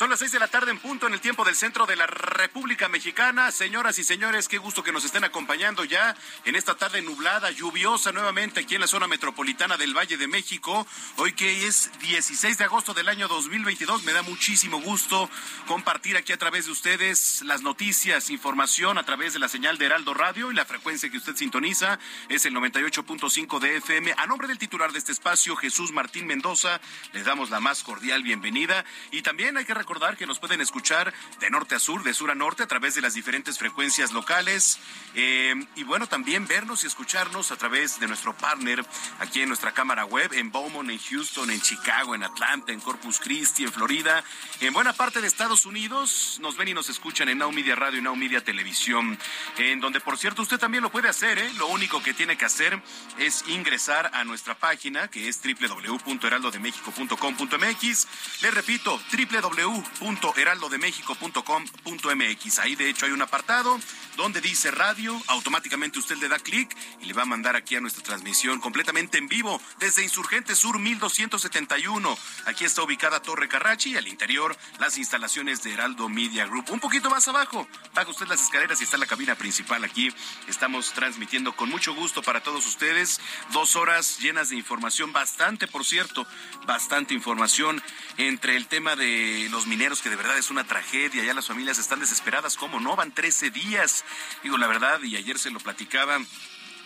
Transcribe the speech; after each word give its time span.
Son 0.00 0.08
las 0.08 0.20
seis 0.20 0.32
de 0.32 0.38
la 0.38 0.48
tarde 0.48 0.70
en 0.70 0.78
punto 0.78 1.06
en 1.06 1.12
el 1.12 1.20
tiempo 1.20 1.44
del 1.44 1.54
centro 1.54 1.84
de 1.84 1.94
la 1.94 2.06
República 2.06 2.88
Mexicana. 2.88 3.52
Señoras 3.52 3.98
y 3.98 4.02
señores, 4.02 4.48
qué 4.48 4.56
gusto 4.56 4.82
que 4.82 4.92
nos 4.92 5.04
estén 5.04 5.24
acompañando 5.24 5.84
ya 5.84 6.16
en 6.46 6.56
esta 6.56 6.74
tarde 6.74 7.02
nublada, 7.02 7.50
lluviosa 7.50 8.10
nuevamente 8.10 8.60
aquí 8.60 8.76
en 8.76 8.80
la 8.80 8.86
zona 8.86 9.06
metropolitana 9.06 9.76
del 9.76 9.94
Valle 9.94 10.16
de 10.16 10.26
México. 10.26 10.86
Hoy 11.16 11.34
que 11.34 11.66
es 11.66 11.90
16 12.00 12.56
de 12.56 12.64
agosto 12.64 12.94
del 12.94 13.10
año 13.10 13.28
2022, 13.28 14.02
me 14.04 14.14
da 14.14 14.22
muchísimo 14.22 14.80
gusto 14.80 15.28
compartir 15.66 16.16
aquí 16.16 16.32
a 16.32 16.38
través 16.38 16.64
de 16.64 16.72
ustedes 16.72 17.42
las 17.42 17.60
noticias, 17.60 18.30
información 18.30 18.96
a 18.96 19.04
través 19.04 19.34
de 19.34 19.38
la 19.38 19.50
señal 19.50 19.76
de 19.76 19.84
Heraldo 19.84 20.14
Radio 20.14 20.50
y 20.50 20.54
la 20.54 20.64
frecuencia 20.64 21.10
que 21.10 21.18
usted 21.18 21.36
sintoniza 21.36 21.98
es 22.30 22.46
el 22.46 22.54
98.5 22.54 23.58
de 23.58 23.76
FM. 23.76 24.14
A 24.16 24.26
nombre 24.26 24.48
del 24.48 24.56
titular 24.56 24.92
de 24.92 24.98
este 24.98 25.12
espacio, 25.12 25.56
Jesús 25.56 25.92
Martín 25.92 26.26
Mendoza, 26.26 26.80
les 27.12 27.26
damos 27.26 27.50
la 27.50 27.60
más 27.60 27.82
cordial 27.82 28.22
bienvenida 28.22 28.86
y 29.10 29.20
también 29.20 29.58
hay 29.58 29.66
que 29.66 29.74
recordar 29.74 29.89
que 30.16 30.26
nos 30.26 30.38
pueden 30.38 30.60
escuchar 30.60 31.12
de 31.40 31.50
norte 31.50 31.74
a 31.74 31.80
sur, 31.80 32.04
de 32.04 32.14
sur 32.14 32.30
a 32.30 32.36
norte, 32.36 32.62
a 32.62 32.68
través 32.68 32.94
de 32.94 33.00
las 33.00 33.14
diferentes 33.14 33.58
frecuencias 33.58 34.12
locales. 34.12 34.78
Eh, 35.16 35.52
y 35.74 35.82
bueno, 35.82 36.06
también 36.06 36.46
vernos 36.46 36.84
y 36.84 36.86
escucharnos 36.86 37.50
a 37.50 37.56
través 37.56 37.98
de 37.98 38.06
nuestro 38.06 38.32
partner 38.36 38.86
aquí 39.18 39.42
en 39.42 39.48
nuestra 39.48 39.72
cámara 39.72 40.04
web, 40.04 40.32
en 40.32 40.52
Beaumont, 40.52 40.88
en 40.88 40.98
Houston, 40.98 41.50
en 41.50 41.60
Chicago, 41.60 42.14
en 42.14 42.22
Atlanta, 42.22 42.72
en 42.72 42.78
Corpus 42.78 43.18
Christi, 43.18 43.64
en 43.64 43.72
Florida, 43.72 44.22
en 44.60 44.72
buena 44.72 44.92
parte 44.92 45.20
de 45.20 45.26
Estados 45.26 45.66
Unidos. 45.66 46.38
Nos 46.40 46.56
ven 46.56 46.68
y 46.68 46.74
nos 46.74 46.88
escuchan 46.88 47.28
en 47.28 47.38
Now 47.38 47.50
Media 47.50 47.74
Radio 47.74 47.98
y 47.98 48.02
Now 48.02 48.14
Media 48.14 48.44
Televisión, 48.44 49.18
en 49.58 49.80
donde, 49.80 49.98
por 49.98 50.18
cierto, 50.18 50.42
usted 50.42 50.58
también 50.58 50.84
lo 50.84 50.92
puede 50.92 51.08
hacer. 51.08 51.40
¿eh? 51.40 51.52
Lo 51.54 51.66
único 51.66 52.00
que 52.00 52.14
tiene 52.14 52.38
que 52.38 52.44
hacer 52.44 52.80
es 53.18 53.42
ingresar 53.48 54.08
a 54.14 54.22
nuestra 54.22 54.54
página, 54.54 55.08
que 55.08 55.28
es 55.28 55.40
www.heraldodemexico.com.mx. 55.42 58.06
Le 58.42 58.50
repito, 58.52 59.00
www 59.12 59.79
www.heraldodemexico.com.mx. 60.00 62.58
Ahí 62.58 62.74
de 62.76 62.90
hecho 62.90 63.06
hay 63.06 63.12
un 63.12 63.22
apartado 63.22 63.78
donde 64.16 64.40
dice 64.40 64.70
radio, 64.70 65.20
automáticamente 65.28 65.98
usted 65.98 66.16
le 66.18 66.28
da 66.28 66.38
clic 66.38 66.76
y 67.00 67.06
le 67.06 67.14
va 67.14 67.22
a 67.22 67.26
mandar 67.26 67.56
aquí 67.56 67.76
a 67.76 67.80
nuestra 67.80 68.02
transmisión 68.02 68.60
completamente 68.60 69.16
en 69.18 69.28
vivo 69.28 69.60
desde 69.78 70.02
Insurgente 70.02 70.54
Sur 70.54 70.78
1271. 70.78 72.18
Aquí 72.46 72.64
está 72.64 72.82
ubicada 72.82 73.22
Torre 73.22 73.48
Carrachi 73.48 73.92
y 73.92 73.96
al 73.96 74.08
interior 74.08 74.56
las 74.78 74.98
instalaciones 74.98 75.62
de 75.62 75.72
Heraldo 75.72 76.08
Media 76.08 76.46
Group. 76.46 76.70
Un 76.70 76.80
poquito 76.80 77.08
más 77.08 77.28
abajo, 77.28 77.66
baja 77.94 78.10
usted 78.10 78.26
las 78.26 78.42
escaleras 78.42 78.80
y 78.80 78.84
está 78.84 78.98
la 78.98 79.06
cabina 79.06 79.36
principal 79.36 79.84
aquí. 79.84 80.12
Estamos 80.48 80.92
transmitiendo 80.92 81.56
con 81.56 81.70
mucho 81.70 81.94
gusto 81.94 82.22
para 82.22 82.42
todos 82.42 82.66
ustedes 82.66 83.20
dos 83.52 83.76
horas 83.76 84.18
llenas 84.18 84.50
de 84.50 84.56
información, 84.56 85.12
bastante 85.12 85.66
por 85.66 85.84
cierto, 85.84 86.26
bastante 86.66 87.14
información 87.14 87.82
entre 88.18 88.56
el 88.56 88.66
tema 88.66 88.96
de 88.96 89.48
los 89.50 89.66
mineros, 89.70 90.02
que 90.02 90.10
de 90.10 90.16
verdad 90.16 90.36
es 90.36 90.50
una 90.50 90.64
tragedia, 90.64 91.22
ya 91.22 91.32
las 91.32 91.46
familias 91.46 91.78
están 91.78 92.00
desesperadas, 92.00 92.56
¿cómo 92.56 92.80
no? 92.80 92.96
Van 92.96 93.12
13 93.12 93.50
días, 93.50 94.04
digo 94.42 94.58
la 94.58 94.66
verdad, 94.66 95.00
y 95.02 95.16
ayer 95.16 95.38
se 95.38 95.50
lo 95.50 95.60
platicaba, 95.60 96.18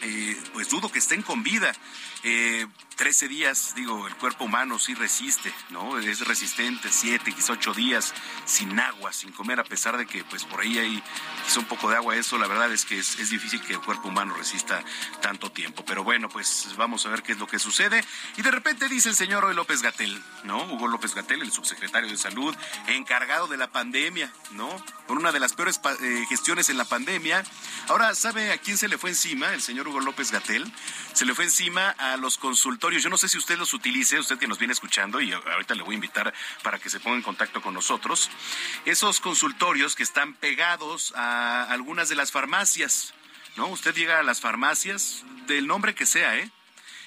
eh, 0.03 0.43
pues 0.53 0.69
dudo 0.69 0.93
que 0.93 0.99
estén 0.99 1.23
con 1.23 1.43
vida. 1.43 1.73
Eh, 2.25 2.67
13 2.97 3.29
días, 3.29 3.75
digo, 3.75 4.07
el 4.07 4.15
cuerpo 4.17 4.45
humano 4.45 4.79
sí 4.79 4.95
resiste, 4.95 5.53
¿no? 5.71 5.99
Es 5.99 6.27
resistente, 6.27 6.89
7, 6.91 7.33
quizá 7.33 7.55
8 7.55 7.75
días 7.75 8.15
sin 8.45 8.79
agua, 8.79 9.12
sin 9.12 9.33
comer, 9.33 9.59
a 9.61 9.65
pesar 9.65 9.97
de 9.97 10.07
que 10.07 10.23
pues 10.25 10.45
por 10.45 10.61
ahí 10.61 10.79
hay 10.79 11.03
quizá 11.45 11.61
un 11.61 11.67
poco 11.67 11.91
de 11.91 11.97
agua, 11.97 12.17
eso 12.17 12.39
la 12.39 12.47
verdad 12.47 12.73
es 12.73 12.85
que 12.85 12.99
es, 12.99 13.19
es, 13.19 13.31
difícil 13.31 13.61
que 13.62 13.73
el 13.73 13.81
cuerpo 13.81 14.09
humano 14.09 14.35
resista 14.35 14.83
tanto 15.21 15.51
tiempo. 15.51 15.85
Pero 15.85 16.05
bueno, 16.05 16.29
pues 16.29 16.69
vamos 16.77 17.05
a 17.05 17.09
ver 17.09 17.23
qué 17.23 17.33
es 17.33 17.39
lo 17.39 17.47
que 17.47 17.59
sucede. 17.59 18.05
Y 18.37 18.43
de 18.43 18.51
repente 18.51 18.89
dice 18.89 19.09
el 19.09 19.17
señor 19.17 19.45
Hoy 19.45 19.55
López 19.55 19.83
Gatel, 19.83 20.23
¿no? 20.45 20.62
Hugo 20.65 20.87
López 20.87 21.15
Gatel, 21.15 21.43
el 21.43 21.53
subsecretario 21.53 22.09
de 22.09 22.17
Salud, 22.17 22.55
encargado 22.87 23.49
de 23.49 23.56
la 23.56 23.73
pandemia, 23.73 24.33
¿no? 24.53 24.69
Por 25.09 25.19
una 25.19 25.33
de 25.33 25.41
las 25.41 25.53
peores 25.53 25.81
eh, 26.01 26.25
gestiones 26.29 26.69
en 26.69 26.79
la 26.79 26.85
pandemia. 26.85 27.45
Ahora, 27.89 28.15
¿sabe 28.15 28.53
a 28.53 28.59
quién 28.59 28.79
se 28.79 28.89
le 28.89 28.99
fue 28.99 29.11
encima? 29.11 29.53
El 29.53 29.62
señor 29.62 29.89
Hugo 29.89 30.01
López 30.01 30.31
Gatel. 30.31 30.73
Se 31.12 31.25
le 31.25 31.35
fue 31.35 31.45
encima 31.45 31.91
a 31.91 32.13
los 32.16 32.38
consultores 32.38 33.02
yo 33.02 33.10
no 33.10 33.16
sé 33.16 33.28
si 33.28 33.38
usted 33.38 33.58
los 33.58 33.75
utilice, 33.75 34.19
usted 34.19 34.38
que 34.38 34.47
nos 34.47 34.58
viene 34.58 34.72
escuchando, 34.72 35.20
y 35.20 35.32
ahorita 35.32 35.75
le 35.75 35.82
voy 35.82 35.94
a 35.94 35.97
invitar 35.97 36.32
para 36.62 36.78
que 36.78 36.91
se 36.91 37.00
ponga 37.00 37.16
en 37.16 37.22
contacto 37.22 37.62
con 37.62 37.75
nosotros. 37.75 38.30
Esos 38.84 39.20
consultorios 39.20 39.94
que 39.94 40.02
están 40.02 40.34
pegados 40.34 41.12
a 41.16 41.64
algunas 41.64 42.08
de 42.08 42.16
las 42.16 42.32
farmacias, 42.32 43.14
¿no? 43.56 43.69
Usted 43.69 43.94
llega 43.94 44.19
a 44.19 44.22
las 44.22 44.41
farmacias 44.41 45.22
del 45.47 45.66
nombre 45.66 45.94
que 45.94 46.06
sea, 46.06 46.36
¿eh? 46.36 46.50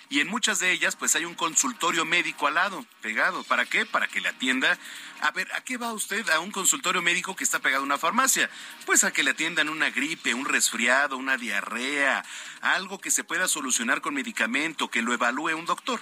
Y 0.09 0.22
en 0.22 0.28
muchas 0.28 0.59
de 0.59 0.72
ellas 0.72 0.95
pues 0.95 1.16
hay 1.16 1.25
un 1.25 1.35
consultorio 1.35 2.06
médico 2.06 2.47
al 2.47 2.56
lado, 2.56 2.85
pegado. 3.01 3.44
¿Para 3.44 3.66
qué? 3.66 3.85
Para 3.85 4.07
que 4.07 4.22
le 4.22 4.29
atienda. 4.29 4.78
A 5.22 5.31
ver, 5.31 5.51
¿a 5.53 5.62
qué 5.62 5.78
va 5.78 5.94
usted 5.94 6.29
a 6.29 6.40
un 6.40 6.51
consultorio 6.51 7.01
médico 7.01 7.35
que 7.35 7.44
está 7.44 7.59
pegado 7.59 7.84
a 7.84 7.85
una 7.85 7.97
farmacia? 7.97 8.50
Pues 8.85 9.03
a 9.03 9.12
que 9.12 9.23
le 9.23 9.31
atiendan 9.31 9.69
una 9.69 9.90
gripe, 9.90 10.34
un 10.34 10.45
resfriado, 10.45 11.18
una 11.18 11.38
diarrea, 11.38 12.23
algo 12.62 13.00
que 13.00 13.12
se 13.12 13.23
pueda 13.23 13.47
solucionar 13.47 14.01
con 14.01 14.13
medicamento, 14.13 14.90
que 14.90 15.01
lo 15.01 15.13
evalúe 15.13 15.56
un 15.56 15.66
doctor. 15.66 16.00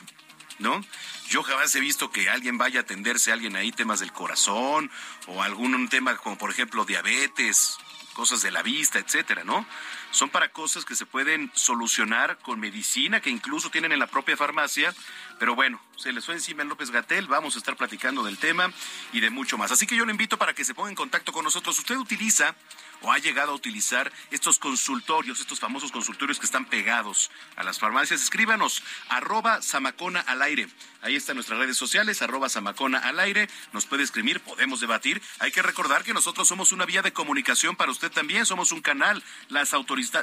¿no? 0.59 0.81
Yo 1.27 1.43
jamás 1.43 1.75
he 1.75 1.79
visto 1.79 2.11
que 2.11 2.29
alguien 2.29 2.57
vaya 2.57 2.79
a 2.79 2.83
atenderse 2.83 3.31
a 3.31 3.33
alguien 3.33 3.55
ahí 3.55 3.71
temas 3.71 3.99
del 3.99 4.13
corazón 4.13 4.91
o 5.27 5.43
algún 5.43 5.89
tema 5.89 6.15
como 6.17 6.37
por 6.37 6.51
ejemplo 6.51 6.85
diabetes, 6.85 7.77
cosas 8.15 8.41
de 8.41 8.49
la 8.49 8.63
vista, 8.63 8.97
etcétera, 8.97 9.43
¿no? 9.43 9.67
Son 10.09 10.29
para 10.29 10.49
cosas 10.49 10.85
que 10.85 10.95
se 10.95 11.05
pueden 11.05 11.51
solucionar 11.53 12.39
con 12.39 12.59
medicina 12.59 13.19
que 13.19 13.29
incluso 13.29 13.69
tienen 13.69 13.91
en 13.91 13.99
la 13.99 14.07
propia 14.07 14.35
farmacia, 14.35 14.95
pero 15.37 15.53
bueno, 15.53 15.79
se 15.97 16.11
les 16.11 16.25
fue 16.25 16.33
encima 16.33 16.63
en 16.63 16.69
López 16.69 16.89
Gatel, 16.89 17.27
vamos 17.27 17.55
a 17.55 17.59
estar 17.59 17.75
platicando 17.75 18.23
del 18.23 18.39
tema 18.39 18.71
y 19.13 19.19
de 19.19 19.29
mucho 19.29 19.57
más. 19.57 19.71
Así 19.71 19.85
que 19.85 19.95
yo 19.95 20.05
le 20.05 20.11
invito 20.11 20.37
para 20.37 20.53
que 20.53 20.65
se 20.65 20.73
ponga 20.73 20.89
en 20.89 20.95
contacto 20.95 21.31
con 21.31 21.43
nosotros. 21.43 21.77
Usted 21.77 21.97
utiliza 21.97 22.55
o 23.01 23.11
ha 23.11 23.17
llegado 23.17 23.51
a 23.51 23.55
utilizar 23.55 24.11
estos 24.31 24.59
consultorios, 24.59 25.39
estos 25.39 25.59
famosos 25.59 25.91
consultorios 25.91 26.39
que 26.39 26.45
están 26.45 26.65
pegados 26.65 27.31
a 27.55 27.63
las 27.63 27.79
farmacias. 27.79 28.21
Escríbanos, 28.21 28.83
arroba 29.09 29.61
Samacona 29.61 30.21
al 30.21 30.41
aire. 30.41 30.67
Ahí 31.01 31.15
están 31.15 31.35
nuestras 31.35 31.59
redes 31.59 31.77
sociales, 31.77 32.21
arroba 32.21 32.49
Samacona 32.49 32.97
al 32.99 33.19
aire. 33.19 33.47
Nos 33.73 33.85
puede 33.85 34.03
escribir, 34.03 34.39
podemos 34.39 34.79
debatir. 34.79 35.21
Hay 35.39 35.51
que 35.51 35.61
recordar 35.61 36.03
que 36.03 36.13
nosotros 36.13 36.47
somos 36.47 36.71
una 36.71 36.85
vía 36.85 37.01
de 37.01 37.13
comunicación 37.13 37.75
para 37.75 37.91
usted 37.91 38.11
también, 38.11 38.45
somos 38.45 38.71
un 38.71 38.81
canal. 38.81 39.23
Las, 39.49 39.73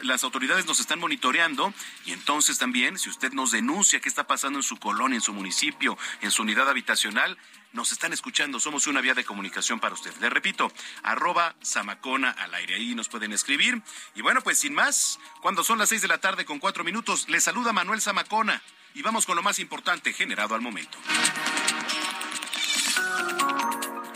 las 0.02 0.24
autoridades 0.24 0.66
nos 0.66 0.80
están 0.80 0.98
monitoreando 0.98 1.72
y 2.04 2.12
entonces 2.12 2.58
también, 2.58 2.98
si 2.98 3.08
usted 3.08 3.32
nos 3.32 3.52
denuncia 3.52 4.00
qué 4.00 4.08
está 4.08 4.26
pasando 4.26 4.58
en 4.58 4.64
su 4.64 4.76
colonia, 4.76 5.16
en 5.16 5.22
su 5.22 5.32
municipio, 5.32 5.96
en 6.20 6.30
su 6.30 6.42
unidad 6.42 6.68
habitacional, 6.68 7.38
nos 7.72 7.92
están 7.92 8.12
escuchando, 8.12 8.60
somos 8.60 8.86
una 8.86 9.00
vía 9.00 9.14
de 9.14 9.24
comunicación 9.24 9.80
para 9.80 9.94
usted. 9.94 10.12
Le 10.20 10.30
repito, 10.30 10.72
arroba 11.02 11.54
Samacona 11.62 12.30
al 12.30 12.54
aire, 12.54 12.74
ahí 12.74 12.94
nos 12.94 13.08
pueden 13.08 13.32
escribir. 13.32 13.82
Y 14.14 14.22
bueno, 14.22 14.40
pues 14.42 14.58
sin 14.58 14.74
más, 14.74 15.18
cuando 15.40 15.64
son 15.64 15.78
las 15.78 15.88
seis 15.88 16.02
de 16.02 16.08
la 16.08 16.18
tarde 16.18 16.44
con 16.44 16.58
cuatro 16.58 16.84
minutos, 16.84 17.28
le 17.28 17.40
saluda 17.40 17.72
Manuel 17.72 18.00
Zamacona 18.00 18.62
y 18.94 19.02
vamos 19.02 19.26
con 19.26 19.36
lo 19.36 19.42
más 19.42 19.58
importante 19.58 20.12
generado 20.12 20.54
al 20.54 20.60
momento. 20.60 20.98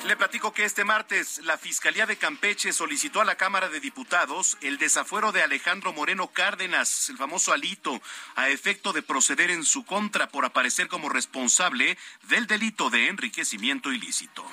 Le 0.06 0.16
platico 0.16 0.52
que 0.52 0.64
este 0.64 0.84
martes 0.84 1.40
la 1.42 1.58
Fiscalía 1.58 2.06
de 2.06 2.16
Campeche 2.16 2.72
solicitó 2.72 3.20
a 3.20 3.24
la 3.24 3.34
Cámara 3.34 3.68
de 3.68 3.80
Diputados 3.80 4.56
el 4.60 4.78
desafuero 4.78 5.32
de 5.32 5.42
Alejandro 5.42 5.92
Moreno 5.92 6.28
Cárdenas, 6.28 7.08
el 7.10 7.16
famoso 7.16 7.52
Alito, 7.52 8.00
a 8.36 8.48
efecto 8.48 8.92
de 8.92 9.02
proceder 9.02 9.50
en 9.50 9.64
su 9.64 9.84
contra 9.84 10.28
por 10.28 10.44
aparecer 10.44 10.86
como 10.86 11.08
responsable 11.08 11.98
del 12.28 12.46
delito 12.46 12.88
de 12.88 13.08
enriquecimiento 13.08 13.90
ilícito. 13.90 14.46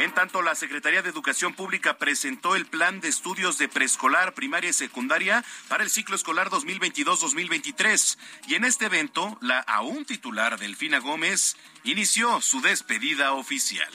En 0.00 0.14
tanto, 0.14 0.40
la 0.40 0.54
Secretaría 0.54 1.02
de 1.02 1.10
Educación 1.10 1.52
Pública 1.52 1.98
presentó 1.98 2.56
el 2.56 2.64
plan 2.64 3.00
de 3.02 3.08
estudios 3.08 3.58
de 3.58 3.68
preescolar, 3.68 4.32
primaria 4.32 4.70
y 4.70 4.72
secundaria 4.72 5.44
para 5.68 5.84
el 5.84 5.90
ciclo 5.90 6.16
escolar 6.16 6.48
2022-2023. 6.48 8.16
Y 8.48 8.54
en 8.54 8.64
este 8.64 8.86
evento, 8.86 9.36
la 9.42 9.58
aún 9.60 10.06
titular 10.06 10.58
Delfina 10.58 11.00
Gómez 11.00 11.58
inició 11.84 12.40
su 12.40 12.62
despedida 12.62 13.34
oficial. 13.34 13.92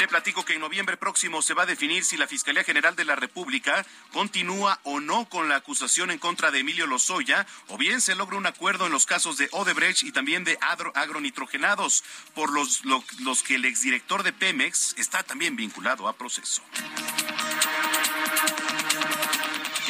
Le 0.00 0.08
platico 0.08 0.46
que 0.46 0.54
en 0.54 0.60
noviembre 0.60 0.96
próximo 0.96 1.42
se 1.42 1.52
va 1.52 1.64
a 1.64 1.66
definir 1.66 2.06
si 2.06 2.16
la 2.16 2.26
Fiscalía 2.26 2.64
General 2.64 2.96
de 2.96 3.04
la 3.04 3.16
República 3.16 3.84
continúa 4.14 4.80
o 4.84 4.98
no 4.98 5.28
con 5.28 5.50
la 5.50 5.56
acusación 5.56 6.10
en 6.10 6.18
contra 6.18 6.50
de 6.50 6.60
Emilio 6.60 6.86
Lozoya, 6.86 7.46
o 7.68 7.76
bien 7.76 8.00
se 8.00 8.14
logra 8.14 8.38
un 8.38 8.46
acuerdo 8.46 8.86
en 8.86 8.92
los 8.92 9.04
casos 9.04 9.36
de 9.36 9.50
Odebrecht 9.52 10.02
y 10.04 10.10
también 10.10 10.42
de 10.42 10.58
agronitrogenados, 10.94 12.02
por 12.34 12.50
los, 12.50 12.82
los 12.86 13.42
que 13.42 13.56
el 13.56 13.66
exdirector 13.66 14.22
de 14.22 14.32
Pemex 14.32 14.94
está 14.96 15.22
también 15.22 15.54
vinculado 15.54 16.08
a 16.08 16.14
proceso. 16.14 16.62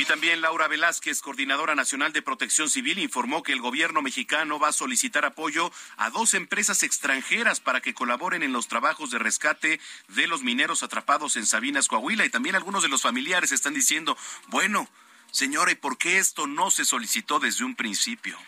Y 0.00 0.06
también 0.06 0.41
Laura 0.41 0.67
Velázquez, 0.67 1.20
coordinadora 1.20 1.75
nacional 1.75 2.14
de 2.14 2.23
protección 2.23 2.70
civil, 2.70 2.99
informó 2.99 3.43
que 3.43 3.52
el 3.52 3.61
gobierno 3.61 4.00
mexicano 4.00 4.58
va 4.58 4.69
a 4.69 4.73
solicitar 4.73 5.26
apoyo 5.26 5.70
a 5.99 6.08
dos 6.08 6.32
empresas 6.32 6.82
extranjeras 6.82 7.61
para 7.61 7.82
que 7.82 7.93
colaboren 7.93 8.43
en 8.43 8.55
los 8.55 8.67
trabajos 8.67 9.11
de 9.11 9.19
rescate 9.19 9.79
de 10.08 10.26
los 10.26 10.43
mineros 10.43 10.82
atrapados 10.82 11.37
en 11.37 11.44
Sabinas, 11.44 11.87
Coahuila. 11.87 12.25
Y 12.25 12.31
también 12.31 12.56
algunos 12.56 12.82
de 12.82 12.88
los 12.88 13.02
familiares 13.02 13.52
están 13.52 13.75
diciendo, 13.75 14.17
bueno, 14.47 14.88
señora, 15.32 15.70
¿y 15.70 15.75
por 15.75 15.99
qué 15.99 16.17
esto 16.17 16.47
no 16.47 16.70
se 16.70 16.87
solicitó 16.87 17.38
desde 17.38 17.64
un 17.64 17.76
principio? 17.76 18.38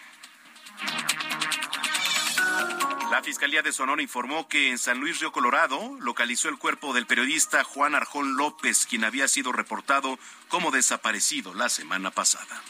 La 3.12 3.22
Fiscalía 3.22 3.60
de 3.60 3.72
Sonora 3.72 4.00
informó 4.00 4.48
que 4.48 4.70
en 4.70 4.78
San 4.78 4.98
Luis 4.98 5.20
Río 5.20 5.32
Colorado 5.32 5.98
localizó 6.00 6.48
el 6.48 6.56
cuerpo 6.56 6.94
del 6.94 7.04
periodista 7.04 7.62
Juan 7.62 7.94
Arjón 7.94 8.38
López, 8.38 8.86
quien 8.86 9.04
había 9.04 9.28
sido 9.28 9.52
reportado 9.52 10.18
como 10.48 10.70
desaparecido 10.70 11.52
la 11.52 11.68
semana 11.68 12.10
pasada. 12.10 12.62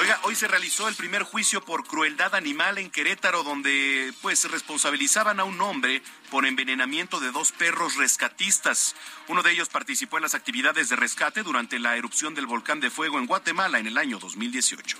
Oiga, 0.00 0.18
hoy 0.24 0.34
se 0.34 0.48
realizó 0.48 0.88
el 0.88 0.96
primer 0.96 1.22
juicio 1.22 1.64
por 1.64 1.86
crueldad 1.86 2.34
animal 2.34 2.78
en 2.78 2.90
Querétaro, 2.90 3.44
donde 3.44 4.12
pues 4.20 4.50
responsabilizaban 4.50 5.38
a 5.38 5.44
un 5.44 5.60
hombre 5.60 6.02
por 6.28 6.44
envenenamiento 6.44 7.20
de 7.20 7.30
dos 7.30 7.52
perros 7.52 7.94
rescatistas. 7.94 8.96
Uno 9.28 9.44
de 9.44 9.52
ellos 9.52 9.68
participó 9.68 10.16
en 10.16 10.24
las 10.24 10.34
actividades 10.34 10.88
de 10.88 10.96
rescate 10.96 11.44
durante 11.44 11.78
la 11.78 11.96
erupción 11.96 12.34
del 12.34 12.46
volcán 12.46 12.80
de 12.80 12.90
fuego 12.90 13.20
en 13.20 13.26
Guatemala 13.26 13.78
en 13.78 13.86
el 13.86 13.96
año 13.96 14.18
2018. 14.18 14.98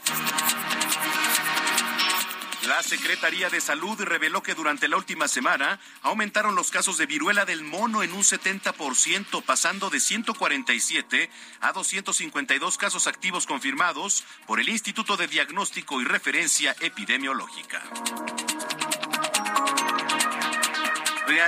La 2.67 2.81
Secretaría 2.83 3.51
de 3.51 3.61
Salud 3.61 4.01
reveló 4.03 4.41
que 4.43 4.55
durante 4.55 4.87
la 4.87 4.97
última 4.97 5.27
semana 5.27 5.81
aumentaron 6.03 6.55
los 6.55 6.71
casos 6.71 6.97
de 6.97 7.07
viruela 7.07 7.45
del 7.45 7.65
mono 7.65 8.05
en 8.05 8.13
un 8.13 8.23
70%, 8.23 9.43
pasando 9.43 9.91
de 9.91 9.99
147 9.99 11.29
a 11.61 11.73
252 11.73 12.79
casos 12.79 13.09
activos 13.09 13.47
confirmados 13.47 14.25
por 14.47 14.61
el 14.61 14.69
Instituto 14.69 15.17
de 15.17 15.27
Diagnóstico 15.27 16.01
y 16.01 16.05
Referencia 16.05 16.77
Epidemiológica. 16.81 17.83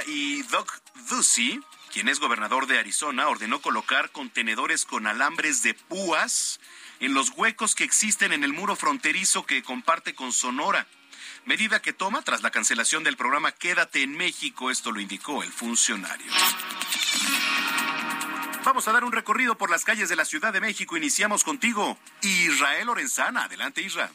y 0.06 0.42
Doc 0.44 0.72
Ducey, 1.08 1.60
quien 1.92 2.08
es 2.08 2.18
gobernador 2.18 2.66
de 2.66 2.78
Arizona, 2.78 3.28
ordenó 3.28 3.60
colocar 3.60 4.10
contenedores 4.10 4.84
con 4.84 5.06
alambres 5.06 5.62
de 5.62 5.74
púas 5.74 6.58
en 7.00 7.14
los 7.14 7.30
huecos 7.30 7.74
que 7.74 7.84
existen 7.84 8.32
en 8.32 8.44
el 8.44 8.52
muro 8.52 8.76
fronterizo 8.76 9.46
que 9.46 9.62
comparte 9.62 10.14
con 10.14 10.32
Sonora 10.32 10.86
medida 11.46 11.80
que 11.80 11.92
toma 11.92 12.22
tras 12.22 12.42
la 12.42 12.50
cancelación 12.50 13.04
del 13.04 13.16
programa 13.16 13.52
Quédate 13.52 14.02
en 14.02 14.16
México, 14.16 14.70
esto 14.70 14.92
lo 14.92 15.00
indicó 15.00 15.42
el 15.42 15.52
funcionario. 15.52 16.32
Vamos 18.64 18.88
a 18.88 18.92
dar 18.92 19.04
un 19.04 19.12
recorrido 19.12 19.56
por 19.56 19.70
las 19.70 19.84
calles 19.84 20.08
de 20.08 20.16
la 20.16 20.24
Ciudad 20.24 20.52
de 20.52 20.60
México. 20.60 20.96
Iniciamos 20.96 21.44
contigo, 21.44 21.98
Israel 22.22 22.86
Lorenzana. 22.86 23.44
Adelante, 23.44 23.82
Israel. 23.82 24.10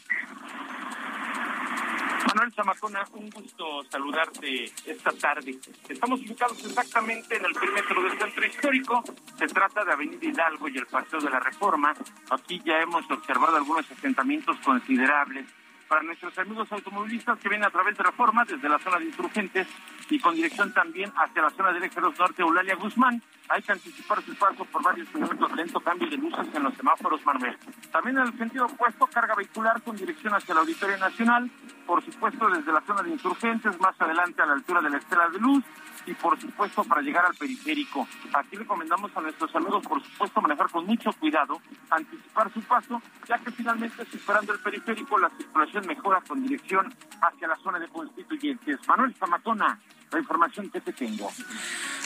Manuel 2.27 2.53
Zamacona, 2.53 3.05
un 3.13 3.29
gusto 3.29 3.83
saludarte 3.89 4.65
esta 4.85 5.11
tarde. 5.11 5.57
Estamos 5.87 6.19
ubicados 6.21 6.63
exactamente 6.65 7.37
en 7.37 7.45
el 7.45 7.53
perímetro 7.53 8.03
del 8.03 8.19
centro 8.19 8.45
histórico. 8.45 9.03
Se 9.37 9.47
trata 9.47 9.85
de 9.85 9.93
Avenida 9.93 10.25
Hidalgo 10.25 10.67
y 10.67 10.77
el 10.77 10.85
Paseo 10.87 11.19
de 11.19 11.29
la 11.29 11.39
Reforma. 11.39 11.93
Aquí 12.29 12.61
ya 12.65 12.79
hemos 12.81 13.09
observado 13.09 13.57
algunos 13.57 13.89
asentamientos 13.91 14.57
considerables 14.63 15.45
para 15.89 16.03
nuestros 16.03 16.37
amigos 16.37 16.71
automovilistas 16.71 17.39
que 17.39 17.49
vienen 17.49 17.67
a 17.67 17.71
través 17.71 17.97
de 17.97 18.03
Reforma 18.03 18.45
desde 18.45 18.69
la 18.69 18.77
zona 18.77 18.99
de 18.99 19.05
Insurgentes 19.05 19.67
y 20.09 20.19
con 20.19 20.35
dirección 20.35 20.71
también 20.71 21.11
hacia 21.17 21.41
la 21.41 21.49
zona 21.49 21.73
del 21.73 21.83
Eje 21.83 21.99
2 21.99 22.17
Norte, 22.17 22.43
Eulalia 22.43 22.75
Guzmán. 22.75 23.21
Hay 23.49 23.63
que 23.63 23.71
anticipar 23.71 24.21
su 24.21 24.35
paso 24.35 24.63
por 24.65 24.83
varios 24.83 25.13
minutos 25.13 25.51
lento 25.53 25.79
cambio 25.79 26.07
de 26.07 26.17
luces 26.17 26.47
en 26.53 26.63
los 26.63 26.75
semáforos 26.75 27.25
Manuel. 27.25 27.57
También 27.91 28.19
en 28.19 28.27
el 28.27 28.37
sentido 28.37 28.67
opuesto, 28.67 29.07
carga 29.07 29.33
vehicular 29.33 29.81
con 29.81 29.95
dirección 29.95 30.35
hacia 30.35 30.51
el 30.51 30.59
Auditorio 30.59 30.97
Nacional, 30.97 31.49
por 31.87 32.05
supuesto 32.05 32.47
desde 32.49 32.71
la 32.71 32.81
zona 32.81 33.01
de 33.01 33.09
Insurgentes, 33.09 33.79
más 33.79 33.99
adelante 33.99 34.43
a 34.43 34.45
la 34.45 34.53
altura 34.53 34.81
de 34.81 34.91
la 34.91 34.97
Estela 34.97 35.27
de 35.29 35.39
Luz, 35.39 35.63
y 36.05 36.13
por 36.13 36.39
supuesto 36.39 36.83
para 36.83 37.01
llegar 37.01 37.25
al 37.25 37.35
periférico. 37.35 38.07
Aquí 38.33 38.55
recomendamos 38.55 39.11
a 39.15 39.21
nuestros 39.21 39.53
amigos, 39.55 39.85
por 39.85 40.03
supuesto, 40.03 40.41
manejar 40.41 40.69
con 40.69 40.85
mucho 40.85 41.11
cuidado, 41.13 41.61
anticipar 41.89 42.51
su 42.53 42.61
paso, 42.61 43.01
ya 43.27 43.37
que 43.39 43.51
finalmente 43.51 44.05
superando 44.11 44.53
el 44.53 44.59
periférico 44.59 45.17
la 45.17 45.29
circulación 45.29 45.87
mejora 45.87 46.21
con 46.21 46.43
dirección 46.43 46.93
hacia 47.21 47.47
la 47.47 47.55
zona 47.57 47.79
de 47.79 47.87
constituyentes. 47.87 48.79
Manuel 48.87 49.15
Zamatona, 49.15 49.79
la 50.11 50.19
información 50.19 50.69
que 50.69 50.81
te 50.81 50.93
tengo. 50.93 51.31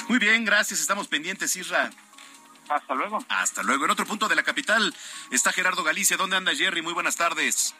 Muy 0.09 0.19
bien, 0.19 0.45
gracias, 0.45 0.79
estamos 0.79 1.07
pendientes, 1.07 1.55
Isra. 1.55 1.89
Hasta 2.69 2.95
luego. 2.95 3.19
Hasta 3.29 3.63
luego. 3.63 3.85
En 3.85 3.91
otro 3.91 4.05
punto 4.05 4.27
de 4.27 4.35
la 4.35 4.43
capital 4.43 4.95
está 5.31 5.51
Gerardo 5.51 5.83
Galicia. 5.83 6.17
¿Dónde 6.17 6.37
anda 6.37 6.55
Jerry? 6.55 6.81
Muy 6.81 6.93
buenas 6.93 7.17
tardes. 7.17 7.75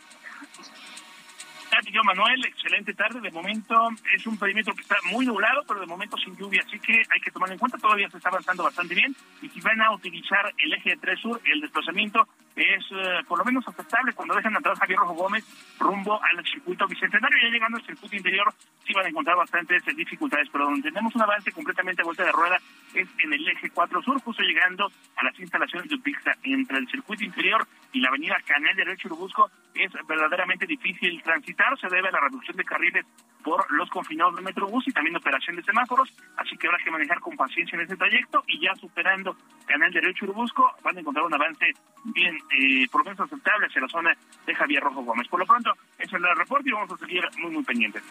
Yo, 1.91 2.03
Manuel, 2.03 2.45
excelente 2.45 2.93
tarde. 2.93 3.19
De 3.19 3.31
momento 3.31 3.75
es 4.15 4.25
un 4.27 4.37
perímetro 4.37 4.73
que 4.73 4.81
está 4.81 4.95
muy 5.11 5.25
nublado, 5.25 5.63
pero 5.67 5.79
de 5.79 5.85
momento 5.85 6.17
sin 6.17 6.35
lluvia, 6.37 6.63
así 6.65 6.79
que 6.79 6.93
hay 6.93 7.19
que 7.19 7.31
tomarlo 7.31 7.53
en 7.53 7.59
cuenta. 7.59 7.77
Todavía 7.77 8.09
se 8.09 8.17
está 8.17 8.29
avanzando 8.29 8.63
bastante 8.63 8.95
bien. 8.95 9.15
Y 9.41 9.49
si 9.49 9.59
van 9.61 9.81
a 9.81 9.91
utilizar 9.91 10.51
el 10.57 10.73
eje 10.73 10.91
de 10.91 10.97
3 10.97 11.19
sur, 11.19 11.41
el 11.45 11.61
desplazamiento 11.61 12.27
es 12.55 12.83
eh, 12.91 13.23
por 13.27 13.39
lo 13.39 13.45
menos 13.45 13.67
aceptable 13.67 14.13
cuando 14.13 14.35
dejan 14.35 14.55
atrás 14.55 14.77
Javier 14.79 14.99
Rojo 14.99 15.13
Gómez 15.13 15.43
rumbo 15.79 16.19
al 16.23 16.45
circuito 16.45 16.87
bicentenario. 16.87 17.37
Ya 17.41 17.49
llegando 17.49 17.77
al 17.77 17.85
circuito 17.85 18.15
interior, 18.15 18.53
sí 18.85 18.93
van 18.93 19.05
a 19.05 19.09
encontrar 19.09 19.37
bastantes 19.37 19.83
dificultades, 19.95 20.49
pero 20.51 20.65
donde 20.65 20.89
tenemos 20.89 21.15
un 21.15 21.21
avance 21.21 21.51
completamente 21.51 22.01
a 22.01 22.05
vuelta 22.05 22.23
de 22.23 22.31
rueda 22.31 22.57
es 22.93 23.07
en 23.23 23.33
el 23.33 23.47
eje 23.47 23.69
4 23.69 24.01
sur, 24.03 24.21
justo 24.21 24.43
llegando 24.43 24.91
a 25.15 25.23
las 25.23 25.39
instalaciones 25.39 25.89
de 25.89 25.95
Upixa 25.95 26.31
entre 26.43 26.77
el 26.77 26.87
circuito 26.87 27.23
interior 27.23 27.67
y 27.91 27.99
la 27.99 28.09
avenida 28.09 28.37
Canal 28.45 28.75
de 28.75 28.85
Derecho 28.85 29.07
Urubusco. 29.07 29.49
Es 29.73 29.91
verdaderamente 30.07 30.67
difícil 30.67 31.21
transitar, 31.23 31.62
se 31.79 31.87
debe 31.87 32.09
a 32.09 32.11
la 32.11 32.19
reducción 32.21 32.55
de 32.57 32.63
carriles 32.63 33.05
por 33.43 33.69
los 33.71 33.89
confinados 33.89 34.35
de 34.35 34.41
Metrobús 34.41 34.87
y 34.87 34.91
también 34.91 35.15
operación 35.15 35.55
de 35.55 35.63
semáforos, 35.63 36.09
así 36.37 36.57
que 36.57 36.67
habrá 36.67 36.81
que 36.83 36.91
manejar 36.91 37.19
con 37.19 37.35
paciencia 37.35 37.75
en 37.75 37.81
este 37.81 37.97
trayecto 37.97 38.43
y 38.47 38.61
ya 38.61 38.73
superando 38.75 39.35
Canal 39.65 39.91
Derecho 39.91 40.25
Urubusco 40.25 40.71
van 40.81 40.97
a 40.97 40.99
encontrar 41.01 41.25
un 41.25 41.33
avance 41.33 41.73
bien, 42.05 42.37
eh, 42.57 42.87
por 42.89 43.01
lo 43.01 43.11
menos 43.11 43.19
aceptable 43.19 43.67
hacia 43.67 43.81
la 43.81 43.89
zona 43.89 44.17
de 44.45 44.55
Javier 44.55 44.83
Rojo 44.83 45.03
Gómez. 45.03 45.27
Por 45.27 45.39
lo 45.39 45.45
pronto, 45.45 45.73
eso 45.97 46.17
es 46.17 46.23
el 46.23 46.37
reporte 46.37 46.69
y 46.69 46.71
vamos 46.71 46.91
a 46.91 46.97
seguir 46.97 47.23
muy, 47.37 47.51
muy 47.51 47.63
pendientes. 47.63 48.03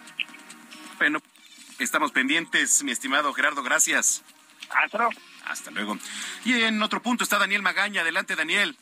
Bueno, 0.98 1.20
estamos 1.78 2.12
pendientes, 2.12 2.84
mi 2.84 2.92
estimado 2.92 3.32
Gerardo, 3.32 3.62
gracias. 3.62 4.22
Hasta 4.70 4.98
luego. 4.98 5.12
Hasta 5.46 5.70
luego. 5.70 5.98
Y 6.44 6.54
en 6.62 6.82
otro 6.82 7.02
punto 7.02 7.24
está 7.24 7.38
Daniel 7.38 7.62
Magaña. 7.62 8.02
Adelante, 8.02 8.36
Daniel. 8.36 8.76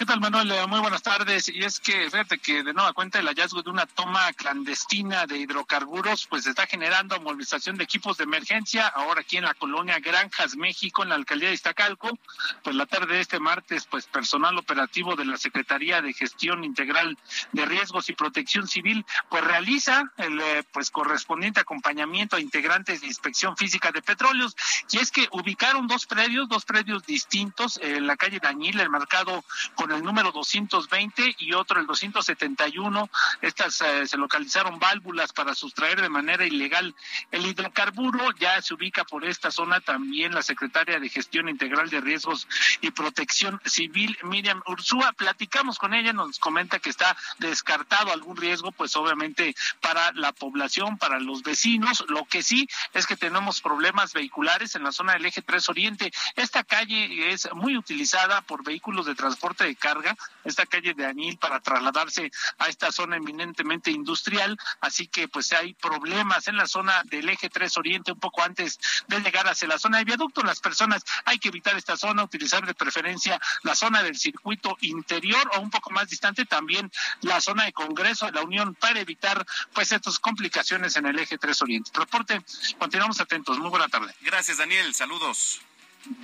¿Qué 0.00 0.06
tal, 0.06 0.18
Manuel? 0.18 0.50
Eh, 0.50 0.66
muy 0.66 0.80
buenas 0.80 1.02
tardes. 1.02 1.50
Y 1.50 1.62
es 1.62 1.78
que, 1.78 2.08
fíjate 2.10 2.38
que 2.38 2.62
de 2.62 2.72
nueva 2.72 2.94
cuenta 2.94 3.18
el 3.18 3.26
hallazgo 3.26 3.60
de 3.62 3.68
una 3.68 3.84
toma 3.84 4.32
clandestina 4.32 5.26
de 5.26 5.36
hidrocarburos, 5.36 6.26
pues 6.26 6.46
está 6.46 6.66
generando 6.66 7.20
movilización 7.20 7.76
de 7.76 7.84
equipos 7.84 8.16
de 8.16 8.24
emergencia. 8.24 8.86
Ahora 8.86 9.20
aquí 9.20 9.36
en 9.36 9.44
la 9.44 9.52
colonia 9.52 9.98
Granjas, 9.98 10.56
México, 10.56 11.02
en 11.02 11.10
la 11.10 11.16
alcaldía 11.16 11.48
de 11.48 11.54
Iztacalco, 11.54 12.18
pues 12.62 12.76
la 12.76 12.86
tarde 12.86 13.16
de 13.16 13.20
este 13.20 13.40
martes, 13.40 13.84
pues 13.90 14.06
personal 14.06 14.56
operativo 14.56 15.16
de 15.16 15.26
la 15.26 15.36
Secretaría 15.36 16.00
de 16.00 16.14
Gestión 16.14 16.64
Integral 16.64 17.18
de 17.52 17.66
Riesgos 17.66 18.08
y 18.08 18.14
Protección 18.14 18.68
Civil, 18.68 19.04
pues 19.28 19.44
realiza 19.44 20.10
el 20.16 20.40
eh, 20.40 20.64
pues 20.72 20.90
correspondiente 20.90 21.60
acompañamiento 21.60 22.36
a 22.36 22.40
integrantes 22.40 23.02
de 23.02 23.06
Inspección 23.06 23.54
Física 23.54 23.92
de 23.92 24.00
Petróleos. 24.00 24.56
Y 24.92 24.96
es 24.96 25.10
que 25.10 25.28
ubicaron 25.32 25.86
dos 25.86 26.06
predios, 26.06 26.48
dos 26.48 26.64
predios 26.64 27.04
distintos, 27.04 27.78
en 27.82 28.06
la 28.06 28.16
calle 28.16 28.40
Dañil, 28.40 28.80
el 28.80 28.88
mercado 28.88 29.44
con 29.74 29.89
con 29.90 29.98
el 29.98 30.04
número 30.04 30.30
220 30.30 31.34
y 31.38 31.52
otro 31.52 31.80
el 31.80 31.86
271. 31.86 33.10
Estas 33.42 33.80
eh, 33.80 34.06
se 34.06 34.16
localizaron 34.16 34.78
válvulas 34.78 35.32
para 35.32 35.52
sustraer 35.52 36.00
de 36.00 36.08
manera 36.08 36.46
ilegal 36.46 36.94
el 37.32 37.44
hidrocarburo. 37.44 38.30
Ya 38.38 38.62
se 38.62 38.74
ubica 38.74 39.02
por 39.04 39.24
esta 39.24 39.50
zona 39.50 39.80
también 39.80 40.32
la 40.32 40.42
secretaria 40.42 41.00
de 41.00 41.08
Gestión 41.08 41.48
Integral 41.48 41.90
de 41.90 42.00
Riesgos 42.00 42.46
y 42.80 42.92
Protección 42.92 43.60
Civil, 43.64 44.16
Miriam 44.22 44.62
Ursúa. 44.68 45.12
Platicamos 45.12 45.76
con 45.76 45.92
ella, 45.92 46.12
nos 46.12 46.38
comenta 46.38 46.78
que 46.78 46.90
está 46.90 47.16
descartado 47.38 48.12
algún 48.12 48.36
riesgo, 48.36 48.70
pues 48.70 48.94
obviamente 48.94 49.56
para 49.80 50.12
la 50.12 50.30
población, 50.30 50.98
para 50.98 51.18
los 51.18 51.42
vecinos. 51.42 52.04
Lo 52.08 52.26
que 52.26 52.44
sí 52.44 52.68
es 52.94 53.08
que 53.08 53.16
tenemos 53.16 53.60
problemas 53.60 54.12
vehiculares 54.12 54.76
en 54.76 54.84
la 54.84 54.92
zona 54.92 55.14
del 55.14 55.26
eje 55.26 55.42
3 55.42 55.68
Oriente. 55.68 56.12
Esta 56.36 56.62
calle 56.62 57.32
es 57.32 57.48
muy 57.54 57.76
utilizada 57.76 58.40
por 58.42 58.62
vehículos 58.62 59.06
de 59.06 59.16
transporte 59.16 59.64
carga, 59.80 60.16
esta 60.44 60.66
calle 60.66 60.94
de 60.94 61.06
Anil 61.06 61.36
para 61.38 61.58
trasladarse 61.58 62.30
a 62.58 62.68
esta 62.68 62.92
zona 62.92 63.16
eminentemente 63.16 63.90
industrial, 63.90 64.56
así 64.80 65.08
que 65.08 65.26
pues 65.26 65.52
hay 65.52 65.74
problemas 65.74 66.46
en 66.46 66.56
la 66.56 66.66
zona 66.66 67.02
del 67.04 67.28
eje 67.28 67.48
3 67.48 67.76
Oriente 67.78 68.12
un 68.12 68.20
poco 68.20 68.42
antes 68.42 68.78
de 69.08 69.20
llegar 69.20 69.48
hacia 69.48 69.66
la 69.66 69.78
zona 69.78 69.98
de 69.98 70.04
viaducto. 70.04 70.42
Las 70.42 70.60
personas 70.60 71.02
hay 71.24 71.38
que 71.38 71.48
evitar 71.48 71.76
esta 71.76 71.96
zona, 71.96 72.22
utilizar 72.22 72.64
de 72.64 72.74
preferencia 72.74 73.40
la 73.62 73.74
zona 73.74 74.02
del 74.02 74.16
circuito 74.16 74.76
interior 74.82 75.50
o 75.56 75.60
un 75.60 75.70
poco 75.70 75.90
más 75.90 76.08
distante 76.08 76.44
también 76.44 76.90
la 77.22 77.40
zona 77.40 77.64
de 77.64 77.72
Congreso 77.72 78.26
de 78.26 78.32
la 78.32 78.42
Unión 78.42 78.74
para 78.74 79.00
evitar 79.00 79.44
pues 79.72 79.90
estas 79.92 80.18
complicaciones 80.18 80.96
en 80.96 81.06
el 81.06 81.18
eje 81.18 81.38
3 81.38 81.62
Oriente. 81.62 81.90
Reporte, 81.94 82.42
continuamos 82.78 83.20
atentos. 83.20 83.58
Muy 83.58 83.70
buena 83.70 83.88
tarde. 83.88 84.14
Gracias, 84.20 84.58
Daniel. 84.58 84.94
Saludos. 84.94 85.60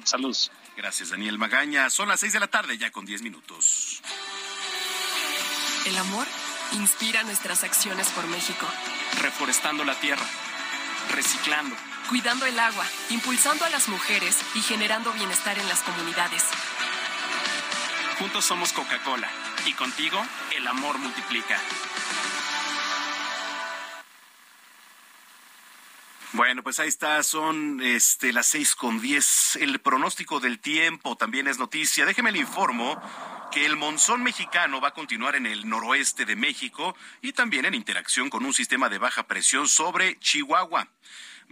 Saludos. 0.04 0.50
Gracias, 0.76 1.10
Daniel 1.10 1.38
Magaña. 1.38 1.88
Son 1.90 2.08
las 2.08 2.20
seis 2.20 2.32
de 2.32 2.40
la 2.40 2.48
tarde, 2.48 2.76
ya 2.78 2.90
con 2.90 3.06
diez 3.06 3.22
minutos. 3.22 4.02
El 5.86 5.96
amor 5.98 6.26
inspira 6.72 7.22
nuestras 7.22 7.64
acciones 7.64 8.08
por 8.10 8.26
México. 8.26 8.66
Reforestando 9.20 9.84
la 9.84 9.94
tierra, 10.00 10.26
reciclando, 11.12 11.76
cuidando 12.08 12.44
el 12.46 12.58
agua, 12.58 12.84
impulsando 13.10 13.64
a 13.64 13.70
las 13.70 13.88
mujeres 13.88 14.38
y 14.54 14.60
generando 14.60 15.12
bienestar 15.12 15.58
en 15.58 15.68
las 15.68 15.80
comunidades. 15.80 16.44
Juntos 18.18 18.44
somos 18.44 18.72
Coca-Cola 18.72 19.28
y 19.66 19.72
contigo 19.74 20.24
el 20.56 20.66
amor 20.66 20.98
multiplica. 20.98 21.60
Bueno, 26.32 26.62
pues 26.62 26.80
ahí 26.80 26.88
está, 26.88 27.22
son 27.22 27.80
este, 27.82 28.32
las 28.32 28.48
seis 28.48 28.74
con 28.74 29.00
diez. 29.00 29.56
El 29.56 29.78
pronóstico 29.80 30.40
del 30.40 30.58
tiempo 30.58 31.16
también 31.16 31.46
es 31.46 31.58
noticia. 31.58 32.04
Déjeme 32.04 32.32
le 32.32 32.40
informo 32.40 33.00
que 33.52 33.64
el 33.64 33.76
monzón 33.76 34.22
mexicano 34.22 34.80
va 34.80 34.88
a 34.88 34.94
continuar 34.94 35.36
en 35.36 35.46
el 35.46 35.68
noroeste 35.68 36.24
de 36.24 36.34
México 36.34 36.96
y 37.22 37.32
también 37.32 37.64
en 37.64 37.74
interacción 37.74 38.28
con 38.28 38.44
un 38.44 38.52
sistema 38.52 38.88
de 38.88 38.98
baja 38.98 39.26
presión 39.28 39.68
sobre 39.68 40.18
Chihuahua 40.18 40.88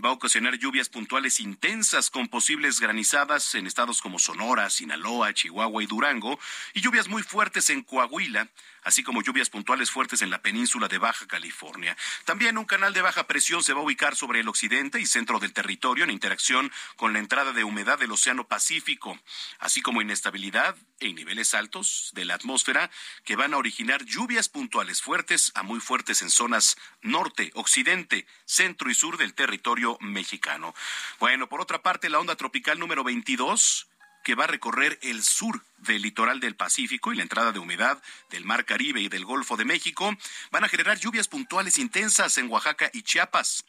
va 0.03 0.09
a 0.09 0.13
ocasionar 0.13 0.59
lluvias 0.59 0.89
puntuales 0.89 1.41
intensas 1.41 2.11
con 2.11 2.29
posibles 2.29 2.81
granizadas 2.81 3.55
en 3.55 3.67
estados 3.67 4.01
como 4.01 4.19
Sonora, 4.19 4.71
Sinaloa, 4.71 5.33
Chihuahua 5.33 5.83
y 5.83 5.87
Durango, 5.87 6.39
y 6.73 6.81
lluvias 6.81 7.09
muy 7.09 7.23
fuertes 7.23 7.71
en 7.71 7.83
Coahuila, 7.83 8.49
así 8.85 9.03
como 9.03 9.23
lluvias 9.23 9.51
puntuales 9.51 9.91
fuertes 9.91 10.23
en 10.23 10.31
la 10.31 10.43
península 10.43 10.89
de 10.89 10.99
Baja 10.99 11.27
California. 11.27 11.97
También 12.25 12.59
un 12.59 12.65
canal 12.65 12.93
de 12.93 13.03
baja 13.03 13.27
presión 13.27 13.63
se 13.63 13.73
va 13.73 13.81
a 13.81 13.85
ubicar 13.85 14.17
sobre 14.17 14.41
el 14.41 14.49
occidente 14.49 15.01
y 15.01 15.07
centro 15.07 15.39
del 15.39 15.53
territorio 15.53 16.05
en 16.05 16.11
interacción 16.11 16.71
con 16.97 17.13
la 17.13 17.19
entrada 17.19 17.53
de 17.53 17.65
humedad 17.65 17.99
del 17.99 18.13
Océano 18.13 18.47
Pacífico, 18.47 19.19
así 19.59 19.83
como 19.83 20.03
inestabilidad 20.03 20.77
en 21.01 21.17
niveles 21.17 21.55
altos 21.55 22.11
de 22.15 22.25
la 22.25 22.35
atmósfera 22.35 22.91
que 23.25 23.37
van 23.37 23.55
a 23.55 23.59
originar 23.59 24.05
lluvias 24.05 24.49
puntuales 24.49 25.03
fuertes 25.03 25.53
a 25.55 25.63
muy 25.63 25.81
fuertes 25.81 26.23
en 26.23 26.31
zonas 26.31 26.77
norte, 27.03 27.51
occidente, 27.55 28.27
centro 28.45 28.91
y 28.91 28.95
sur 28.95 29.17
del 29.17 29.35
territorio 29.35 29.99
mexicano. 30.01 30.75
Bueno, 31.19 31.49
por 31.49 31.61
otra 31.61 31.83
parte, 31.83 32.09
la 32.09 32.19
onda 32.19 32.37
tropical 32.37 32.79
número 32.79 33.05
22 33.05 33.89
que 34.25 34.35
va 34.35 34.45
a 34.45 34.49
recorrer 34.49 34.99
el 35.03 35.23
sur 35.23 35.63
del 35.79 36.03
litoral 36.03 36.41
del 36.41 36.57
Pacífico 36.57 37.13
y 37.13 37.17
la 37.17 37.23
entrada 37.23 37.53
de 37.53 37.61
humedad 37.61 38.03
del 38.31 38.45
Mar 38.45 38.65
Caribe 38.65 39.01
y 39.01 39.09
del 39.09 39.25
Golfo 39.25 39.57
de 39.57 39.65
México 39.65 40.17
van 40.51 40.65
a 40.65 40.69
generar 40.69 40.99
lluvias 40.99 41.29
puntuales 41.29 41.79
intensas 41.79 42.37
en 42.39 42.51
Oaxaca 42.51 42.91
y 42.93 43.03
Chiapas 43.03 43.65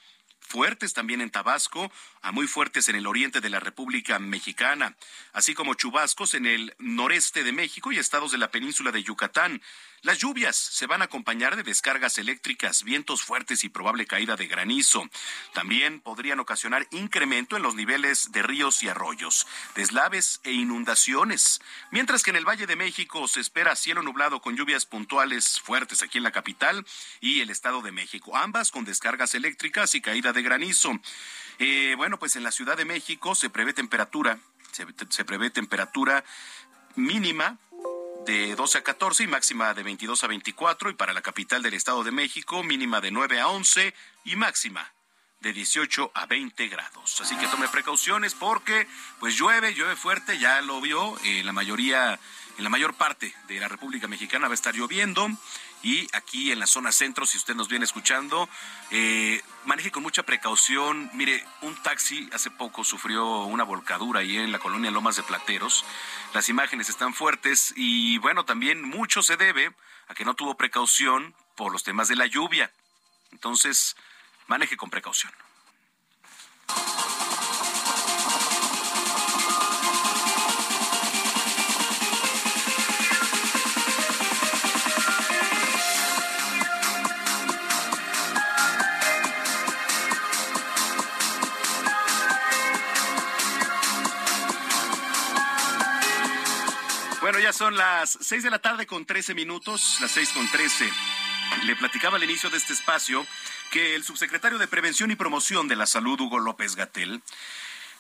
fuertes 0.45 0.93
también 0.93 1.21
en 1.21 1.31
Tabasco, 1.31 1.91
a 2.21 2.31
muy 2.31 2.47
fuertes 2.47 2.87
en 2.89 2.95
el 2.95 3.07
oriente 3.07 3.41
de 3.41 3.49
la 3.49 3.59
República 3.59 4.19
Mexicana, 4.19 4.95
así 5.33 5.53
como 5.53 5.73
chubascos 5.73 6.33
en 6.35 6.45
el 6.45 6.75
noreste 6.77 7.43
de 7.43 7.51
México 7.51 7.91
y 7.91 7.97
estados 7.97 8.31
de 8.31 8.37
la 8.37 8.51
península 8.51 8.91
de 8.91 9.03
Yucatán. 9.03 9.61
Las 10.05 10.19
lluvias 10.19 10.55
se 10.55 10.85
van 10.85 11.01
a 11.01 11.05
acompañar 11.05 11.55
de 11.55 11.63
descargas 11.63 12.19
eléctricas, 12.19 12.83
vientos 12.83 13.23
fuertes 13.23 13.63
y 13.63 13.69
probable 13.69 14.05
caída 14.05 14.35
de 14.35 14.45
granizo. 14.45 15.09
También 15.51 15.99
podrían 15.99 16.39
ocasionar 16.39 16.85
incremento 16.91 17.57
en 17.57 17.63
los 17.63 17.73
niveles 17.73 18.31
de 18.31 18.43
ríos 18.43 18.83
y 18.83 18.87
arroyos, 18.87 19.47
deslaves 19.73 20.41
e 20.43 20.51
inundaciones. 20.51 21.59
Mientras 21.89 22.21
que 22.21 22.29
en 22.29 22.35
el 22.35 22.47
Valle 22.47 22.67
de 22.67 22.75
México 22.75 23.27
se 23.27 23.39
espera 23.39 23.75
cielo 23.75 24.03
nublado 24.03 24.41
con 24.41 24.55
lluvias 24.55 24.85
puntuales 24.85 25.59
fuertes 25.59 26.03
aquí 26.03 26.19
en 26.19 26.23
la 26.23 26.31
capital 26.31 26.85
y 27.19 27.41
el 27.41 27.49
Estado 27.49 27.81
de 27.81 27.91
México, 27.91 28.37
ambas 28.37 28.69
con 28.69 28.85
descargas 28.85 29.33
eléctricas 29.33 29.95
y 29.95 30.01
caída 30.01 30.33
de 30.33 30.43
granizo. 30.43 30.99
Eh, 31.57 31.95
bueno, 31.97 32.19
pues 32.19 32.35
en 32.35 32.43
la 32.43 32.51
Ciudad 32.51 32.77
de 32.77 32.85
México 32.85 33.33
se 33.33 33.49
prevé 33.49 33.73
temperatura, 33.73 34.37
se 34.71 35.25
prevé 35.25 35.49
temperatura 35.49 36.23
mínima 36.95 37.57
de 38.25 38.55
12 38.55 38.79
a 38.79 38.83
14 38.83 39.23
y 39.23 39.27
máxima 39.27 39.73
de 39.73 39.83
22 39.83 40.23
a 40.23 40.27
24 40.27 40.89
y 40.89 40.93
para 40.93 41.13
la 41.13 41.21
capital 41.21 41.61
del 41.61 41.75
Estado 41.75 42.03
de 42.03 42.11
México 42.11 42.63
mínima 42.63 42.99
de 42.99 43.11
9 43.11 43.39
a 43.39 43.47
11 43.49 43.93
y 44.25 44.35
máxima 44.35 44.91
de 45.41 45.53
18 45.53 46.11
a 46.13 46.25
20 46.25 46.67
grados. 46.69 47.21
Así 47.21 47.35
que 47.37 47.47
tome 47.47 47.67
precauciones 47.67 48.33
porque 48.33 48.87
pues 49.19 49.35
llueve, 49.35 49.75
llueve 49.75 49.95
fuerte, 49.95 50.39
ya 50.39 50.61
lo 50.61 50.81
vio, 50.81 51.15
en 51.23 51.45
la 51.45 51.53
mayoría, 51.53 52.19
en 52.57 52.63
la 52.63 52.69
mayor 52.69 52.95
parte 52.95 53.33
de 53.47 53.59
la 53.59 53.67
República 53.67 54.07
Mexicana 54.07 54.47
va 54.47 54.53
a 54.53 54.55
estar 54.55 54.73
lloviendo 54.73 55.29
y 55.85 56.07
aquí 56.13 56.51
en 56.51 56.57
la 56.57 56.65
zona 56.65 56.91
centro, 56.91 57.27
si 57.27 57.37
usted 57.37 57.53
nos 57.53 57.69
viene 57.69 57.85
escuchando, 57.85 58.49
eh, 58.89 59.39
maneje 59.65 59.91
con 59.91 60.01
mucha 60.01 60.23
precaución. 60.23 61.11
Mire, 61.13 61.45
un 61.61 61.75
taxi 61.83 62.27
hace 62.33 62.49
poco 62.49 62.83
sufrió 62.83 63.43
una 63.43 63.63
volcadura 63.63 64.21
ahí 64.21 64.35
en 64.35 64.51
la 64.51 64.57
colonia 64.57 64.89
Lomas 64.89 65.15
de 65.15 65.21
Plateros. 65.21 65.85
Las 66.33 66.49
imágenes 66.49 66.89
están 66.89 67.13
fuertes 67.13 67.71
y 67.75 68.17
bueno, 68.17 68.45
también 68.45 68.81
mucho 68.81 69.21
se 69.21 69.37
debe 69.37 69.75
a 70.07 70.15
que 70.15 70.25
no 70.25 70.33
tuvo 70.33 70.57
precaución 70.57 71.35
por 71.55 71.71
los 71.71 71.83
temas 71.83 72.07
de 72.07 72.15
la 72.15 72.25
lluvia. 72.25 72.71
Entonces, 73.31 73.95
maneje 74.47 74.77
con 74.77 74.89
precaución. 74.89 75.31
Ya 97.45 97.53
son 97.53 97.77
las 97.77 98.17
seis 98.21 98.41
de 98.41 98.49
la 98.49 98.57
tarde 98.57 98.87
con 98.87 99.05
trece 99.05 99.35
minutos, 99.35 99.99
las 100.01 100.09
seis 100.09 100.31
con 100.31 100.49
trece. 100.49 100.91
Le 101.65 101.75
platicaba 101.75 102.17
al 102.17 102.23
inicio 102.23 102.49
de 102.49 102.57
este 102.57 102.73
espacio 102.73 103.23
que 103.69 103.93
el 103.93 104.03
subsecretario 104.03 104.57
de 104.57 104.67
Prevención 104.67 105.11
y 105.11 105.15
Promoción 105.15 105.67
de 105.67 105.75
la 105.75 105.85
Salud, 105.85 106.19
Hugo 106.19 106.39
López 106.39 106.75
Gatel, 106.75 107.21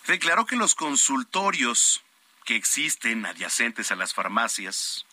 declaró 0.07 0.47
que 0.47 0.55
los 0.55 0.73
consultorios 0.73 2.01
que 2.43 2.55
existen 2.55 3.23
adyacentes 3.27 3.91
a 3.91 3.95
las 3.95 4.15
farmacias 4.15 5.05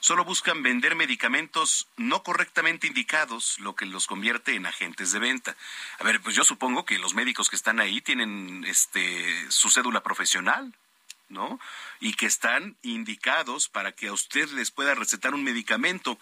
solo 0.00 0.26
buscan 0.26 0.62
vender 0.62 0.94
medicamentos 0.94 1.88
no 1.96 2.22
correctamente 2.22 2.86
indicados, 2.86 3.58
lo 3.60 3.76
que 3.76 3.86
los 3.86 4.06
convierte 4.06 4.56
en 4.56 4.66
agentes 4.66 5.10
de 5.12 5.20
venta. 5.20 5.56
A 6.00 6.04
ver, 6.04 6.20
pues 6.20 6.36
yo 6.36 6.44
supongo 6.44 6.84
que 6.84 6.98
los 6.98 7.14
médicos 7.14 7.48
que 7.48 7.56
están 7.56 7.80
ahí 7.80 8.02
tienen 8.02 8.62
este 8.66 9.50
su 9.50 9.70
cédula 9.70 10.02
profesional, 10.02 10.74
¿no? 11.30 11.58
Y 12.00 12.12
que 12.14 12.26
están 12.26 12.76
indicados 12.82 13.68
para 13.68 13.92
que 13.92 14.08
a 14.08 14.12
usted 14.12 14.48
les 14.50 14.70
pueda 14.70 14.94
recetar 14.94 15.34
un 15.34 15.42
medicamento. 15.42 16.18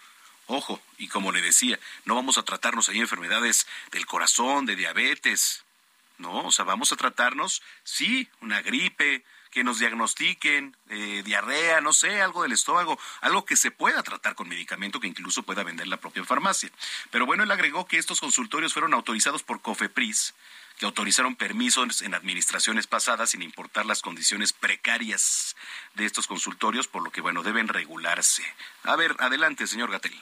Ojo, 0.47 0.81
y 0.97 1.09
como 1.09 1.31
le 1.31 1.41
decía, 1.41 1.79
no 2.05 2.15
vamos 2.15 2.37
a 2.37 2.43
tratarnos 2.43 2.89
ahí 2.89 2.99
enfermedades 2.99 3.67
del 3.91 4.05
corazón, 4.05 4.65
de 4.65 4.75
diabetes, 4.75 5.63
¿no? 6.17 6.45
O 6.45 6.51
sea, 6.51 6.65
vamos 6.65 6.91
a 6.91 6.95
tratarnos, 6.95 7.61
sí, 7.83 8.29
una 8.41 8.61
gripe, 8.61 9.23
que 9.51 9.63
nos 9.63 9.79
diagnostiquen 9.79 10.75
eh, 10.89 11.23
diarrea, 11.25 11.81
no 11.81 11.93
sé, 11.93 12.21
algo 12.21 12.43
del 12.43 12.51
estómago, 12.51 12.99
algo 13.21 13.45
que 13.45 13.55
se 13.55 13.71
pueda 13.71 14.03
tratar 14.03 14.35
con 14.35 14.47
medicamento 14.47 14.99
que 14.99 15.07
incluso 15.07 15.43
pueda 15.43 15.63
vender 15.63 15.87
la 15.87 15.97
propia 15.97 16.23
farmacia. 16.23 16.69
Pero 17.11 17.25
bueno, 17.25 17.43
él 17.43 17.51
agregó 17.51 17.87
que 17.87 17.97
estos 17.97 18.19
consultorios 18.19 18.73
fueron 18.73 18.93
autorizados 18.93 19.43
por 19.43 19.61
COFEPRIS 19.61 20.33
que 20.79 20.85
autorizaron 20.85 21.35
permisos 21.35 22.01
en 22.01 22.13
administraciones 22.13 22.87
pasadas 22.87 23.31
sin 23.31 23.41
importar 23.41 23.85
las 23.85 24.01
condiciones 24.01 24.53
precarias 24.53 25.57
de 25.95 26.05
estos 26.05 26.25
consultorios, 26.25 26.87
por 26.87 27.03
lo 27.03 27.11
que, 27.11 27.19
bueno, 27.19 27.43
deben 27.43 27.67
regularse. 27.67 28.43
A 28.83 28.95
ver, 28.95 29.13
adelante, 29.19 29.67
señor 29.67 29.91
Gatel. 29.91 30.17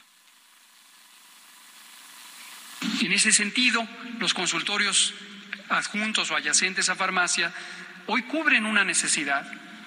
En 3.02 3.12
ese 3.12 3.32
sentido, 3.32 3.88
los 4.18 4.34
consultorios 4.34 5.14
adjuntos 5.70 6.32
o 6.32 6.36
adyacentes 6.36 6.90
a 6.90 6.96
farmacia 6.96 7.54
hoy 8.08 8.24
cubren 8.24 8.66
una 8.66 8.84
necesidad, 8.84 9.46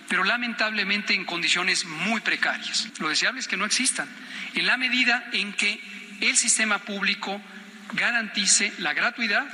pero 0.08 0.22
lamentablemente 0.22 1.14
en 1.14 1.24
condiciones 1.24 1.84
muy 1.84 2.20
precarias. 2.20 2.86
Lo 3.00 3.08
deseable 3.08 3.40
es 3.40 3.48
que 3.48 3.56
no 3.56 3.64
existan, 3.64 4.08
en 4.54 4.66
la 4.66 4.76
medida 4.76 5.28
en 5.32 5.52
que 5.52 5.80
el 6.20 6.36
sistema 6.36 6.78
público 6.78 7.42
garantice 7.92 8.72
la 8.78 8.92
gratuidad, 8.92 9.48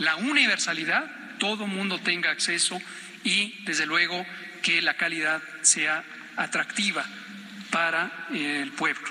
la 0.00 0.16
universalidad, 0.16 1.04
todo 1.38 1.66
mundo 1.66 2.00
tenga 2.00 2.30
acceso 2.30 2.80
y, 3.22 3.62
desde 3.64 3.86
luego, 3.86 4.26
que 4.62 4.82
la 4.82 4.94
calidad 4.94 5.42
sea 5.62 6.02
atractiva 6.36 7.04
para 7.70 8.10
el 8.32 8.72
pueblo. 8.72 9.06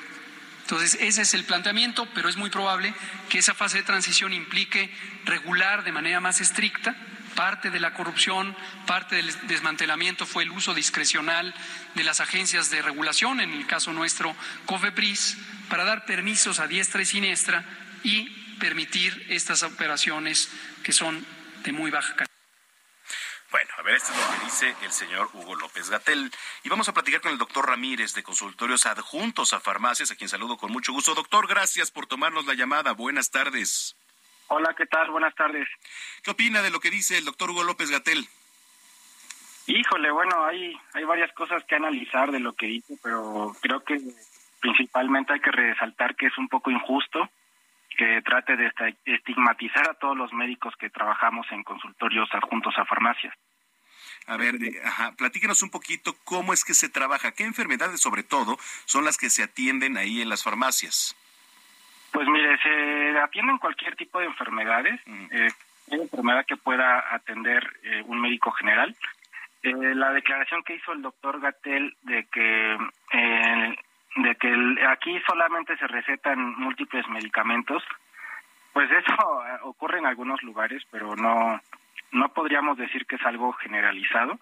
Entonces, 0.62 0.98
ese 1.01 1.22
es 1.22 1.34
el 1.34 1.46
planteamiento, 1.46 2.08
pero 2.13 2.29
es 2.29 2.38
muy 2.38 2.50
probable 2.50 2.93
que 3.29 3.39
esa 3.39 3.53
fase 3.53 3.77
de 3.77 3.84
transición 3.84 4.34
implique 4.34 4.91
regular 5.25 5.84
de 5.84 5.91
manera 5.91 6.19
más 6.19 6.41
estricta. 6.41 6.96
Parte 7.36 7.69
de 7.69 7.79
la 7.79 7.93
corrupción, 7.93 8.55
parte 8.86 9.15
del 9.15 9.31
desmantelamiento 9.48 10.25
fue 10.25 10.43
el 10.43 10.51
uso 10.51 10.74
discrecional 10.74 11.53
de 11.96 12.03
las 12.03 12.19
agencias 12.19 12.69
de 12.69 12.81
regulación, 12.81 13.39
en 13.41 13.51
el 13.51 13.65
caso 13.65 13.93
nuestro, 13.93 14.36
COFEPRIS, 14.65 15.38
para 15.69 15.86
dar 15.86 16.05
permisos 16.05 16.60
a 16.60 16.67
diestra 16.67 17.01
y 17.01 17.05
siniestra 17.05 17.63
y 18.03 18.29
permitir 18.60 19.25
estas 19.29 19.63
operaciones 19.63 20.50
que 20.89 20.93
son 20.93 21.24
de 21.63 21.72
muy 21.72 21.91
baja 21.91 22.15
calidad. 22.15 22.34
Bueno, 23.51 23.69
a 23.77 23.84
ver, 23.84 23.93
esto 23.93 24.12
es 24.12 24.17
lo 24.17 24.34
que 24.34 24.46
dice 24.46 24.75
el 24.81 24.91
señor 24.91 25.29
Hugo 25.34 25.53
López 25.53 25.88
Gatel. 25.88 26.31
Y 26.63 26.69
vamos 26.69 26.89
a 26.89 26.96
platicar 26.96 27.22
con 27.22 27.31
el 27.31 27.38
doctor 27.38 27.67
Ramírez 27.67 28.15
de 28.15 28.24
Consultorios 28.24 28.88
Adjuntos 28.88 29.53
a 29.53 29.60
Farmacias, 29.60 30.10
a 30.10 30.15
quien 30.15 30.29
saludo 30.29 30.58
con 30.58 30.72
mucho 30.72 30.91
gusto. 30.91 31.13
Doctor, 31.13 31.48
gracias 31.48 31.91
por 31.91 32.08
tomarnos 32.08 32.48
la 32.48 32.55
llamada. 32.55 32.93
Buenas 32.93 33.29
tardes. 33.29 33.96
Hola, 34.48 34.74
¿qué 34.75 34.88
tal? 34.88 35.12
Buenas 35.12 35.36
tardes. 35.36 35.67
¿Qué 36.24 36.31
opina 36.31 36.63
de 36.63 36.72
lo 36.72 36.79
que 36.79 36.89
dice 36.89 37.19
el 37.19 37.25
doctor 37.25 37.51
Hugo 37.51 37.63
López 37.63 37.91
Gatel? 37.91 38.27
Híjole, 39.67 40.10
bueno, 40.10 40.43
hay, 40.43 40.75
hay 40.93 41.03
varias 41.03 41.31
cosas 41.34 41.63
que 41.65 41.75
analizar 41.75 42.31
de 42.31 42.39
lo 42.39 42.53
que 42.53 42.65
dice, 42.65 42.96
pero 43.03 43.55
creo 43.62 43.84
que 43.84 44.01
principalmente 44.60 45.34
hay 45.34 45.39
que 45.39 45.51
resaltar 45.51 46.15
que 46.15 46.25
es 46.25 46.38
un 46.39 46.50
poco 46.50 46.72
injusto 46.72 47.29
que 48.00 48.22
trate 48.22 48.56
de 48.56 48.72
estigmatizar 49.03 49.89
a 49.89 49.94
todos 49.96 50.15
los 50.15 50.32
médicos 50.32 50.74
que 50.79 50.89
trabajamos 50.89 51.46
en 51.51 51.63
consultorios 51.63 52.29
adjuntos 52.32 52.74
a 52.77 52.86
farmacias. 52.86 53.34
A 54.25 54.38
ver, 54.38 54.56
eh, 54.56 54.79
ajá, 54.86 55.12
platíquenos 55.18 55.62
un 55.63 55.70
poquito 55.70 56.15
cómo 56.24 56.53
es 56.53 56.63
que 56.63 56.74
se 56.74 56.88
trabaja, 56.88 57.34
qué 57.34 57.44
enfermedades 57.44 58.00
sobre 58.00 58.24
todo 58.24 58.58
son 58.86 59.03
las 59.03 59.18
que 59.18 59.29
se 59.29 59.44
atienden 59.44 59.98
ahí 59.98 60.22
en 60.22 60.29
las 60.29 60.46
farmacias. 60.46 61.13
Pues 62.13 62.25
mire, 62.29 62.58
se 62.60 63.20
atienden 63.20 63.58
cualquier 63.58 63.98
tipo 63.98 64.20
de 64.20 64.27
enfermedades, 64.27 64.98
eh, 65.32 65.50
enfermedad 65.88 66.46
que 66.46 66.56
pueda 66.56 67.13
atender 67.13 67.70
eh, 67.84 68.01
un 68.06 68.22
médico 68.22 68.51
general. 68.51 68.96
Eh, 69.62 69.74
la 69.74 70.13
declaración 70.13 70.63
que 70.63 70.75
hizo 70.75 70.94
el 70.94 71.01
doctor 71.01 71.41
Gatel 71.41 71.98
de 72.03 72.25
que 72.32 72.77
de 74.16 74.36
que 74.36 74.54
aquí 74.88 75.20
solamente 75.28 75.78
se 75.78 75.88
recetan 75.88 76.56
múltiples 76.60 77.08
medicamentos, 77.10 77.84
pues 78.74 78.89
eso 78.92 79.46
eh, 79.46 79.60
ocurre 79.63 80.00
en 80.00 80.06
algunos 80.06 80.42
lugares, 80.44 80.84
pero 80.92 81.16
no 81.16 81.60
no 82.12 82.30
podríamos 82.30 82.78
decir 82.78 83.06
que 83.06 83.18
es 83.18 83.25
algo 83.25 83.54
generalizado. 83.54 84.39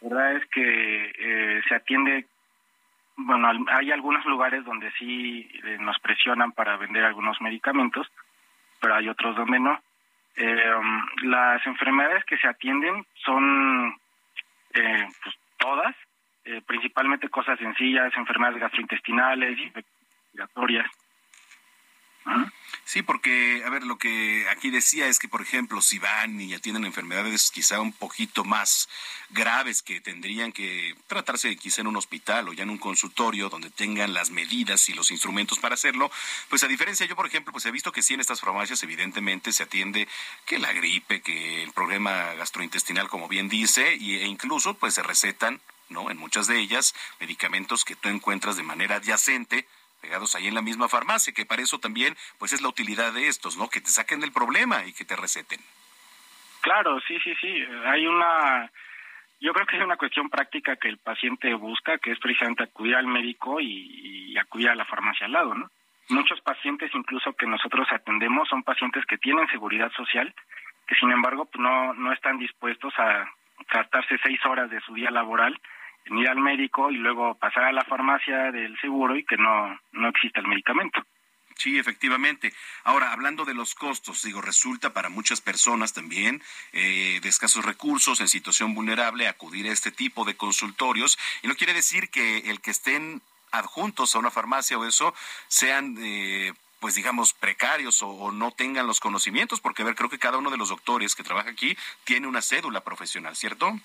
La 0.00 0.08
verdad 0.08 0.32
es 0.36 0.46
que 0.50 1.12
eh, 1.18 1.62
se 1.66 1.74
atiende, 1.74 2.26
bueno, 3.16 3.48
hay 3.70 3.90
algunos 3.90 4.24
lugares 4.26 4.64
donde 4.64 4.90
sí 4.92 5.48
eh, 5.64 5.78
nos 5.80 5.98
presionan 6.00 6.52
para 6.52 6.76
vender 6.76 7.04
algunos 7.04 7.40
medicamentos, 7.40 8.06
pero 8.80 8.94
hay 8.94 9.08
otros 9.08 9.34
donde 9.34 9.58
no. 9.58 9.80
Um, 10.40 11.06
las 11.30 11.66
enfermedades 11.66 12.24
que 12.24 12.36
se 12.36 12.46
atienden 12.46 13.04
son 13.24 13.98
pues, 14.72 15.34
todas, 15.56 15.96
eh, 16.50 16.62
principalmente 16.66 17.28
cosas 17.28 17.58
sencillas, 17.58 18.10
enfermedades 18.16 18.58
gastrointestinales, 18.58 19.58
respiratorias. 19.74 20.90
Sí, 22.84 23.02
porque, 23.02 23.62
a 23.66 23.70
ver, 23.70 23.82
lo 23.84 23.98
que 23.98 24.46
aquí 24.48 24.70
decía 24.70 25.08
es 25.08 25.18
que, 25.18 25.28
por 25.28 25.42
ejemplo, 25.42 25.82
si 25.82 25.98
van 25.98 26.40
y 26.40 26.48
ya 26.48 26.58
tienen 26.58 26.86
enfermedades 26.86 27.50
quizá 27.50 27.80
un 27.80 27.92
poquito 27.92 28.44
más 28.44 28.88
graves 29.28 29.82
que 29.82 30.00
tendrían 30.00 30.52
que 30.52 30.94
tratarse 31.06 31.54
quizá 31.56 31.82
en 31.82 31.86
un 31.86 31.96
hospital 31.96 32.48
o 32.48 32.54
ya 32.54 32.62
en 32.62 32.70
un 32.70 32.78
consultorio 32.78 33.50
donde 33.50 33.68
tengan 33.68 34.14
las 34.14 34.30
medidas 34.30 34.88
y 34.88 34.94
los 34.94 35.10
instrumentos 35.10 35.58
para 35.58 35.74
hacerlo, 35.74 36.10
pues 36.48 36.64
a 36.64 36.68
diferencia, 36.68 37.04
yo, 37.04 37.14
por 37.14 37.26
ejemplo, 37.26 37.52
pues 37.52 37.66
he 37.66 37.70
visto 37.70 37.92
que 37.92 38.02
sí 38.02 38.14
en 38.14 38.20
estas 38.20 38.40
farmacias 38.40 38.82
evidentemente 38.82 39.52
se 39.52 39.64
atiende 39.64 40.08
que 40.46 40.58
la 40.58 40.72
gripe, 40.72 41.20
que 41.20 41.62
el 41.62 41.72
problema 41.72 42.32
gastrointestinal, 42.34 43.08
como 43.08 43.28
bien 43.28 43.50
dice, 43.50 43.92
e 43.92 44.26
incluso 44.26 44.72
pues 44.74 44.94
se 44.94 45.02
recetan 45.02 45.60
¿no? 45.88 46.10
En 46.10 46.16
muchas 46.16 46.46
de 46.46 46.58
ellas, 46.58 46.94
medicamentos 47.20 47.84
que 47.84 47.96
tú 47.96 48.08
encuentras 48.08 48.56
de 48.56 48.62
manera 48.62 48.96
adyacente, 48.96 49.66
pegados 50.00 50.34
ahí 50.34 50.46
en 50.46 50.54
la 50.54 50.62
misma 50.62 50.88
farmacia, 50.88 51.32
que 51.32 51.46
para 51.46 51.62
eso 51.62 51.78
también, 51.78 52.16
pues 52.38 52.52
es 52.52 52.62
la 52.62 52.68
utilidad 52.68 53.12
de 53.12 53.28
estos, 53.28 53.56
¿no? 53.56 53.68
Que 53.68 53.80
te 53.80 53.90
saquen 53.90 54.20
del 54.20 54.32
problema 54.32 54.84
y 54.86 54.92
que 54.92 55.04
te 55.04 55.16
receten. 55.16 55.60
Claro, 56.60 57.00
sí, 57.00 57.18
sí, 57.20 57.34
sí. 57.40 57.64
Hay 57.86 58.06
una, 58.06 58.70
yo 59.40 59.52
creo 59.52 59.66
que 59.66 59.76
es 59.76 59.82
una 59.82 59.96
cuestión 59.96 60.28
práctica 60.28 60.76
que 60.76 60.88
el 60.88 60.98
paciente 60.98 61.52
busca, 61.54 61.98
que 61.98 62.12
es 62.12 62.18
precisamente 62.18 62.64
acudir 62.64 62.96
al 62.96 63.06
médico 63.06 63.60
y, 63.60 64.36
acudir 64.38 64.68
a 64.68 64.76
la 64.76 64.84
farmacia 64.84 65.26
al 65.26 65.32
lado, 65.32 65.52
¿no? 65.52 65.68
Muchos 66.10 66.40
pacientes, 66.40 66.92
incluso 66.94 67.32
que 67.32 67.44
nosotros 67.44 67.88
atendemos, 67.90 68.48
son 68.48 68.62
pacientes 68.62 69.04
que 69.04 69.18
tienen 69.18 69.48
seguridad 69.48 69.90
social, 69.92 70.32
que 70.86 70.94
sin 70.94 71.10
embargo 71.10 71.46
pues 71.46 71.60
no, 71.60 71.92
no 71.94 72.12
están 72.12 72.38
dispuestos 72.38 72.94
a 72.98 73.28
gastarse 73.68 74.16
seis 74.22 74.38
horas 74.46 74.70
de 74.70 74.80
su 74.80 74.94
día 74.94 75.10
laboral 75.10 75.60
ir 76.06 76.28
al 76.28 76.40
médico 76.40 76.90
y 76.90 76.96
luego 76.96 77.34
pasar 77.34 77.64
a 77.64 77.72
la 77.72 77.84
farmacia 77.84 78.50
del 78.50 78.78
seguro 78.80 79.16
y 79.16 79.24
que 79.24 79.36
no, 79.36 79.78
no 79.92 80.08
exista 80.08 80.40
el 80.40 80.48
medicamento. 80.48 81.02
Sí, 81.58 81.76
efectivamente. 81.76 82.54
Ahora, 82.84 83.12
hablando 83.12 83.44
de 83.44 83.52
los 83.52 83.74
costos, 83.74 84.22
digo, 84.22 84.40
resulta 84.40 84.92
para 84.92 85.08
muchas 85.08 85.40
personas 85.40 85.92
también 85.92 86.40
eh, 86.72 87.18
de 87.20 87.28
escasos 87.28 87.64
recursos, 87.64 88.20
en 88.20 88.28
situación 88.28 88.74
vulnerable, 88.74 89.26
acudir 89.26 89.66
a 89.66 89.72
este 89.72 89.90
tipo 89.90 90.24
de 90.24 90.36
consultorios. 90.36 91.18
Y 91.42 91.48
no 91.48 91.56
quiere 91.56 91.74
decir 91.74 92.10
que 92.10 92.38
el 92.50 92.60
que 92.60 92.70
estén 92.70 93.22
adjuntos 93.50 94.14
a 94.14 94.20
una 94.20 94.30
farmacia 94.30 94.78
o 94.78 94.84
eso 94.84 95.12
sean, 95.48 95.96
eh, 96.00 96.52
pues 96.78 96.94
digamos, 96.94 97.32
precarios 97.32 98.02
o, 98.02 98.08
o, 98.08 98.30
no 98.30 98.52
tengan 98.52 98.86
los 98.86 99.00
conocimientos, 99.00 99.60
porque 99.60 99.82
a 99.82 99.86
ver, 99.86 99.96
creo 99.96 100.10
que 100.10 100.20
cada 100.20 100.38
uno 100.38 100.50
de 100.50 100.58
los 100.58 100.68
doctores 100.68 101.16
que 101.16 101.24
trabaja 101.24 101.50
aquí 101.50 101.76
tiene 102.04 102.28
una 102.28 102.40
cédula 102.40 102.82
profesional, 102.82 103.34
¿cierto? 103.34 103.80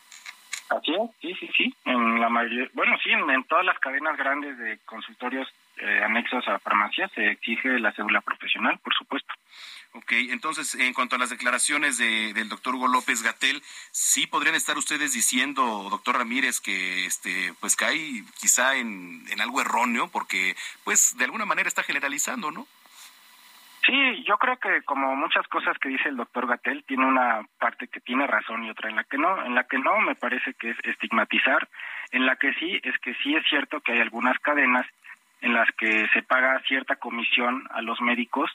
Sí, 1.22 1.34
sí, 1.40 1.50
sí. 1.56 1.76
En 1.86 2.20
la 2.20 2.30
mayoría, 2.30 2.70
bueno, 2.74 2.98
sí, 3.04 3.12
en, 3.12 3.44
todas 3.46 3.66
las 3.66 3.80
cadenas 3.80 4.18
grandes 4.18 4.58
de 4.58 4.80
consultorios 4.86 5.48
eh, 5.78 6.02
anexos 6.04 6.48
a 6.48 6.60
farmacias 6.60 7.12
se 7.14 7.32
exige 7.32 7.80
la 7.80 7.92
cédula 7.94 8.22
profesional, 8.22 8.80
por 8.84 8.94
supuesto. 8.94 9.34
Ok, 9.94 10.12
entonces, 10.32 10.74
en 10.76 10.94
cuanto 10.94 11.16
a 11.16 11.20
las 11.20 11.30
declaraciones 11.30 11.98
de, 12.00 12.34
del 12.34 12.50
doctor 12.50 12.74
Hugo 12.74 12.88
López 12.88 13.22
Gatel, 13.22 13.62
sí 13.92 14.26
podrían 14.26 14.56
estar 14.56 14.78
ustedes 14.78 15.14
diciendo, 15.14 15.88
doctor 15.92 16.18
Ramírez, 16.18 16.60
que 16.60 17.06
este, 17.06 17.54
pues 17.60 17.76
cae 17.76 18.24
quizá 18.40 18.76
en, 18.76 19.24
en 19.30 19.42
algo 19.42 19.62
erróneo, 19.62 20.08
porque, 20.08 20.56
pues, 20.84 21.16
de 21.18 21.26
alguna 21.26 21.46
manera 21.46 21.68
está 21.68 21.84
generalizando, 21.84 22.50
¿no? 22.50 22.68
Sí, 23.86 24.24
yo 24.24 24.38
creo 24.38 24.58
que 24.58 24.82
como 24.84 25.16
muchas 25.16 25.46
cosas 25.48 25.78
que 25.78 25.90
dice 25.90 26.08
el 26.08 26.16
doctor 26.16 26.48
Gatel, 26.48 26.86
tiene 26.86 27.06
una 27.06 27.42
parte 27.60 27.90
que 27.90 28.00
tiene 28.00 28.26
razón 28.28 28.64
y 28.64 28.70
otra 28.70 28.90
en 28.90 28.96
la 28.96 29.04
que 29.04 29.18
no. 29.18 29.46
En 29.46 29.56
la 29.56 29.66
que 29.66 29.78
no 29.78 30.00
me 30.00 30.16
parece 30.16 30.54
que 30.54 30.70
es 30.70 30.78
estigmatizar. 30.84 31.68
En 32.12 32.26
la 32.26 32.38
que 32.38 32.54
sí 32.54 32.80
es 32.82 32.98
que 33.00 33.14
sí 33.16 33.36
es 33.36 33.46
cierto 33.50 33.82
que 33.82 33.94
hay 33.94 34.00
algunas 34.00 34.40
cadenas 34.40 34.86
en 35.42 35.54
las 35.54 35.70
que 35.78 36.08
se 36.14 36.24
paga 36.24 36.62
cierta 36.68 36.96
comisión 36.96 37.68
a 37.72 37.82
los 37.82 38.00
médicos 38.00 38.50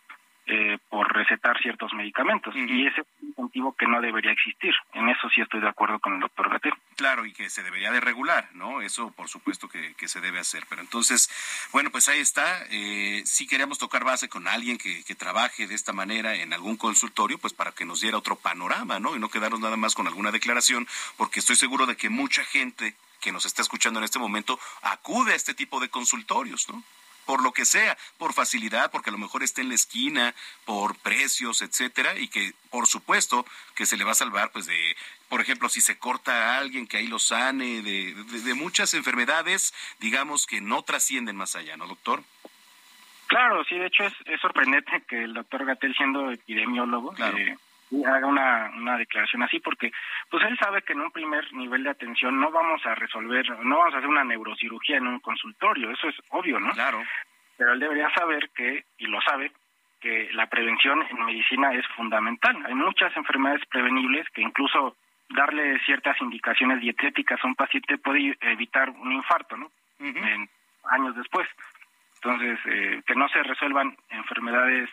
eh, 0.50 0.78
por 0.88 1.12
recetar 1.12 1.61
ciertos 1.61 1.92
medicamentos. 1.92 2.54
Y 2.56 2.87
ese 2.87 3.02
es 3.02 3.06
un 3.20 3.34
motivo 3.44 3.74
que 3.76 3.87
no 3.87 4.00
debería 4.00 4.32
existir. 4.32 4.74
En 4.94 5.08
eso 5.08 5.28
sí 5.28 5.42
estoy 5.42 5.61
de 5.61 5.68
acuerdo 5.68 5.98
con 5.98 6.14
el 6.14 6.20
doctor 6.20 6.48
Gatel. 6.48 6.72
Claro, 6.96 7.26
y 7.26 7.32
que 7.32 7.50
se 7.50 7.62
debería 7.62 7.92
de 7.92 8.00
regular, 8.00 8.48
¿no? 8.54 8.80
Eso 8.80 9.11
por 9.12 9.28
supuesto 9.28 9.68
que, 9.68 9.94
que 9.94 10.08
se 10.08 10.20
debe 10.22 10.38
hacer. 10.38 10.64
Pero 10.68 10.80
entonces, 10.80 11.30
bueno, 11.70 11.90
pues 11.90 12.08
ahí 12.08 12.20
está. 12.20 12.64
Eh, 12.70 13.22
si 13.26 13.46
queremos 13.46 13.78
tocar 13.78 14.04
base 14.04 14.30
con 14.30 14.48
alguien 14.48 14.78
que, 14.78 15.04
que 15.04 15.14
trabaje 15.14 15.66
de 15.66 15.74
esta 15.74 15.92
manera 15.92 16.34
en 16.34 16.52
algún 16.54 16.78
consultorio, 16.78 17.38
pues 17.38 17.52
para 17.52 17.72
que 17.72 17.84
nos 17.84 18.00
diera 18.00 18.16
otro 18.16 18.37
panorama, 18.37 18.98
¿no? 18.98 19.16
Y 19.16 19.18
no 19.18 19.28
quedarnos 19.28 19.61
nada 19.61 19.76
más 19.76 19.94
con 19.94 20.06
alguna 20.06 20.32
declaración, 20.32 20.88
porque 21.18 21.40
estoy 21.40 21.56
seguro 21.56 21.84
de 21.84 21.96
que 21.96 22.08
mucha 22.08 22.42
gente 22.44 22.94
que 23.20 23.32
nos 23.32 23.46
está 23.46 23.62
escuchando 23.62 24.00
en 24.00 24.04
este 24.04 24.18
momento 24.18 24.58
acude 24.82 25.32
a 25.32 25.37
este 25.37 25.54
tipo 25.54 25.80
de 25.80 25.88
consultorios, 25.88 26.68
¿no? 26.68 26.82
Por 27.28 27.42
lo 27.42 27.52
que 27.52 27.66
sea, 27.66 27.94
por 28.16 28.32
facilidad, 28.32 28.90
porque 28.90 29.10
a 29.10 29.12
lo 29.12 29.18
mejor 29.18 29.42
está 29.42 29.60
en 29.60 29.68
la 29.68 29.74
esquina, 29.74 30.34
por 30.64 30.96
precios, 30.96 31.60
etcétera, 31.60 32.18
y 32.18 32.28
que 32.28 32.54
por 32.70 32.86
supuesto 32.86 33.44
que 33.74 33.84
se 33.84 33.98
le 33.98 34.04
va 34.04 34.12
a 34.12 34.14
salvar 34.14 34.50
pues 34.50 34.64
de 34.64 34.96
por 35.28 35.42
ejemplo, 35.42 35.68
si 35.68 35.82
se 35.82 35.98
corta 35.98 36.32
a 36.32 36.58
alguien 36.58 36.86
que 36.86 36.96
ahí 36.96 37.06
lo 37.06 37.18
sane, 37.18 37.82
de, 37.82 38.14
de, 38.14 38.54
muchas 38.54 38.94
enfermedades, 38.94 39.74
digamos, 40.00 40.46
que 40.46 40.62
no 40.62 40.80
trascienden 40.84 41.36
más 41.36 41.54
allá, 41.54 41.76
¿no, 41.76 41.86
doctor? 41.86 42.22
Claro, 43.26 43.62
sí, 43.64 43.76
de 43.76 43.88
hecho 43.88 44.04
es, 44.04 44.14
es 44.24 44.40
sorprendente 44.40 45.02
que 45.06 45.24
el 45.24 45.34
doctor 45.34 45.66
Gatel, 45.66 45.94
siendo 45.94 46.30
epidemiólogo, 46.30 47.14
eh, 47.14 47.58
haga 48.07 48.27
una, 48.27 48.70
una 48.77 48.98
declaración 48.98 49.42
así, 49.42 49.61
porque 49.61 49.92
pues 50.31 50.44
él 50.44 50.59
sabe 50.59 50.83
que 50.83 50.92
en 50.92 51.01
un 51.01 51.11
primer 51.11 51.53
nivel 51.53 51.85
de 51.85 51.90
atención 51.90 52.38
no 52.38 52.51
vamos 52.51 52.85
a 52.87 52.94
resolver, 52.94 53.48
no 53.64 53.79
vamos 53.79 53.94
a 53.94 53.98
hacer 53.98 54.09
una 54.09 54.24
neurocirugía 54.24 54.98
en 54.98 55.07
un 55.07 55.20
consultorio, 55.20 55.90
eso 55.90 56.09
es 56.09 56.16
obvio, 56.31 56.61
¿no? 56.61 56.70
Claro. 56.72 57.03
Pero 57.57 57.72
él 57.72 57.81
debería 57.81 58.11
saber 58.11 58.51
que, 58.51 58.85
y 58.98 59.07
lo 59.07 59.20
sabe, 59.20 59.51
que 60.01 60.31
la 60.33 60.46
prevención 60.46 61.03
en 61.11 61.24
medicina 61.24 61.72
es 61.74 61.87
fundamental. 61.88 62.57
Hay 62.66 62.74
muchas 62.74 63.16
enfermedades 63.16 63.66
prevenibles 63.66 64.29
que 64.31 64.42
incluso 64.42 64.96
darle 65.31 65.79
ciertas 65.81 66.20
indicaciones 66.20 66.81
dietéticas 66.81 67.42
a 67.42 67.46
un 67.46 67.55
paciente 67.55 67.98
puede 67.98 68.37
evitar 68.40 68.90
un 68.90 69.12
infarto, 69.12 69.57
¿no? 69.57 69.70
en, 69.98 70.48
años 70.85 71.16
después. 71.16 71.48
Entonces, 72.16 72.59
eh, 72.66 73.03
que 73.07 73.14
no 73.14 73.29
se 73.29 73.42
resuelvan 73.42 73.96
enfermedades 74.11 74.88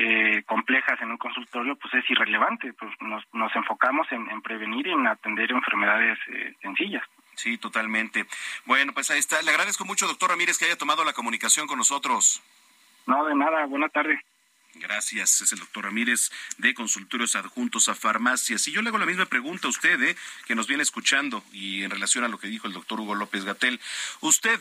eh, 0.00 0.44
complejas 0.46 1.00
en 1.02 1.10
un 1.10 1.16
consultorio, 1.16 1.74
pues 1.74 1.92
es 1.94 2.08
irrelevante. 2.08 2.72
Pues 2.72 2.92
nos, 3.00 3.24
nos 3.32 3.54
enfocamos 3.56 4.06
en, 4.12 4.40
prevenir 4.42 4.86
y 4.86 4.92
en 4.92 5.06
atender 5.08 5.50
enfermedades 5.50 6.18
eh, 6.28 6.54
sencillas. 6.62 7.02
Sí, 7.34 7.58
totalmente. 7.58 8.24
Bueno, 8.64 8.92
pues 8.92 9.10
ahí 9.10 9.18
está. 9.18 9.42
Le 9.42 9.50
agradezco 9.50 9.84
mucho, 9.84 10.06
doctor 10.06 10.30
Ramírez, 10.30 10.56
que 10.56 10.66
haya 10.66 10.78
tomado 10.78 11.04
la 11.04 11.12
comunicación 11.12 11.66
con 11.66 11.78
nosotros. 11.78 12.40
No, 13.06 13.24
de 13.24 13.34
nada. 13.34 13.66
Buena 13.66 13.88
tarde. 13.88 14.22
Gracias, 14.74 15.40
es 15.40 15.52
el 15.52 15.58
doctor 15.58 15.86
Ramírez 15.86 16.30
de 16.58 16.74
Consultorios 16.74 17.34
Adjuntos 17.34 17.88
a 17.88 17.96
Farmacias. 17.96 18.68
Y 18.68 18.72
yo 18.72 18.82
le 18.82 18.90
hago 18.90 18.98
la 18.98 19.06
misma 19.06 19.26
pregunta 19.26 19.66
a 19.66 19.70
usted, 19.70 20.00
¿eh? 20.00 20.16
que 20.46 20.54
nos 20.54 20.68
viene 20.68 20.84
escuchando, 20.84 21.42
y 21.52 21.82
en 21.82 21.90
relación 21.90 22.22
a 22.22 22.28
lo 22.28 22.38
que 22.38 22.46
dijo 22.46 22.68
el 22.68 22.72
doctor 22.72 23.00
Hugo 23.00 23.16
López 23.16 23.44
Gatel. 23.44 23.80
¿Usted 24.20 24.60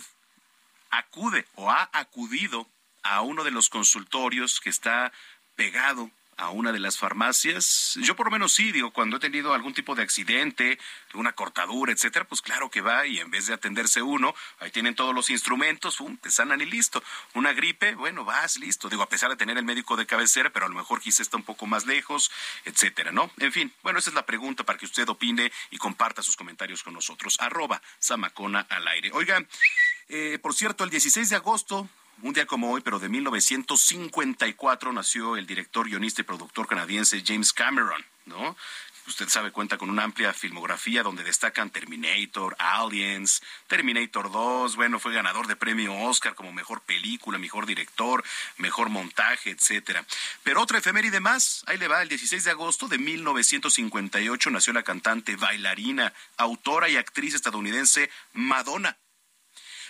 acude 0.89 1.45
o 1.56 1.69
ha 1.69 1.89
acudido 1.93 2.67
a 3.09 3.21
uno 3.21 3.43
de 3.43 3.51
los 3.51 3.69
consultorios 3.69 4.59
que 4.59 4.69
está 4.69 5.11
pegado 5.55 6.11
a 6.37 6.51
una 6.51 6.71
de 6.71 6.79
las 6.79 6.97
farmacias? 6.97 7.97
Yo 8.01 8.15
por 8.15 8.27
lo 8.27 8.31
menos 8.31 8.53
sí, 8.53 8.71
digo, 8.71 8.91
cuando 8.91 9.17
he 9.17 9.19
tenido 9.19 9.53
algún 9.53 9.73
tipo 9.73 9.95
de 9.95 10.03
accidente, 10.03 10.77
una 11.15 11.33
cortadura, 11.33 11.91
etcétera, 11.91 12.25
pues 12.25 12.41
claro 12.41 12.69
que 12.69 12.81
va 12.81 13.07
y 13.07 13.19
en 13.19 13.31
vez 13.31 13.47
de 13.47 13.55
atenderse 13.55 14.01
uno, 14.01 14.35
ahí 14.59 14.69
tienen 14.69 14.93
todos 14.93 15.15
los 15.15 15.29
instrumentos, 15.31 15.97
te 16.21 16.29
sanan 16.29 16.61
y 16.61 16.65
listo. 16.65 17.03
Una 17.33 17.53
gripe, 17.53 17.95
bueno, 17.95 18.23
vas, 18.23 18.57
listo. 18.57 18.87
Digo, 18.87 19.01
a 19.01 19.09
pesar 19.09 19.29
de 19.29 19.35
tener 19.35 19.57
el 19.57 19.65
médico 19.65 19.95
de 19.95 20.05
cabecera, 20.05 20.51
pero 20.51 20.67
a 20.67 20.69
lo 20.69 20.75
mejor 20.75 21.01
quizá 21.01 21.23
está 21.23 21.37
un 21.37 21.43
poco 21.43 21.65
más 21.65 21.85
lejos, 21.85 22.29
etcétera, 22.65 23.11
¿no? 23.11 23.31
En 23.37 23.51
fin, 23.51 23.73
bueno, 23.81 23.99
esa 23.99 24.11
es 24.11 24.15
la 24.15 24.25
pregunta 24.25 24.63
para 24.63 24.77
que 24.77 24.85
usted 24.85 25.09
opine 25.09 25.51
y 25.71 25.77
comparta 25.77 26.21
sus 26.21 26.37
comentarios 26.37 26.83
con 26.83 26.93
nosotros. 26.93 27.37
Arroba 27.39 27.81
Samacona 27.99 28.67
al 28.69 28.87
aire. 28.87 29.11
Oiga, 29.13 29.43
eh, 30.09 30.37
por 30.39 30.53
cierto, 30.53 30.83
el 30.83 30.91
16 30.91 31.29
de 31.29 31.35
agosto 31.35 31.89
un 32.21 32.34
día 32.34 32.45
como 32.45 32.71
hoy, 32.71 32.82
pero 32.82 32.99
de 32.99 33.10
1954, 33.10 34.91
nació 34.91 35.38
el 35.38 35.45
director, 35.45 35.88
guionista 35.88 36.21
y 36.21 36.25
productor 36.25 36.67
canadiense 36.67 37.23
James 37.25 37.53
Cameron, 37.53 38.03
¿no? 38.25 38.56
Usted 39.08 39.30
sabe, 39.30 39.51
cuenta 39.51 39.77
con 39.77 39.89
una 39.89 40.03
amplia 40.03 40.34
filmografía 40.34 41.01
donde 41.01 41.23
destacan 41.23 41.69
Terminator, 41.69 42.58
Aliens, 42.60 43.41
Terminator 43.67 44.30
2, 44.30 44.75
bueno, 44.75 44.99
fue 44.99 45.13
ganador 45.13 45.47
de 45.47 45.56
premio 45.56 45.95
Oscar 45.95 46.36
como 46.36 46.51
mejor 46.51 46.82
película, 46.82 47.38
mejor 47.38 47.65
director, 47.65 48.21
mejor 48.58 48.89
montaje, 48.89 49.51
etcétera. 49.51 50.03
Pero 50.43 50.62
otra 50.62 50.80
efeméride 50.80 51.21
más, 51.21 51.63
ahí 51.67 51.77
le 51.77 51.88
va, 51.88 52.01
el 52.01 52.10
16 52.10 52.43
de 52.43 52.51
agosto 52.51 52.89
de 52.89 52.97
1958 52.97 54.49
nació 54.49 54.73
la 54.73 54.84
cantante, 54.84 55.38
bailarina, 55.38 56.13
autora 56.36 56.89
y 56.89 56.97
actriz 56.97 57.34
estadounidense 57.34 58.10
Madonna 58.34 58.97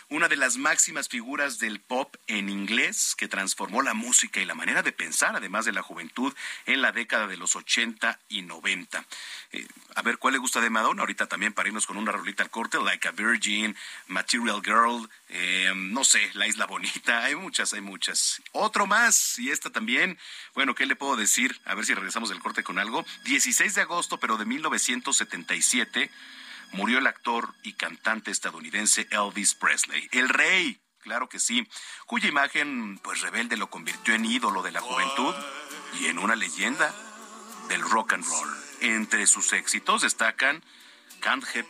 una 0.09 0.29
de 0.29 0.37
las 0.37 0.57
máximas 0.57 1.09
figuras 1.09 1.59
del 1.59 1.81
pop 1.81 2.15
en 2.27 2.49
inglés 2.49 3.13
que 3.17 3.27
transformó 3.27 3.81
la 3.81 3.93
música 3.93 4.39
y 4.39 4.45
la 4.45 4.55
manera 4.55 4.81
de 4.81 4.93
pensar, 4.93 5.35
además 5.35 5.65
de 5.65 5.73
la 5.73 5.81
juventud, 5.81 6.33
en 6.65 6.81
la 6.81 6.93
década 6.93 7.27
de 7.27 7.35
los 7.35 7.55
80 7.55 8.17
y 8.29 8.41
90. 8.41 9.05
Eh, 9.51 9.67
a 9.95 10.01
ver, 10.01 10.17
¿cuál 10.17 10.33
le 10.33 10.39
gusta 10.39 10.61
de 10.61 10.69
Madonna? 10.69 11.01
Ahorita 11.01 11.27
también 11.27 11.53
para 11.53 11.67
irnos 11.67 11.85
con 11.85 11.97
una 11.97 12.11
rolita 12.11 12.43
al 12.43 12.49
corte, 12.49 12.77
Like 12.81 13.07
a 13.07 13.11
Virgin, 13.11 13.75
Material 14.07 14.61
Girl, 14.63 15.09
eh, 15.29 15.73
no 15.75 16.05
sé, 16.05 16.31
La 16.35 16.47
Isla 16.47 16.65
Bonita, 16.65 17.23
hay 17.23 17.35
muchas, 17.35 17.73
hay 17.73 17.81
muchas. 17.81 18.41
Otro 18.53 18.87
más, 18.87 19.37
y 19.39 19.51
esta 19.51 19.71
también, 19.71 20.17
bueno, 20.53 20.73
¿qué 20.73 20.85
le 20.85 20.95
puedo 20.95 21.17
decir? 21.17 21.59
A 21.65 21.75
ver 21.75 21.85
si 21.85 21.93
regresamos 21.93 22.29
del 22.29 22.39
corte 22.39 22.63
con 22.63 22.79
algo. 22.79 23.05
16 23.25 23.75
de 23.75 23.81
agosto, 23.81 24.19
pero 24.19 24.37
de 24.37 24.45
1977 24.45 26.09
murió 26.71 26.99
el 26.99 27.07
actor 27.07 27.53
y 27.63 27.73
cantante 27.73 28.31
estadounidense 28.31 29.07
Elvis 29.11 29.55
Presley, 29.55 30.07
el 30.11 30.29
rey, 30.29 30.79
claro 30.99 31.29
que 31.29 31.39
sí, 31.39 31.67
cuya 32.05 32.27
imagen 32.27 32.99
pues 32.99 33.21
rebelde 33.21 33.57
lo 33.57 33.69
convirtió 33.69 34.13
en 34.13 34.25
ídolo 34.25 34.61
de 34.61 34.71
la 34.71 34.81
juventud 34.81 35.33
y 35.99 36.07
en 36.07 36.19
una 36.19 36.35
leyenda 36.35 36.93
del 37.69 37.81
rock 37.81 38.13
and 38.13 38.25
roll. 38.25 38.49
Entre 38.81 39.25
sus 39.27 39.53
éxitos 39.53 40.03
destacan 40.03 40.63
Can't 41.21 41.43
Help, 41.53 41.67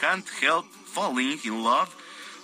Can't 0.00 0.26
Help 0.40 0.66
Falling 0.92 1.40
in 1.44 1.62
Love, 1.62 1.88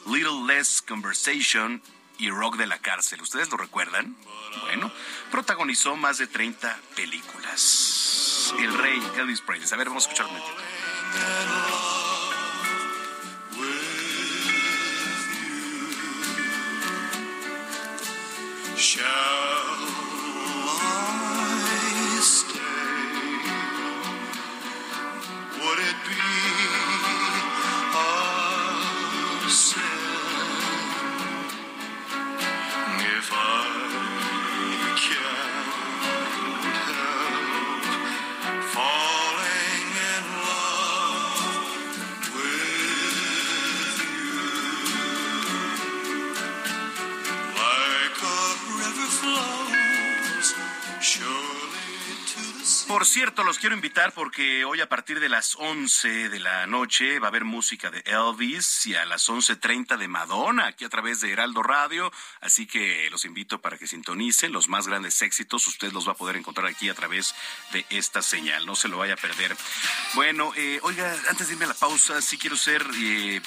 Little 0.06 0.46
Less 0.46 0.82
Conversation 0.82 1.82
y 2.18 2.30
Rock 2.30 2.56
de 2.56 2.66
la 2.66 2.78
Cárcel. 2.78 3.20
¿Ustedes 3.20 3.50
lo 3.50 3.56
recuerdan? 3.56 4.16
Bueno, 4.62 4.90
protagonizó 5.30 5.96
más 5.96 6.18
de 6.18 6.26
30 6.26 6.78
películas. 6.94 8.54
El 8.58 8.72
rey 8.78 9.02
Elvis 9.16 9.40
Presley. 9.40 9.68
A 9.72 9.76
ver, 9.76 9.88
vamos 9.88 10.06
a 10.06 10.10
escuchar 10.10 10.26
un 10.26 10.36
Por 52.96 53.04
cierto, 53.04 53.44
los 53.44 53.59
quiero 53.59 53.74
invitar 53.74 54.14
porque 54.14 54.64
hoy 54.64 54.80
a 54.80 54.88
partir 54.88 55.20
de 55.20 55.28
las 55.28 55.54
11 55.56 56.30
de 56.30 56.40
la 56.40 56.66
noche 56.66 57.18
va 57.18 57.26
a 57.26 57.28
haber 57.28 57.44
música 57.44 57.90
de 57.90 58.02
Elvis 58.06 58.87
y 58.87 58.94
a 58.94 59.04
las 59.04 59.28
11.30 59.28 59.98
de 59.98 60.09
Madonna 60.09 60.68
aquí 60.68 60.87
a 60.87 60.88
través 60.88 61.20
de 61.20 61.30
Heraldo 61.30 61.62
Radio. 61.62 62.11
Así 62.40 62.66
que 62.66 63.11
los 63.11 63.26
invito 63.26 63.61
para 63.61 63.76
que 63.76 63.87
sintonicen 63.87 64.50
los 64.50 64.70
más 64.70 64.88
grandes 64.88 65.20
éxitos. 65.20 65.66
Usted 65.66 65.92
los 65.92 66.09
va 66.09 66.12
a 66.12 66.16
poder 66.16 66.37
encontrar 66.37 66.68
aquí 66.68 66.88
a 66.88 66.94
través 66.94 67.35
de 67.74 67.85
esta 67.90 68.22
señal. 68.22 68.64
No 68.64 68.74
se 68.74 68.88
lo 68.88 68.96
vaya 68.96 69.12
a 69.12 69.18
perder. 69.18 69.54
Bueno, 70.14 70.54
eh, 70.56 70.80
oiga, 70.82 71.14
antes 71.28 71.48
de 71.48 71.52
irme 71.52 71.66
a 71.66 71.68
la 71.68 71.74
pausa, 71.74 72.22
sí 72.22 72.38
quiero 72.38 72.56
ser... 72.56 72.82
Eh, 72.98 73.42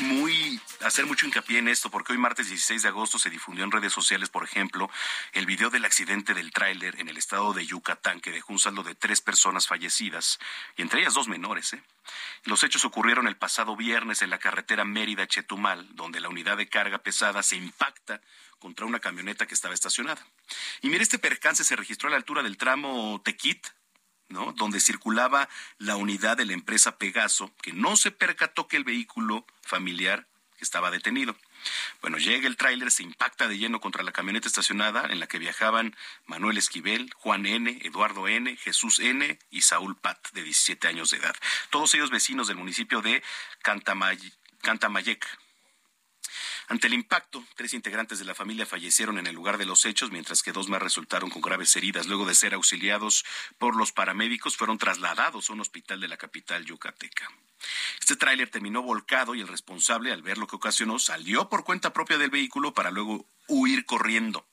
muy 0.00 0.60
hacer 0.80 1.06
mucho 1.06 1.26
hincapié 1.26 1.58
en 1.58 1.68
esto 1.68 1.90
porque 1.90 2.12
hoy 2.12 2.18
martes 2.18 2.48
16 2.48 2.82
de 2.82 2.88
agosto 2.88 3.18
se 3.18 3.30
difundió 3.30 3.64
en 3.64 3.70
redes 3.70 3.92
sociales, 3.92 4.28
por 4.28 4.44
ejemplo, 4.44 4.90
el 5.32 5.46
video 5.46 5.70
del 5.70 5.84
accidente 5.84 6.34
del 6.34 6.50
tráiler 6.50 7.00
en 7.00 7.08
el 7.08 7.16
estado 7.16 7.52
de 7.52 7.64
Yucatán 7.66 8.20
que 8.20 8.30
dejó 8.30 8.52
un 8.52 8.58
saldo 8.58 8.82
de 8.82 8.94
tres 8.94 9.20
personas 9.20 9.66
fallecidas 9.66 10.38
y 10.76 10.82
entre 10.82 11.00
ellas 11.00 11.14
dos 11.14 11.28
menores. 11.28 11.72
¿eh? 11.72 11.82
Los 12.44 12.64
hechos 12.64 12.84
ocurrieron 12.84 13.28
el 13.28 13.36
pasado 13.36 13.76
viernes 13.76 14.22
en 14.22 14.30
la 14.30 14.38
carretera 14.38 14.84
Mérida-Chetumal, 14.84 15.94
donde 15.94 16.20
la 16.20 16.28
unidad 16.28 16.56
de 16.56 16.68
carga 16.68 16.98
pesada 16.98 17.42
se 17.42 17.56
impacta 17.56 18.20
contra 18.58 18.86
una 18.86 19.00
camioneta 19.00 19.46
que 19.46 19.54
estaba 19.54 19.74
estacionada. 19.74 20.24
Y 20.80 20.88
mire, 20.88 21.02
este 21.02 21.18
percance 21.18 21.64
se 21.64 21.76
registró 21.76 22.08
a 22.08 22.10
la 22.10 22.16
altura 22.16 22.42
del 22.42 22.56
tramo 22.56 23.20
Tequit, 23.24 23.66
¿no? 24.28 24.52
donde 24.52 24.80
circulaba 24.80 25.48
la 25.78 25.96
unidad 25.96 26.36
de 26.36 26.46
la 26.46 26.54
empresa 26.54 26.98
Pegaso, 26.98 27.52
que 27.62 27.72
no 27.72 27.96
se 27.96 28.10
percató 28.10 28.68
que 28.68 28.76
el 28.76 28.84
vehículo 28.84 29.46
familiar 29.62 30.26
estaba 30.58 30.90
detenido. 30.90 31.36
Bueno, 32.00 32.18
llega 32.18 32.48
el 32.48 32.56
tráiler, 32.56 32.90
se 32.90 33.02
impacta 33.02 33.46
de 33.46 33.58
lleno 33.58 33.80
contra 33.80 34.02
la 34.02 34.12
camioneta 34.12 34.48
estacionada 34.48 35.06
en 35.10 35.20
la 35.20 35.26
que 35.26 35.38
viajaban 35.38 35.96
Manuel 36.26 36.58
Esquivel, 36.58 37.12
Juan 37.14 37.46
N., 37.46 37.78
Eduardo 37.82 38.26
N., 38.28 38.56
Jesús 38.56 38.98
N. 38.98 39.38
y 39.50 39.62
Saúl 39.62 39.96
Pat, 39.96 40.30
de 40.32 40.42
17 40.42 40.88
años 40.88 41.10
de 41.10 41.18
edad. 41.18 41.36
Todos 41.70 41.94
ellos 41.94 42.10
vecinos 42.10 42.48
del 42.48 42.56
municipio 42.56 43.00
de 43.00 43.22
Cantamayec. 43.62 45.26
Ante 46.68 46.86
el 46.86 46.94
impacto, 46.94 47.44
tres 47.56 47.74
integrantes 47.74 48.18
de 48.18 48.24
la 48.24 48.34
familia 48.34 48.66
fallecieron 48.66 49.18
en 49.18 49.26
el 49.26 49.34
lugar 49.34 49.58
de 49.58 49.66
los 49.66 49.84
hechos, 49.84 50.10
mientras 50.10 50.42
que 50.42 50.52
dos 50.52 50.68
más 50.68 50.82
resultaron 50.82 51.30
con 51.30 51.42
graves 51.42 51.74
heridas. 51.76 52.06
Luego 52.06 52.24
de 52.24 52.34
ser 52.34 52.54
auxiliados 52.54 53.24
por 53.58 53.76
los 53.76 53.92
paramédicos, 53.92 54.56
fueron 54.56 54.78
trasladados 54.78 55.50
a 55.50 55.52
un 55.52 55.60
hospital 55.60 56.00
de 56.00 56.08
la 56.08 56.16
capital 56.16 56.64
yucateca. 56.64 57.30
Este 58.00 58.16
tráiler 58.16 58.50
terminó 58.50 58.82
volcado 58.82 59.34
y 59.34 59.40
el 59.40 59.48
responsable, 59.48 60.12
al 60.12 60.22
ver 60.22 60.38
lo 60.38 60.46
que 60.46 60.56
ocasionó, 60.56 60.98
salió 60.98 61.48
por 61.48 61.64
cuenta 61.64 61.92
propia 61.92 62.18
del 62.18 62.30
vehículo 62.30 62.74
para 62.74 62.90
luego 62.90 63.28
huir 63.48 63.84
corriendo. 63.84 64.51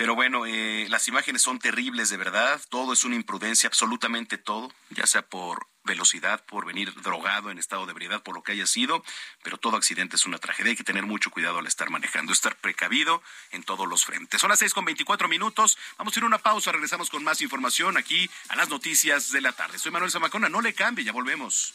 Pero 0.00 0.14
bueno, 0.14 0.46
eh, 0.46 0.86
las 0.88 1.08
imágenes 1.08 1.42
son 1.42 1.58
terribles 1.58 2.08
de 2.08 2.16
verdad, 2.16 2.58
todo 2.70 2.94
es 2.94 3.04
una 3.04 3.16
imprudencia, 3.16 3.66
absolutamente 3.66 4.38
todo, 4.38 4.72
ya 4.88 5.06
sea 5.06 5.20
por 5.20 5.66
velocidad, 5.84 6.42
por 6.46 6.64
venir 6.64 6.94
drogado 7.02 7.50
en 7.50 7.58
estado 7.58 7.84
de 7.84 7.92
ebriedad, 7.92 8.22
por 8.22 8.34
lo 8.34 8.42
que 8.42 8.52
haya 8.52 8.64
sido, 8.64 9.04
pero 9.42 9.58
todo 9.58 9.76
accidente 9.76 10.16
es 10.16 10.24
una 10.24 10.38
tragedia, 10.38 10.70
hay 10.70 10.76
que 10.76 10.84
tener 10.84 11.04
mucho 11.04 11.30
cuidado 11.30 11.58
al 11.58 11.66
estar 11.66 11.90
manejando, 11.90 12.32
estar 12.32 12.56
precavido 12.56 13.22
en 13.50 13.62
todos 13.62 13.86
los 13.86 14.06
frentes. 14.06 14.40
Son 14.40 14.48
las 14.48 14.60
seis 14.60 14.72
con 14.72 14.86
veinticuatro 14.86 15.28
minutos, 15.28 15.76
vamos 15.98 16.16
a 16.16 16.18
ir 16.18 16.24
a 16.24 16.28
una 16.28 16.38
pausa, 16.38 16.72
regresamos 16.72 17.10
con 17.10 17.22
más 17.22 17.42
información 17.42 17.98
aquí 17.98 18.30
a 18.48 18.56
las 18.56 18.70
noticias 18.70 19.30
de 19.32 19.42
la 19.42 19.52
tarde. 19.52 19.78
Soy 19.78 19.92
Manuel 19.92 20.10
Zamacona, 20.10 20.48
no 20.48 20.62
le 20.62 20.72
cambie, 20.72 21.04
ya 21.04 21.12
volvemos. 21.12 21.74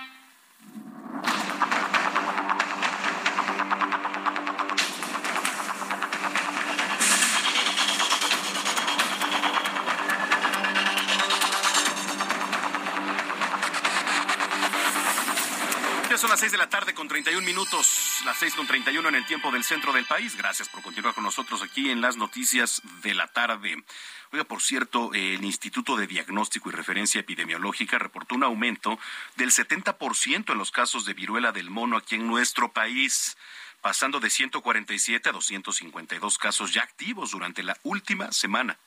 Son 16.41 16.47
las 16.47 16.51
seis 16.53 16.59
de 16.59 16.65
la 16.65 16.69
tarde 16.69 16.95
con 16.95 17.07
31 17.07 17.45
minutos, 17.45 18.21
las 18.25 18.35
seis 18.35 18.55
con 18.55 18.65
31 18.65 19.09
en 19.09 19.13
el 19.13 19.25
tiempo 19.27 19.51
del 19.51 19.63
centro 19.63 19.93
del 19.93 20.05
país. 20.05 20.35
Gracias 20.35 20.69
por 20.69 20.81
continuar 20.81 21.13
con 21.13 21.23
nosotros 21.23 21.61
aquí 21.61 21.91
en 21.91 22.01
las 22.01 22.17
noticias 22.17 22.81
de 23.03 23.13
la 23.13 23.27
tarde. 23.27 23.83
Oiga, 24.31 24.43
por 24.45 24.59
cierto, 24.59 25.13
el 25.13 25.43
Instituto 25.45 25.95
de 25.97 26.07
Diagnóstico 26.07 26.69
y 26.69 26.71
Referencia 26.71 27.19
Epidemiológica 27.19 27.99
reportó 27.99 28.33
un 28.33 28.43
aumento 28.43 28.97
del 29.35 29.51
70% 29.51 30.51
en 30.51 30.57
los 30.57 30.71
casos 30.71 31.05
de 31.05 31.13
viruela 31.13 31.51
del 31.51 31.69
mono 31.69 31.95
aquí 31.95 32.15
en 32.15 32.25
nuestro 32.25 32.71
país 32.71 33.37
pasando 33.81 34.19
de 34.19 34.31
147 34.31 35.29
a 35.29 35.31
252 35.33 36.37
casos 36.39 36.73
ya 36.73 36.81
activos 36.81 37.31
durante 37.31 37.61
la 37.61 37.77
última 37.83 38.31
semana 38.31 38.79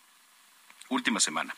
última 0.88 1.20
semana. 1.20 1.54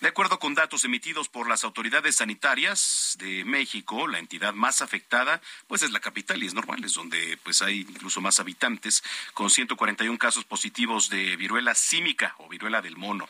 De 0.00 0.08
acuerdo 0.08 0.38
con 0.38 0.54
datos 0.54 0.84
emitidos 0.84 1.28
por 1.28 1.48
las 1.48 1.64
autoridades 1.64 2.16
sanitarias 2.16 3.16
de 3.18 3.44
México, 3.44 4.06
la 4.06 4.18
entidad 4.18 4.54
más 4.54 4.82
afectada 4.82 5.40
pues 5.66 5.82
es 5.82 5.90
la 5.92 6.00
capital 6.00 6.42
y 6.42 6.46
es 6.46 6.54
normal, 6.54 6.84
es 6.84 6.94
donde 6.94 7.38
pues 7.42 7.62
hay 7.62 7.80
incluso 7.80 8.20
más 8.20 8.40
habitantes 8.40 9.02
con 9.34 9.50
141 9.50 10.18
casos 10.18 10.44
positivos 10.44 11.08
de 11.10 11.36
viruela 11.36 11.74
símica 11.74 12.34
o 12.38 12.48
viruela 12.48 12.82
del 12.82 12.96
mono. 12.96 13.28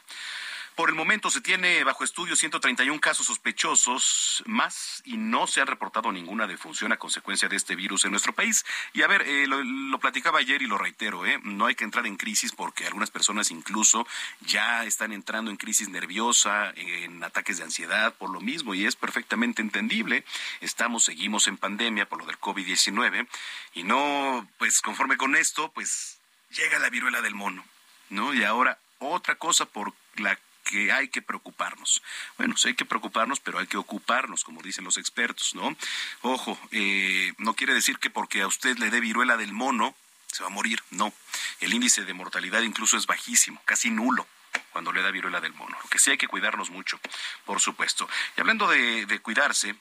Por 0.78 0.90
el 0.90 0.94
momento 0.94 1.28
se 1.28 1.40
tiene 1.40 1.82
bajo 1.82 2.04
estudio 2.04 2.36
131 2.36 3.00
casos 3.00 3.26
sospechosos 3.26 4.44
más 4.46 5.02
y 5.04 5.16
no 5.16 5.48
se 5.48 5.60
ha 5.60 5.64
reportado 5.64 6.12
ninguna 6.12 6.46
defunción 6.46 6.92
a 6.92 6.98
consecuencia 6.98 7.48
de 7.48 7.56
este 7.56 7.74
virus 7.74 8.04
en 8.04 8.12
nuestro 8.12 8.32
país. 8.32 8.64
Y 8.92 9.02
a 9.02 9.08
ver, 9.08 9.22
eh, 9.22 9.48
lo, 9.48 9.98
platicaba 9.98 10.38
ayer 10.38 10.62
y 10.62 10.68
lo 10.68 10.78
reitero, 10.78 11.26
eh, 11.26 11.40
no 11.42 11.66
hay 11.66 11.74
que 11.74 11.82
entrar 11.82 12.06
en 12.06 12.16
crisis 12.16 12.52
porque 12.52 12.86
algunas 12.86 13.10
personas 13.10 13.50
incluso 13.50 14.06
ya 14.42 14.84
están 14.84 15.12
entrando 15.12 15.50
en 15.50 15.56
crisis 15.56 15.88
nerviosa, 15.88 16.72
en 16.76 17.24
ataques 17.24 17.58
de 17.58 17.64
ansiedad 17.64 18.14
por 18.14 18.30
lo 18.30 18.40
mismo 18.40 18.72
y 18.72 18.86
es 18.86 18.94
perfectamente 18.94 19.62
entendible. 19.62 20.24
Estamos, 20.60 21.02
seguimos 21.02 21.48
en 21.48 21.56
pandemia 21.56 22.08
por 22.08 22.20
lo 22.20 22.26
del 22.26 22.38
COVID-19 22.38 23.26
y 23.74 23.82
no, 23.82 24.48
pues 24.58 24.80
conforme 24.80 25.16
con 25.16 25.34
esto, 25.34 25.72
pues 25.72 26.20
llega 26.50 26.78
la 26.78 26.88
viruela 26.88 27.20
del 27.20 27.34
mono, 27.34 27.64
¿no? 28.10 28.32
Y 28.32 28.44
ahora 28.44 28.78
otra 29.00 29.34
cosa 29.34 29.66
por 29.66 29.92
la 30.14 30.38
que 30.68 30.92
hay 30.92 31.08
que 31.08 31.22
preocuparnos. 31.22 32.02
Bueno, 32.36 32.56
sí 32.56 32.68
hay 32.68 32.74
que 32.74 32.84
preocuparnos, 32.84 33.40
pero 33.40 33.58
hay 33.58 33.66
que 33.66 33.78
ocuparnos, 33.78 34.44
como 34.44 34.60
dicen 34.60 34.84
los 34.84 34.98
expertos, 34.98 35.54
¿no? 35.54 35.74
Ojo, 36.22 36.58
eh, 36.70 37.32
no 37.38 37.54
quiere 37.54 37.72
decir 37.72 37.98
que 37.98 38.10
porque 38.10 38.42
a 38.42 38.46
usted 38.46 38.76
le 38.78 38.90
dé 38.90 39.00
viruela 39.00 39.36
del 39.36 39.52
mono, 39.52 39.94
se 40.30 40.42
va 40.42 40.48
a 40.48 40.52
morir. 40.52 40.82
No. 40.90 41.12
El 41.60 41.72
índice 41.72 42.04
de 42.04 42.12
mortalidad 42.12 42.60
incluso 42.60 42.96
es 42.98 43.06
bajísimo, 43.06 43.60
casi 43.64 43.90
nulo 43.90 44.26
cuando 44.72 44.92
le 44.92 45.02
da 45.02 45.10
viruela 45.10 45.40
del 45.40 45.54
mono. 45.54 45.76
Lo 45.82 45.88
que 45.88 45.98
sí 45.98 46.10
hay 46.10 46.18
que 46.18 46.28
cuidarnos 46.28 46.70
mucho, 46.70 47.00
por 47.46 47.60
supuesto. 47.60 48.08
Y 48.36 48.40
hablando 48.40 48.68
de, 48.68 49.06
de 49.06 49.20
cuidarse, 49.20 49.74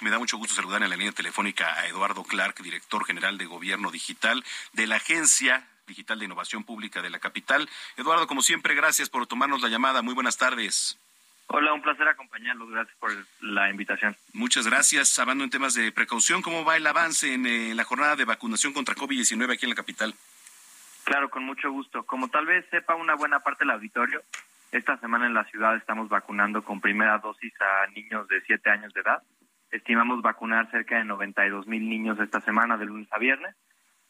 me 0.00 0.10
da 0.10 0.18
mucho 0.18 0.36
gusto 0.36 0.54
saludar 0.54 0.82
en 0.82 0.90
la 0.90 0.96
línea 0.96 1.12
telefónica 1.12 1.74
a 1.74 1.86
Eduardo 1.86 2.22
Clark, 2.22 2.62
director 2.62 3.04
general 3.06 3.38
de 3.38 3.46
Gobierno 3.46 3.90
Digital 3.90 4.44
de 4.72 4.86
la 4.86 4.96
Agencia 4.96 5.66
Digital 5.88 6.20
de 6.20 6.26
Innovación 6.26 6.62
Pública 6.62 7.02
de 7.02 7.10
la 7.10 7.18
capital. 7.18 7.68
Eduardo, 7.96 8.28
como 8.28 8.42
siempre, 8.42 8.74
gracias 8.74 9.10
por 9.10 9.26
tomarnos 9.26 9.62
la 9.62 9.68
llamada. 9.68 10.02
Muy 10.02 10.14
buenas 10.14 10.36
tardes. 10.36 10.96
Hola, 11.48 11.72
un 11.72 11.82
placer 11.82 12.06
acompañarlos. 12.06 12.70
Gracias 12.70 12.96
por 12.98 13.10
la 13.40 13.70
invitación. 13.70 14.14
Muchas 14.34 14.66
gracias. 14.66 15.18
Hablando 15.18 15.44
en 15.44 15.50
temas 15.50 15.74
de 15.74 15.90
precaución, 15.90 16.42
¿cómo 16.42 16.64
va 16.64 16.76
el 16.76 16.86
avance 16.86 17.32
en 17.32 17.46
eh, 17.46 17.74
la 17.74 17.84
jornada 17.84 18.16
de 18.16 18.26
vacunación 18.26 18.74
contra 18.74 18.94
COVID-19 18.94 19.54
aquí 19.54 19.64
en 19.64 19.70
la 19.70 19.74
capital? 19.74 20.14
Claro, 21.04 21.30
con 21.30 21.44
mucho 21.44 21.72
gusto. 21.72 22.04
Como 22.04 22.28
tal 22.28 22.44
vez 22.44 22.66
sepa 22.70 22.94
una 22.94 23.14
buena 23.14 23.40
parte 23.40 23.64
del 23.64 23.70
auditorio, 23.70 24.22
esta 24.72 24.98
semana 24.98 25.26
en 25.26 25.32
la 25.32 25.44
ciudad 25.44 25.74
estamos 25.76 26.10
vacunando 26.10 26.62
con 26.62 26.82
primera 26.82 27.16
dosis 27.18 27.54
a 27.60 27.86
niños 27.92 28.28
de 28.28 28.42
7 28.42 28.68
años 28.68 28.92
de 28.92 29.00
edad. 29.00 29.22
Estimamos 29.70 30.20
vacunar 30.20 30.70
cerca 30.70 30.98
de 30.98 31.04
92 31.04 31.66
mil 31.66 31.88
niños 31.88 32.18
esta 32.20 32.42
semana, 32.42 32.76
de 32.76 32.84
lunes 32.84 33.08
a 33.10 33.18
viernes. 33.18 33.54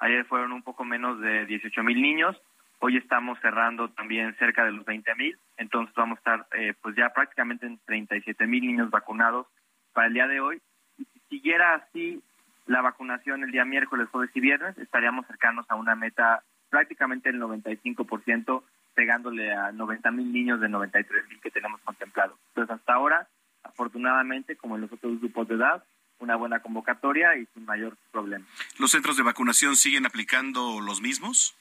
Ayer 0.00 0.24
fueron 0.26 0.52
un 0.52 0.62
poco 0.62 0.84
menos 0.84 1.20
de 1.20 1.46
18 1.46 1.82
mil 1.82 2.00
niños. 2.00 2.40
Hoy 2.80 2.96
estamos 2.96 3.38
cerrando 3.40 3.88
también 3.90 4.34
cerca 4.36 4.64
de 4.64 4.72
los 4.72 4.84
20 4.84 5.14
mil. 5.16 5.36
Entonces 5.56 5.94
vamos 5.96 6.18
a 6.18 6.20
estar 6.20 6.46
eh, 6.58 6.74
pues 6.80 6.94
ya 6.96 7.10
prácticamente 7.12 7.66
en 7.66 7.78
37 7.84 8.46
mil 8.46 8.64
niños 8.64 8.90
vacunados 8.90 9.46
para 9.92 10.06
el 10.06 10.14
día 10.14 10.28
de 10.28 10.40
hoy. 10.40 10.62
Y 10.98 11.04
si 11.04 11.20
siguiera 11.28 11.74
así 11.74 12.22
la 12.66 12.80
vacunación 12.82 13.42
el 13.42 13.50
día 13.50 13.64
miércoles, 13.64 14.08
jueves 14.10 14.30
y 14.34 14.40
viernes, 14.40 14.78
estaríamos 14.78 15.26
cercanos 15.26 15.66
a 15.68 15.74
una 15.74 15.96
meta 15.96 16.42
prácticamente 16.70 17.30
el 17.30 17.40
95%, 17.40 18.62
pegándole 18.94 19.52
a 19.52 19.72
90 19.72 20.10
mil 20.12 20.32
niños 20.32 20.60
de 20.60 20.68
93 20.68 21.28
mil 21.28 21.40
que 21.40 21.50
tenemos 21.50 21.80
contemplado. 21.80 22.38
Entonces 22.50 22.76
hasta 22.76 22.94
ahora 22.94 23.26
afortunadamente, 23.64 24.56
como 24.56 24.76
en 24.76 24.82
los 24.82 24.92
otros 24.92 25.20
grupos 25.20 25.48
de 25.48 25.54
edad, 25.56 25.84
una 26.20 26.36
buena 26.36 26.60
convocatoria 26.60 27.36
y 27.36 27.46
sin 27.54 27.64
mayor 27.64 27.96
problema. 28.10 28.44
¿Los 28.78 28.90
centros 28.90 29.16
de 29.16 29.22
vacunación 29.22 29.76
siguen 29.76 30.04
aplicando 30.06 30.80
los 30.80 31.00
mismos? 31.00 31.54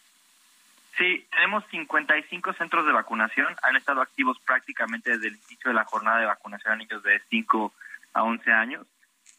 Sí, 0.98 1.26
tenemos 1.32 1.64
55 1.70 2.54
centros 2.54 2.86
de 2.86 2.92
vacunación. 2.92 3.56
Han 3.62 3.76
estado 3.76 4.02
activos 4.02 4.40
prácticamente 4.46 5.12
desde 5.12 5.28
el 5.28 5.36
inicio 5.36 5.70
de 5.70 5.76
la 5.76 5.86
jornada 5.86 6.20
de 6.20 6.26
vacunación 6.26 6.74
a 6.74 6.78
niños 6.78 7.04
de 7.04 7.22
5 7.30 7.72
a 8.14 8.24
11 8.24 8.52
años. 8.52 8.88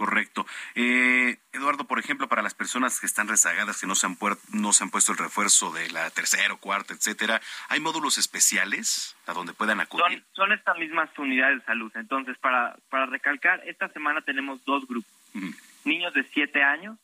Correcto. 0.00 0.46
Eh, 0.74 1.36
Eduardo, 1.52 1.84
por 1.84 1.98
ejemplo, 1.98 2.26
para 2.26 2.40
las 2.40 2.54
personas 2.54 2.98
que 2.98 3.04
están 3.04 3.28
rezagadas, 3.28 3.78
que 3.78 3.86
no 3.86 3.94
se 3.94 4.06
han, 4.06 4.16
no 4.50 4.72
se 4.72 4.82
han 4.82 4.88
puesto 4.88 5.12
el 5.12 5.18
refuerzo 5.18 5.70
de 5.72 5.90
la 5.90 6.08
tercera 6.08 6.54
o 6.54 6.56
cuarta, 6.56 6.94
etcétera, 6.94 7.38
¿hay 7.68 7.80
módulos 7.80 8.16
especiales 8.16 9.14
a 9.26 9.34
donde 9.34 9.52
puedan 9.52 9.78
acudir? 9.78 10.24
Son, 10.32 10.52
estas 10.52 10.78
mismas 10.78 11.10
unidades 11.18 11.58
de 11.58 11.66
salud. 11.66 11.92
Entonces, 11.96 12.38
para, 12.38 12.76
para 12.88 13.06
recalcar, 13.06 13.60
esta 13.66 13.88
semana 13.88 14.22
tenemos 14.22 14.64
dos 14.64 14.88
grupos. 14.88 15.12
Niños 15.84 16.14
de 16.14 16.24
7 16.32 16.62
años 16.62 16.96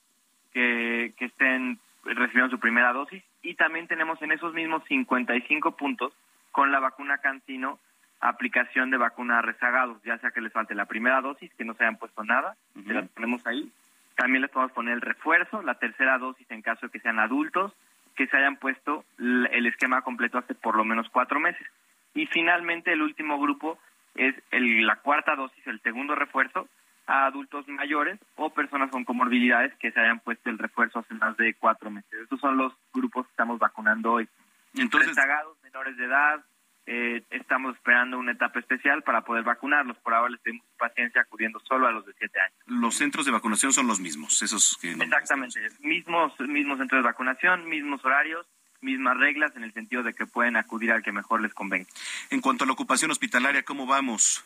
que, 0.54 1.12
que 1.18 1.26
estén 1.26 1.78
recibiendo 2.02 2.48
su 2.48 2.58
primera 2.58 2.94
dosis 2.94 3.22
y 3.46 3.54
también 3.54 3.86
tenemos 3.86 4.20
en 4.22 4.32
esos 4.32 4.52
mismos 4.54 4.82
55 4.88 5.76
puntos 5.76 6.12
con 6.50 6.72
la 6.72 6.80
vacuna 6.80 7.18
Cancino 7.18 7.78
aplicación 8.20 8.90
de 8.90 8.96
vacuna 8.96 9.38
a 9.38 9.42
rezagados, 9.42 10.02
ya 10.02 10.18
sea 10.18 10.30
que 10.30 10.40
les 10.40 10.52
falte 10.52 10.74
la 10.74 10.86
primera 10.86 11.20
dosis, 11.20 11.52
que 11.54 11.64
no 11.64 11.74
se 11.74 11.84
hayan 11.84 11.98
puesto 11.98 12.24
nada, 12.24 12.56
se 12.86 12.92
la 12.92 13.02
ponemos 13.02 13.46
ahí. 13.46 13.70
También 14.16 14.42
les 14.42 14.50
podemos 14.50 14.72
poner 14.72 14.94
el 14.94 15.00
refuerzo, 15.00 15.62
la 15.62 15.74
tercera 15.74 16.18
dosis 16.18 16.50
en 16.50 16.62
caso 16.62 16.86
de 16.86 16.92
que 16.92 17.00
sean 17.00 17.18
adultos, 17.18 17.72
que 18.14 18.26
se 18.26 18.36
hayan 18.36 18.56
puesto 18.56 19.04
el 19.18 19.66
esquema 19.66 20.00
completo 20.02 20.38
hace 20.38 20.54
por 20.54 20.76
lo 20.76 20.84
menos 20.84 21.08
cuatro 21.10 21.38
meses. 21.38 21.66
Y 22.14 22.26
finalmente 22.26 22.92
el 22.92 23.02
último 23.02 23.38
grupo 23.38 23.78
es 24.14 24.34
el, 24.50 24.86
la 24.86 24.96
cuarta 24.96 25.36
dosis, 25.36 25.66
el 25.66 25.80
segundo 25.82 26.14
refuerzo, 26.14 26.68
a 27.06 27.26
adultos 27.26 27.66
mayores 27.68 28.18
o 28.34 28.50
personas 28.50 28.90
con 28.90 29.04
comorbilidades 29.04 29.72
que 29.78 29.92
se 29.92 30.00
hayan 30.00 30.20
puesto 30.20 30.50
el 30.50 30.58
refuerzo 30.58 30.98
hace 30.98 31.14
más 31.14 31.36
de 31.36 31.54
cuatro 31.54 31.90
meses. 31.90 32.12
Estos 32.22 32.40
son 32.40 32.56
los 32.56 32.72
grupos 32.92 33.26
que 33.26 33.30
estamos 33.30 33.58
vacunando 33.58 34.12
hoy. 34.12 34.28
Entonces, 34.74 35.10
rezagados, 35.10 35.56
menores 35.62 35.96
de 35.96 36.04
edad, 36.04 36.44
eh, 36.86 37.22
estamos 37.30 37.74
esperando 37.74 38.18
una 38.18 38.32
etapa 38.32 38.60
especial 38.60 39.02
para 39.02 39.22
poder 39.22 39.44
vacunarlos. 39.44 39.96
Por 39.98 40.14
ahora 40.14 40.30
les 40.30 40.42
tenemos 40.42 40.66
paciencia 40.78 41.22
acudiendo 41.22 41.60
solo 41.60 41.86
a 41.86 41.90
los 41.90 42.06
de 42.06 42.12
7 42.18 42.40
años. 42.40 42.58
Los 42.66 42.94
centros 42.94 43.26
de 43.26 43.32
vacunación 43.32 43.72
son 43.72 43.86
los 43.86 43.98
mismos, 44.00 44.42
esos 44.42 44.76
que... 44.80 44.92
Exactamente, 44.92 45.60
mismos, 45.80 46.38
mismos 46.40 46.78
centros 46.78 47.02
de 47.02 47.08
vacunación, 47.08 47.68
mismos 47.68 48.04
horarios, 48.04 48.46
mismas 48.80 49.16
reglas 49.16 49.56
en 49.56 49.64
el 49.64 49.72
sentido 49.72 50.02
de 50.02 50.14
que 50.14 50.26
pueden 50.26 50.56
acudir 50.56 50.92
al 50.92 51.02
que 51.02 51.12
mejor 51.12 51.40
les 51.40 51.54
convenga. 51.54 51.88
En 52.30 52.40
cuanto 52.40 52.64
a 52.64 52.66
la 52.66 52.72
ocupación 52.72 53.10
hospitalaria, 53.10 53.64
¿cómo 53.64 53.86
vamos? 53.86 54.44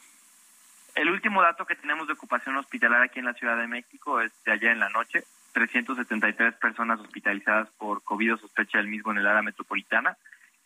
El 1.01 1.09
último 1.09 1.41
dato 1.41 1.65
que 1.65 1.77
tenemos 1.77 2.07
de 2.07 2.13
ocupación 2.13 2.57
hospitalaria 2.57 3.07
aquí 3.07 3.21
en 3.21 3.25
la 3.25 3.33
Ciudad 3.33 3.57
de 3.57 3.67
México 3.67 4.21
es 4.21 4.33
de 4.45 4.53
ayer 4.53 4.73
en 4.73 4.81
la 4.81 4.91
noche. 4.91 5.25
373 5.55 6.57
personas 6.57 7.01
hospitalizadas 7.01 7.71
por 7.79 8.03
COVID 8.03 8.37
sospecha 8.37 8.77
del 8.77 8.89
mismo 8.89 9.11
en 9.11 9.17
el 9.17 9.27
área 9.27 9.41
metropolitana. 9.41 10.19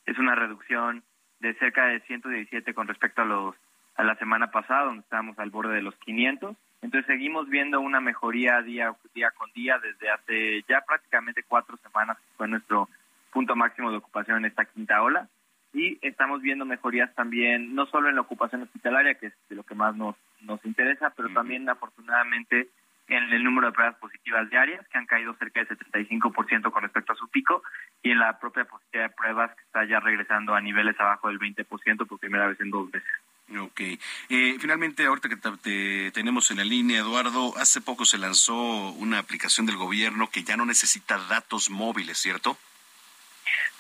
Es 0.05 0.19
una 0.19 0.35
reducción 0.35 1.05
de 1.39 1.55
cerca 1.55 1.87
de 1.87 2.01
117 2.01 2.75
con 2.75 2.89
respecto 2.89 3.23
a 3.23 3.27
los 3.27 3.55
a 3.95 4.03
la 4.03 4.17
semana 4.17 4.51
pasada, 4.51 4.87
donde 4.87 5.03
estábamos 5.03 5.39
al 5.39 5.51
borde 5.51 5.77
de 5.77 5.83
los 5.83 5.95
500. 5.99 6.57
Entonces 6.83 7.07
seguimos 7.07 7.49
viendo 7.49 7.79
una 7.79 8.01
mejoría 8.01 8.61
día, 8.61 8.93
día 9.15 9.31
con 9.31 9.53
día 9.53 9.79
desde 9.79 10.11
hace 10.11 10.65
ya 10.69 10.81
prácticamente 10.81 11.45
cuatro 11.47 11.77
semanas, 11.77 12.19
que 12.19 12.37
fue 12.37 12.49
nuestro 12.49 12.89
punto 13.31 13.55
máximo 13.55 13.93
de 13.93 13.99
ocupación 13.99 14.39
en 14.39 14.47
esta 14.47 14.65
quinta 14.65 15.01
ola. 15.01 15.29
Y 15.75 15.99
estamos 16.03 16.41
viendo 16.41 16.65
mejorías 16.65 17.13
también, 17.15 17.75
no 17.75 17.87
solo 17.87 18.09
en 18.09 18.15
la 18.15 18.21
ocupación 18.23 18.63
hospitalaria, 18.63 19.15
que 19.17 19.27
es 19.27 19.35
de 19.49 19.57
lo 19.57 19.65
que 19.65 19.75
más 19.75 19.95
nos, 19.97 20.17
nos 20.41 20.65
interesa, 20.65 21.13
pero 21.17 21.29
también 21.35 21.69
afortunadamente 21.69 22.69
en 23.09 23.33
el 23.33 23.45
número 23.45 23.67
de 23.67 23.73
pruebas 23.75 23.97
positivas 23.97 24.49
diarias, 24.49 24.87
que 24.89 24.99
han 24.99 25.07
caído 25.07 25.35
cerca 25.35 25.63
del 25.63 25.77
75% 25.77 26.71
con 26.71 26.83
respecto 26.83 27.13
a 27.13 27.17
su 27.17 27.29
pico, 27.29 27.63
y 28.03 28.13
en 28.13 28.19
la 28.19 28.39
propia 28.39 28.65
positividad 28.65 29.09
de 29.09 29.15
pruebas, 29.15 29.55
que 29.55 29.63
está 29.63 29.85
ya 29.85 30.01
regresando 30.01 30.55
a 30.55 30.61
niveles 30.61 30.99
abajo 30.99 31.29
del 31.29 31.39
20% 31.39 32.07
por 32.07 32.19
primera 32.19 32.47
vez 32.47 32.61
en 32.61 32.71
dos 32.71 32.91
meses. 32.93 33.09
Ok. 33.59 33.81
Eh, 34.31 34.57
finalmente, 34.59 35.05
ahorita 35.05 35.29
que 35.29 35.37
te 35.37 36.11
tenemos 36.13 36.51
en 36.51 36.59
la 36.59 36.65
línea, 36.65 37.01
Eduardo, 37.01 37.53
hace 37.59 37.81
poco 37.81 38.05
se 38.05 38.17
lanzó 38.17 38.93
una 38.93 39.19
aplicación 39.19 39.67
del 39.67 39.77
gobierno 39.77 40.31
que 40.31 40.45
ya 40.45 40.57
no 40.57 40.65
necesita 40.65 41.19
datos 41.29 41.69
móviles, 41.69 42.17
¿cierto? 42.17 42.57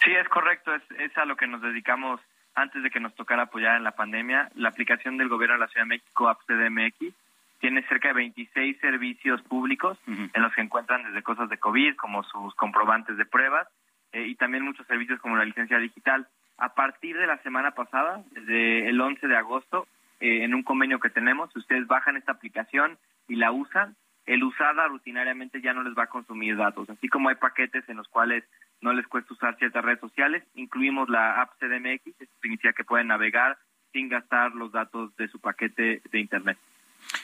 Sí, 0.04 0.12
es 0.12 0.28
correcto. 0.28 0.74
Es, 0.74 0.82
es 0.98 1.16
a 1.16 1.24
lo 1.24 1.36
que 1.36 1.46
nos 1.46 1.62
dedicamos 1.62 2.20
antes 2.54 2.82
de 2.82 2.90
que 2.90 3.00
nos 3.00 3.14
tocara 3.14 3.44
apoyar 3.44 3.76
en 3.76 3.84
la 3.84 3.96
pandemia. 3.96 4.50
La 4.54 4.68
aplicación 4.68 5.16
del 5.16 5.28
gobierno 5.28 5.54
de 5.54 5.60
la 5.60 5.68
Ciudad 5.68 5.86
de 5.86 5.96
México, 5.96 6.28
AppCDMX, 6.28 7.14
tiene 7.60 7.82
cerca 7.88 8.08
de 8.08 8.14
26 8.14 8.78
servicios 8.78 9.40
públicos 9.42 9.98
en 10.06 10.42
los 10.42 10.52
que 10.54 10.60
encuentran 10.60 11.02
desde 11.04 11.22
cosas 11.22 11.48
de 11.48 11.56
COVID 11.56 11.96
como 11.96 12.22
sus 12.24 12.54
comprobantes 12.56 13.16
de 13.16 13.24
pruebas 13.24 13.66
eh, 14.12 14.26
y 14.26 14.34
también 14.34 14.64
muchos 14.64 14.86
servicios 14.86 15.18
como 15.20 15.36
la 15.36 15.46
licencia 15.46 15.78
digital. 15.78 16.28
A 16.58 16.74
partir 16.74 17.16
de 17.16 17.26
la 17.26 17.38
semana 17.38 17.70
pasada, 17.70 18.22
desde 18.32 18.88
el 18.90 19.00
11 19.00 19.26
de 19.26 19.36
agosto, 19.36 19.86
eh, 20.20 20.44
en 20.44 20.54
un 20.54 20.62
convenio 20.62 21.00
que 21.00 21.08
tenemos, 21.08 21.50
si 21.52 21.58
ustedes 21.58 21.86
bajan 21.86 22.16
esta 22.16 22.32
aplicación 22.32 22.98
y 23.28 23.36
la 23.36 23.50
usan, 23.50 23.96
el 24.26 24.44
usada 24.44 24.86
rutinariamente 24.88 25.62
ya 25.62 25.72
no 25.72 25.82
les 25.82 25.96
va 25.96 26.04
a 26.04 26.08
consumir 26.08 26.56
datos. 26.56 26.90
Así 26.90 27.08
como 27.08 27.30
hay 27.30 27.36
paquetes 27.36 27.88
en 27.88 27.96
los 27.96 28.08
cuales 28.08 28.44
no 28.84 28.92
les 28.92 29.06
cuesta 29.08 29.32
usar 29.32 29.56
ciertas 29.56 29.82
redes 29.82 29.98
sociales, 29.98 30.44
incluimos 30.54 31.08
la 31.08 31.40
app 31.40 31.58
CDMX, 31.58 32.06
esto 32.20 32.34
significa 32.42 32.74
que 32.74 32.84
pueden 32.84 33.08
navegar 33.08 33.56
sin 33.92 34.10
gastar 34.10 34.52
los 34.52 34.72
datos 34.72 35.16
de 35.16 35.26
su 35.28 35.40
paquete 35.40 36.02
de 36.12 36.20
Internet. 36.20 36.58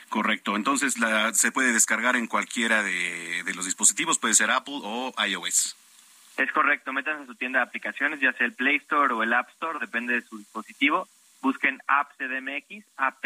Correcto. 0.08 0.56
Entonces 0.56 0.98
la, 0.98 1.34
se 1.34 1.52
puede 1.52 1.74
descargar 1.74 2.16
en 2.16 2.26
cualquiera 2.26 2.82
de, 2.82 3.42
los 3.54 3.66
dispositivos, 3.66 4.18
puede 4.18 4.34
ser 4.34 4.50
Apple 4.50 4.80
o 4.82 5.12
iOS. 5.22 5.76
Es 6.38 6.50
correcto. 6.52 6.94
Métanse 6.94 7.22
en 7.22 7.26
su 7.26 7.34
tienda 7.34 7.58
de 7.58 7.66
aplicaciones, 7.66 8.20
ya 8.20 8.32
sea 8.32 8.46
el 8.46 8.54
Play 8.54 8.76
Store 8.76 9.12
o 9.12 9.22
el 9.22 9.34
App 9.34 9.50
Store, 9.50 9.78
depende 9.78 10.14
de 10.14 10.22
su 10.22 10.38
dispositivo. 10.38 11.08
Busquen 11.42 11.78
App 11.86 12.12
CDMX, 12.16 12.86
App 12.96 13.22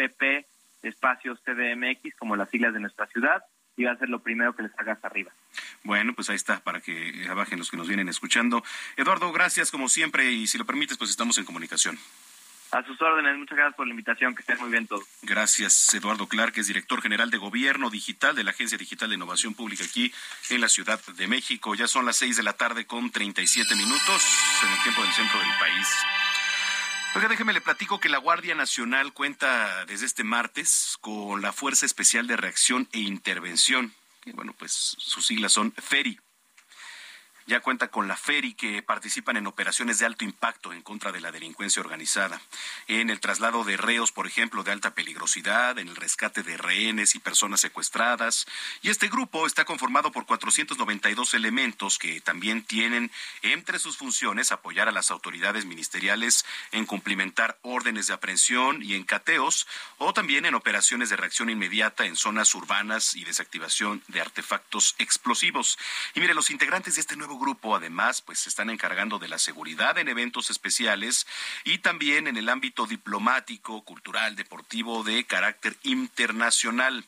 espacios 0.83 1.39
CDMX, 1.45 2.15
como 2.17 2.35
las 2.35 2.49
siglas 2.49 2.73
de 2.73 2.81
nuestra 2.81 3.07
ciudad, 3.07 3.43
y 3.77 3.83
va 3.83 3.91
a 3.91 3.97
ser 3.97 4.09
lo 4.09 4.19
primero 4.19 4.55
que 4.55 4.63
les 4.63 4.79
hagas 4.79 5.03
arriba. 5.03 5.31
Bueno, 5.83 6.13
pues 6.13 6.29
ahí 6.29 6.35
está, 6.35 6.59
para 6.61 6.81
que 6.81 7.27
abajen 7.29 7.59
los 7.59 7.69
que 7.69 7.77
nos 7.77 7.87
vienen 7.87 8.09
escuchando. 8.09 8.63
Eduardo, 8.97 9.31
gracias 9.31 9.71
como 9.71 9.89
siempre, 9.89 10.31
y 10.31 10.47
si 10.47 10.57
lo 10.57 10.65
permites, 10.65 10.97
pues 10.97 11.09
estamos 11.09 11.37
en 11.37 11.45
comunicación. 11.45 11.97
A 12.71 12.83
sus 12.83 12.99
órdenes, 13.01 13.37
muchas 13.37 13.57
gracias 13.57 13.75
por 13.75 13.87
la 13.87 13.91
invitación, 13.91 14.35
que 14.35 14.41
estén 14.41 14.57
muy 14.57 14.69
bien 14.69 14.87
todos. 14.87 15.05
Gracias, 15.21 15.93
Eduardo 15.93 16.27
Clark, 16.27 16.53
que 16.53 16.61
es 16.61 16.67
director 16.67 17.01
general 17.01 17.29
de 17.29 17.37
Gobierno 17.37 17.89
Digital 17.89 18.35
de 18.35 18.43
la 18.43 18.51
Agencia 18.51 18.77
Digital 18.77 19.09
de 19.09 19.15
Innovación 19.15 19.53
Pública 19.53 19.83
aquí 19.85 20.13
en 20.49 20.61
la 20.61 20.67
Ciudad 20.67 20.99
de 21.05 21.27
México. 21.27 21.75
Ya 21.75 21.87
son 21.87 22.05
las 22.05 22.17
seis 22.17 22.35
de 22.35 22.43
la 22.43 22.53
tarde 22.53 22.85
con 22.85 23.11
37 23.11 23.75
minutos 23.75 24.25
en 24.63 24.73
el 24.73 24.83
tiempo 24.83 25.03
del 25.03 25.13
centro 25.13 25.39
del 25.39 25.57
país. 25.59 25.87
Oiga, 27.15 27.29
déjeme 27.29 27.53
le 27.53 27.61
platico 27.61 27.97
que 27.97 28.09
la 28.09 28.17
Guardia 28.17 28.55
Nacional 28.55 29.13
cuenta 29.13 29.85
desde 29.85 30.05
este 30.05 30.25
martes 30.25 30.97
con 30.99 31.41
la 31.41 31.53
Fuerza 31.53 31.85
Especial 31.85 32.27
de 32.27 32.35
Reacción 32.35 32.89
e 32.91 32.99
Intervención, 32.99 33.93
que 34.21 34.33
bueno, 34.33 34.53
pues 34.59 34.73
sus 34.73 35.25
siglas 35.25 35.53
son 35.53 35.71
FERI 35.71 36.19
ya 37.47 37.59
cuenta 37.59 37.89
con 37.89 38.07
la 38.07 38.15
FERI 38.15 38.55
que 38.55 38.81
participan 38.81 39.37
en 39.37 39.47
operaciones 39.47 39.99
de 39.99 40.05
alto 40.05 40.25
impacto 40.25 40.73
en 40.73 40.81
contra 40.81 41.11
de 41.11 41.21
la 41.21 41.31
delincuencia 41.31 41.81
organizada, 41.81 42.41
en 42.87 43.09
el 43.09 43.19
traslado 43.19 43.63
de 43.63 43.77
reos, 43.77 44.11
por 44.11 44.25
ejemplo, 44.25 44.63
de 44.63 44.71
alta 44.71 44.95
peligrosidad, 44.95 45.77
en 45.77 45.87
el 45.87 45.95
rescate 45.95 46.41
de 46.41 46.57
rehenes 46.57 47.13
y 47.13 47.19
personas 47.19 47.61
secuestradas. 47.61 48.47
Y 48.81 48.89
este 48.89 49.07
grupo 49.07 49.45
está 49.45 49.63
conformado 49.63 50.11
por 50.11 50.25
492 50.25 51.33
elementos 51.35 51.99
que 51.99 52.19
también 52.21 52.63
tienen 52.63 53.11
entre 53.43 53.79
sus 53.79 53.97
funciones 53.97 54.51
apoyar 54.51 54.87
a 54.87 54.91
las 54.91 55.11
autoridades 55.11 55.65
ministeriales 55.65 56.45
en 56.71 56.85
cumplimentar 56.85 57.59
órdenes 57.61 58.07
de 58.07 58.13
aprehensión 58.13 58.81
y 58.81 58.95
en 58.95 59.03
cateos 59.03 59.67
o 59.97 60.13
también 60.13 60.45
en 60.45 60.55
operaciones 60.55 61.09
de 61.09 61.17
reacción 61.17 61.49
inmediata 61.49 62.05
en 62.05 62.15
zonas 62.15 62.55
urbanas 62.55 63.15
y 63.15 63.23
desactivación 63.23 64.03
de 64.07 64.21
artefactos 64.21 64.95
explosivos. 64.97 65.77
Y 66.13 66.19
mire, 66.19 66.33
los 66.33 66.49
integrantes 66.49 66.95
de 66.95 67.01
este 67.01 67.15
nuevo 67.15 67.34
grupo, 67.37 67.75
además, 67.75 68.21
pues 68.21 68.39
se 68.39 68.49
están 68.49 68.69
encargando 68.69 69.19
de 69.19 69.27
la 69.27 69.37
seguridad 69.37 69.97
en 69.97 70.07
eventos 70.07 70.49
especiales 70.49 71.27
y 71.63 71.79
también 71.79 72.27
en 72.27 72.37
el 72.37 72.49
ámbito 72.49 72.85
diplomático, 72.87 73.83
cultural, 73.83 74.35
deportivo 74.35 75.03
de 75.03 75.23
carácter 75.25 75.77
internacional. 75.83 77.05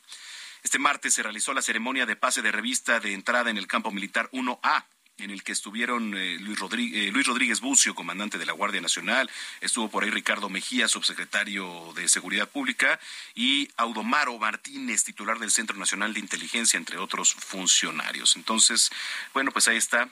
Este 0.62 0.78
martes 0.78 1.14
se 1.14 1.22
realizó 1.22 1.54
la 1.54 1.62
ceremonia 1.62 2.06
de 2.06 2.16
pase 2.16 2.42
de 2.42 2.52
revista 2.52 3.00
de 3.00 3.14
entrada 3.14 3.50
en 3.50 3.56
el 3.56 3.66
campo 3.66 3.90
militar 3.90 4.28
1A 4.32 4.84
en 5.18 5.30
el 5.30 5.42
que 5.42 5.52
estuvieron 5.52 6.14
eh, 6.16 6.38
Rodríguez, 6.56 7.12
Luis 7.12 7.26
Rodríguez 7.26 7.60
Bucio, 7.60 7.94
comandante 7.94 8.38
de 8.38 8.46
la 8.46 8.52
Guardia 8.52 8.80
Nacional, 8.80 9.30
estuvo 9.60 9.88
por 9.88 10.04
ahí 10.04 10.10
Ricardo 10.10 10.48
Mejía, 10.48 10.88
subsecretario 10.88 11.92
de 11.94 12.08
Seguridad 12.08 12.48
Pública, 12.48 12.98
y 13.34 13.68
Audomaro 13.76 14.38
Martínez, 14.38 15.04
titular 15.04 15.38
del 15.38 15.50
Centro 15.50 15.76
Nacional 15.76 16.14
de 16.14 16.20
Inteligencia, 16.20 16.76
entre 16.76 16.98
otros 16.98 17.34
funcionarios. 17.34 18.36
Entonces, 18.36 18.90
bueno, 19.34 19.50
pues 19.52 19.68
ahí 19.68 19.76
está 19.76 20.08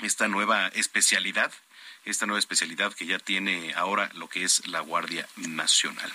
esta 0.00 0.28
nueva 0.28 0.68
especialidad 0.68 1.52
esta 2.04 2.26
nueva 2.26 2.38
especialidad 2.38 2.94
que 2.94 3.06
ya 3.06 3.18
tiene 3.18 3.74
ahora 3.74 4.10
lo 4.14 4.28
que 4.28 4.44
es 4.44 4.66
la 4.66 4.80
Guardia 4.80 5.28
Nacional. 5.36 6.10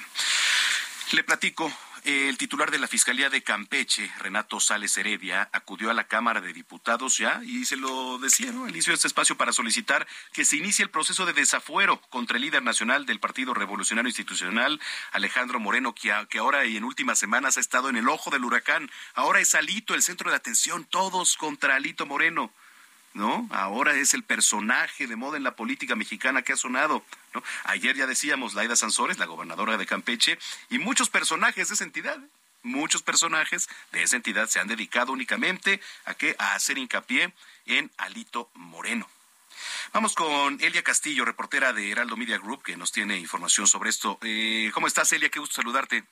Le 1.12 1.24
platico, 1.24 1.72
el 2.06 2.38
titular 2.38 2.70
de 2.70 2.78
la 2.78 2.88
Fiscalía 2.88 3.32
de 3.32 3.42
Campeche, 3.42 4.12
Renato 4.20 4.60
Sales 4.60 4.96
Heredia, 4.96 5.50
acudió 5.52 5.90
a 5.90 5.94
la 5.96 6.08
Cámara 6.08 6.40
de 6.40 6.54
Diputados 6.54 7.18
ya 7.18 7.42
y 7.44 7.66
se 7.66 7.78
lo 7.78 8.20
decía, 8.20 8.52
¿no? 8.52 8.70
Inició 8.70 8.94
este 8.94 9.08
espacio 9.08 9.36
para 9.38 9.52
solicitar 9.52 10.06
que 10.32 10.46
se 10.46 10.58
inicie 10.58 10.84
el 10.84 10.92
proceso 10.92 11.26
de 11.26 11.34
desafuero 11.34 12.00
contra 12.10 12.38
el 12.38 12.44
líder 12.44 12.62
nacional 12.62 13.08
del 13.08 13.20
Partido 13.20 13.56
Revolucionario 13.56 14.08
Institucional, 14.08 14.80
Alejandro 15.14 15.60
Moreno, 15.60 15.96
que, 15.96 16.14
que 16.30 16.38
ahora 16.38 16.64
y 16.66 16.78
en 16.78 16.84
últimas 16.84 17.18
semanas 17.18 17.58
ha 17.58 17.62
estado 17.62 17.90
en 17.90 17.98
el 17.98 18.08
ojo 18.08 18.30
del 18.30 18.46
huracán. 18.46 18.92
Ahora 19.16 19.40
es 19.40 19.56
Alito 19.56 19.96
el 19.96 20.04
centro 20.04 20.30
de 20.30 20.36
atención, 20.36 20.86
todos 20.86 21.38
contra 21.38 21.76
Alito 21.76 22.06
Moreno. 22.06 22.54
¿No? 23.16 23.48
Ahora 23.50 23.96
es 23.96 24.14
el 24.14 24.24
personaje 24.24 25.08
de 25.08 25.16
moda 25.16 25.38
en 25.38 25.44
la 25.44 25.56
política 25.56 25.96
mexicana 25.96 26.44
que 26.44 26.54
ha 26.54 26.58
sonado, 26.58 27.04
¿no? 27.34 27.42
Ayer 27.64 27.96
ya 27.96 28.06
decíamos 28.06 28.54
Laida 28.54 28.76
Sansores, 28.76 29.18
la 29.18 29.26
gobernadora 29.26 29.78
de 29.78 29.86
Campeche, 29.86 30.38
y 30.70 30.80
muchos 30.80 31.10
personajes 31.10 31.70
de 31.70 31.74
esa 31.76 31.86
entidad, 31.86 32.20
muchos 32.62 33.02
personajes 33.02 33.70
de 33.94 34.04
esa 34.04 34.18
entidad 34.18 34.50
se 34.50 34.60
han 34.60 34.68
dedicado 34.68 35.14
únicamente 35.14 35.80
a 36.04 36.14
que 36.14 36.36
a 36.38 36.56
hacer 36.56 36.78
hincapié 36.78 37.34
en 37.66 37.90
Alito 37.98 38.52
Moreno. 38.54 39.10
Vamos 39.94 40.14
con 40.14 40.60
Elia 40.62 40.84
Castillo, 40.84 41.24
reportera 41.24 41.72
de 41.72 41.90
Heraldo 41.90 42.18
Media 42.18 42.38
Group, 42.38 42.64
que 42.64 42.76
nos 42.76 42.92
tiene 42.92 43.18
información 43.18 43.66
sobre 43.66 43.90
esto. 43.90 44.20
Eh, 44.24 44.70
¿Cómo 44.74 44.88
estás, 44.88 45.14
Elia? 45.14 45.30
Qué 45.30 45.40
gusto 45.40 45.56
saludarte. 45.56 46.04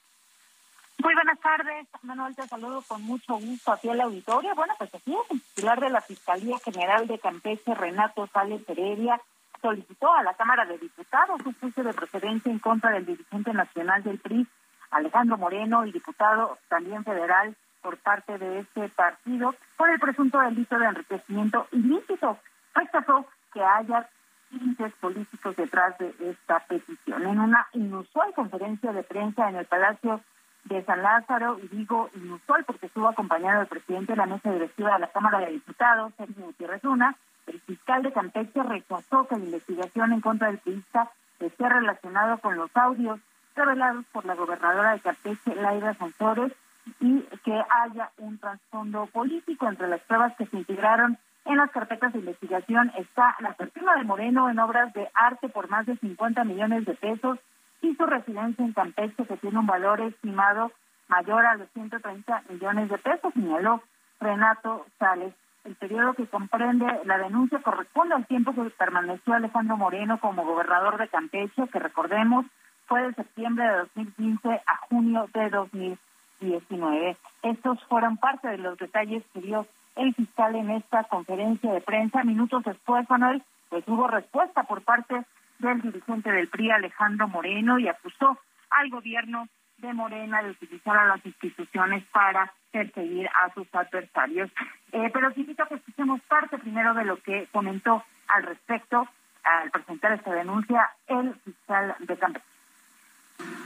Muy 1.03 1.15
buenas 1.15 1.39
tardes, 1.41 1.85
Manuel, 2.03 2.33
te 2.33 2.47
saludo 2.47 2.81
con 2.87 3.01
mucho 3.01 3.33
gusto 3.33 3.73
aquí 3.73 3.89
la 3.93 4.05
auditorio. 4.05 4.55
Bueno, 4.55 4.73
pues 4.77 4.95
aquí 4.95 5.13
el 5.31 5.41
titular 5.41 5.81
de 5.81 5.89
la 5.89 5.99
Fiscalía 5.99 6.57
General 6.59 7.05
de 7.07 7.19
Campeche, 7.19 7.75
Renato 7.75 8.25
Sales 8.27 8.61
Heredia, 8.69 9.19
solicitó 9.61 10.13
a 10.13 10.23
la 10.23 10.33
Cámara 10.35 10.63
de 10.63 10.77
Diputados 10.77 11.41
un 11.45 11.55
juicio 11.59 11.83
de 11.83 11.93
procedencia 11.93 12.49
en 12.49 12.59
contra 12.59 12.91
del 12.91 13.05
dirigente 13.05 13.51
nacional 13.51 14.01
del 14.03 14.17
PRI, 14.17 14.47
Alejandro 14.91 15.37
Moreno, 15.37 15.85
y 15.85 15.91
diputado 15.91 16.57
también 16.69 17.03
federal 17.03 17.53
por 17.81 17.97
parte 17.97 18.37
de 18.37 18.59
este 18.59 18.87
partido, 18.87 19.53
por 19.75 19.89
el 19.89 19.99
presunto 19.99 20.39
delito 20.39 20.79
de 20.79 20.85
enriquecimiento 20.85 21.67
ilícito. 21.73 22.39
Rechazó 22.73 23.25
que 23.53 23.61
haya 23.61 24.07
índices 24.51 24.93
políticos 25.01 25.53
detrás 25.57 25.97
de 25.97 26.15
esta 26.29 26.59
petición. 26.61 27.27
En 27.27 27.41
una 27.41 27.67
inusual 27.73 28.33
conferencia 28.33 28.93
de 28.93 29.03
prensa 29.03 29.49
en 29.49 29.57
el 29.57 29.65
Palacio 29.65 30.21
de 30.65 30.83
San 30.85 31.01
Lázaro 31.01 31.59
y 31.61 31.67
digo 31.67 32.09
inusual 32.15 32.63
porque 32.65 32.85
estuvo 32.85 33.07
acompañado 33.07 33.59
del 33.59 33.67
presidente 33.67 34.13
de 34.13 34.17
la 34.17 34.25
mesa 34.25 34.51
directiva 34.51 34.93
de 34.93 34.99
la 34.99 35.11
Cámara 35.11 35.39
de 35.39 35.51
Diputados, 35.51 36.13
Sergio 36.17 36.45
Gutiérrez 36.45 36.83
Luna, 36.83 37.15
el 37.47 37.59
fiscal 37.61 38.03
de 38.03 38.13
Campeche 38.13 38.63
rechazó 38.63 39.27
que 39.27 39.35
la 39.35 39.45
investigación 39.45 40.13
en 40.13 40.21
contra 40.21 40.47
del 40.47 40.59
periodista 40.59 41.11
esté 41.39 41.67
relacionado 41.67 42.37
con 42.37 42.55
los 42.55 42.69
audios 42.75 43.19
revelados 43.55 44.05
por 44.11 44.25
la 44.25 44.35
gobernadora 44.35 44.93
de 44.93 45.01
Campeche, 45.01 45.55
Laida 45.55 45.93
Sansores, 45.95 46.53
y 46.99 47.21
que 47.43 47.63
haya 47.69 48.11
un 48.17 48.37
trasfondo 48.39 49.05
político 49.07 49.67
entre 49.67 49.87
las 49.87 50.01
pruebas 50.01 50.35
que 50.37 50.45
se 50.47 50.57
integraron 50.57 51.17
en 51.45 51.57
las 51.57 51.71
carpetas 51.71 52.13
de 52.13 52.19
investigación. 52.19 52.91
Está 52.97 53.35
la 53.39 53.53
persona 53.53 53.95
de 53.95 54.03
Moreno 54.03 54.49
en 54.49 54.59
obras 54.59 54.93
de 54.93 55.09
arte 55.13 55.49
por 55.49 55.69
más 55.69 55.85
de 55.85 55.97
50 55.97 56.43
millones 56.43 56.85
de 56.85 56.93
pesos 56.93 57.39
y 57.83 57.95
su 57.95 58.05
residencia 58.05 58.63
en 58.63 58.73
Campeche, 58.73 59.25
que 59.25 59.37
tiene 59.37 59.59
un 59.59 59.67
valor 59.67 59.99
estimado 60.01 60.71
mayor 61.09 61.45
a 61.45 61.55
los 61.55 61.69
130 61.73 62.43
millones 62.49 62.89
de 62.89 62.97
pesos, 62.97 63.33
señaló 63.33 63.83
Renato 64.19 64.85
Sales. 64.97 65.33
El 65.65 65.75
periodo 65.75 66.13
que 66.13 66.27
comprende 66.27 66.85
la 67.05 67.17
denuncia 67.17 67.59
corresponde 67.59 68.15
al 68.15 68.25
tiempo 68.25 68.53
que 68.53 68.69
permaneció 68.71 69.33
Alejandro 69.33 69.77
Moreno 69.77 70.19
como 70.19 70.45
gobernador 70.45 70.97
de 70.97 71.09
Campeche, 71.09 71.67
que 71.71 71.79
recordemos 71.79 72.45
fue 72.87 73.01
de 73.01 73.13
septiembre 73.13 73.65
de 73.65 73.77
2015 73.77 74.49
a 74.49 74.77
junio 74.89 75.29
de 75.33 75.49
2019. 75.49 77.17
Estos 77.43 77.83
fueron 77.85 78.17
parte 78.17 78.47
de 78.47 78.57
los 78.57 78.77
detalles 78.77 79.23
que 79.33 79.41
dio 79.41 79.67
el 79.95 80.13
fiscal 80.15 80.55
en 80.55 80.71
esta 80.71 81.03
conferencia 81.05 81.71
de 81.71 81.81
prensa. 81.81 82.23
Minutos 82.23 82.63
después, 82.63 83.09
Manuel, 83.09 83.43
pues 83.69 83.83
hubo 83.87 84.07
respuesta 84.07 84.63
por 84.63 84.81
parte 84.83 85.23
del 85.67 85.81
dirigente 85.81 86.31
del 86.31 86.47
PRI, 86.47 86.71
Alejandro 86.71 87.27
Moreno, 87.27 87.79
y 87.79 87.87
acusó 87.87 88.37
al 88.69 88.89
gobierno 88.89 89.47
de 89.77 89.93
Morena 89.93 90.41
de 90.41 90.51
utilizar 90.51 90.95
a 90.95 91.07
las 91.07 91.25
instituciones 91.25 92.03
para 92.11 92.51
perseguir 92.71 93.27
a 93.27 93.53
sus 93.53 93.67
adversarios. 93.73 94.49
Eh, 94.91 95.09
pero 95.13 95.33
quisiera 95.33 95.65
que 95.67 95.75
escuchemos 95.75 96.21
parte 96.21 96.57
primero 96.57 96.93
de 96.93 97.05
lo 97.05 97.17
que 97.17 97.47
comentó 97.51 98.03
al 98.27 98.43
respecto 98.43 99.07
al 99.43 99.71
presentar 99.71 100.13
esta 100.13 100.33
denuncia 100.33 100.89
el 101.07 101.35
fiscal 101.43 101.95
de 101.99 102.17
Campeche. 102.17 102.45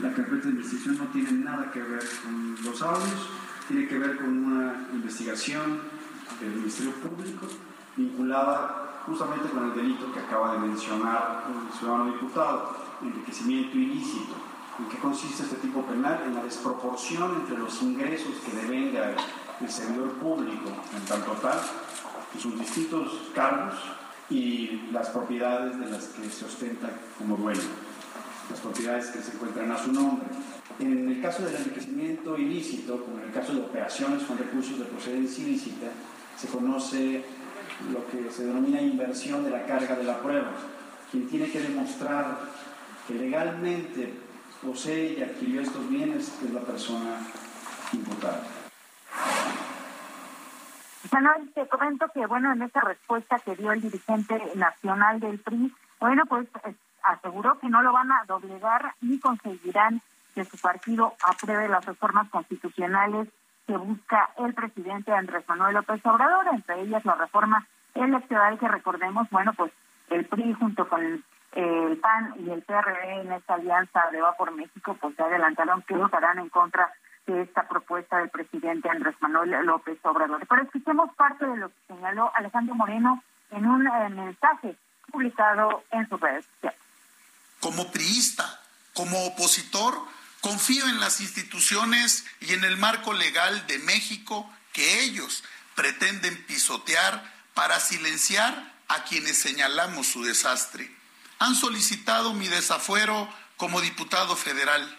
La 0.02 0.12
carpeta 0.14 0.48
de 0.48 0.50
investigación 0.50 0.98
no 0.98 1.06
tiene 1.12 1.32
nada 1.32 1.72
que 1.72 1.82
ver 1.82 2.02
con 2.24 2.56
los 2.64 2.82
audios, 2.82 3.32
tiene 3.68 3.88
que 3.88 3.98
ver 4.00 4.18
con 4.18 4.46
una 4.46 4.88
investigación 4.92 5.82
del 6.40 6.50
Ministerio 6.50 6.94
Público 6.94 7.48
vinculada 7.98 9.02
justamente 9.06 9.50
con 9.50 9.70
el 9.70 9.76
delito 9.76 10.12
que 10.14 10.20
acaba 10.20 10.54
de 10.54 10.60
mencionar 10.60 11.46
el 11.50 11.78
ciudadano 11.78 12.12
diputado, 12.12 12.76
enriquecimiento 13.02 13.78
ilícito. 13.78 14.36
¿En 14.80 14.90
qué 14.90 14.98
consiste 14.98 15.44
este 15.44 15.56
tipo 15.58 15.82
penal? 15.82 16.22
En 16.28 16.36
la 16.36 16.44
desproporción 16.44 17.36
entre 17.36 17.58
los 17.58 17.82
ingresos 17.82 18.36
que 18.46 18.56
devenga 18.56 19.16
el 19.60 19.70
servidor 19.70 20.12
público 20.14 20.70
en 20.96 21.06
tanto 21.06 21.32
tal, 21.42 21.60
sus 22.40 22.60
distintos 22.60 23.32
cargos 23.34 23.74
y 24.30 24.90
las 24.92 25.10
propiedades 25.10 25.80
de 25.80 25.90
las 25.90 26.06
que 26.08 26.30
se 26.30 26.46
ostenta 26.46 26.90
como 27.18 27.38
dueño, 27.38 27.62
las 28.52 28.60
propiedades 28.60 29.08
que 29.08 29.22
se 29.22 29.32
encuentran 29.32 29.72
a 29.72 29.78
su 29.78 29.92
nombre. 29.92 30.28
En 30.80 31.10
el 31.10 31.22
caso 31.22 31.44
del 31.44 31.56
enriquecimiento 31.56 32.38
ilícito, 32.38 33.04
como 33.04 33.18
en 33.18 33.30
el 33.30 33.34
caso 33.34 33.54
de 33.54 33.62
operaciones 33.62 34.24
con 34.24 34.38
recursos 34.38 34.78
de 34.78 34.86
procedencia 34.86 35.44
ilícita, 35.44 35.88
se 36.38 36.48
conoce 36.50 37.26
lo 37.92 38.06
que 38.08 38.30
se 38.32 38.46
denomina 38.46 38.82
inversión 38.82 39.44
de 39.44 39.52
la 39.52 39.66
carga 39.66 39.96
de 39.96 40.04
la 40.04 40.20
prueba. 40.20 40.52
Quien 41.12 41.28
tiene 41.30 41.50
que 41.50 41.62
demostrar 41.62 42.40
que 43.08 43.14
legalmente 43.14 44.14
posee 44.62 45.14
y 45.14 45.24
adquirió 45.24 45.62
estos 45.62 45.88
bienes 45.90 46.34
es 46.44 46.52
la 46.52 46.62
persona 46.62 47.20
imputada. 47.94 48.44
Manuel, 51.12 51.52
te 51.54 51.68
comento 51.68 52.08
que, 52.14 52.26
bueno, 52.26 52.52
en 52.52 52.62
esta 52.64 52.82
respuesta 52.82 53.40
que 53.40 53.56
dio 53.56 53.72
el 53.72 53.82
dirigente 53.82 54.42
nacional 54.56 55.20
del 55.20 55.40
PRI, 55.40 55.74
bueno, 56.00 56.24
pues 56.28 56.48
aseguró 57.04 57.58
que 57.60 57.70
no 57.70 57.82
lo 57.82 57.94
van 57.94 58.12
a 58.12 58.24
doblegar 58.28 58.94
ni 59.02 59.20
conseguirán 59.20 60.02
que 60.36 60.44
su 60.46 60.58
partido 60.58 61.16
apruebe 61.26 61.70
las 61.70 61.86
reformas 61.86 62.30
constitucionales 62.30 63.30
que 63.68 63.78
busca 63.78 64.32
el 64.38 64.54
presidente 64.54 65.12
Andrés 65.12 65.44
Manuel 65.48 65.76
López 65.76 66.04
Obrador, 66.06 66.48
entre 66.48 66.82
ellas 66.82 67.04
la 67.06 67.16
reforma 67.16 67.68
electoral 67.94 68.58
que 68.58 68.68
recordemos, 68.68 69.30
bueno, 69.30 69.54
pues 69.54 69.72
el 70.10 70.26
PRI 70.26 70.54
junto 70.54 70.88
con 70.88 71.24
el 71.54 71.98
PAN 71.98 72.34
y 72.40 72.50
el 72.50 72.62
PRD 72.62 73.22
en 73.22 73.32
esta 73.34 73.56
alianza 73.56 74.02
de 74.12 74.22
Va 74.22 74.38
por 74.38 74.52
México, 74.52 74.96
pues 75.00 75.16
se 75.16 75.24
adelantaron 75.24 75.82
que 75.82 75.96
votarán 75.96 76.40
en 76.40 76.50
contra 76.50 76.92
de 77.26 77.42
esta 77.42 77.68
propuesta 77.68 78.20
del 78.20 78.30
presidente 78.30 78.90
Andrés 78.90 79.16
Manuel 79.20 79.52
López 79.66 79.98
Obrador. 80.04 80.46
Pero 80.48 80.62
escuchemos 80.62 81.14
parte 81.16 81.46
de 81.46 81.58
lo 81.58 81.70
que 81.70 81.76
señaló 81.88 82.32
Alejandro 82.36 82.74
Moreno 82.76 83.22
en 83.52 83.66
un 83.66 83.84
mensaje 84.16 84.78
publicado 85.12 85.84
en 85.92 86.08
su 86.08 86.16
redes 86.18 86.46
sociales. 86.46 86.80
Como 87.60 87.92
priista, 87.92 88.46
como 88.94 89.26
opositor, 89.26 89.94
Confío 90.42 90.88
en 90.88 91.00
las 91.00 91.20
instituciones 91.20 92.26
y 92.42 92.54
en 92.54 92.64
el 92.64 92.78
marco 92.78 93.14
legal 93.14 93.66
de 93.68 93.80
México 93.80 94.50
que 94.72 95.02
ellos 95.02 95.44
pretenden 95.76 96.46
pisotear 96.46 97.34
para 97.54 97.80
silenciar 97.80 98.76
a 98.88 99.04
quienes 99.04 99.40
señalamos 99.40 100.08
su 100.08 100.24
desastre. 100.24 100.92
Han 101.40 101.56
solicitado 101.56 102.34
mi 102.34 102.48
desafuero 102.48 103.28
como 103.58 103.82
diputado 103.82 104.36
federal. 104.36 104.98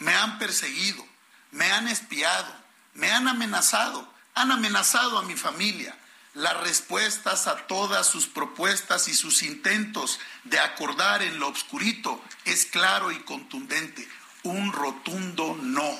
Me 0.00 0.14
han 0.14 0.38
perseguido, 0.38 1.06
me 1.52 1.70
han 1.70 1.88
espiado, 1.88 2.52
me 2.94 3.10
han 3.12 3.28
amenazado, 3.28 4.12
han 4.34 4.50
amenazado 4.50 5.18
a 5.18 5.22
mi 5.22 5.36
familia. 5.36 5.96
Las 6.34 6.56
respuestas 6.58 7.46
a 7.46 7.66
todas 7.66 8.06
sus 8.06 8.26
propuestas 8.26 9.08
y 9.08 9.14
sus 9.14 9.42
intentos 9.42 10.20
de 10.44 10.60
acordar 10.60 11.22
en 11.22 11.38
lo 11.38 11.48
obscurito 11.48 12.22
es 12.44 12.66
claro 12.66 13.10
y 13.10 13.18
contundente 13.20 14.08
un 14.42 14.72
rotundo 14.72 15.58
no. 15.62 15.90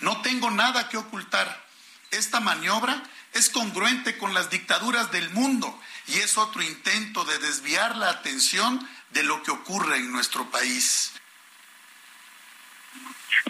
No 0.00 0.20
tengo 0.22 0.50
nada 0.50 0.88
que 0.88 0.96
ocultar. 0.96 1.62
Esta 2.10 2.40
maniobra 2.40 3.02
es 3.32 3.50
congruente 3.50 4.16
con 4.18 4.34
las 4.34 4.50
dictaduras 4.50 5.10
del 5.10 5.30
mundo 5.30 5.78
y 6.06 6.18
es 6.18 6.38
otro 6.38 6.62
intento 6.62 7.24
de 7.24 7.38
desviar 7.38 7.96
la 7.96 8.10
atención 8.10 8.86
de 9.10 9.22
lo 9.22 9.42
que 9.42 9.50
ocurre 9.50 9.96
en 9.96 10.12
nuestro 10.12 10.44
país. 10.50 11.12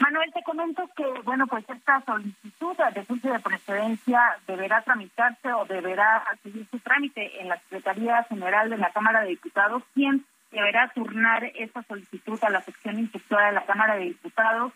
Manuel, 0.00 0.32
te 0.32 0.42
comento 0.42 0.88
que, 0.96 1.04
bueno, 1.22 1.46
pues 1.46 1.64
esta 1.68 2.02
solicitud 2.04 2.76
de 2.94 3.04
juicio 3.04 3.32
de 3.32 3.38
precedencia 3.38 4.20
deberá 4.46 4.82
tramitarse 4.82 5.52
o 5.52 5.64
deberá 5.66 6.24
seguir 6.42 6.66
su 6.70 6.78
trámite 6.80 7.40
en 7.40 7.48
la 7.48 7.58
Secretaría 7.60 8.24
General 8.24 8.70
de 8.70 8.78
la 8.78 8.92
Cámara 8.92 9.22
de 9.22 9.28
Diputados, 9.28 9.82
quien 9.94 10.26
deberá 10.54 10.88
turnar 10.94 11.44
esta 11.54 11.82
solicitud 11.82 12.38
a 12.42 12.50
la 12.50 12.62
sección 12.62 12.98
instructora 12.98 13.48
de 13.48 13.52
la 13.52 13.66
Cámara 13.66 13.96
de 13.96 14.04
Diputados, 14.04 14.72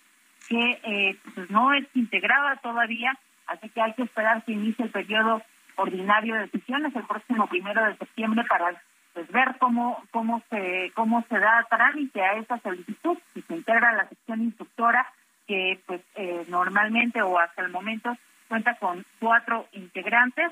que 0.49 0.81
eh, 0.83 1.17
pues 1.35 1.51
no 1.51 1.73
es 1.73 1.87
integrada 1.95 2.57
todavía, 2.57 3.17
así 3.47 3.69
que 3.71 3.81
hay 3.81 3.95
que 3.95 4.03
esperar 4.03 4.43
que 4.45 4.53
inicie 4.53 4.85
el 4.85 4.91
periodo 4.91 5.43
ordinario 5.77 6.35
de 6.35 6.49
sesiones 6.49 6.95
el 6.95 7.05
próximo 7.05 7.47
primero 7.47 7.85
de 7.85 7.97
septiembre 7.97 8.45
para 8.49 8.75
pues 9.15 9.31
ver 9.31 9.57
cómo 9.59 10.03
cómo 10.11 10.43
se 10.51 10.91
cómo 10.95 11.25
se 11.29 11.39
da 11.39 11.65
trámite 11.71 12.21
a 12.21 12.35
esa 12.35 12.59
solicitud 12.59 13.17
si 13.33 13.43
se 13.43 13.55
integra 13.55 13.93
la 13.93 14.09
sección 14.09 14.43
instructora 14.43 15.07
que 15.47 15.81
pues 15.87 16.01
eh, 16.17 16.45
normalmente 16.49 17.23
o 17.23 17.39
hasta 17.39 17.63
el 17.63 17.71
momento 17.71 18.17
cuenta 18.49 18.75
con 18.75 19.05
cuatro 19.21 19.67
integrantes 19.73 20.51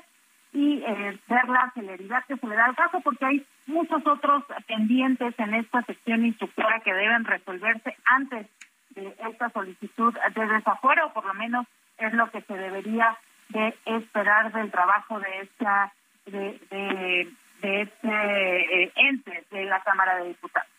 y 0.53 0.81
eh, 0.81 1.19
ver 1.27 1.49
la 1.49 1.71
celeridad 1.73 2.23
que 2.25 2.37
se 2.37 2.47
le 2.47 2.55
da 2.55 2.65
al 2.65 2.75
caso 2.75 3.01
porque 3.01 3.25
hay 3.25 3.45
muchos 3.65 4.05
otros 4.05 4.43
pendientes 4.67 5.33
en 5.37 5.53
esta 5.55 5.83
sección 5.83 6.25
instructora 6.25 6.79
que 6.79 6.93
deben 6.93 7.25
resolverse 7.25 7.95
antes 8.05 8.47
de 8.91 9.15
esta 9.29 9.49
solicitud 9.51 10.13
de 10.35 10.47
desafuero 10.47 11.11
por 11.13 11.25
lo 11.25 11.33
menos 11.33 11.67
es 11.97 12.13
lo 12.13 12.29
que 12.31 12.41
se 12.41 12.53
debería 12.53 13.17
de 13.49 13.77
esperar 13.85 14.51
del 14.53 14.71
trabajo 14.71 15.19
de 15.19 15.39
esta 15.41 15.93
de, 16.25 16.59
de, 16.69 17.81
este 17.81 18.83
eh, 18.83 18.91
ente 18.95 19.45
de 19.51 19.65
la 19.65 19.81
Cámara 19.81 20.17
de 20.17 20.27
Diputados. 20.29 20.69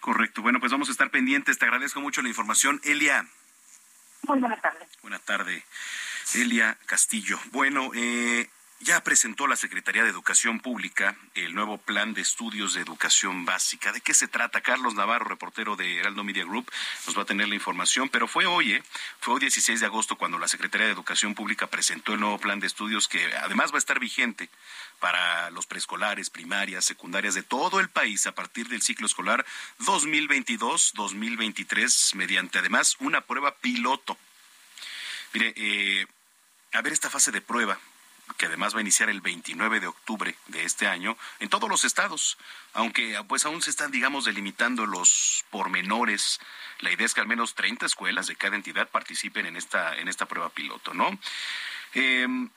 Correcto. 0.00 0.42
Bueno, 0.42 0.60
pues 0.60 0.70
vamos 0.70 0.88
a 0.88 0.92
estar 0.92 1.10
pendientes. 1.10 1.58
Te 1.58 1.64
agradezco 1.64 2.00
mucho 2.00 2.22
la 2.22 2.28
información, 2.28 2.80
Elia. 2.84 3.24
Muy 4.28 4.38
buenas 4.38 4.60
tardes. 4.60 4.88
Buenas 5.00 5.22
tardes, 5.22 5.64
Elia 6.34 6.76
Castillo. 6.86 7.38
Bueno, 7.50 7.90
eh, 7.94 8.48
ya 8.82 9.02
presentó 9.04 9.46
la 9.46 9.56
Secretaría 9.56 10.02
de 10.02 10.10
Educación 10.10 10.58
Pública 10.58 11.16
el 11.34 11.54
nuevo 11.54 11.78
plan 11.78 12.14
de 12.14 12.20
estudios 12.20 12.74
de 12.74 12.80
educación 12.80 13.44
básica. 13.44 13.92
¿De 13.92 14.00
qué 14.00 14.12
se 14.12 14.26
trata? 14.26 14.60
Carlos 14.60 14.94
Navarro, 14.94 15.26
reportero 15.26 15.76
de 15.76 15.98
Heraldo 15.98 16.24
Media 16.24 16.44
Group, 16.44 16.68
nos 17.06 17.16
va 17.16 17.22
a 17.22 17.26
tener 17.26 17.46
la 17.48 17.54
información, 17.54 18.08
pero 18.08 18.26
fue 18.26 18.44
hoy, 18.46 18.72
¿eh? 18.72 18.82
fue 19.20 19.34
hoy 19.34 19.40
16 19.40 19.78
de 19.78 19.86
agosto 19.86 20.16
cuando 20.16 20.36
la 20.38 20.48
Secretaría 20.48 20.86
de 20.86 20.92
Educación 20.92 21.36
Pública 21.36 21.68
presentó 21.68 22.14
el 22.14 22.20
nuevo 22.20 22.38
plan 22.38 22.58
de 22.58 22.66
estudios 22.66 23.06
que 23.06 23.24
además 23.36 23.70
va 23.70 23.76
a 23.76 23.78
estar 23.78 24.00
vigente 24.00 24.50
para 24.98 25.50
los 25.50 25.66
preescolares, 25.66 26.30
primarias, 26.30 26.84
secundarias 26.84 27.34
de 27.34 27.44
todo 27.44 27.78
el 27.78 27.88
país 27.88 28.26
a 28.26 28.34
partir 28.34 28.66
del 28.68 28.82
ciclo 28.82 29.06
escolar 29.06 29.46
2022-2023, 29.78 32.16
mediante 32.16 32.58
además 32.58 32.96
una 32.98 33.20
prueba 33.20 33.54
piloto. 33.56 34.18
Mire, 35.34 35.54
eh, 35.56 36.04
a 36.72 36.82
ver 36.82 36.92
esta 36.92 37.10
fase 37.10 37.30
de 37.30 37.40
prueba 37.40 37.78
que 38.36 38.46
además 38.46 38.74
va 38.74 38.78
a 38.78 38.82
iniciar 38.82 39.10
el 39.10 39.20
29 39.20 39.80
de 39.80 39.86
octubre 39.86 40.36
de 40.46 40.64
este 40.64 40.86
año 40.86 41.16
en 41.40 41.48
todos 41.48 41.68
los 41.68 41.84
estados, 41.84 42.38
aunque 42.72 43.22
pues 43.28 43.44
aún 43.44 43.62
se 43.62 43.70
están, 43.70 43.90
digamos, 43.90 44.24
delimitando 44.24 44.86
los 44.86 45.44
pormenores. 45.50 46.40
La 46.80 46.92
idea 46.92 47.06
es 47.06 47.14
que 47.14 47.20
al 47.20 47.26
menos 47.26 47.54
30 47.54 47.86
escuelas 47.86 48.26
de 48.26 48.36
cada 48.36 48.56
entidad 48.56 48.88
participen 48.88 49.46
en 49.46 49.56
esta, 49.56 49.96
en 49.96 50.08
esta 50.08 50.26
prueba 50.26 50.48
piloto, 50.50 50.94
¿no? 50.94 51.18
Em, 51.94 52.50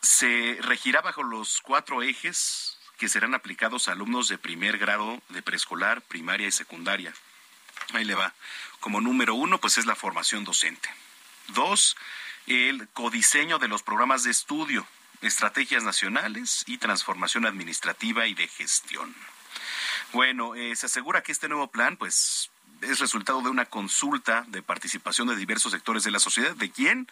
se 0.00 0.58
regirá 0.60 1.00
bajo 1.00 1.22
los 1.22 1.60
cuatro 1.60 2.02
ejes 2.02 2.78
que 2.98 3.08
serán 3.08 3.34
aplicados 3.34 3.88
a 3.88 3.92
alumnos 3.92 4.28
de 4.28 4.38
primer 4.38 4.78
grado 4.78 5.20
de 5.28 5.42
preescolar, 5.42 6.02
primaria 6.02 6.46
y 6.46 6.52
secundaria. 6.52 7.12
Ahí 7.92 8.04
le 8.04 8.14
va. 8.14 8.32
Como 8.80 9.00
número 9.00 9.34
uno, 9.34 9.58
pues 9.58 9.78
es 9.78 9.86
la 9.86 9.94
formación 9.94 10.44
docente. 10.44 10.88
Dos, 11.48 11.96
el 12.46 12.88
codiseño 12.88 13.58
de 13.58 13.68
los 13.68 13.82
programas 13.82 14.22
de 14.22 14.30
estudio 14.30 14.86
estrategias 15.22 15.82
nacionales 15.82 16.64
y 16.66 16.78
transformación 16.78 17.46
administrativa 17.46 18.26
y 18.26 18.34
de 18.34 18.48
gestión. 18.48 19.14
Bueno, 20.12 20.54
eh, 20.54 20.74
se 20.76 20.86
asegura 20.86 21.22
que 21.22 21.32
este 21.32 21.48
nuevo 21.48 21.68
plan, 21.68 21.96
pues, 21.96 22.50
es 22.82 22.98
resultado 22.98 23.40
de 23.42 23.50
una 23.50 23.66
consulta 23.66 24.44
de 24.48 24.62
participación 24.62 25.28
de 25.28 25.36
diversos 25.36 25.72
sectores 25.72 26.04
de 26.04 26.10
la 26.10 26.18
sociedad. 26.18 26.54
¿De 26.54 26.70
quién? 26.70 27.08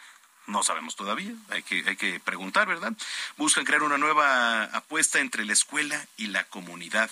No 0.46 0.62
sabemos 0.62 0.94
todavía, 0.94 1.32
hay 1.48 1.62
que, 1.62 1.84
hay 1.86 1.96
que 1.96 2.20
preguntar, 2.20 2.68
¿verdad? 2.68 2.92
Buscan 3.38 3.64
crear 3.64 3.82
una 3.82 3.96
nueva 3.96 4.64
apuesta 4.64 5.20
entre 5.20 5.44
la 5.46 5.54
escuela 5.54 6.06
y 6.18 6.26
la 6.26 6.44
comunidad 6.44 7.10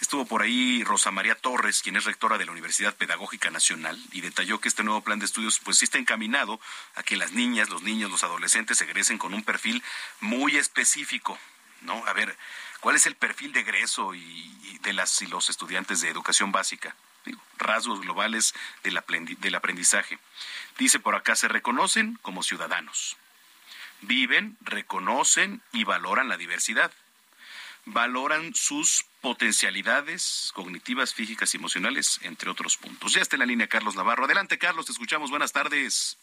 Estuvo 0.00 0.26
por 0.26 0.42
ahí 0.42 0.84
Rosa 0.84 1.10
María 1.10 1.34
Torres, 1.34 1.80
quien 1.80 1.96
es 1.96 2.04
rectora 2.04 2.36
de 2.36 2.44
la 2.44 2.52
Universidad 2.52 2.94
Pedagógica 2.94 3.50
Nacional, 3.50 3.98
y 4.12 4.20
detalló 4.20 4.60
que 4.60 4.68
este 4.68 4.82
nuevo 4.84 5.00
plan 5.00 5.18
de 5.18 5.24
estudios 5.24 5.58
pues 5.58 5.78
sí 5.78 5.86
está 5.86 5.98
encaminado 5.98 6.60
a 6.96 7.02
que 7.02 7.16
las 7.16 7.32
niñas, 7.32 7.70
los 7.70 7.82
niños, 7.82 8.10
los 8.10 8.22
adolescentes 8.22 8.80
egresen 8.82 9.16
con 9.16 9.32
un 9.32 9.42
perfil 9.42 9.82
muy 10.20 10.56
específico, 10.56 11.38
¿no? 11.80 12.04
A 12.06 12.12
ver, 12.12 12.36
¿cuál 12.80 12.96
es 12.96 13.06
el 13.06 13.16
perfil 13.16 13.52
de 13.52 13.60
egreso 13.60 14.14
y, 14.14 14.78
de 14.82 14.92
las 14.92 15.22
y 15.22 15.26
los 15.26 15.48
estudiantes 15.48 16.00
de 16.00 16.10
educación 16.10 16.52
básica? 16.52 16.94
rasgos 17.58 18.02
globales 18.02 18.54
del 18.84 19.54
aprendizaje. 19.56 20.16
Dice 20.78 21.00
por 21.00 21.16
acá, 21.16 21.34
se 21.34 21.48
reconocen 21.48 22.20
como 22.22 22.44
ciudadanos. 22.44 23.16
Viven, 24.02 24.56
reconocen 24.60 25.60
y 25.72 25.82
valoran 25.82 26.28
la 26.28 26.36
diversidad 26.36 26.92
valoran 27.86 28.52
sus 28.54 29.06
potencialidades 29.26 30.52
cognitivas, 30.54 31.12
físicas 31.12 31.52
y 31.52 31.56
emocionales, 31.56 32.20
entre 32.22 32.48
otros 32.48 32.76
puntos. 32.76 33.12
Ya 33.12 33.22
está 33.22 33.34
en 33.34 33.40
la 33.40 33.46
línea 33.46 33.66
Carlos 33.66 33.96
Navarro. 33.96 34.24
Adelante, 34.24 34.56
Carlos, 34.56 34.86
te 34.86 34.92
escuchamos. 34.92 35.30
Buenas 35.30 35.52
tardes. 35.52 36.16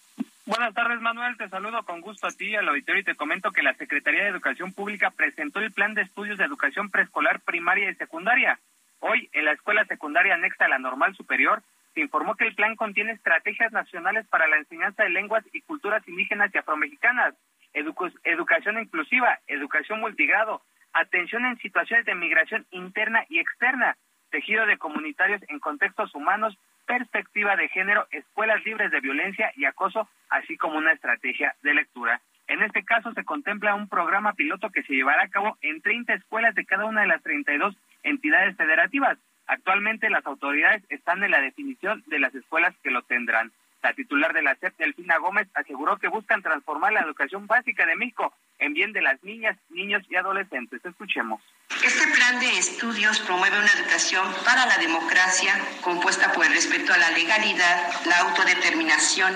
Buenas 0.45 0.73
tardes, 0.73 1.01
Manuel. 1.01 1.35
Te 1.35 1.49
saludo 1.49 1.83
con 1.83 1.99
gusto 1.99 2.27
a 2.27 2.31
ti, 2.31 2.55
al 2.55 2.69
auditorio, 2.69 3.01
y 3.01 3.03
te 3.03 3.15
comento 3.15 3.51
que 3.51 3.61
la 3.61 3.73
Secretaría 3.73 4.23
de 4.23 4.29
Educación 4.29 4.71
Pública 4.71 5.11
presentó 5.11 5.59
el 5.59 5.73
Plan 5.73 5.95
de 5.95 6.03
Estudios 6.03 6.37
de 6.37 6.45
Educación 6.45 6.91
Preescolar, 6.91 7.41
Primaria 7.41 7.91
y 7.91 7.95
Secundaria. 7.95 8.57
Hoy, 8.99 9.29
en 9.33 9.43
la 9.43 9.51
Escuela 9.51 9.83
Secundaria 9.83 10.35
Anexa 10.35 10.63
a 10.63 10.69
la 10.69 10.79
Normal 10.79 11.13
Superior, 11.13 11.61
se 11.93 11.99
informó 11.99 12.35
que 12.35 12.47
el 12.47 12.55
plan 12.55 12.77
contiene 12.77 13.11
estrategias 13.11 13.73
nacionales 13.73 14.25
para 14.27 14.47
la 14.47 14.59
enseñanza 14.59 15.03
de 15.03 15.09
lenguas 15.09 15.43
y 15.51 15.59
culturas 15.59 16.07
indígenas 16.07 16.55
y 16.55 16.57
afromexicanas, 16.57 17.35
educación 17.73 18.79
inclusiva, 18.79 19.39
educación 19.47 19.99
multigrado, 19.99 20.61
atención 20.93 21.45
en 21.45 21.57
situaciones 21.57 22.05
de 22.05 22.15
migración 22.15 22.65
interna 22.71 23.25
y 23.29 23.39
externa, 23.39 23.97
tejido 24.29 24.65
de 24.65 24.77
comunitarios 24.77 25.41
en 25.49 25.59
contextos 25.59 26.13
humanos, 26.15 26.57
perspectiva 26.85 27.55
de 27.55 27.69
género, 27.69 28.07
escuelas 28.11 28.63
libres 28.65 28.91
de 28.91 28.99
violencia 28.99 29.51
y 29.55 29.65
acoso, 29.65 30.07
así 30.29 30.57
como 30.57 30.77
una 30.77 30.93
estrategia 30.93 31.55
de 31.61 31.73
lectura. 31.73 32.21
En 32.47 32.61
este 32.61 32.83
caso 32.83 33.13
se 33.13 33.23
contempla 33.23 33.75
un 33.75 33.87
programa 33.87 34.33
piloto 34.33 34.69
que 34.69 34.83
se 34.83 34.93
llevará 34.93 35.23
a 35.23 35.29
cabo 35.29 35.57
en 35.61 35.81
30 35.81 36.13
escuelas 36.13 36.53
de 36.55 36.65
cada 36.65 36.85
una 36.85 37.01
de 37.01 37.07
las 37.07 37.23
32 37.23 37.75
entidades 38.03 38.55
federativas. 38.57 39.17
Actualmente 39.47 40.09
las 40.09 40.25
autoridades 40.25 40.83
están 40.89 41.23
en 41.23 41.31
la 41.31 41.41
definición 41.41 42.03
de 42.07 42.19
las 42.19 42.35
escuelas 42.35 42.75
que 42.83 42.91
lo 42.91 43.01
tendrán. 43.03 43.51
La 43.83 43.93
titular 43.93 44.31
de 44.31 44.41
la 44.41 44.55
SEP, 44.55 44.77
Delfina 44.77 45.17
Gómez, 45.17 45.49
aseguró 45.53 45.97
que 45.97 46.07
buscan 46.07 46.41
transformar 46.41 46.93
la 46.93 47.01
educación 47.01 47.47
básica 47.47 47.85
de 47.85 47.97
México 47.97 48.33
en 48.59 48.73
bien 48.73 48.93
de 48.93 49.01
las 49.01 49.21
niñas, 49.23 49.57
niños 49.69 50.01
y 50.09 50.15
adolescentes. 50.15 50.79
Escuchemos. 50.85 51.41
Este 51.83 52.07
plan 52.13 52.39
de 52.39 52.57
estudios 52.57 53.19
promueve 53.19 53.59
una 53.59 53.73
educación 53.73 54.25
para 54.45 54.65
la 54.65 54.77
democracia 54.77 55.53
compuesta 55.81 56.31
por 56.31 56.45
el 56.45 56.53
respeto 56.53 56.93
a 56.93 56.97
la 56.97 57.11
legalidad, 57.11 57.91
la 58.05 58.19
autodeterminación, 58.19 59.33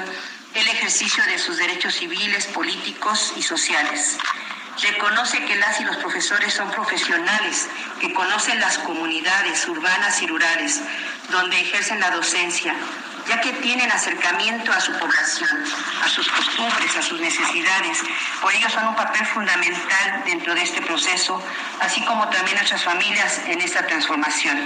el 0.55 0.67
ejercicio 0.69 1.25
de 1.25 1.39
sus 1.39 1.57
derechos 1.57 1.95
civiles, 1.95 2.47
políticos 2.47 3.33
y 3.35 3.41
sociales. 3.41 4.17
Reconoce 4.81 5.43
que 5.43 5.57
las 5.57 5.81
y 5.81 5.83
los 5.83 5.97
profesores 5.97 6.53
son 6.53 6.71
profesionales 6.71 7.67
que 7.99 8.13
conocen 8.13 8.61
las 8.61 8.77
comunidades 8.77 9.67
urbanas 9.67 10.21
y 10.21 10.27
rurales 10.27 10.81
donde 11.31 11.59
ejercen 11.59 11.99
la 11.99 12.11
docencia, 12.11 12.75
ya 13.27 13.41
que 13.41 13.53
tienen 13.61 13.91
acercamiento 13.91 14.71
a 14.71 14.79
su 14.79 14.91
población, 14.97 15.49
a 16.03 16.07
sus 16.07 16.29
costumbres, 16.29 16.97
a 16.97 17.01
sus 17.01 17.19
necesidades. 17.19 18.03
Por 18.41 18.53
ello 18.53 18.69
son 18.69 18.87
un 18.87 18.95
papel 18.95 19.25
fundamental 19.25 20.23
dentro 20.25 20.53
de 20.55 20.61
este 20.61 20.81
proceso, 20.81 21.41
así 21.81 22.03
como 22.05 22.29
también 22.29 22.55
nuestras 22.55 22.83
familias 22.83 23.45
en 23.47 23.59
esta 23.59 23.85
transformación. 23.85 24.57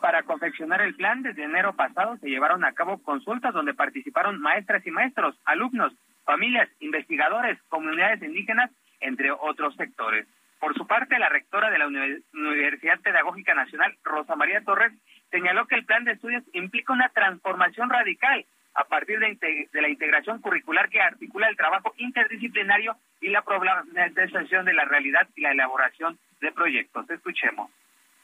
Para 0.00 0.22
confeccionar 0.22 0.80
el 0.82 0.94
plan, 0.94 1.22
desde 1.22 1.44
enero 1.44 1.74
pasado 1.74 2.16
se 2.18 2.28
llevaron 2.28 2.64
a 2.64 2.72
cabo 2.72 3.02
consultas 3.02 3.52
donde 3.52 3.74
participaron 3.74 4.40
maestras 4.40 4.86
y 4.86 4.90
maestros, 4.90 5.34
alumnos, 5.44 5.92
familias, 6.24 6.68
investigadores, 6.80 7.58
comunidades 7.68 8.22
indígenas, 8.22 8.70
entre 9.00 9.30
otros 9.30 9.74
sectores. 9.76 10.26
Por 10.60 10.74
su 10.74 10.86
parte, 10.86 11.18
la 11.18 11.28
rectora 11.28 11.70
de 11.70 11.78
la 11.78 11.86
Universidad 11.86 13.00
Pedagógica 13.00 13.54
Nacional, 13.54 13.96
Rosa 14.02 14.34
María 14.34 14.62
Torres, 14.64 14.92
señaló 15.30 15.66
que 15.66 15.74
el 15.74 15.84
plan 15.84 16.04
de 16.04 16.12
estudios 16.12 16.42
implica 16.52 16.92
una 16.92 17.08
transformación 17.10 17.90
radical, 17.90 18.44
a 18.74 18.84
partir 18.84 19.18
de, 19.18 19.68
la 19.72 19.88
integración 19.88 20.40
curricular 20.40 20.88
que 20.88 21.00
articula 21.00 21.48
el 21.48 21.56
trabajo 21.56 21.92
interdisciplinario 21.96 22.96
y 23.20 23.28
la 23.28 23.42
problematización 23.42 24.64
de 24.64 24.72
la 24.72 24.84
realidad 24.84 25.26
y 25.34 25.40
la 25.40 25.50
elaboración 25.50 26.16
de 26.40 26.52
proyectos. 26.52 27.10
Escuchemos. 27.10 27.70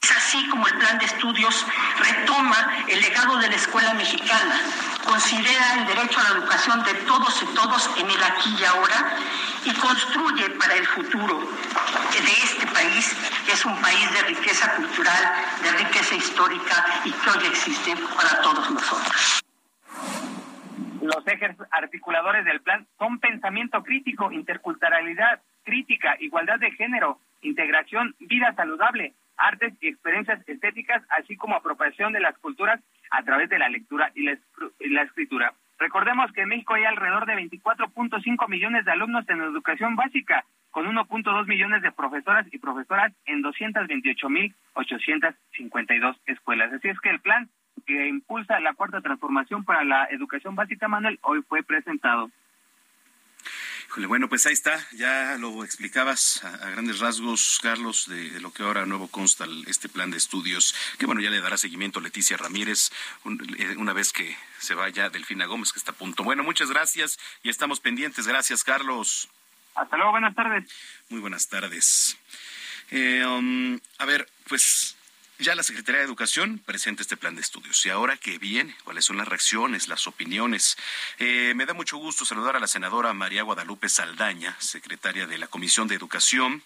Es 0.05 0.11
así 0.11 0.47
como 0.49 0.67
el 0.67 0.77
plan 0.77 0.99
de 0.99 1.05
estudios 1.05 1.65
retoma 1.97 2.85
el 2.87 3.01
legado 3.01 3.39
de 3.39 3.49
la 3.49 3.55
escuela 3.55 3.91
mexicana, 3.95 4.61
considera 5.03 5.79
el 5.79 5.87
derecho 5.87 6.19
a 6.19 6.23
la 6.25 6.29
educación 6.37 6.83
de 6.83 6.93
todos 7.09 7.41
y 7.41 7.55
todos 7.55 7.89
en 7.97 8.11
el 8.11 8.23
aquí 8.23 8.55
y 8.55 8.65
ahora 8.65 9.17
y 9.65 9.73
construye 9.73 10.51
para 10.59 10.75
el 10.75 10.85
futuro 10.85 11.39
de 11.39 12.31
este 12.43 12.67
país, 12.67 13.17
que 13.47 13.53
es 13.53 13.65
un 13.65 13.75
país 13.81 14.13
de 14.13 14.21
riqueza 14.27 14.75
cultural, 14.75 15.23
de 15.63 15.71
riqueza 15.71 16.13
histórica 16.13 16.85
y 17.03 17.11
que 17.11 17.29
hoy 17.31 17.47
existe 17.47 17.95
para 18.15 18.41
todos 18.41 18.69
nosotros. 18.69 19.41
Los 21.01 21.25
ejes 21.25 21.57
articuladores 21.71 22.45
del 22.45 22.61
plan 22.61 22.85
son 22.99 23.17
pensamiento 23.17 23.81
crítico, 23.81 24.31
interculturalidad 24.31 25.41
crítica, 25.63 26.15
igualdad 26.19 26.59
de 26.59 26.69
género, 26.73 27.19
integración, 27.41 28.15
vida 28.19 28.53
saludable, 28.53 29.15
artes 29.37 29.73
y 29.81 29.87
experiencias 29.87 30.39
estéticas, 30.47 31.01
así 31.09 31.35
como 31.35 31.55
apropiación 31.55 32.13
de 32.13 32.19
las 32.19 32.37
culturas 32.37 32.79
a 33.11 33.23
través 33.23 33.49
de 33.49 33.59
la 33.59 33.69
lectura 33.69 34.11
y 34.15 34.23
la, 34.23 34.37
escritura. 35.03 35.53
Recordemos 35.77 36.31
que 36.31 36.41
en 36.41 36.49
México 36.49 36.73
hay 36.73 36.85
alrededor 36.85 37.25
de 37.25 37.35
24.5 37.35 38.47
millones 38.47 38.85
de 38.85 38.91
alumnos 38.91 39.27
en 39.29 39.41
educación 39.41 39.95
básica, 39.95 40.45
con 40.71 40.85
1.2 40.85 41.47
millones 41.47 41.81
de 41.81 41.91
profesoras 41.91 42.45
y 42.51 42.59
profesoras 42.59 43.11
en 43.25 43.41
228.852 43.43 46.17
escuelas. 46.25 46.71
Así 46.73 46.89
es 46.89 46.99
que 46.99 47.09
el 47.09 47.19
plan 47.19 47.49
que 47.85 48.07
impulsa 48.07 48.59
la 48.59 48.73
cuarta 48.73 49.01
transformación 49.01 49.63
para 49.63 49.83
la 49.83 50.05
educación 50.05 50.55
básica, 50.55 50.87
Manuel, 50.87 51.19
hoy 51.21 51.43
fue 51.47 51.61
presentado 51.63 52.31
bueno, 54.07 54.27
pues 54.27 54.45
ahí 54.45 54.51
está, 54.51 54.85
ya 54.91 55.37
lo 55.39 55.63
explicabas 55.63 56.43
a, 56.43 56.69
grandes 56.69 56.99
rasgos, 56.99 57.59
Carlos, 57.63 58.07
de, 58.09 58.41
lo 58.41 58.51
que 58.51 58.63
ahora 58.63 58.85
nuevo 58.85 59.07
consta 59.07 59.45
este 59.67 59.87
plan 59.87 60.11
de 60.11 60.17
estudios, 60.17 60.75
que 60.99 61.05
bueno, 61.05 61.21
ya 61.21 61.29
le 61.29 61.39
dará 61.39 61.55
seguimiento 61.55 62.01
Leticia 62.01 62.35
Ramírez 62.35 62.91
eh, 63.57 63.75
una 63.77 63.93
vez 63.93 64.11
que 64.11 64.37
se 64.59 64.75
vaya 64.75 65.09
Delfina 65.09 65.45
Gómez, 65.45 65.71
que 65.71 65.79
está 65.79 65.91
a 65.91 65.95
punto. 65.95 66.23
Bueno, 66.25 66.43
muchas 66.43 66.69
gracias 66.69 67.17
y 67.41 67.49
estamos 67.49 67.79
pendientes. 67.79 68.27
Gracias, 68.27 68.65
Carlos. 68.65 69.29
Hasta 69.75 69.95
luego, 69.95 70.11
buenas 70.11 70.35
tardes. 70.35 70.69
Muy 71.07 71.21
buenas 71.21 71.47
tardes. 71.47 72.17
Eh, 72.91 73.25
um, 73.25 73.79
a 73.97 74.05
ver, 74.05 74.27
pues 74.47 74.97
ya 75.39 75.55
la 75.55 75.63
Secretaría 75.63 75.99
de 75.99 76.05
Educación 76.05 76.59
presenta 76.65 77.01
este 77.01 77.17
plan 77.17 77.35
de 77.35 77.41
estudios. 77.41 77.85
¿Y 77.85 77.89
ahora 77.89 78.17
qué 78.17 78.37
viene? 78.37 78.75
¿Cuáles 78.83 79.05
son 79.05 79.17
las 79.17 79.27
reacciones, 79.27 79.87
las 79.87 80.07
opiniones? 80.07 80.77
Eh, 81.19 81.53
me 81.55 81.65
da 81.65 81.73
mucho 81.73 81.97
gusto 81.97 82.25
saludar 82.25 82.55
a 82.55 82.59
la 82.59 82.67
senadora 82.67 83.13
María 83.13 83.43
Guadalupe 83.43 83.89
Saldaña, 83.89 84.55
secretaria 84.59 85.27
de 85.27 85.37
la 85.37 85.47
Comisión 85.47 85.87
de 85.87 85.95
Educación. 85.95 86.63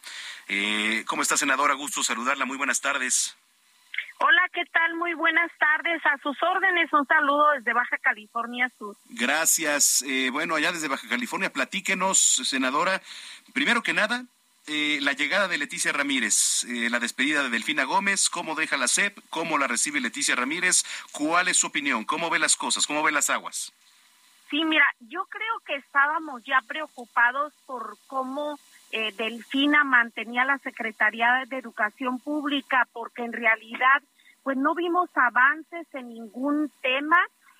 Eh, 0.47 1.03
¿Cómo 1.07 1.21
está, 1.21 1.37
senadora? 1.37 1.73
Gusto 1.73 2.03
saludarla. 2.03 2.45
Muy 2.45 2.57
buenas 2.57 2.81
tardes. 2.81 3.35
Hola, 4.21 4.41
¿qué 4.53 4.65
tal? 4.73 4.95
Muy 4.95 5.13
buenas 5.13 5.49
tardes. 5.57 6.05
A 6.05 6.17
sus 6.21 6.37
órdenes, 6.43 6.91
un 6.91 7.07
saludo 7.07 7.51
desde 7.51 7.71
Baja 7.71 7.97
California 7.99 8.69
Sur. 8.77 8.97
Gracias. 9.05 10.03
Eh, 10.05 10.29
bueno, 10.29 10.55
allá 10.55 10.73
desde 10.73 10.89
Baja 10.89 11.07
California, 11.07 11.53
platíquenos, 11.53 12.19
senadora. 12.43 13.01
Primero 13.53 13.81
que 13.81 13.93
nada, 13.93 14.25
eh, 14.71 14.99
la 15.01 15.13
llegada 15.13 15.47
de 15.47 15.57
Leticia 15.57 15.91
Ramírez, 15.91 16.63
eh, 16.65 16.91
la 16.91 16.99
despedida 16.99 17.41
de 17.41 17.49
Delfina 17.49 17.85
Gómez, 17.85 18.29
cómo 18.29 18.53
deja 18.53 18.77
la 18.77 18.87
CEP, 18.87 19.17
cómo 19.31 19.57
la 19.57 19.65
recibe 19.65 19.99
Leticia 19.99 20.35
Ramírez, 20.35 20.83
cuál 21.11 21.47
es 21.47 21.57
su 21.57 21.67
opinión, 21.67 22.05
cómo 22.05 22.29
ve 22.29 22.37
las 22.37 22.55
cosas, 22.55 22.85
cómo 22.85 23.01
ve 23.01 23.11
las 23.11 23.31
aguas. 23.31 23.73
Sí, 24.51 24.63
mira, 24.63 24.85
yo 24.99 25.25
creo 25.25 25.59
que 25.65 25.75
estábamos 25.75 26.43
ya 26.43 26.61
preocupados 26.67 27.51
por 27.65 27.97
cómo 28.05 28.59
eh, 28.91 29.11
Delfina 29.17 29.83
mantenía 29.83 30.45
la 30.45 30.59
Secretaría 30.59 31.45
de 31.47 31.57
Educación 31.57 32.19
Pública, 32.19 32.87
porque 32.93 33.23
en 33.23 33.33
realidad 33.33 34.03
pues 34.43 34.55
no 34.55 34.75
vimos 34.75 35.09
avances 35.15 35.87
en 35.93 36.09
ningún 36.09 36.71
tema 36.81 37.17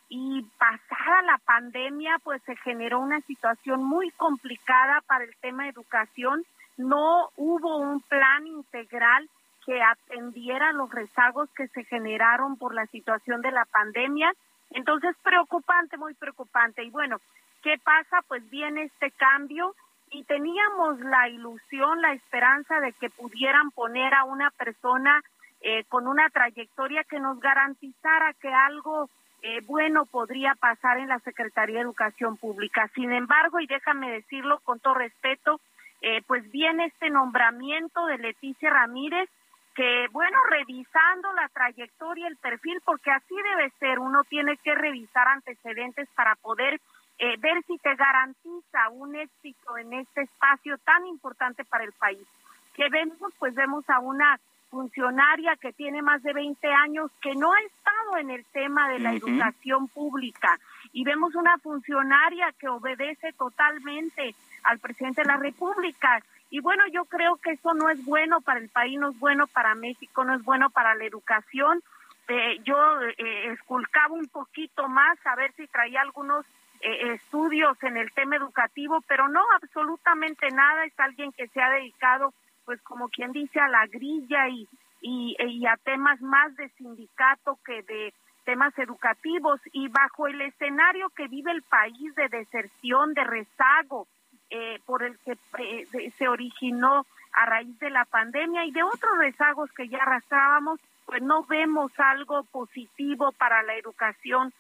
y 0.10 0.44
pasada 0.60 1.24
la 1.24 1.40
pandemia 1.40 2.20
pues 2.24 2.42
se 2.44 2.56
generó 2.58 3.00
una 3.00 3.20
situación 3.22 3.84
muy 3.84 4.12
complicada 4.12 5.02
para 5.08 5.24
el 5.24 5.36
tema 5.38 5.64
de 5.64 5.70
educación 5.70 6.46
no 6.80 7.30
hubo 7.36 7.78
un 7.78 8.00
plan 8.02 8.48
integral 8.48 9.30
que 9.66 9.82
atendiera 9.84 10.72
los 10.72 10.90
rezagos 10.90 11.50
que 11.52 11.68
se 11.68 11.84
generaron 11.84 12.58
por 12.58 12.74
la 12.74 12.86
situación 12.88 13.42
de 13.42 13.52
la 13.52 13.66
pandemia. 13.66 14.34
Entonces, 14.72 15.14
preocupante, 15.22 15.98
muy 15.98 16.14
preocupante. 16.14 16.84
Y 16.84 16.90
bueno, 16.90 17.18
¿qué 17.62 17.78
pasa? 17.84 18.22
Pues 18.30 18.50
viene 18.50 18.84
este 18.84 19.12
cambio 19.12 19.76
y 20.10 20.24
teníamos 20.24 21.02
la 21.02 21.28
ilusión, 21.28 22.02
la 22.02 22.14
esperanza 22.14 22.80
de 22.80 22.94
que 22.94 23.10
pudieran 23.10 23.72
poner 23.72 24.14
a 24.14 24.24
una 24.24 24.50
persona 24.52 25.22
eh, 25.60 25.84
con 25.90 26.08
una 26.08 26.30
trayectoria 26.30 27.04
que 27.04 27.20
nos 27.20 27.42
garantizara 27.42 28.34
que 28.42 28.54
algo 28.54 29.10
eh, 29.42 29.60
bueno 29.66 30.06
podría 30.06 30.56
pasar 30.56 30.98
en 31.00 31.10
la 31.10 31.20
Secretaría 31.20 31.76
de 31.76 31.82
Educación 31.82 32.38
Pública. 32.38 32.90
Sin 32.96 33.12
embargo, 33.12 33.60
y 33.60 33.68
déjame 33.68 34.10
decirlo 34.12 34.62
con 34.64 34.80
todo 34.80 34.94
respeto, 34.94 35.60
eh, 36.02 36.22
pues 36.28 36.50
viene 36.52 36.86
este 36.86 37.10
nombramiento 37.10 38.06
de 38.06 38.18
Leticia 38.18 38.70
Ramírez, 38.70 39.30
que 39.76 40.08
bueno, 40.12 40.38
revisando 40.50 41.32
la 41.34 41.48
trayectoria, 41.50 42.28
el 42.28 42.38
perfil, 42.38 42.82
porque 42.86 43.12
así 43.12 43.36
debe 43.36 43.70
ser, 43.80 44.00
uno 44.00 44.24
tiene 44.26 44.58
que 44.58 44.76
revisar 44.76 45.28
antecedentes 45.28 46.08
para 46.16 46.36
poder 46.36 46.80
eh, 47.20 47.36
ver 47.40 47.64
si 47.68 47.78
te 47.78 47.96
garantiza 47.96 48.90
un 48.92 49.16
éxito 49.16 49.78
en 49.78 49.94
este 49.94 50.22
espacio 50.22 50.78
tan 50.80 51.06
importante 51.06 51.66
para 51.66 51.84
el 51.84 51.92
país. 51.94 52.26
Que 52.74 52.90
vemos, 52.90 53.34
pues 53.38 53.54
vemos 53.56 53.90
a 53.90 54.00
una 54.00 54.40
funcionaria 54.70 55.56
que 55.58 55.74
tiene 55.74 56.02
más 56.02 56.22
de 56.24 56.32
20 56.32 56.68
años 56.68 57.12
que 57.22 57.36
no 57.36 57.52
ha 57.52 57.60
estado 57.62 58.18
en 58.18 58.30
el 58.30 58.46
tema 58.46 58.90
de 58.90 59.00
la 59.00 59.14
educación 59.14 59.88
pública 59.88 60.60
y 60.94 61.04
vemos 61.04 61.36
una 61.36 61.58
funcionaria 61.58 62.54
que 62.60 62.68
obedece 62.68 63.34
totalmente 63.34 64.36
al 64.64 64.80
presidente 64.80 65.22
de 65.22 65.28
la 65.28 65.38
República. 65.38 66.22
Y 66.50 66.62
bueno, 66.62 66.84
yo 66.92 67.06
creo 67.06 67.38
que 67.38 67.52
eso 67.52 67.74
no 67.74 67.90
es 67.90 68.04
bueno 68.06 68.42
para 68.42 68.60
el 68.60 68.70
país, 68.70 69.00
no 69.00 69.12
es 69.12 69.20
bueno 69.20 69.48
para 69.48 69.76
México, 69.76 70.24
no 70.24 70.36
es 70.36 70.44
bueno 70.44 70.70
para 70.70 70.96
la 70.96 71.06
educación. 71.06 71.82
Eh, 72.28 72.60
yo 72.64 72.76
eh, 73.18 73.52
esculcaba 73.52 74.14
un 74.14 74.28
poquito 74.28 74.88
más 74.88 75.18
a 75.26 75.36
ver 75.36 75.52
si 75.54 75.68
traía 75.68 76.02
algunos 76.02 76.46
eh, 76.82 77.14
estudios 77.14 77.82
en 77.84 77.98
el 77.98 78.12
tema 78.14 78.36
educativo, 78.36 79.02
pero 79.08 79.28
no 79.28 79.42
absolutamente 79.56 80.50
nada. 80.50 80.86
Es 80.86 81.00
alguien 81.00 81.32
que 81.34 81.48
se 81.50 81.62
ha 81.62 81.70
dedicado, 81.70 82.34
pues 82.66 82.82
como 82.82 83.10
quien 83.10 83.32
dice, 83.32 83.60
a 83.60 83.68
la 83.68 83.86
grilla 83.88 84.48
y, 84.48 84.68
y, 85.02 85.36
y 85.40 85.66
a 85.68 85.76
temas 85.78 86.22
más 86.22 86.56
de 86.56 86.70
sindicato 86.70 87.60
que 87.66 87.84
de 87.84 88.14
temas 88.44 88.78
educativos. 88.78 89.60
Y 89.72 89.88
bajo 89.88 90.28
el 90.28 90.42
escenario 90.42 91.10
que 91.10 91.28
vive 91.28 91.52
el 91.52 91.64
país 91.64 92.16
de 92.16 92.30
deserción, 92.30 93.14
de 93.14 93.24
rezago, 93.24 94.08
eh, 94.52 94.80
por 94.86 95.04
el 95.04 95.18
que 95.20 95.38
eh, 95.60 96.12
se 96.18 96.28
originó 96.28 97.06
a 97.34 97.46
raíz 97.46 97.78
de 97.80 97.90
la 97.90 98.06
pandemia 98.06 98.66
y 98.66 98.72
de 98.72 98.84
otros 98.84 99.18
rezagos 99.20 99.72
que 99.74 99.88
ya 99.88 100.00
arrastrábamos, 100.00 100.80
pues 101.06 101.22
no 101.22 101.44
vemos 101.44 101.92
algo 101.98 102.44
positivo 102.46 103.32
para 103.34 103.62
la 103.64 103.76
educación 103.76 104.52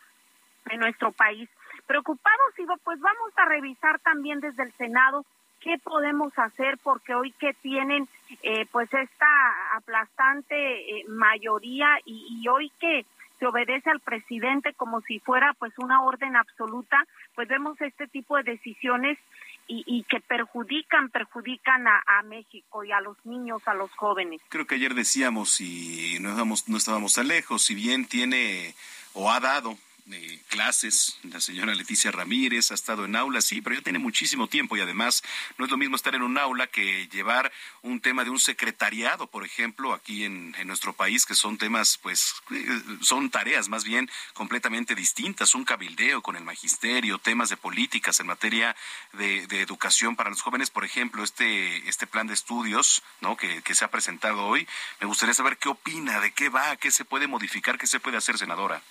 en 0.70 0.80
nuestro 0.80 1.12
país. 1.12 1.50
Preocupados, 1.88 2.56
digo, 2.58 2.76
pues 2.84 3.00
vamos 3.00 3.32
a 3.38 3.46
revisar 3.46 4.00
también 4.00 4.40
desde 4.40 4.64
el 4.64 4.72
Senado 4.74 5.26
qué 5.60 5.78
podemos 5.84 6.38
hacer 6.38 6.78
porque 6.84 7.16
hoy 7.16 7.32
que 7.32 7.54
tienen 7.54 8.08
eh, 8.44 8.66
pues 8.72 8.94
esta 8.94 9.76
aplastante 9.76 11.04
mayoría 11.08 11.98
y, 12.06 12.42
y 12.42 12.48
hoy 12.48 12.72
que 12.80 13.06
se 13.40 13.48
obedece 13.48 13.90
al 13.90 14.02
presidente 14.02 14.74
como 14.74 15.02
si 15.02 15.20
fuera 15.20 15.54
pues 15.58 15.78
una 15.80 16.04
orden 16.04 16.36
absoluta, 16.36 17.06
pues 17.36 17.48
vemos 17.48 17.80
este 17.82 18.08
tipo 18.08 18.38
de 18.38 18.44
decisiones 18.44 19.18
y, 19.72 20.03
que 20.09 20.20
perjudican, 20.20 21.09
perjudican 21.09 21.88
a, 21.88 22.01
a, 22.05 22.24
México 22.24 22.84
y 22.84 22.91
a 22.91 22.99
los 23.01 23.17
niños, 23.24 23.61
a 23.67 23.76
los 23.76 23.91
jóvenes. 23.91 24.41
Creo 24.49 24.65
que 24.65 24.76
ayer 24.76 24.95
decíamos 24.95 25.61
y 25.61 26.17
no, 26.20 26.34
no 26.34 26.78
estábamos 26.78 27.13
tan 27.13 27.28
lejos, 27.28 27.61
si 27.61 27.76
bien 27.76 28.07
tiene 28.07 28.74
o 29.13 29.32
ha 29.32 29.39
dado 29.39 29.78
clases, 30.47 31.18
la 31.24 31.39
señora 31.39 31.76
Leticia 31.76 32.12
Ramírez 32.12 32.72
ha 32.72 32.74
estado 32.74 33.05
en 33.05 33.16
aulas, 33.16 33.45
sí, 33.45 33.62
pero 33.62 33.76
ya 33.76 33.82
tiene 33.82 33.99
muchísimo 33.99 34.47
tiempo 34.47 34.76
y 34.76 34.82
además 34.82 35.24
no 35.57 35.66
es 35.66 35.72
lo 35.72 35.78
mismo 35.78 35.95
estar 35.95 36.16
en 36.16 36.22
un 36.22 36.38
aula 36.38 36.68
que 36.68 37.07
llevar 37.07 37.51
un 37.82 38.01
tema 38.01 38.24
de 38.24 38.30
un 38.30 38.39
secretariado, 38.39 39.28
por 39.28 39.45
ejemplo, 39.45 39.93
aquí 39.93 40.26
en, 40.26 40.55
nuestro 40.66 40.93
país, 40.93 41.26
que 41.26 41.36
son 41.36 41.57
temas, 41.57 41.97
pues, 41.97 42.36
eh, 42.51 42.82
son 43.01 43.30
tareas 43.30 43.70
más 43.70 43.84
bien 43.84 44.10
completamente 44.34 44.93
distintas, 44.93 45.55
un 45.55 45.66
cabildeo 45.66 46.22
con 46.22 46.36
el 46.36 46.43
magisterio, 46.43 47.18
temas 47.18 47.49
de 47.49 47.57
políticas 47.57 48.20
en 48.20 48.28
materia 48.28 48.76
de, 49.14 49.47
educación 49.60 50.16
para 50.16 50.30
los 50.30 50.41
jóvenes, 50.41 50.70
por 50.70 50.86
ejemplo, 50.86 51.24
este, 51.24 51.89
este 51.89 52.07
plan 52.07 52.28
de 52.28 52.34
estudios, 52.34 53.03
¿no? 53.22 53.36
Que, 53.36 53.62
que 53.62 53.76
se 53.76 53.84
ha 53.86 53.91
presentado 53.91 54.45
hoy. 54.45 54.68
Me 54.99 55.07
gustaría 55.07 55.34
saber 55.34 55.57
qué 55.57 55.70
opina, 55.70 56.20
de 56.20 56.32
qué 56.32 56.49
va, 56.49 56.78
qué 56.78 56.91
se 56.91 57.05
puede 57.05 57.28
modificar, 57.28 57.78
qué 57.78 57.88
se 57.88 57.99
puede 57.99 58.18
hacer, 58.18 58.38
senadora. 58.38 58.82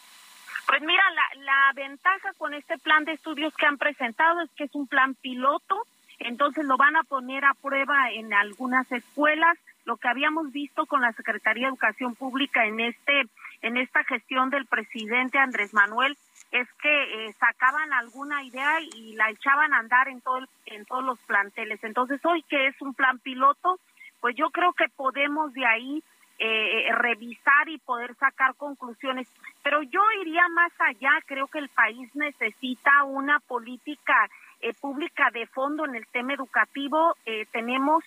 Pues 0.68 0.82
mira, 0.82 1.02
la, 1.14 1.44
la 1.44 1.72
ventaja 1.74 2.34
con 2.36 2.52
este 2.52 2.76
plan 2.76 3.06
de 3.06 3.12
estudios 3.12 3.56
que 3.56 3.64
han 3.64 3.78
presentado 3.78 4.42
es 4.42 4.50
que 4.50 4.64
es 4.64 4.74
un 4.74 4.86
plan 4.86 5.14
piloto, 5.14 5.86
entonces 6.18 6.66
lo 6.66 6.76
van 6.76 6.94
a 6.94 7.04
poner 7.04 7.46
a 7.46 7.54
prueba 7.54 8.10
en 8.10 8.34
algunas 8.34 8.92
escuelas. 8.92 9.56
Lo 9.86 9.96
que 9.96 10.08
habíamos 10.08 10.52
visto 10.52 10.84
con 10.84 11.00
la 11.00 11.12
Secretaría 11.12 11.64
de 11.64 11.70
Educación 11.70 12.14
Pública 12.14 12.66
en 12.66 12.80
este 12.80 13.22
en 13.62 13.78
esta 13.78 14.04
gestión 14.04 14.50
del 14.50 14.66
presidente 14.66 15.38
Andrés 15.38 15.72
Manuel 15.72 16.16
es 16.52 16.68
que 16.82 17.26
eh, 17.28 17.32
sacaban 17.40 17.92
alguna 17.94 18.44
idea 18.44 18.80
y 18.80 19.14
la 19.16 19.30
echaban 19.30 19.72
a 19.72 19.78
andar 19.78 20.08
en 20.08 20.20
todo 20.20 20.46
en 20.66 20.84
todos 20.84 21.02
los 21.02 21.18
planteles. 21.20 21.82
Entonces, 21.82 22.20
hoy 22.26 22.42
que 22.42 22.66
es 22.66 22.80
un 22.82 22.92
plan 22.92 23.18
piloto, 23.20 23.80
pues 24.20 24.36
yo 24.36 24.50
creo 24.50 24.74
que 24.74 24.90
podemos 24.90 25.54
de 25.54 25.64
ahí 25.64 26.02
eh, 26.38 26.88
revisar 26.92 27.68
y 27.68 27.78
poder 27.78 28.14
sacar 28.16 28.54
conclusiones. 28.54 29.28
Pero 29.62 29.82
yo 29.82 30.00
iría 30.22 30.46
más 30.48 30.72
allá, 30.78 31.10
creo 31.26 31.46
que 31.48 31.58
el 31.58 31.68
país 31.68 32.14
necesita 32.14 33.04
una 33.04 33.40
política 33.40 34.28
eh, 34.60 34.72
pública 34.74 35.30
de 35.32 35.46
fondo 35.46 35.84
en 35.84 35.94
el 35.94 36.06
tema 36.08 36.34
educativo. 36.34 37.16
tenemos 37.52 38.04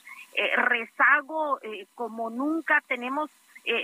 rezago 0.56 1.60
como 1.96 2.30
nunca, 2.30 2.82
tenemos 2.88 3.30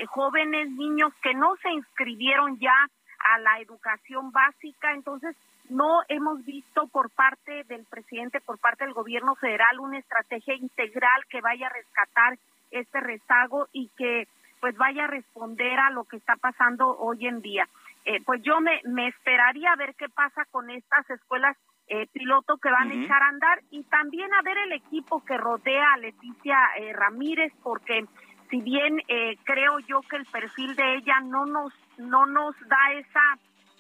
jóvenes, 0.07 0.69
niños 0.71 1.13
que 1.21 1.33
no 1.33 1.55
se 1.57 1.69
inscribieron 1.71 2.57
ya 2.57 2.89
a 3.19 3.39
la 3.39 3.59
educación 3.59 4.31
básica. 4.31 4.93
Entonces, 4.93 5.35
no 5.69 6.01
hemos 6.07 6.43
visto 6.45 6.87
por 6.87 7.09
parte 7.09 7.63
del 7.65 7.85
presidente, 7.85 8.39
por 8.39 8.57
parte 8.57 8.85
del 8.85 8.93
gobierno 8.93 9.35
federal, 9.35 9.79
una 9.79 9.99
estrategia 9.99 10.55
integral 10.55 11.25
que 11.29 11.41
vaya 11.41 11.67
a 11.67 11.73
rescatar 11.73 12.37
este 12.71 12.99
rezago 12.99 13.67
y 13.71 13.89
que 13.97 14.27
pues 14.60 14.76
vaya 14.78 15.05
a 15.05 15.08
responder 15.08 15.80
a 15.80 15.91
lo 15.91 16.03
que 16.05 16.18
está 16.18 16.36
pasando 16.36 16.97
hoy 16.97 17.28
en 17.28 17.41
día. 17.41 17.68
Eh, 18.05 18.22
pues 18.26 18.41
yo 18.43 18.60
me, 18.62 18.82
me 18.86 19.08
esperaría 19.08 19.72
a 19.72 19.76
ver 19.76 19.95
qué 19.95 20.08
pasa 20.10 20.45
con 20.51 20.70
estas 20.70 21.10
escuelas 21.10 21.58
eh, 21.88 22.08
piloto 22.12 22.58
que 22.58 22.70
van 22.70 22.91
a 22.91 22.93
echar 22.93 23.24
a 23.24 23.30
andar 23.30 23.62
y 23.72 23.84
también 23.84 24.34
a 24.34 24.41
ver 24.41 24.58
el 24.58 24.74
equipo 24.74 25.24
que 25.24 25.38
rodea 25.38 25.93
a 25.93 25.97
Leticia 25.97 26.58
eh, 26.78 26.91
Ramírez, 26.93 27.53
porque 27.64 28.05
si 28.49 28.62
bien 28.62 29.01
eh, 29.08 29.38
creo 29.43 29.80
yo 29.80 30.01
que 30.01 30.18
el 30.18 30.26
perfil 30.26 30.76
de 30.76 30.95
ella 30.95 31.20
no 31.22 31.45
nos 31.45 31.74
no 31.97 32.26
nos 32.26 32.55
da 32.68 32.93
esa 32.93 33.38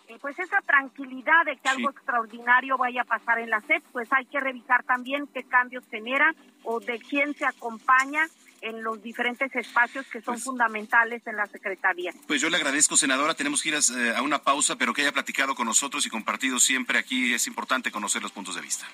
eh, 0.07 0.17
pues 0.21 0.39
esa 0.39 0.61
tranquilidad 0.61 1.45
de 1.45 1.57
que 1.57 1.67
algo 1.67 1.89
extraordinario 1.89 2.77
vaya 2.77 3.01
a 3.01 3.05
pasar 3.05 3.39
en 3.39 3.49
la 3.49 3.59
SEP, 3.61 3.83
pues 3.91 4.07
hay 4.13 4.25
que 4.25 4.39
revisar 4.39 4.83
también 4.83 5.27
qué 5.33 5.43
cambios 5.43 5.85
genera 5.89 6.33
o 6.63 6.79
de 6.79 6.99
quién 6.99 7.33
se 7.33 7.45
acompaña 7.45 8.23
en 8.61 8.83
los 8.83 9.01
diferentes 9.01 9.53
espacios 9.55 10.05
que 10.07 10.21
son 10.21 10.35
pues 10.35 10.43
fundamentales 10.43 11.25
en 11.25 11.35
la 11.35 11.45
Secretaría. 11.47 12.13
Pues 12.27 12.41
yo 12.41 12.49
le 12.49 12.57
agradezco, 12.57 12.97
senadora. 12.97 13.33
Tenemos 13.33 13.61
que 13.61 13.69
ir 13.69 13.75
a, 13.75 13.79
eh, 13.79 14.15
a, 14.15 14.21
una 14.21 14.39
pausa, 14.39 14.75
pero 14.77 14.93
que 14.93 15.01
haya 15.01 15.11
platicado 15.11 15.55
con 15.55 15.65
nosotros 15.65 16.05
y 16.05 16.09
compartido 16.09 16.59
siempre 16.59 16.99
aquí. 16.99 17.33
Es 17.33 17.47
importante 17.47 17.91
conocer 17.91 18.21
los 18.21 18.31
puntos 18.31 18.55
de 18.55 18.61
vista. 18.61 18.85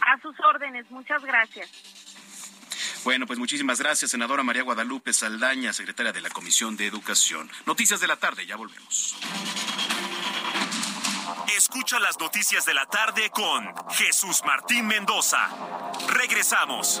A 0.00 0.20
sus 0.20 0.34
órdenes. 0.40 0.90
Muchas 0.90 1.24
gracias. 1.24 1.70
Bueno, 3.04 3.26
pues 3.26 3.38
muchísimas 3.38 3.78
gracias, 3.78 4.12
senadora 4.12 4.42
María 4.42 4.62
Guadalupe 4.62 5.12
Saldaña, 5.12 5.74
secretaria 5.74 6.10
de 6.10 6.22
la 6.22 6.30
Comisión 6.30 6.74
de 6.74 6.86
Educación. 6.86 7.50
Noticias 7.66 8.00
de 8.00 8.06
la 8.06 8.16
tarde, 8.16 8.46
ya 8.46 8.56
volvemos. 8.56 9.16
Escucha 11.54 11.98
las 11.98 12.18
noticias 12.18 12.64
de 12.64 12.72
la 12.72 12.86
tarde 12.86 13.30
con 13.30 13.74
Jesús 13.90 14.42
Martín 14.46 14.86
Mendoza. 14.86 15.50
Regresamos. 16.08 17.00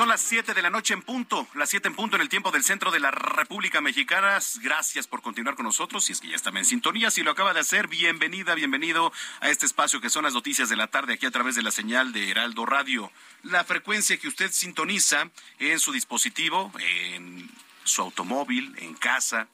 Son 0.00 0.08
las 0.08 0.22
7 0.22 0.54
de 0.54 0.62
la 0.62 0.70
noche 0.70 0.94
en 0.94 1.02
punto, 1.02 1.46
las 1.52 1.68
7 1.68 1.88
en 1.88 1.94
punto 1.94 2.16
en 2.16 2.22
el 2.22 2.30
tiempo 2.30 2.50
del 2.50 2.64
centro 2.64 2.90
de 2.90 3.00
la 3.00 3.10
República 3.10 3.82
Mexicana. 3.82 4.38
Gracias 4.62 5.06
por 5.06 5.20
continuar 5.20 5.56
con 5.56 5.66
nosotros. 5.66 6.06
Si 6.06 6.12
es 6.12 6.22
que 6.22 6.28
ya 6.28 6.36
estaba 6.36 6.58
en 6.58 6.64
sintonía, 6.64 7.10
si 7.10 7.22
lo 7.22 7.30
acaba 7.30 7.52
de 7.52 7.60
hacer, 7.60 7.86
bienvenida, 7.86 8.54
bienvenido 8.54 9.12
a 9.40 9.50
este 9.50 9.66
espacio 9.66 10.00
que 10.00 10.08
son 10.08 10.24
las 10.24 10.32
noticias 10.32 10.70
de 10.70 10.76
la 10.76 10.86
tarde 10.86 11.12
aquí 11.12 11.26
a 11.26 11.30
través 11.30 11.54
de 11.54 11.60
la 11.60 11.70
señal 11.70 12.14
de 12.14 12.30
Heraldo 12.30 12.64
Radio. 12.64 13.12
La 13.42 13.62
frecuencia 13.64 14.16
que 14.16 14.28
usted 14.28 14.50
sintoniza 14.52 15.28
en 15.58 15.78
su 15.78 15.92
dispositivo, 15.92 16.72
en 16.78 17.50
su 17.84 18.00
automóvil, 18.00 18.74
en 18.78 18.94
casa, 18.94 19.48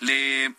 Le, 0.00 0.54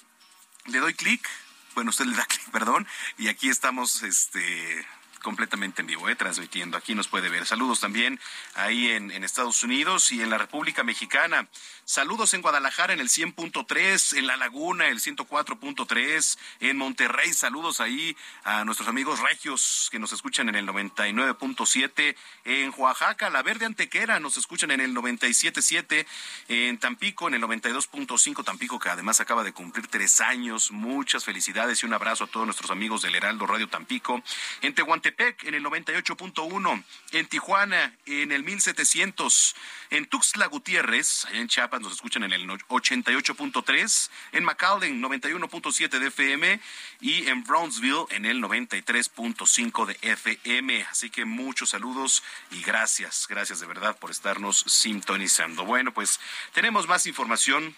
le 0.65 0.79
doy 0.79 0.93
clic. 0.93 1.27
Bueno, 1.75 1.89
usted 1.89 2.05
le 2.05 2.15
da 2.15 2.25
clic, 2.25 2.49
perdón. 2.51 2.87
Y 3.17 3.27
aquí 3.27 3.49
estamos, 3.49 4.03
este 4.03 4.85
completamente 5.21 5.81
en 5.81 5.87
vivo, 5.87 6.09
eh, 6.09 6.15
transmitiendo. 6.15 6.77
Aquí 6.77 6.95
nos 6.95 7.07
puede 7.07 7.29
ver. 7.29 7.45
Saludos 7.45 7.79
también 7.79 8.19
ahí 8.55 8.89
en 8.89 9.23
Estados 9.23 9.63
Unidos 9.63 10.11
y 10.11 10.21
en 10.21 10.29
la 10.29 10.37
República 10.37 10.83
Mexicana. 10.83 11.47
Saludos 11.85 12.33
en 12.33 12.41
Guadalajara 12.41 12.93
en 12.93 13.01
el 13.01 13.09
100.3, 13.09 14.17
en 14.17 14.25
La 14.25 14.37
Laguna 14.37 14.87
el 14.87 15.01
104.3, 15.01 16.37
en 16.61 16.77
Monterrey. 16.77 17.33
Saludos 17.33 17.81
ahí 17.81 18.15
a 18.45 18.63
nuestros 18.63 18.87
amigos 18.87 19.19
regios 19.19 19.89
que 19.91 19.99
nos 19.99 20.13
escuchan 20.13 20.47
en 20.47 20.55
el 20.55 20.65
99.7, 20.65 22.15
en 22.45 22.73
Oaxaca, 22.77 23.29
La 23.29 23.43
Verde 23.43 23.65
Antequera 23.65 24.21
nos 24.21 24.37
escuchan 24.37 24.71
en 24.71 24.79
el 24.79 24.95
97.7, 24.95 26.05
en 26.47 26.77
Tampico 26.77 27.27
en 27.27 27.33
el 27.33 27.41
92.5, 27.41 28.45
Tampico 28.45 28.79
que 28.79 28.87
además 28.87 29.19
acaba 29.19 29.43
de 29.43 29.51
cumplir 29.51 29.87
tres 29.87 30.21
años, 30.21 30.71
muchas 30.71 31.25
felicidades 31.25 31.83
y 31.83 31.85
un 31.85 31.93
abrazo 31.93 32.23
a 32.23 32.27
todos 32.27 32.45
nuestros 32.45 32.71
amigos 32.71 33.01
del 33.01 33.15
Heraldo 33.15 33.45
Radio 33.45 33.67
Tampico, 33.67 34.23
en 34.61 34.73
Tehuantepec 34.73 35.43
en 35.43 35.55
el 35.55 35.63
98.1, 35.65 36.83
en 37.11 37.27
Tijuana 37.27 37.93
en 38.05 38.31
el 38.31 38.43
1700, 38.43 39.55
en 39.89 40.05
Tuxtla 40.05 40.47
Gutiérrez, 40.47 41.25
allá 41.25 41.39
en 41.39 41.47
Chiapas, 41.49 41.72
nos 41.81 41.93
escuchan 41.93 42.23
en 42.23 42.33
el 42.33 42.47
88.3, 42.47 44.09
en 44.33 44.43
McAllen 44.43 45.01
91.7 45.01 45.99
de 45.99 46.07
FM 46.07 46.59
y 47.01 47.27
en 47.27 47.43
Brownsville 47.43 48.05
en 48.09 48.25
el 48.25 48.41
93.5 48.41 49.85
de 49.85 49.97
FM. 50.01 50.83
Así 50.83 51.09
que 51.09 51.25
muchos 51.25 51.71
saludos 51.71 52.23
y 52.51 52.61
gracias, 52.61 53.25
gracias 53.29 53.59
de 53.59 53.67
verdad 53.67 53.97
por 53.97 54.11
estarnos 54.11 54.63
sintonizando. 54.67 55.65
Bueno, 55.65 55.93
pues 55.93 56.19
tenemos 56.53 56.87
más 56.87 57.07
información 57.07 57.75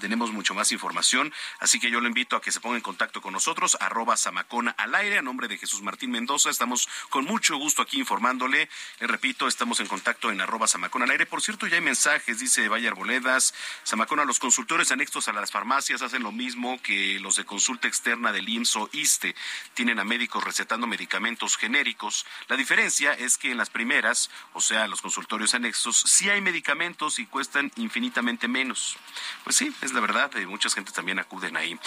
tenemos 0.00 0.32
mucho 0.32 0.54
más 0.54 0.72
información, 0.72 1.32
así 1.60 1.78
que 1.78 1.90
yo 1.90 2.00
lo 2.00 2.08
invito 2.08 2.36
a 2.36 2.40
que 2.40 2.52
se 2.52 2.60
ponga 2.60 2.76
en 2.76 2.82
contacto 2.82 3.20
con 3.20 3.32
nosotros, 3.32 3.76
arroba 3.80 4.16
Samacona 4.16 4.72
al 4.72 4.94
aire, 4.94 5.18
a 5.18 5.22
nombre 5.22 5.48
de 5.48 5.58
Jesús 5.58 5.82
Martín 5.82 6.10
Mendoza, 6.10 6.50
estamos 6.50 6.88
con 7.10 7.24
mucho 7.24 7.56
gusto 7.56 7.82
aquí 7.82 7.98
informándole, 7.98 8.68
le 9.00 9.06
repito, 9.06 9.48
estamos 9.48 9.80
en 9.80 9.86
contacto 9.86 10.30
en 10.30 10.40
arroba 10.40 10.66
Samacona 10.66 11.04
al 11.04 11.10
aire, 11.12 11.26
por 11.26 11.42
cierto 11.42 11.66
ya 11.66 11.76
hay 11.76 11.82
mensajes, 11.82 12.38
dice 12.38 12.68
Valle 12.68 12.88
Arboledas, 12.88 13.54
Samacona, 13.82 14.24
los 14.24 14.38
consultores 14.38 14.90
anexos 14.92 15.28
a 15.28 15.32
las 15.32 15.50
farmacias 15.50 16.02
hacen 16.02 16.22
lo 16.22 16.32
mismo 16.32 16.80
que 16.82 17.18
los 17.20 17.36
de 17.36 17.44
consulta 17.44 17.88
externa 17.88 18.32
del 18.32 18.48
IMSS 18.48 18.76
o 18.76 18.90
ISTE, 18.92 19.34
tienen 19.74 19.98
a 19.98 20.04
médicos 20.04 20.44
recetando 20.44 20.86
medicamentos 20.86 21.56
genéricos, 21.56 22.26
la 22.48 22.56
diferencia 22.56 23.12
es 23.12 23.36
que 23.38 23.50
en 23.50 23.58
las 23.58 23.70
primeras, 23.70 24.30
o 24.52 24.60
sea, 24.60 24.86
los 24.88 25.00
consultorios 25.00 25.54
anexos, 25.54 26.02
sí 26.06 26.28
hay 26.30 26.40
medicamentos 26.40 27.18
y 27.18 27.26
cuestan 27.26 27.70
infinitamente 27.76 28.48
menos. 28.48 28.96
Pues 29.44 29.56
sí, 29.56 29.74
es 29.82 29.92
la 29.92 30.00
verdad, 30.00 30.34
eh, 30.36 30.46
muchas 30.46 30.74
gente 30.74 30.92
también 30.92 31.18
acuden 31.18 31.56
ahí. 31.56 31.78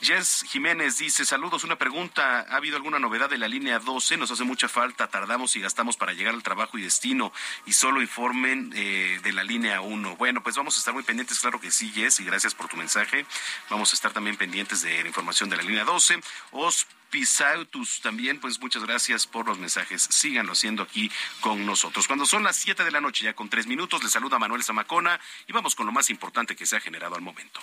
Jess 0.00 0.44
Jiménez 0.48 0.98
dice, 0.98 1.24
saludos, 1.24 1.64
una 1.64 1.76
pregunta, 1.76 2.46
¿ha 2.48 2.56
habido 2.56 2.76
alguna 2.76 2.98
novedad 2.98 3.28
de 3.28 3.38
la 3.38 3.48
línea 3.48 3.78
12? 3.78 4.16
Nos 4.16 4.30
hace 4.30 4.44
mucha 4.44 4.68
falta, 4.68 5.08
tardamos 5.08 5.56
y 5.56 5.60
gastamos 5.60 5.96
para 5.96 6.12
llegar 6.12 6.34
al 6.34 6.42
trabajo 6.42 6.78
y 6.78 6.82
destino 6.82 7.32
y 7.66 7.72
solo 7.72 8.00
informen 8.00 8.72
eh, 8.74 9.20
de 9.22 9.32
la 9.32 9.44
línea 9.44 9.80
1. 9.80 10.16
Bueno, 10.16 10.42
pues 10.42 10.56
vamos 10.56 10.76
a 10.76 10.78
estar 10.78 10.94
muy 10.94 11.02
pendientes, 11.02 11.40
claro 11.40 11.60
que 11.60 11.70
sí, 11.70 11.90
Jess, 11.92 12.20
y 12.20 12.24
gracias 12.24 12.54
por 12.54 12.68
tu 12.68 12.76
mensaje. 12.76 13.26
Vamos 13.68 13.92
a 13.92 13.94
estar 13.94 14.12
también 14.12 14.36
pendientes 14.36 14.82
de 14.82 15.02
la 15.02 15.08
información 15.08 15.50
de 15.50 15.56
la 15.56 15.62
línea 15.62 15.84
12. 15.84 16.20
Os 16.52 16.86
Pisautus 17.10 18.00
también, 18.00 18.40
pues 18.40 18.60
muchas 18.60 18.84
gracias 18.84 19.26
por 19.26 19.46
los 19.46 19.58
mensajes. 19.58 20.02
Síganlo 20.10 20.52
haciendo 20.52 20.82
aquí 20.82 21.10
con 21.40 21.66
nosotros. 21.66 22.06
Cuando 22.06 22.26
son 22.26 22.42
las 22.42 22.56
7 22.56 22.84
de 22.84 22.90
la 22.90 23.00
noche, 23.00 23.24
ya 23.24 23.34
con 23.34 23.48
tres 23.48 23.66
minutos, 23.66 24.02
les 24.02 24.12
saluda 24.12 24.38
Manuel 24.38 24.62
Zamacona 24.62 25.20
y 25.46 25.52
vamos 25.52 25.74
con 25.74 25.86
lo 25.86 25.92
más 25.92 26.10
importante 26.10 26.56
que 26.56 26.66
se 26.66 26.76
ha 26.76 26.80
generado 26.80 27.16
al 27.16 27.22
momento. 27.22 27.60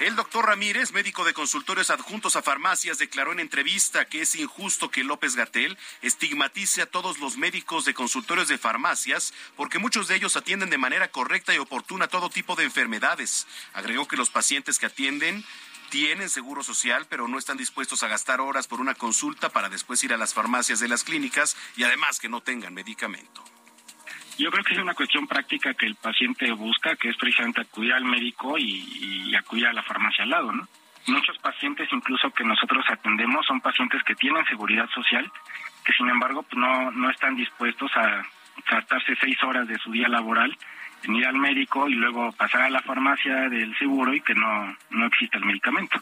El 0.00 0.16
doctor 0.16 0.46
Ramírez, 0.46 0.92
médico 0.92 1.24
de 1.24 1.34
consultorios 1.34 1.90
adjuntos 1.90 2.34
a 2.34 2.40
farmacias, 2.40 2.96
declaró 2.96 3.32
en 3.32 3.40
entrevista 3.40 4.06
que 4.06 4.22
es 4.22 4.34
injusto 4.34 4.90
que 4.90 5.04
López 5.04 5.36
Gatel 5.36 5.76
estigmatice 6.00 6.80
a 6.80 6.86
todos 6.86 7.18
los 7.18 7.36
médicos 7.36 7.84
de 7.84 7.92
consultorios 7.92 8.48
de 8.48 8.56
farmacias 8.56 9.34
porque 9.56 9.78
muchos 9.78 10.08
de 10.08 10.16
ellos 10.16 10.38
atienden 10.38 10.70
de 10.70 10.78
manera 10.78 11.10
correcta 11.10 11.54
y 11.54 11.58
oportuna 11.58 12.08
todo 12.08 12.30
tipo 12.30 12.56
de 12.56 12.64
enfermedades. 12.64 13.46
Agregó 13.74 14.08
que 14.08 14.16
los 14.16 14.30
pacientes 14.30 14.78
que 14.78 14.86
atienden 14.86 15.44
tienen 15.90 16.30
seguro 16.30 16.62
social, 16.62 17.06
pero 17.06 17.28
no 17.28 17.38
están 17.38 17.58
dispuestos 17.58 18.02
a 18.02 18.08
gastar 18.08 18.40
horas 18.40 18.66
por 18.66 18.80
una 18.80 18.94
consulta 18.94 19.50
para 19.50 19.68
después 19.68 20.02
ir 20.02 20.14
a 20.14 20.16
las 20.16 20.32
farmacias 20.32 20.80
de 20.80 20.88
las 20.88 21.04
clínicas 21.04 21.58
y 21.76 21.84
además 21.84 22.20
que 22.20 22.30
no 22.30 22.40
tengan 22.40 22.72
medicamento. 22.72 23.44
Yo 24.40 24.50
creo 24.50 24.64
que 24.64 24.72
es 24.72 24.80
una 24.80 24.94
cuestión 24.94 25.26
práctica 25.26 25.74
que 25.74 25.84
el 25.84 25.96
paciente 25.96 26.50
busca, 26.52 26.96
que 26.96 27.10
es 27.10 27.16
precisamente 27.18 27.60
acudir 27.60 27.92
al 27.92 28.06
médico 28.06 28.56
y, 28.56 29.34
acudir 29.36 29.66
a 29.66 29.72
la 29.74 29.82
farmacia 29.82 30.24
al 30.24 30.30
lado, 30.30 30.50
¿no? 30.50 30.66
Muchos 31.08 31.36
pacientes, 31.38 31.88
incluso 31.92 32.30
que 32.30 32.42
nosotros 32.42 32.82
atendemos, 32.88 33.44
son 33.44 33.60
pacientes 33.60 34.02
que 34.02 34.14
tienen 34.14 34.42
seguridad 34.46 34.88
social, 34.94 35.30
que 35.84 35.92
sin 35.92 36.08
embargo 36.08 36.42
pues 36.42 36.56
no, 36.56 36.90
no 36.90 37.10
están 37.10 37.36
dispuestos 37.36 37.90
a 37.96 38.22
gastarse 38.70 39.14
seis 39.20 39.36
horas 39.42 39.68
de 39.68 39.78
su 39.78 39.92
día 39.92 40.08
laboral 40.08 40.56
en 41.02 41.16
ir 41.16 41.26
al 41.26 41.36
médico 41.36 41.86
y 41.86 41.94
luego 41.94 42.32
pasar 42.32 42.62
a 42.62 42.70
la 42.70 42.80
farmacia 42.80 43.50
del 43.50 43.76
seguro 43.76 44.14
y 44.14 44.22
que 44.22 44.34
no, 44.34 44.74
no 44.88 45.06
exista 45.06 45.36
el 45.36 45.44
medicamento. 45.44 46.00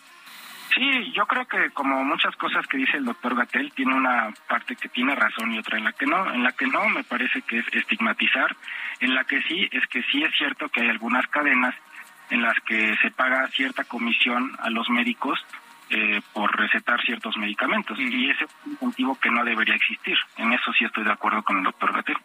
Sí, 0.78 1.12
yo 1.12 1.26
creo 1.26 1.44
que 1.44 1.70
como 1.70 2.04
muchas 2.04 2.36
cosas 2.36 2.64
que 2.68 2.76
dice 2.76 2.98
el 2.98 3.04
doctor 3.04 3.34
Gatel, 3.34 3.72
tiene 3.72 3.96
una 3.96 4.32
parte 4.46 4.76
que 4.76 4.88
tiene 4.88 5.12
razón 5.16 5.52
y 5.52 5.58
otra 5.58 5.76
en 5.76 5.82
la 5.82 5.92
que 5.92 6.06
no. 6.06 6.32
En 6.32 6.44
la 6.44 6.52
que 6.52 6.68
no 6.68 6.88
me 6.88 7.02
parece 7.02 7.42
que 7.42 7.58
es 7.58 7.66
estigmatizar. 7.72 8.54
En 9.00 9.12
la 9.12 9.24
que 9.24 9.42
sí 9.42 9.68
es 9.72 9.84
que 9.88 10.04
sí 10.04 10.22
es 10.22 10.32
cierto 10.38 10.68
que 10.68 10.82
hay 10.82 10.88
algunas 10.88 11.26
cadenas 11.26 11.74
en 12.30 12.42
las 12.42 12.54
que 12.60 12.94
se 13.02 13.10
paga 13.10 13.48
cierta 13.48 13.82
comisión 13.84 14.52
a 14.60 14.70
los 14.70 14.88
médicos 14.88 15.40
eh, 15.90 16.20
por 16.32 16.56
recetar 16.56 17.02
ciertos 17.02 17.36
medicamentos. 17.38 17.98
Y 17.98 18.30
ese 18.30 18.44
es 18.44 18.50
un 18.66 18.78
motivo 18.80 19.18
que 19.18 19.30
no 19.30 19.44
debería 19.44 19.74
existir. 19.74 20.16
En 20.36 20.52
eso 20.52 20.72
sí 20.78 20.84
estoy 20.84 21.02
de 21.02 21.12
acuerdo 21.12 21.42
con 21.42 21.58
el 21.58 21.64
doctor 21.64 21.92
Gatel. 21.92 22.18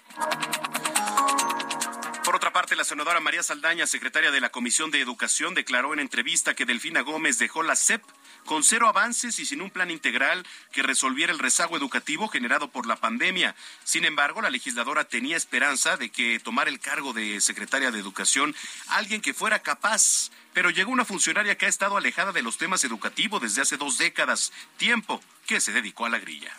Por 2.23 2.35
otra 2.35 2.51
parte, 2.51 2.75
la 2.75 2.83
senadora 2.83 3.19
María 3.19 3.41
Saldaña, 3.41 3.87
secretaria 3.87 4.29
de 4.29 4.41
la 4.41 4.49
Comisión 4.49 4.91
de 4.91 5.01
Educación, 5.01 5.55
declaró 5.55 5.93
en 5.93 5.99
entrevista 5.99 6.53
que 6.53 6.65
Delfina 6.65 7.01
Gómez 7.01 7.39
dejó 7.39 7.63
la 7.63 7.75
SEP 7.75 8.03
con 8.45 8.63
cero 8.63 8.87
avances 8.87 9.39
y 9.39 9.45
sin 9.45 9.61
un 9.61 9.69
plan 9.69 9.91
integral 9.91 10.45
que 10.71 10.83
resolviera 10.83 11.31
el 11.31 11.39
rezago 11.39 11.77
educativo 11.77 12.27
generado 12.27 12.69
por 12.69 12.85
la 12.85 12.95
pandemia. 12.95 13.55
Sin 13.83 14.05
embargo, 14.05 14.41
la 14.41 14.49
legisladora 14.49 15.05
tenía 15.05 15.37
esperanza 15.37 15.97
de 15.97 16.09
que 16.09 16.39
tomara 16.39 16.69
el 16.69 16.79
cargo 16.79 17.13
de 17.13 17.41
secretaria 17.41 17.91
de 17.91 17.99
Educación 17.99 18.55
alguien 18.87 19.21
que 19.21 19.33
fuera 19.33 19.59
capaz. 19.59 20.31
Pero 20.53 20.69
llegó 20.69 20.91
una 20.91 21.05
funcionaria 21.05 21.57
que 21.57 21.65
ha 21.65 21.69
estado 21.69 21.97
alejada 21.97 22.31
de 22.31 22.43
los 22.43 22.57
temas 22.57 22.83
educativos 22.83 23.41
desde 23.41 23.61
hace 23.61 23.77
dos 23.77 23.97
décadas, 23.97 24.53
tiempo 24.77 25.19
que 25.47 25.59
se 25.59 25.71
dedicó 25.71 26.05
a 26.05 26.09
la 26.09 26.19
grilla. 26.19 26.51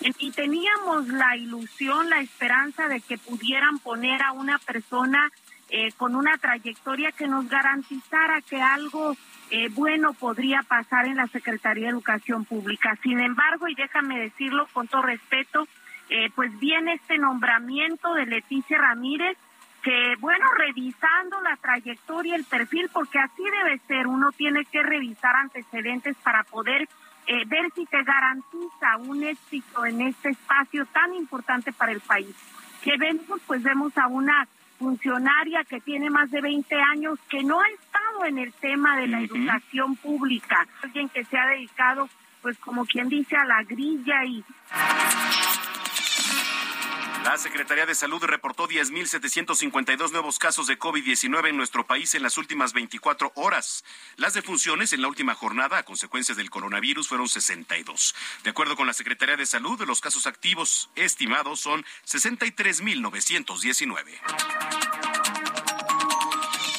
Y 0.00 0.30
teníamos 0.30 1.08
la 1.08 1.36
ilusión, 1.36 2.10
la 2.10 2.20
esperanza 2.20 2.86
de 2.86 3.00
que 3.00 3.18
pudieran 3.18 3.78
poner 3.78 4.22
a 4.22 4.32
una 4.32 4.58
persona 4.58 5.32
eh, 5.70 5.92
con 5.96 6.14
una 6.14 6.38
trayectoria 6.38 7.12
que 7.12 7.26
nos 7.26 7.48
garantizara 7.48 8.40
que 8.42 8.60
algo 8.62 9.16
eh, 9.50 9.68
bueno 9.70 10.12
podría 10.12 10.62
pasar 10.62 11.06
en 11.06 11.16
la 11.16 11.26
Secretaría 11.28 11.84
de 11.84 11.90
Educación 11.90 12.44
Pública. 12.44 12.98
Sin 13.02 13.20
embargo, 13.20 13.68
y 13.68 13.74
déjame 13.74 14.18
decirlo 14.18 14.66
con 14.72 14.88
todo 14.88 15.02
respeto, 15.02 15.66
eh, 16.08 16.30
pues 16.34 16.56
viene 16.58 16.94
este 16.94 17.18
nombramiento 17.18 18.14
de 18.14 18.26
Leticia 18.26 18.78
Ramírez, 18.78 19.36
que 19.82 20.14
bueno, 20.18 20.46
revisando 20.56 21.40
la 21.42 21.56
trayectoria, 21.56 22.36
el 22.36 22.44
perfil, 22.44 22.88
porque 22.92 23.18
así 23.18 23.42
debe 23.42 23.78
ser, 23.86 24.06
uno 24.06 24.32
tiene 24.32 24.64
que 24.64 24.82
revisar 24.82 25.36
antecedentes 25.36 26.16
para 26.22 26.42
poder 26.44 26.88
eh, 27.28 27.44
ver 27.46 27.70
si 27.74 27.86
te 27.86 28.02
garantiza 28.02 28.96
un 28.98 29.24
éxito 29.24 29.84
en 29.84 30.00
este 30.02 30.30
espacio 30.30 30.86
tan 30.86 31.14
importante 31.14 31.72
para 31.72 31.92
el 31.92 32.00
país. 32.00 32.34
Que 32.82 32.96
vemos, 32.96 33.40
pues 33.46 33.62
vemos 33.62 33.96
a 33.98 34.06
una 34.06 34.46
funcionaria 34.78 35.64
que 35.64 35.80
tiene 35.80 36.10
más 36.10 36.30
de 36.30 36.40
20 36.40 36.74
años, 36.74 37.18
que 37.28 37.42
no 37.42 37.60
ha 37.60 37.68
estado 37.68 38.24
en 38.26 38.38
el 38.38 38.52
tema 38.54 38.98
de 38.98 39.08
la 39.08 39.20
educación 39.20 39.96
pública, 39.96 40.66
alguien 40.82 41.08
que 41.08 41.24
se 41.24 41.38
ha 41.38 41.46
dedicado, 41.46 42.08
pues 42.42 42.58
como 42.58 42.84
quien 42.84 43.08
dice, 43.08 43.36
a 43.36 43.44
la 43.44 43.62
grilla 43.62 44.24
y... 44.24 44.44
La 47.26 47.36
Secretaría 47.38 47.86
de 47.86 47.94
Salud 47.96 48.22
reportó 48.22 48.68
10.752 48.68 50.12
nuevos 50.12 50.38
casos 50.38 50.68
de 50.68 50.78
COVID-19 50.78 51.48
en 51.48 51.56
nuestro 51.56 51.84
país 51.84 52.14
en 52.14 52.22
las 52.22 52.38
últimas 52.38 52.72
24 52.72 53.32
horas. 53.34 53.82
Las 54.14 54.34
defunciones 54.34 54.92
en 54.92 55.02
la 55.02 55.08
última 55.08 55.34
jornada 55.34 55.78
a 55.78 55.82
consecuencias 55.82 56.38
del 56.38 56.50
coronavirus 56.50 57.08
fueron 57.08 57.28
62. 57.28 58.14
De 58.44 58.50
acuerdo 58.50 58.76
con 58.76 58.86
la 58.86 58.92
Secretaría 58.92 59.36
de 59.36 59.44
Salud, 59.44 59.82
los 59.82 60.00
casos 60.00 60.28
activos 60.28 60.88
estimados 60.94 61.58
son 61.58 61.84
63.919. 62.06 64.04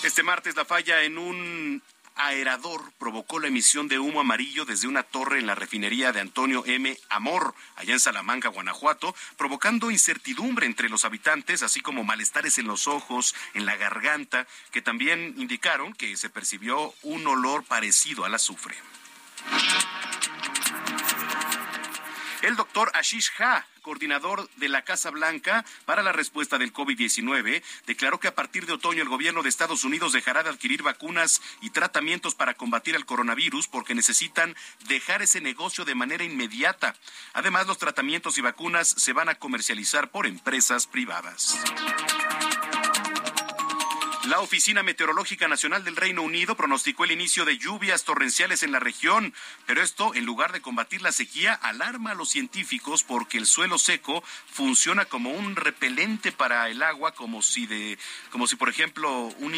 Este 0.06 0.24
martes 0.24 0.56
la 0.56 0.64
falla 0.64 1.04
en 1.04 1.18
un 1.18 1.84
aerador 2.18 2.92
provocó 2.98 3.40
la 3.40 3.48
emisión 3.48 3.88
de 3.88 4.00
humo 4.00 4.22
amarillo 4.22 4.66
desde 4.66 4.88
una 4.88 5.04
torre 5.04 5.40
en 5.40 5.48
la 5.48 5.56
refinería 5.56 6.12
de 6.12 6.20
Antonio 6.20 6.64
M. 6.66 6.98
Amor, 7.10 7.56
allá 7.76 7.94
en 7.94 8.00
Salamanca, 8.00 8.50
Guanajuato, 8.50 9.16
provocando 9.38 9.92
incertidumbre 9.92 10.66
entre 10.66 10.90
los 10.90 11.06
habitantes, 11.06 11.64
así 11.64 11.82
como 11.82 12.04
malestares 12.04 12.58
en 12.58 12.68
los 12.68 12.88
ojos, 12.88 13.36
en 13.54 13.66
la 13.66 13.76
garganta, 13.76 14.48
que 14.72 14.82
también 14.82 15.36
indicaron 15.38 15.94
que 15.94 16.16
se 16.18 16.30
percibió 16.30 16.94
un 17.04 17.26
olor 17.28 17.64
parecido 17.64 18.26
al 18.26 18.36
azufre. 18.36 18.76
El 22.48 22.56
doctor 22.56 22.90
Ashish 22.94 23.30
Ha, 23.40 23.66
coordinador 23.82 24.50
de 24.56 24.70
la 24.70 24.84
Casa 24.84 25.10
Blanca 25.10 25.66
para 25.84 26.02
la 26.02 26.14
respuesta 26.14 26.58
del 26.58 26.72
COVID-19, 26.72 27.62
declaró 27.86 28.22
que 28.22 28.30
a 28.30 28.36
partir 28.36 28.66
de 28.66 28.72
otoño 28.72 29.04
el 29.04 29.10
gobierno 29.10 29.44
de 29.44 29.50
Estados 29.50 29.84
Unidos 29.84 30.14
dejará 30.14 30.44
de 30.44 30.50
adquirir 30.52 30.82
vacunas 30.82 31.42
y 31.60 31.72
tratamientos 31.72 32.36
para 32.36 32.54
combatir 32.54 32.96
el 32.96 33.06
coronavirus 33.06 33.68
porque 33.68 33.96
necesitan 33.96 34.56
dejar 34.88 35.22
ese 35.22 35.42
negocio 35.42 35.84
de 35.84 35.96
manera 35.96 36.24
inmediata. 36.24 36.96
Además, 37.34 37.68
los 37.68 37.80
tratamientos 37.80 38.38
y 38.38 38.42
vacunas 38.42 38.88
se 38.88 39.12
van 39.12 39.28
a 39.28 39.36
comercializar 39.36 40.10
por 40.10 40.26
empresas 40.26 40.88
privadas. 40.88 41.60
La 44.28 44.42
Oficina 44.42 44.84
Meteorológica 44.84 45.48
Nacional 45.48 45.86
del 45.86 45.96
Reino 45.96 46.22
Unido 46.22 46.58
pronosticó 46.58 47.06
el 47.06 47.12
inicio 47.12 47.46
de 47.46 47.58
lluvias 47.58 48.04
torrenciales 48.04 48.62
en 48.62 48.74
la 48.74 48.80
región, 48.80 49.34
pero 49.66 49.82
esto, 49.82 50.14
en 50.16 50.26
lugar 50.26 50.52
de 50.52 50.60
combatir 50.60 51.02
la 51.02 51.14
sequía, 51.14 51.54
alarma 51.54 52.12
a 52.12 52.14
los 52.14 52.28
científicos 52.28 53.04
porque 53.04 53.38
el 53.38 53.46
suelo 53.46 53.78
seco 53.78 54.22
funciona 54.52 55.06
como 55.06 55.30
un 55.30 55.56
repelente 55.56 56.34
para 56.34 56.68
el 56.68 56.84
agua, 56.84 57.14
como 57.14 57.42
si 57.42 57.68
de, 57.68 57.98
como 58.30 58.48
si 58.48 58.58
por 58.58 58.68
ejemplo 58.68 59.28
un, 59.40 59.56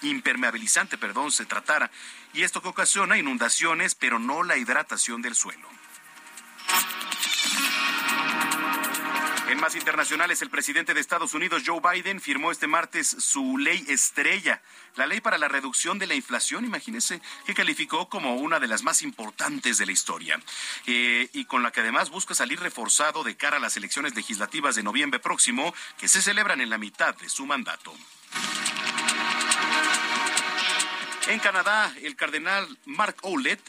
impermeabilizante, 0.00 0.96
perdón, 0.96 1.30
se 1.30 1.44
tratara, 1.44 1.90
y 2.32 2.44
esto 2.44 2.62
que 2.62 2.68
ocasiona 2.68 3.18
inundaciones, 3.18 3.94
pero 3.94 4.18
no 4.18 4.42
la 4.44 4.56
hidratación 4.56 5.20
del 5.20 5.34
suelo. 5.34 5.68
En 9.50 9.58
más 9.58 9.74
internacionales, 9.74 10.42
el 10.42 10.48
presidente 10.48 10.94
de 10.94 11.00
Estados 11.00 11.34
Unidos, 11.34 11.64
Joe 11.66 11.80
Biden, 11.80 12.20
firmó 12.20 12.52
este 12.52 12.68
martes 12.68 13.08
su 13.18 13.58
ley 13.58 13.84
estrella, 13.88 14.62
la 14.94 15.08
ley 15.08 15.20
para 15.20 15.38
la 15.38 15.48
reducción 15.48 15.98
de 15.98 16.06
la 16.06 16.14
inflación, 16.14 16.64
imagínese, 16.64 17.20
que 17.44 17.52
calificó 17.52 18.08
como 18.08 18.36
una 18.36 18.60
de 18.60 18.68
las 18.68 18.84
más 18.84 19.02
importantes 19.02 19.76
de 19.78 19.86
la 19.86 19.90
historia, 19.90 20.40
eh, 20.86 21.28
y 21.32 21.46
con 21.46 21.64
la 21.64 21.72
que 21.72 21.80
además 21.80 22.10
busca 22.10 22.32
salir 22.32 22.60
reforzado 22.60 23.24
de 23.24 23.36
cara 23.36 23.56
a 23.56 23.60
las 23.60 23.76
elecciones 23.76 24.14
legislativas 24.14 24.76
de 24.76 24.84
noviembre 24.84 25.18
próximo, 25.18 25.74
que 25.98 26.06
se 26.06 26.22
celebran 26.22 26.60
en 26.60 26.70
la 26.70 26.78
mitad 26.78 27.16
de 27.16 27.28
su 27.28 27.44
mandato. 27.44 27.92
En 31.26 31.40
Canadá, 31.40 31.92
el 32.02 32.14
cardenal 32.14 32.78
Mark 32.86 33.16
Ouellet, 33.22 33.60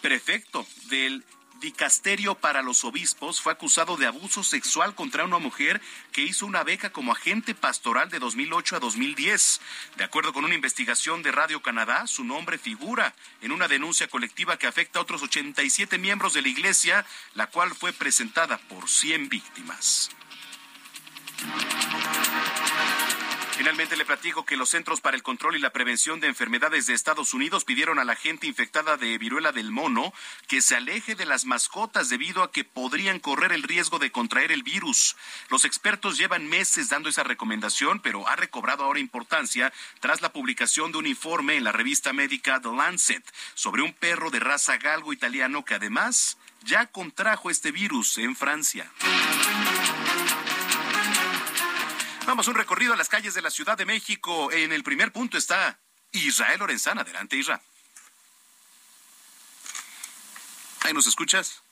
prefecto 0.00 0.66
del 0.86 1.24
dicasterio 1.60 2.34
para 2.34 2.62
los 2.62 2.84
obispos 2.84 3.40
fue 3.40 3.52
acusado 3.52 3.96
de 3.96 4.06
abuso 4.06 4.42
sexual 4.42 4.94
contra 4.94 5.24
una 5.24 5.38
mujer 5.38 5.80
que 6.12 6.22
hizo 6.22 6.46
una 6.46 6.64
beca 6.64 6.90
como 6.90 7.12
agente 7.12 7.54
pastoral 7.54 8.10
de 8.10 8.18
2008 8.18 8.76
a 8.76 8.80
2010. 8.80 9.60
De 9.96 10.04
acuerdo 10.04 10.32
con 10.32 10.44
una 10.44 10.54
investigación 10.54 11.22
de 11.22 11.32
Radio 11.32 11.62
Canadá, 11.62 12.06
su 12.06 12.24
nombre 12.24 12.58
figura 12.58 13.14
en 13.42 13.52
una 13.52 13.68
denuncia 13.68 14.08
colectiva 14.08 14.58
que 14.58 14.66
afecta 14.66 14.98
a 14.98 15.02
otros 15.02 15.22
87 15.22 15.98
miembros 15.98 16.34
de 16.34 16.42
la 16.42 16.48
iglesia, 16.48 17.04
la 17.34 17.46
cual 17.46 17.74
fue 17.74 17.92
presentada 17.92 18.58
por 18.58 18.88
100 18.88 19.28
víctimas. 19.28 20.10
Finalmente 23.60 23.94
le 23.94 24.06
platico 24.06 24.46
que 24.46 24.56
los 24.56 24.70
Centros 24.70 25.02
para 25.02 25.18
el 25.18 25.22
Control 25.22 25.54
y 25.54 25.58
la 25.58 25.68
Prevención 25.68 26.18
de 26.18 26.28
Enfermedades 26.28 26.86
de 26.86 26.94
Estados 26.94 27.34
Unidos 27.34 27.66
pidieron 27.66 27.98
a 27.98 28.06
la 28.06 28.16
gente 28.16 28.46
infectada 28.46 28.96
de 28.96 29.18
viruela 29.18 29.52
del 29.52 29.70
mono 29.70 30.14
que 30.48 30.62
se 30.62 30.76
aleje 30.76 31.14
de 31.14 31.26
las 31.26 31.44
mascotas 31.44 32.08
debido 32.08 32.42
a 32.42 32.52
que 32.52 32.64
podrían 32.64 33.18
correr 33.18 33.52
el 33.52 33.62
riesgo 33.62 33.98
de 33.98 34.10
contraer 34.10 34.50
el 34.50 34.62
virus. 34.62 35.14
Los 35.50 35.66
expertos 35.66 36.16
llevan 36.16 36.48
meses 36.48 36.88
dando 36.88 37.10
esa 37.10 37.22
recomendación, 37.22 38.00
pero 38.00 38.26
ha 38.28 38.34
recobrado 38.34 38.84
ahora 38.84 38.98
importancia 38.98 39.74
tras 40.00 40.22
la 40.22 40.32
publicación 40.32 40.90
de 40.90 40.96
un 40.96 41.06
informe 41.06 41.58
en 41.58 41.64
la 41.64 41.72
revista 41.72 42.14
médica 42.14 42.62
The 42.62 42.72
Lancet 42.74 43.30
sobre 43.52 43.82
un 43.82 43.92
perro 43.92 44.30
de 44.30 44.40
raza 44.40 44.78
galgo 44.78 45.12
italiano 45.12 45.66
que 45.66 45.74
además 45.74 46.38
ya 46.64 46.86
contrajo 46.86 47.50
este 47.50 47.72
virus 47.72 48.16
en 48.16 48.34
Francia. 48.34 48.90
Vamos 52.26 52.48
un 52.48 52.54
recorrido 52.54 52.92
a 52.92 52.96
las 52.96 53.08
calles 53.08 53.34
de 53.34 53.42
la 53.42 53.50
Ciudad 53.50 53.76
de 53.76 53.86
México. 53.86 54.52
En 54.52 54.72
el 54.72 54.82
primer 54.82 55.12
punto 55.12 55.36
está 55.36 55.78
Israel 56.12 56.60
Lorenzana. 56.60 57.02
Adelante, 57.02 57.36
Israel. 57.36 57.60
¿Ahí 60.82 60.92
nos 60.92 61.06
escuchas? 61.06 61.62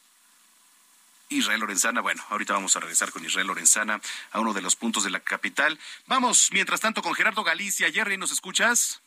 Israel 1.29 1.61
Lorenzana. 1.61 2.01
Bueno, 2.01 2.23
ahorita 2.31 2.55
vamos 2.55 2.75
a 2.77 2.81
regresar 2.81 3.11
con 3.11 3.25
Israel 3.25 3.47
Lorenzana 3.47 4.01
a 4.33 4.41
uno 4.41 4.53
de 4.53 4.63
los 4.63 4.77
puntos 4.77 5.05
de 5.05 5.11
la 5.11 5.21
capital. 5.21 5.79
Vamos, 6.07 6.51
mientras 6.53 6.81
tanto, 6.81 7.03
con 7.03 7.15
Gerardo 7.15 7.45
Galicia. 7.45 7.93
Jerry, 7.93 8.17
¿nos 8.17 8.33
escuchas? 8.33 9.03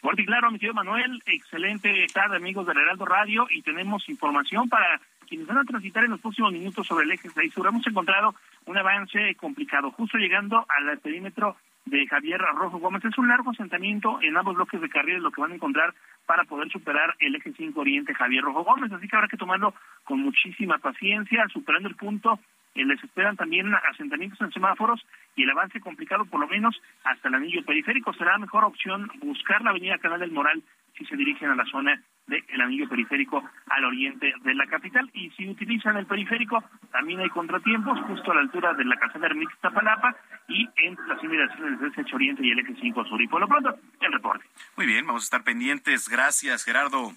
Fuerte 0.00 0.24
claro, 0.26 0.50
mi 0.50 0.58
querido 0.58 0.74
Manuel. 0.74 1.22
Excelente 1.26 2.06
tarde, 2.12 2.36
amigos 2.36 2.66
del 2.66 2.78
Heraldo 2.78 3.06
Radio. 3.06 3.46
Y 3.50 3.62
tenemos 3.62 4.08
información 4.08 4.68
para 4.68 5.00
quienes 5.26 5.46
van 5.46 5.58
a 5.58 5.64
transitar 5.64 6.04
en 6.04 6.10
los 6.10 6.20
próximos 6.20 6.52
minutos 6.52 6.86
sobre 6.86 7.04
el 7.04 7.12
eje 7.12 7.30
6 7.30 7.54
sur. 7.54 7.66
Hemos 7.66 7.86
encontrado 7.86 8.34
un 8.66 8.78
avance 8.78 9.34
complicado, 9.36 9.90
justo 9.92 10.18
llegando 10.18 10.64
al 10.68 10.98
perímetro 10.98 11.56
de 11.86 12.06
Javier 12.06 12.40
Rojo 12.40 12.78
Gómez. 12.78 13.04
Es 13.04 13.18
un 13.18 13.28
largo 13.28 13.50
asentamiento 13.50 14.18
en 14.22 14.36
ambos 14.36 14.54
bloques 14.54 14.80
de 14.80 14.88
carriles 14.88 15.22
lo 15.22 15.30
que 15.30 15.40
van 15.40 15.52
a 15.52 15.54
encontrar 15.56 15.94
para 16.26 16.44
poder 16.44 16.70
superar 16.70 17.14
el 17.20 17.34
eje 17.34 17.52
5 17.56 17.78
Oriente 17.78 18.14
Javier 18.14 18.42
Rojo 18.42 18.64
Gómez. 18.64 18.90
Así 18.92 19.06
que 19.06 19.16
habrá 19.16 19.28
que 19.28 19.36
tomarlo 19.36 19.74
con 20.04 20.20
muchísima 20.20 20.78
paciencia, 20.78 21.46
superando 21.52 21.88
el 21.88 21.96
punto. 21.96 22.38
Eh, 22.74 22.84
les 22.84 23.02
esperan 23.04 23.36
también 23.36 23.72
asentamientos 23.92 24.40
en 24.40 24.50
semáforos 24.50 25.06
y 25.36 25.44
el 25.44 25.50
avance 25.50 25.80
complicado 25.80 26.24
por 26.24 26.40
lo 26.40 26.48
menos 26.48 26.80
hasta 27.04 27.28
el 27.28 27.34
anillo 27.34 27.64
periférico. 27.64 28.12
Será 28.14 28.38
mejor 28.38 28.64
opción 28.64 29.10
buscar 29.22 29.62
la 29.62 29.70
avenida 29.70 29.98
Canal 29.98 30.20
del 30.20 30.32
Moral 30.32 30.62
si 30.96 31.04
se 31.04 31.16
dirigen 31.16 31.50
a 31.50 31.54
la 31.54 31.64
zona 31.66 32.02
del 32.26 32.60
anillo 32.60 32.88
periférico 32.88 33.42
al 33.66 33.84
oriente 33.84 34.32
de 34.42 34.54
la 34.54 34.66
capital. 34.66 35.10
Y 35.12 35.30
si 35.30 35.48
utilizan 35.48 35.96
el 35.96 36.06
periférico, 36.06 36.62
también 36.90 37.20
hay 37.20 37.28
contratiempos 37.28 38.00
justo 38.06 38.32
a 38.32 38.34
la 38.36 38.40
altura 38.40 38.72
de 38.74 38.84
la 38.84 38.96
calzada 38.96 39.26
Ermita 39.26 39.70
Palapa 39.70 40.16
y 40.48 40.68
entre 40.76 41.06
las 41.06 41.22
inmediaciones 41.22 41.80
del 41.80 41.92
Eje 41.92 42.14
Oriente 42.14 42.46
y 42.46 42.50
el 42.50 42.60
Eje 42.60 42.74
5 42.80 43.04
Sur. 43.04 43.20
Y 43.20 43.28
por 43.28 43.40
lo 43.40 43.48
pronto, 43.48 43.74
el 44.00 44.12
reporte. 44.12 44.44
Muy 44.76 44.86
bien, 44.86 45.06
vamos 45.06 45.22
a 45.22 45.26
estar 45.26 45.44
pendientes. 45.44 46.08
Gracias, 46.08 46.64
Gerardo. 46.64 47.12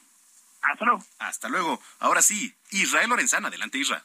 Hasta 0.62 0.86
luego. 0.86 1.04
Hasta 1.20 1.50
luego. 1.50 1.80
Ahora 2.00 2.22
sí, 2.22 2.54
Israel 2.72 3.10
Lorenzana. 3.10 3.48
Adelante, 3.48 3.78
Israel. 3.78 4.04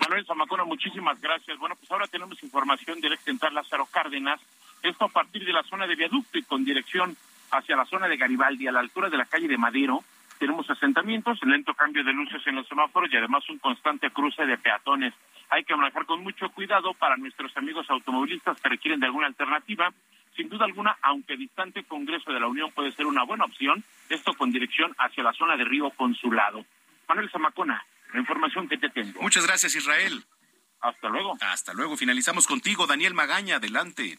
Manuel 0.00 0.26
Zamacona, 0.26 0.64
muchísimas 0.64 1.20
gracias. 1.20 1.58
Bueno, 1.58 1.76
pues 1.76 1.90
ahora 1.90 2.06
tenemos 2.06 2.42
información 2.42 3.00
directa 3.00 3.30
en 3.30 3.54
Lázaro 3.54 3.86
Cárdenas. 3.86 4.40
Esto 4.82 5.04
a 5.04 5.08
partir 5.08 5.44
de 5.44 5.52
la 5.52 5.62
zona 5.64 5.86
de 5.86 5.94
viaducto 5.94 6.38
y 6.38 6.42
con 6.42 6.64
dirección 6.64 7.16
hacia 7.50 7.76
la 7.76 7.84
zona 7.86 8.08
de 8.08 8.16
Garibaldi, 8.16 8.66
a 8.66 8.72
la 8.72 8.80
altura 8.80 9.08
de 9.08 9.16
la 9.16 9.24
calle 9.24 9.48
de 9.48 9.58
Madero, 9.58 10.04
tenemos 10.40 10.68
asentamientos, 10.70 11.38
lento 11.42 11.74
cambio 11.74 12.02
de 12.02 12.14
luces 12.14 12.40
en 12.46 12.56
los 12.56 12.66
semáforos 12.66 13.12
y 13.12 13.16
además 13.16 13.46
un 13.50 13.58
constante 13.58 14.10
cruce 14.10 14.46
de 14.46 14.56
peatones. 14.56 15.12
Hay 15.50 15.64
que 15.64 15.76
manejar 15.76 16.06
con 16.06 16.22
mucho 16.22 16.48
cuidado 16.50 16.94
para 16.94 17.18
nuestros 17.18 17.54
amigos 17.58 17.84
automovilistas 17.90 18.58
que 18.58 18.70
requieren 18.70 19.00
de 19.00 19.06
alguna 19.06 19.26
alternativa. 19.26 19.92
Sin 20.34 20.48
duda 20.48 20.64
alguna, 20.64 20.96
aunque 21.02 21.36
distante 21.36 21.84
Congreso 21.84 22.32
de 22.32 22.40
la 22.40 22.46
Unión 22.46 22.72
puede 22.72 22.90
ser 22.92 23.04
una 23.04 23.24
buena 23.24 23.44
opción, 23.44 23.84
esto 24.08 24.32
con 24.32 24.50
dirección 24.50 24.94
hacia 24.98 25.22
la 25.22 25.34
zona 25.34 25.58
de 25.58 25.64
Río 25.64 25.90
Consulado. 25.90 26.64
Manuel 27.06 27.30
Zamacona, 27.30 27.84
la 28.14 28.20
información 28.20 28.66
que 28.66 28.78
te 28.78 28.88
tengo. 28.88 29.20
Muchas 29.20 29.46
gracias, 29.46 29.76
Israel. 29.76 30.24
Hasta 30.80 31.08
luego. 31.10 31.36
Hasta 31.42 31.74
luego. 31.74 31.98
Finalizamos 31.98 32.46
contigo, 32.46 32.86
Daniel 32.86 33.12
Magaña. 33.12 33.56
Adelante. 33.56 34.18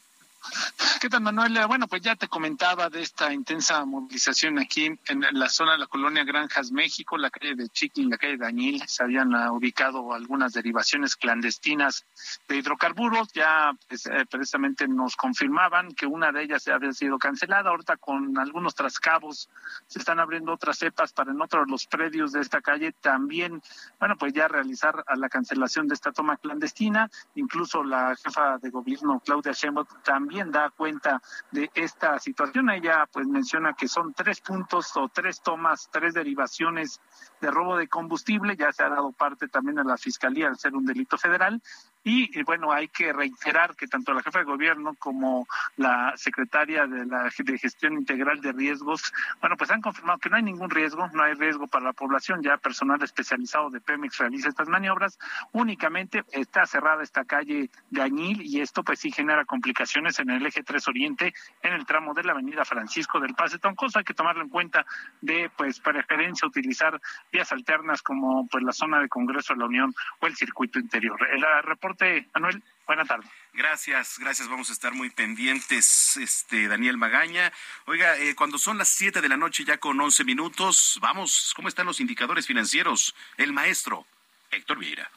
¿Qué 0.99 1.09
tal, 1.09 1.21
Manuel? 1.21 1.57
Bueno, 1.67 1.87
pues 1.87 2.01
ya 2.01 2.15
te 2.15 2.27
comentaba 2.27 2.89
de 2.89 3.01
esta 3.01 3.33
intensa 3.33 3.85
movilización 3.85 4.59
aquí 4.59 4.85
en 4.85 5.25
la 5.31 5.49
zona 5.49 5.73
de 5.73 5.79
la 5.79 5.87
colonia 5.87 6.23
Granjas 6.23 6.71
México, 6.71 7.17
la 7.17 7.29
calle 7.29 7.55
de 7.55 7.69
Chiqui 7.69 8.01
y 8.01 8.05
la 8.05 8.17
calle 8.17 8.37
de. 8.37 8.51
Se 8.85 9.03
habían 9.03 9.33
ah, 9.35 9.51
ubicado 9.51 10.13
algunas 10.13 10.53
derivaciones 10.53 11.15
clandestinas 11.15 12.05
de 12.47 12.57
hidrocarburos. 12.57 13.31
Ya 13.33 13.71
pues, 13.87 14.05
eh, 14.07 14.25
precisamente 14.29 14.87
nos 14.87 15.15
confirmaban 15.15 15.93
que 15.93 16.05
una 16.05 16.31
de 16.31 16.43
ellas 16.43 16.67
había 16.67 16.91
sido 16.91 17.17
cancelada. 17.17 17.69
Ahorita 17.69 17.97
con 17.97 18.37
algunos 18.37 18.75
trascabos 18.75 19.49
se 19.87 19.99
están 19.99 20.19
abriendo 20.19 20.53
otras 20.53 20.77
cepas 20.77 21.13
para 21.13 21.31
en 21.31 21.41
otros 21.41 21.67
los 21.69 21.85
predios 21.85 22.31
de 22.31 22.41
esta 22.41 22.61
calle 22.61 22.91
también, 22.91 23.61
bueno, 23.99 24.17
pues 24.17 24.33
ya 24.33 24.47
realizar 24.47 25.03
la 25.15 25.29
cancelación 25.29 25.87
de 25.87 25.93
esta 25.93 26.11
toma 26.11 26.37
clandestina. 26.37 27.09
Incluso 27.35 27.83
la 27.83 28.15
jefa 28.15 28.57
de 28.57 28.69
gobierno, 28.69 29.21
Claudia 29.23 29.53
Sheinbaum, 29.53 29.87
también 30.03 30.30
también 30.31 30.51
da 30.51 30.69
cuenta 30.69 31.21
de 31.51 31.69
esta 31.73 32.17
situación. 32.17 32.69
Ella 32.69 33.05
pues 33.11 33.27
menciona 33.27 33.73
que 33.73 33.89
son 33.89 34.13
tres 34.13 34.39
puntos 34.39 34.95
o 34.95 35.09
tres 35.09 35.41
tomas, 35.41 35.89
tres 35.91 36.13
derivaciones 36.13 37.01
de 37.41 37.51
robo 37.51 37.75
de 37.75 37.89
combustible. 37.89 38.55
Ya 38.55 38.71
se 38.71 38.83
ha 38.83 38.89
dado 38.89 39.11
parte 39.11 39.49
también 39.49 39.77
a 39.79 39.83
la 39.83 39.97
Fiscalía 39.97 40.47
al 40.47 40.57
ser 40.57 40.73
un 40.73 40.85
delito 40.85 41.17
federal 41.17 41.61
y, 42.03 42.41
bueno, 42.43 42.71
hay 42.71 42.87
que 42.87 43.13
reiterar 43.13 43.75
que 43.75 43.87
tanto 43.87 44.13
la 44.13 44.23
jefa 44.23 44.39
de 44.39 44.45
gobierno 44.45 44.95
como 44.97 45.47
la 45.77 46.13
secretaria 46.15 46.87
de 46.87 47.05
la 47.05 47.29
de 47.37 47.57
gestión 47.57 47.93
integral 47.93 48.41
de 48.41 48.51
riesgos, 48.51 49.13
bueno, 49.39 49.55
pues 49.57 49.69
han 49.71 49.81
confirmado 49.81 50.19
que 50.19 50.29
no 50.29 50.37
hay 50.37 50.43
ningún 50.43 50.69
riesgo, 50.69 51.07
no 51.13 51.23
hay 51.23 51.33
riesgo 51.33 51.67
para 51.67 51.85
la 51.85 51.93
población, 51.93 52.41
ya 52.41 52.57
personal 52.57 53.01
especializado 53.03 53.69
de 53.69 53.81
Pemex 53.81 54.17
realiza 54.17 54.49
estas 54.49 54.67
maniobras, 54.67 55.19
únicamente 55.51 56.23
está 56.31 56.65
cerrada 56.65 57.03
esta 57.03 57.25
calle 57.25 57.69
Gañil 57.91 58.41
y 58.41 58.61
esto 58.61 58.83
pues 58.83 58.99
sí 58.99 59.11
genera 59.11 59.45
complicaciones 59.45 60.19
en 60.19 60.29
el 60.29 60.45
eje 60.45 60.63
3 60.63 60.87
Oriente, 60.87 61.33
en 61.61 61.73
el 61.73 61.85
tramo 61.85 62.13
de 62.13 62.23
la 62.23 62.33
avenida 62.33 62.65
Francisco 62.65 63.19
del 63.19 63.35
Pasetón, 63.35 63.75
cosa 63.75 63.99
hay 63.99 64.05
que 64.05 64.13
tomarlo 64.13 64.43
en 64.43 64.49
cuenta 64.49 64.85
de 65.21 65.51
pues 65.55 65.79
preferencia 65.79 66.47
utilizar 66.47 66.99
vías 67.31 67.51
alternas 67.51 68.01
como 68.01 68.47
pues 68.47 68.63
la 68.63 68.71
zona 68.71 68.99
de 68.99 69.09
Congreso 69.09 69.53
de 69.53 69.59
la 69.59 69.65
Unión 69.65 69.93
o 70.19 70.27
el 70.27 70.35
circuito 70.35 70.79
interior. 70.79 71.17
El 71.31 71.43
reporte 71.63 71.90
Manuel. 72.33 72.63
Buenas. 72.87 73.07
Gracias, 73.53 74.17
gracias. 74.19 74.47
Vamos 74.49 74.69
a 74.69 74.73
estar 74.73 74.93
muy 74.93 75.09
pendientes, 75.09 76.17
este 76.17 76.67
Daniel 76.67 76.97
Magaña. 76.97 77.51
Oiga, 77.85 78.17
eh, 78.17 78.35
cuando 78.35 78.57
son 78.57 78.77
las 78.77 78.89
7 78.89 79.21
de 79.21 79.29
la 79.29 79.37
noche 79.37 79.63
ya 79.63 79.77
con 79.77 79.99
11 79.99 80.23
minutos, 80.23 80.99
vamos, 81.01 81.53
¿cómo 81.55 81.67
están 81.67 81.85
los 81.85 81.99
indicadores 81.99 82.47
financieros? 82.47 83.15
El 83.37 83.53
maestro 83.53 84.05
Héctor 84.51 84.79
Vieira. 84.79 85.09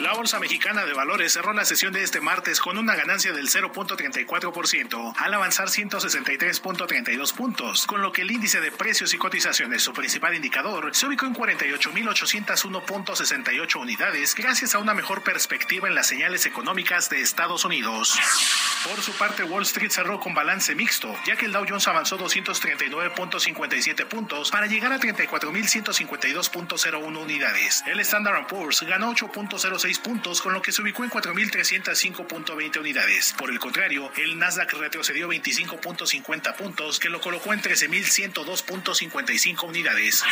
La 0.00 0.12
Bolsa 0.12 0.40
Mexicana 0.40 0.84
de 0.84 0.92
Valores 0.92 1.32
cerró 1.32 1.52
la 1.52 1.64
sesión 1.64 1.92
de 1.92 2.02
este 2.02 2.20
martes 2.20 2.58
con 2.58 2.78
una 2.78 2.96
ganancia 2.96 3.32
del 3.32 3.48
0.34% 3.48 5.14
al 5.16 5.34
avanzar 5.34 5.68
163.32 5.68 7.32
puntos, 7.32 7.86
con 7.86 8.02
lo 8.02 8.10
que 8.10 8.22
el 8.22 8.32
índice 8.32 8.60
de 8.60 8.72
precios 8.72 9.14
y 9.14 9.18
cotizaciones, 9.18 9.82
su 9.82 9.92
principal 9.92 10.34
indicador, 10.34 10.92
se 10.96 11.06
ubicó 11.06 11.26
en 11.26 11.36
48.801.68 11.36 13.80
unidades 13.80 14.34
gracias 14.34 14.74
a 14.74 14.80
una 14.80 14.94
mejor 14.94 15.22
perspectiva 15.22 15.86
en 15.86 15.94
las 15.94 16.08
señales 16.08 16.44
económicas 16.44 17.08
de 17.08 17.20
Estados 17.20 17.64
Unidos. 17.64 18.18
Por 18.82 19.00
su 19.00 19.12
parte, 19.12 19.44
Wall 19.44 19.62
Street 19.62 19.90
cerró 19.90 20.18
con 20.18 20.34
balance 20.34 20.74
mixto, 20.74 21.14
ya 21.24 21.36
que 21.36 21.46
el 21.46 21.52
Dow 21.52 21.66
Jones 21.68 21.86
avanzó 21.86 22.18
239.57 22.18 24.06
puntos 24.06 24.50
para 24.50 24.66
llegar 24.66 24.92
a 24.92 24.98
34.152.01 24.98 27.16
unidades. 27.16 27.84
El 27.86 28.00
Standard 28.00 28.48
Poor's 28.48 28.82
ganó 28.82 29.14
8.06 29.84 30.00
puntos, 30.00 30.40
con 30.40 30.54
lo 30.54 30.62
que 30.62 30.72
se 30.72 30.82
ubicó 30.82 31.04
en 31.04 31.10
4.305.20 31.10 32.80
unidades. 32.80 33.34
Por 33.36 33.50
el 33.50 33.58
contrario, 33.58 34.10
el 34.16 34.38
Nasdaq 34.38 34.72
retrocedió 34.72 35.28
25.50 35.28 36.56
puntos, 36.56 36.98
que 36.98 37.10
lo 37.10 37.20
colocó 37.20 37.52
en 37.52 37.60
13.102.55 37.60 39.68
unidades. 39.68 40.24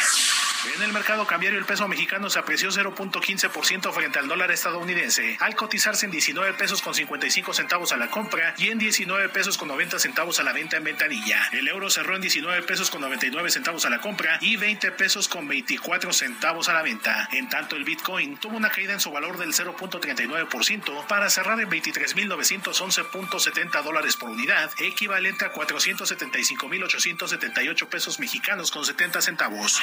En 0.76 0.82
el 0.82 0.92
mercado 0.92 1.26
cambiario, 1.26 1.58
el 1.58 1.64
peso 1.64 1.88
mexicano 1.88 2.30
se 2.30 2.38
apreció 2.38 2.70
0.15% 2.70 3.92
frente 3.92 4.20
al 4.20 4.28
dólar 4.28 4.52
estadounidense, 4.52 5.36
al 5.40 5.56
cotizarse 5.56 6.06
en 6.06 6.12
19 6.12 6.54
pesos 6.54 6.80
con 6.80 6.94
55 6.94 7.52
centavos 7.52 7.92
a 7.92 7.96
la 7.96 8.08
compra 8.08 8.54
y 8.56 8.68
en 8.68 8.78
19 8.78 9.28
pesos 9.30 9.58
con 9.58 9.66
90 9.68 9.98
centavos 9.98 10.38
a 10.40 10.44
la 10.44 10.52
venta 10.52 10.76
en 10.76 10.84
ventanilla. 10.84 11.48
El 11.52 11.66
euro 11.68 11.90
cerró 11.90 12.14
en 12.14 12.22
19 12.22 12.62
pesos 12.62 12.90
con 12.90 13.00
99 13.00 13.50
centavos 13.50 13.84
a 13.84 13.90
la 13.90 14.00
compra 14.00 14.38
y 14.40 14.56
20 14.56 14.92
pesos 14.92 15.26
con 15.28 15.48
24 15.48 16.12
centavos 16.12 16.68
a 16.68 16.74
la 16.74 16.82
venta. 16.82 17.28
En 17.32 17.48
tanto, 17.48 17.74
el 17.74 17.82
Bitcoin 17.84 18.36
tuvo 18.36 18.56
una 18.56 18.70
caída 18.70 18.92
en 18.92 19.00
su 19.00 19.10
valor 19.10 19.38
del 19.42 19.52
0.39% 19.52 21.06
para 21.08 21.28
cerrar 21.28 21.60
en 21.60 21.68
23.911.70 21.68 23.82
dólares 23.82 24.16
por 24.16 24.30
unidad, 24.30 24.70
equivalente 24.78 25.44
a 25.44 25.52
475.878 25.52 27.88
pesos 27.88 28.18
mexicanos 28.20 28.70
con 28.70 28.86
70 28.86 29.20
centavos. 29.20 29.80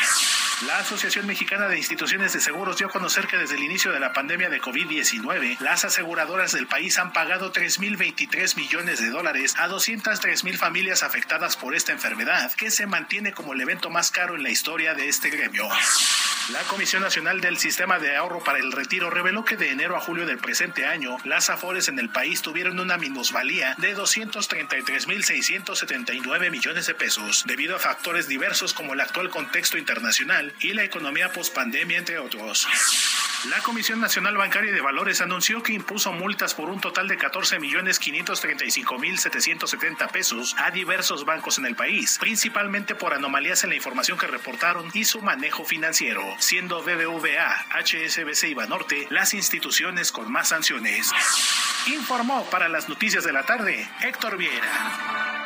La 0.66 0.80
Asociación 0.80 1.28
Mexicana 1.28 1.68
de 1.68 1.78
Instituciones 1.78 2.32
de 2.32 2.40
Seguros 2.40 2.78
dio 2.78 2.88
a 2.88 2.92
conocer 2.92 3.28
que 3.28 3.36
desde 3.38 3.56
el 3.56 3.64
inicio 3.64 3.92
de 3.92 4.00
la 4.00 4.14
pandemia 4.14 4.48
de 4.50 4.62
COVID-19, 4.62 5.60
las 5.60 5.84
aseguradoras 5.84 6.54
del 6.54 6.68
país 6.68 6.98
han 6.98 7.12
pagado 7.12 7.52
3.023 7.52 8.56
millones 8.56 9.00
de 9.00 9.10
dólares 9.10 9.56
a 9.58 9.68
203.000 9.68 10.56
familias 10.58 11.04
afectadas 11.04 11.58
por 11.58 11.76
esta 11.76 11.92
enfermedad, 11.92 12.54
que 12.54 12.72
se 12.72 12.88
mantiene 12.88 13.34
como 13.34 13.52
el 13.54 13.60
evento 13.60 13.90
más 13.90 14.12
caro 14.12 14.36
en 14.36 14.44
la 14.44 14.52
historia 14.52 14.94
de 14.94 15.10
este 15.10 15.30
gremio. 15.30 15.68
La 16.52 16.64
Comisión 16.64 17.04
Nacional 17.04 17.42
del 17.42 17.60
Sistema 17.60 18.00
de 18.00 18.16
Ahorro 18.16 18.44
para 18.44 18.58
el 18.58 18.72
Retiro 18.72 19.12
reveló 19.12 19.46
que 19.46 19.56
de 19.56 19.70
enero 19.70 19.96
a 19.96 20.00
julio 20.00 20.26
del 20.26 20.40
presente 20.40 20.84
año, 20.84 21.18
las 21.24 21.52
afores 21.52 21.90
en 21.90 22.00
el 22.00 22.10
país 22.10 22.42
tuvieron 22.42 22.80
una 22.80 22.98
minusvalía 22.98 23.76
de 23.78 23.96
233.679 23.96 26.50
millones 26.50 26.88
de 26.88 26.96
pesos, 26.96 27.44
debido 27.46 27.76
a 27.76 27.80
factores 27.80 28.28
diversos 28.28 28.74
como 28.74 28.94
el 28.94 29.02
actual 29.02 29.30
contexto 29.30 29.78
internacional 29.78 30.52
y 30.60 30.74
la 30.74 30.84
economía 30.84 31.32
pospandemia, 31.32 32.00
entre 32.00 32.18
otros. 32.18 32.68
La 33.46 33.62
Comisión 33.62 34.02
Nacional 34.02 34.36
Bancaria 34.36 34.74
de 34.74 34.82
Valores 34.82 35.22
anunció 35.22 35.64
que 35.64 35.72
impuso 35.72 36.12
multas 36.12 36.54
por 36.54 36.70
un 36.70 36.82
total 36.82 37.08
de 37.08 37.18
14.535.770 37.18 40.12
pesos 40.12 40.58
a 40.58 40.72
diversos 40.72 41.24
bancos 41.24 41.58
en 41.58 41.66
el 41.66 41.74
país, 41.74 42.18
principalmente 42.20 42.96
por 42.96 43.14
anomalías 43.14 43.64
en 43.64 43.70
la 43.70 43.78
información 43.78 44.18
que 44.18 44.28
reportaron 44.28 44.92
y 44.94 45.06
su 45.06 45.22
manejo 45.22 45.64
financiero, 45.64 46.22
siendo 46.40 46.84
BBVA, 46.84 47.66
HSBC 47.82 48.50
y 48.50 48.56
Banorte 48.56 49.08
las 49.10 49.34
instituciones 49.34 50.12
con 50.12 50.30
más 50.30 50.50
sanciones. 50.50 51.14
Informó 51.88 52.44
para 52.50 52.68
las 52.68 52.90
noticias 52.90 53.24
de 53.24 53.32
la 53.32 53.46
tarde 53.46 53.90
Héctor 54.02 54.36
Vieira. 54.36 55.40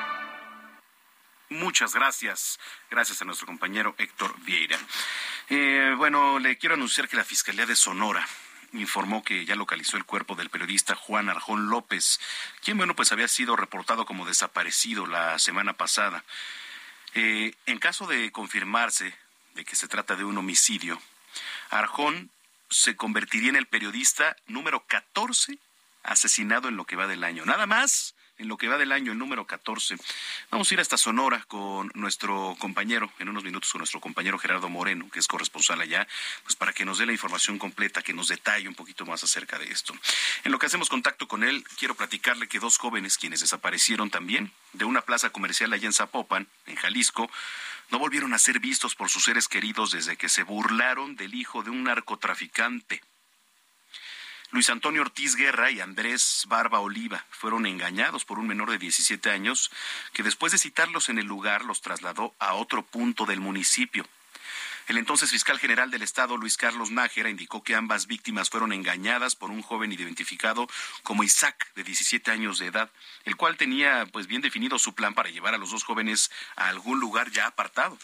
Muchas 1.50 1.94
gracias. 1.94 2.60
Gracias 2.90 3.22
a 3.22 3.26
nuestro 3.26 3.46
compañero 3.46 3.94
Héctor 4.00 4.34
Vieira. 4.40 4.80
Eh, 5.56 5.94
bueno, 5.96 6.40
le 6.40 6.58
quiero 6.58 6.74
anunciar 6.74 7.08
que 7.08 7.16
la 7.16 7.24
Fiscalía 7.24 7.68
de 7.68 7.76
Sonora 7.76 8.28
informó 8.72 9.22
que 9.22 9.46
ya 9.46 9.56
localizó 9.56 9.98
el 9.98 10.04
cuerpo 10.04 10.34
del 10.34 10.50
periodista 10.50 10.96
Juan 10.96 11.30
Arjón 11.30 11.70
López, 11.70 12.20
quien, 12.64 12.76
bueno, 12.76 12.96
pues 12.96 13.12
había 13.12 13.28
sido 13.28 13.56
reportado 13.56 14.04
como 14.04 14.26
desaparecido 14.26 15.06
la 15.06 15.38
semana 15.38 15.74
pasada. 15.74 16.24
Eh, 17.14 17.54
en 17.68 17.78
caso 17.78 18.08
de 18.08 18.32
confirmarse 18.32 19.14
de 19.54 19.64
que 19.64 19.76
se 19.76 19.88
trata 19.88 20.16
de 20.16 20.24
un 20.24 20.40
homicidio, 20.40 21.00
Arjón 21.70 22.32
se 22.72 22.96
convertiría 22.96 23.50
en 23.50 23.56
el 23.56 23.68
periodista 23.68 24.36
número 24.48 24.88
14 24.88 25.60
asesinado 26.02 26.68
en 26.68 26.78
lo 26.78 26.86
que 26.86 26.96
va 26.96 27.06
del 27.06 27.24
año. 27.24 27.46
Nada 27.46 27.68
más 27.68 28.13
en 28.38 28.48
lo 28.48 28.58
que 28.58 28.68
va 28.68 28.78
del 28.78 28.92
año, 28.92 29.12
el 29.12 29.18
número 29.18 29.46
14. 29.46 29.96
Vamos 30.50 30.70
a 30.70 30.74
ir 30.74 30.80
hasta 30.80 30.98
Sonora 30.98 31.44
con 31.48 31.92
nuestro 31.94 32.56
compañero, 32.60 33.12
en 33.20 33.30
unos 33.30 33.44
minutos 33.44 33.72
con 33.72 33.80
nuestro 33.80 34.02
compañero 34.02 34.38
Gerardo 34.40 34.70
Moreno, 34.70 35.10
que 35.10 35.20
es 35.20 35.28
corresponsal 35.28 35.82
allá, 35.82 36.08
pues 36.44 36.56
para 36.56 36.74
que 36.74 36.86
nos 36.86 36.98
dé 36.98 37.06
la 37.06 37.12
información 37.12 37.60
completa, 37.60 38.02
que 38.02 38.14
nos 38.14 38.28
detalle 38.28 38.68
un 38.68 38.76
poquito 38.76 39.06
más 39.06 39.24
acerca 39.24 39.60
de 39.60 39.72
esto. 39.72 39.94
En 40.44 40.52
lo 40.52 40.60
que 40.60 40.66
hacemos 40.66 40.90
contacto 40.90 41.28
con 41.28 41.44
él, 41.44 41.64
quiero 41.78 41.96
platicarle 41.96 42.48
que 42.48 42.60
dos 42.60 42.78
jóvenes, 42.78 43.18
quienes 43.18 43.42
desaparecieron 43.42 44.10
también 44.10 44.52
de 44.74 44.86
una 44.86 45.02
plaza 45.02 45.30
comercial 45.30 45.72
allá 45.74 45.86
en 45.86 45.94
Zapopan, 45.94 46.48
en 46.66 46.76
Jalisco, 46.76 47.30
no 47.92 48.00
volvieron 48.00 48.34
a 48.34 48.40
ser 48.40 48.60
vistos 48.60 48.96
por 48.96 49.10
sus 49.10 49.26
seres 49.26 49.48
queridos 49.48 49.92
desde 49.92 50.18
que 50.18 50.30
se 50.30 50.44
burlaron 50.44 51.16
del 51.16 51.36
hijo 51.36 51.62
de 51.62 51.70
un 51.70 51.84
narcotraficante. 51.84 53.02
Luis 54.54 54.70
Antonio 54.70 55.02
Ortiz 55.02 55.36
Guerra 55.36 55.72
y 55.72 55.80
Andrés 55.80 56.44
Barba 56.48 56.80
Oliva 56.80 57.26
fueron 57.32 57.66
engañados 57.66 58.24
por 58.24 58.38
un 58.38 58.46
menor 58.46 58.70
de 58.70 58.78
17 58.78 59.32
años 59.32 59.72
que 60.14 60.22
después 60.22 60.52
de 60.52 60.60
citarlos 60.60 61.10
en 61.10 61.18
el 61.18 61.26
lugar 61.26 61.66
los 61.66 61.82
trasladó 61.82 62.36
a 62.38 62.54
otro 62.54 62.84
punto 62.84 63.26
del 63.26 63.40
municipio. 63.40 64.08
El 64.88 65.00
entonces 65.00 65.32
fiscal 65.32 65.58
general 65.58 65.90
del 65.90 66.04
estado, 66.04 66.38
Luis 66.38 66.56
Carlos 66.56 66.92
Nájera, 66.92 67.32
indicó 67.32 67.64
que 67.64 67.74
ambas 67.74 68.06
víctimas 68.06 68.52
fueron 68.52 68.74
engañadas 68.74 69.36
por 69.36 69.50
un 69.50 69.64
joven 69.64 69.92
identificado 69.92 70.68
como 71.02 71.24
Isaac, 71.24 71.74
de 71.74 71.84
17 71.84 72.30
años 72.30 72.60
de 72.60 72.68
edad, 72.68 72.92
el 73.26 73.36
cual 73.36 73.58
tenía 73.58 74.06
pues 74.12 74.28
bien 74.28 74.44
definido 74.44 74.78
su 74.78 74.94
plan 74.94 75.16
para 75.16 75.32
llevar 75.32 75.56
a 75.56 75.58
los 75.58 75.72
dos 75.72 75.84
jóvenes 75.84 76.30
a 76.56 76.68
algún 76.68 77.00
lugar 77.00 77.32
ya 77.32 77.48
apartado. 77.48 77.98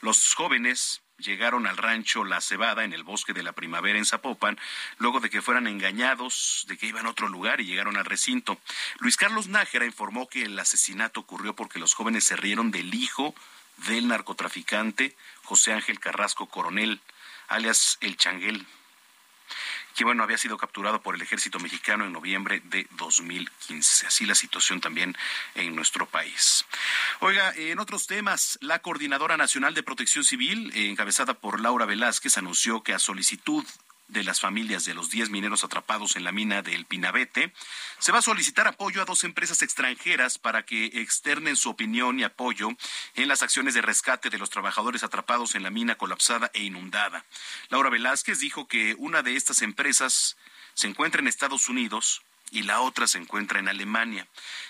Los 0.00 0.34
jóvenes 0.34 1.00
llegaron 1.18 1.66
al 1.66 1.76
rancho 1.76 2.24
La 2.24 2.40
Cebada 2.40 2.84
en 2.84 2.92
el 2.92 3.02
bosque 3.02 3.32
de 3.32 3.42
la 3.42 3.52
primavera 3.52 3.98
en 3.98 4.06
Zapopan, 4.06 4.58
luego 4.98 5.20
de 5.20 5.30
que 5.30 5.42
fueran 5.42 5.66
engañados 5.66 6.64
de 6.68 6.76
que 6.76 6.86
iban 6.86 7.06
a 7.06 7.10
otro 7.10 7.28
lugar 7.28 7.60
y 7.60 7.66
llegaron 7.66 7.96
al 7.96 8.04
recinto. 8.04 8.58
Luis 8.98 9.16
Carlos 9.16 9.48
Nájera 9.48 9.84
informó 9.84 10.28
que 10.28 10.44
el 10.44 10.58
asesinato 10.58 11.20
ocurrió 11.20 11.54
porque 11.54 11.78
los 11.78 11.94
jóvenes 11.94 12.24
se 12.24 12.36
rieron 12.36 12.70
del 12.70 12.94
hijo 12.94 13.34
del 13.88 14.08
narcotraficante 14.08 15.16
José 15.44 15.72
Ángel 15.72 16.00
Carrasco 16.00 16.46
Coronel, 16.46 17.00
alias 17.48 17.98
El 18.00 18.16
Changuel, 18.16 18.66
que 19.98 20.04
bueno, 20.04 20.22
había 20.22 20.38
sido 20.38 20.56
capturado 20.56 21.02
por 21.02 21.16
el 21.16 21.22
ejército 21.22 21.58
mexicano 21.58 22.04
en 22.04 22.12
noviembre 22.12 22.62
de 22.66 22.86
2015. 22.92 24.06
Así 24.06 24.26
la 24.26 24.36
situación 24.36 24.80
también 24.80 25.16
en 25.56 25.74
nuestro 25.74 26.06
país. 26.06 26.64
Oiga, 27.18 27.52
en 27.56 27.80
otros 27.80 28.06
temas, 28.06 28.60
la 28.62 28.78
Coordinadora 28.78 29.36
Nacional 29.36 29.74
de 29.74 29.82
Protección 29.82 30.22
Civil, 30.22 30.70
encabezada 30.72 31.34
por 31.34 31.58
Laura 31.58 31.84
Velázquez, 31.84 32.38
anunció 32.38 32.84
que 32.84 32.94
a 32.94 33.00
solicitud 33.00 33.64
de 34.08 34.24
las 34.24 34.40
familias 34.40 34.84
de 34.84 34.94
los 34.94 35.10
10 35.10 35.30
mineros 35.30 35.64
atrapados 35.64 36.16
en 36.16 36.24
la 36.24 36.32
mina 36.32 36.62
del 36.62 36.86
Pinabete, 36.86 37.52
se 37.98 38.12
va 38.12 38.18
a 38.18 38.22
solicitar 38.22 38.66
apoyo 38.66 39.02
a 39.02 39.04
dos 39.04 39.24
empresas 39.24 39.62
extranjeras 39.62 40.38
para 40.38 40.64
que 40.64 40.86
externen 40.86 41.56
su 41.56 41.70
opinión 41.70 42.18
y 42.18 42.24
apoyo 42.24 42.70
en 43.14 43.28
las 43.28 43.42
acciones 43.42 43.74
de 43.74 43.82
rescate 43.82 44.30
de 44.30 44.38
los 44.38 44.50
trabajadores 44.50 45.04
atrapados 45.04 45.54
en 45.54 45.62
la 45.62 45.70
mina 45.70 45.96
colapsada 45.96 46.50
e 46.54 46.62
inundada. 46.62 47.24
Laura 47.68 47.90
Velázquez 47.90 48.38
dijo 48.40 48.66
que 48.66 48.94
una 48.98 49.22
de 49.22 49.36
estas 49.36 49.62
empresas 49.62 50.36
se 50.74 50.86
encuentra 50.86 51.20
en 51.20 51.28
Estados 51.28 51.68
Unidos 51.68 52.22
y 52.50 52.62
la 52.62 52.80
otra 52.80 53.06
se 53.06 53.18
encuentra 53.18 53.58
en 53.58 53.68
Alemania. 53.68 54.26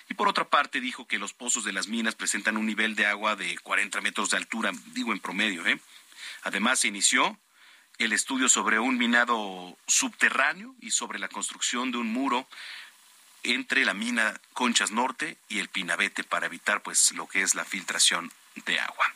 Y 0.08 0.14
por 0.14 0.28
otra 0.28 0.48
parte 0.48 0.80
dijo 0.80 1.06
que 1.06 1.18
los 1.18 1.32
pozos 1.32 1.64
de 1.64 1.72
las 1.72 1.86
minas 1.86 2.14
presentan 2.14 2.56
un 2.56 2.66
nivel 2.66 2.96
de 2.96 3.06
agua 3.06 3.36
de 3.36 3.56
40 3.58 4.00
metros 4.00 4.30
de 4.30 4.36
altura, 4.36 4.72
digo 4.94 5.12
en 5.12 5.20
promedio. 5.20 5.66
¿eh? 5.66 5.80
Además 6.42 6.80
se 6.80 6.88
inició 6.88 7.38
el 7.98 8.12
estudio 8.12 8.48
sobre 8.48 8.78
un 8.78 8.96
minado 8.96 9.76
subterráneo 9.86 10.74
y 10.80 10.92
sobre 10.92 11.18
la 11.18 11.28
construcción 11.28 11.90
de 11.90 11.98
un 11.98 12.12
muro 12.12 12.48
entre 13.42 13.84
la 13.84 13.94
mina 13.94 14.40
Conchas 14.52 14.92
Norte 14.92 15.36
y 15.48 15.58
el 15.58 15.68
Pinabete 15.68 16.24
para 16.24 16.46
evitar 16.46 16.82
pues 16.82 17.12
lo 17.12 17.26
que 17.26 17.42
es 17.42 17.54
la 17.54 17.64
filtración 17.64 18.32
de 18.66 18.78
agua. 18.80 19.14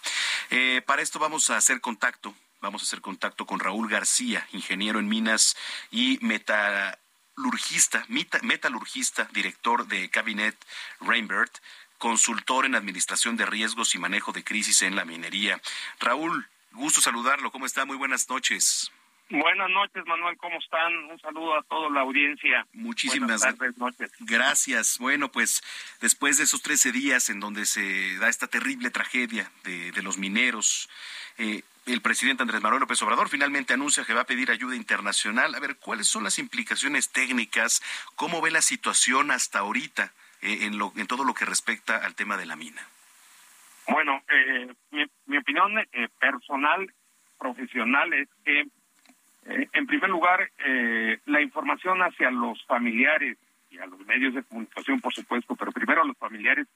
Eh, 0.50 0.82
para 0.84 1.02
esto 1.02 1.18
vamos 1.18 1.50
a 1.50 1.56
hacer 1.56 1.80
contacto, 1.80 2.34
vamos 2.60 2.82
a 2.82 2.84
hacer 2.84 3.00
contacto 3.00 3.46
con 3.46 3.60
Raúl 3.60 3.88
García, 3.88 4.46
ingeniero 4.52 4.98
en 4.98 5.08
minas 5.08 5.56
y 5.90 6.18
metalurgista, 6.20 8.04
metalurgista, 8.08 9.28
director 9.32 9.86
de 9.86 10.10
Cabinet 10.10 10.56
Reinbert, 11.00 11.56
consultor 11.98 12.66
en 12.66 12.74
administración 12.74 13.36
de 13.36 13.46
riesgos 13.46 13.94
y 13.94 13.98
manejo 13.98 14.32
de 14.32 14.42
crisis 14.42 14.82
en 14.82 14.96
la 14.96 15.04
minería. 15.04 15.60
Raúl, 16.00 16.48
Gusto 16.72 17.00
saludarlo. 17.00 17.50
¿Cómo 17.50 17.66
está? 17.66 17.84
Muy 17.84 17.96
buenas 17.96 18.28
noches. 18.28 18.92
Buenas 19.30 19.70
noches, 19.70 20.04
Manuel. 20.06 20.36
¿Cómo 20.36 20.58
están? 20.58 20.94
Un 21.10 21.18
saludo 21.20 21.56
a 21.58 21.62
toda 21.62 21.88
la 21.90 22.00
audiencia. 22.00 22.66
Muchísimas 22.72 23.42
gracias. 24.20 24.98
Bueno, 24.98 25.30
pues 25.30 25.62
después 26.00 26.36
de 26.36 26.44
esos 26.44 26.60
13 26.60 26.92
días 26.92 27.30
en 27.30 27.40
donde 27.40 27.64
se 27.64 28.18
da 28.18 28.28
esta 28.28 28.46
terrible 28.46 28.90
tragedia 28.90 29.50
de, 29.64 30.02
los 30.02 30.18
mineros, 30.18 30.90
eh, 31.38 31.62
el 31.86 32.02
presidente 32.02 32.42
Andrés 32.42 32.60
Manuel 32.60 32.80
López 32.80 33.00
Obrador 33.02 33.28
finalmente 33.30 33.72
anuncia 33.72 34.04
que 34.04 34.12
va 34.12 34.22
a 34.22 34.26
pedir 34.26 34.50
ayuda 34.50 34.76
internacional. 34.76 35.54
A 35.54 35.60
ver, 35.60 35.76
¿cuáles 35.76 36.08
son 36.08 36.24
las 36.24 36.38
implicaciones 36.38 37.10
técnicas? 37.10 37.82
¿Cómo 38.16 38.42
ve 38.42 38.50
la 38.50 38.62
situación 38.62 39.30
hasta 39.30 39.60
ahorita? 39.60 40.12
en, 40.42 40.78
lo, 40.78 40.92
en 40.96 41.06
todo 41.06 41.24
lo 41.24 41.34
que 41.34 41.44
respecta 41.44 41.96
al 41.96 42.14
tema 42.14 42.36
de 42.36 42.46
la 42.46 42.56
mina? 42.56 42.86
Bueno, 43.88 44.22
mi, 45.32 45.38
opinión 45.38 45.72
personal, 46.20 46.92
profesional, 47.38 48.12
es 48.12 48.28
que, 48.44 48.66
en 49.44 49.86
primer 49.86 50.10
lugar, 50.10 50.50
la 51.26 51.40
información 51.40 52.02
hacia 52.02 52.30
los 52.30 52.64
familiares 52.66 53.38
y 53.70 53.78
a 53.78 53.86
los 53.86 53.98
medios 54.06 54.34
de 54.34 54.42
comunicación, 54.42 55.00
por 55.00 55.12
supuesto, 55.12 55.56
pero 55.56 55.72
primero 55.72 56.02
a 56.02 56.06
los 56.06 56.16
familiares, 56.18 56.68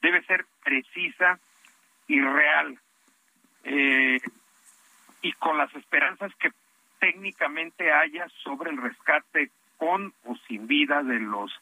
debe 0.00 0.22
ser 0.24 0.44
precisa 0.64 1.38
y 2.08 2.20
real. 2.20 2.78
Eh, 3.64 4.20
y 5.22 5.32
con 5.34 5.56
las 5.56 5.72
esperanzas 5.76 6.34
que 6.36 6.50
técnicamente 6.98 7.92
haya 7.92 8.26
sobre 8.42 8.70
el 8.70 8.82
rescate 8.82 9.50
con 9.76 10.12
o 10.24 10.36
sin 10.48 10.66
vida 10.66 11.02
de 11.02 11.20
los 11.20 11.52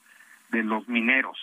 de 0.49 0.63
los 0.65 0.89
mineros. 0.89 1.39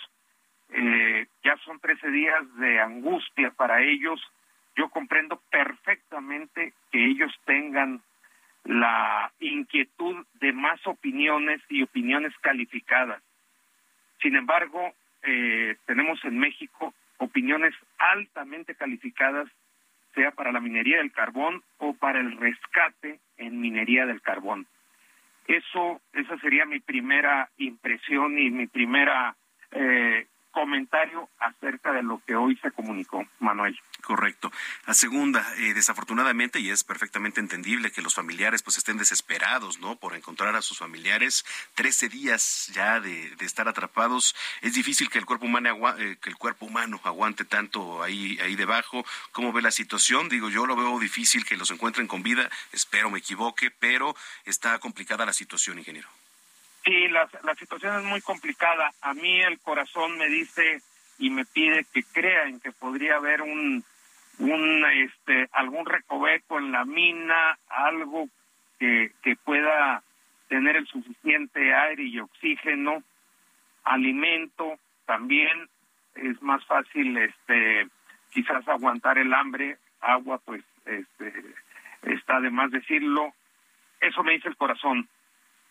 Eh, 0.70 1.26
ya 1.42 1.56
son 1.64 1.78
13 1.80 2.10
días 2.10 2.56
de 2.56 2.80
angustia 2.80 3.50
para 3.52 3.82
ellos. 3.82 4.20
Yo 4.78 4.88
comprendo 4.90 5.42
perfectamente 5.50 6.72
que 6.92 7.04
ellos 7.04 7.32
tengan 7.44 8.00
la 8.62 9.32
inquietud 9.40 10.24
de 10.34 10.52
más 10.52 10.78
opiniones 10.86 11.60
y 11.68 11.82
opiniones 11.82 12.32
calificadas. 12.40 13.20
Sin 14.22 14.36
embargo, 14.36 14.94
eh, 15.24 15.76
tenemos 15.84 16.24
en 16.24 16.38
México 16.38 16.94
opiniones 17.16 17.74
altamente 17.98 18.76
calificadas, 18.76 19.48
sea 20.14 20.30
para 20.30 20.52
la 20.52 20.60
minería 20.60 20.98
del 20.98 21.10
carbón 21.10 21.64
o 21.78 21.94
para 21.94 22.20
el 22.20 22.36
rescate 22.38 23.18
en 23.36 23.60
minería 23.60 24.06
del 24.06 24.22
carbón. 24.22 24.68
Eso, 25.48 26.00
esa 26.12 26.38
sería 26.38 26.66
mi 26.66 26.78
primera 26.78 27.50
impresión 27.56 28.38
y 28.38 28.48
mi 28.50 28.68
primera 28.68 29.34
eh, 29.72 30.28
comentario 30.58 31.28
acerca 31.38 31.92
de 31.92 32.02
lo 32.02 32.20
que 32.26 32.34
hoy 32.34 32.56
se 32.56 32.72
comunicó, 32.72 33.24
Manuel. 33.38 33.78
Correcto. 34.02 34.50
La 34.88 34.94
segunda, 34.94 35.46
eh, 35.58 35.72
desafortunadamente, 35.72 36.58
y 36.58 36.70
es 36.70 36.82
perfectamente 36.82 37.38
entendible 37.38 37.92
que 37.92 38.02
los 38.02 38.16
familiares 38.16 38.64
pues 38.64 38.76
estén 38.76 38.98
desesperados, 38.98 39.78
¿no? 39.78 39.94
Por 39.94 40.16
encontrar 40.16 40.56
a 40.56 40.62
sus 40.62 40.78
familiares. 40.78 41.44
Trece 41.76 42.08
días 42.08 42.72
ya 42.74 42.98
de, 42.98 43.36
estar 43.38 43.68
atrapados. 43.68 44.34
Es 44.60 44.74
difícil 44.74 45.10
que 45.10 45.20
el 45.20 45.26
cuerpo 45.26 45.46
humano 45.46 45.68
eh, 45.96 46.18
que 46.20 46.30
el 46.30 46.36
cuerpo 46.36 46.66
humano 46.66 47.00
aguante 47.04 47.44
tanto 47.44 48.02
ahí 48.02 48.36
ahí 48.40 48.56
debajo. 48.56 49.04
¿Cómo 49.30 49.52
ve 49.52 49.62
la 49.62 49.70
situación? 49.70 50.28
Digo, 50.28 50.50
yo 50.50 50.66
lo 50.66 50.74
veo 50.74 50.98
difícil 50.98 51.44
que 51.44 51.56
los 51.56 51.70
encuentren 51.70 52.08
con 52.08 52.24
vida. 52.24 52.50
Espero 52.72 53.10
me 53.10 53.20
equivoque, 53.20 53.70
pero 53.70 54.16
está 54.44 54.76
complicada 54.80 55.24
la 55.24 55.32
situación, 55.32 55.78
ingeniero. 55.78 56.08
Sí, 56.88 57.06
la, 57.08 57.28
la 57.42 57.54
situación 57.54 57.98
es 57.98 58.04
muy 58.04 58.22
complicada. 58.22 58.90
A 59.02 59.12
mí 59.12 59.42
el 59.42 59.60
corazón 59.60 60.16
me 60.16 60.26
dice 60.26 60.80
y 61.18 61.28
me 61.28 61.44
pide 61.44 61.84
que 61.92 62.02
crea 62.02 62.44
en 62.44 62.60
que 62.60 62.72
podría 62.72 63.16
haber 63.16 63.42
un, 63.42 63.84
un 64.38 64.84
este, 64.86 65.50
algún 65.52 65.84
recoveco 65.84 66.58
en 66.58 66.72
la 66.72 66.86
mina, 66.86 67.58
algo 67.68 68.28
que, 68.78 69.12
que 69.20 69.36
pueda 69.36 70.02
tener 70.48 70.76
el 70.76 70.86
suficiente 70.86 71.74
aire 71.74 72.04
y 72.04 72.20
oxígeno, 72.20 73.02
alimento, 73.84 74.78
también 75.04 75.68
es 76.14 76.40
más 76.40 76.64
fácil 76.64 77.18
este 77.18 77.86
quizás 78.30 78.66
aguantar 78.66 79.18
el 79.18 79.34
hambre, 79.34 79.76
agua 80.00 80.40
pues 80.42 80.64
este 80.86 81.34
está 82.04 82.40
de 82.40 82.48
más 82.48 82.70
decirlo, 82.70 83.34
eso 84.00 84.22
me 84.22 84.32
dice 84.32 84.48
el 84.48 84.56
corazón. 84.56 85.06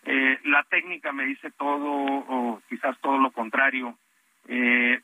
Eh, 0.09 0.39
la 0.45 0.63
técnica 0.63 1.11
me 1.11 1.25
dice 1.25 1.51
todo 1.51 1.91
o 1.91 2.61
quizás 2.69 2.97
todo 3.01 3.17
lo 3.17 3.29
contrario. 3.31 3.97
Eh, 4.47 5.01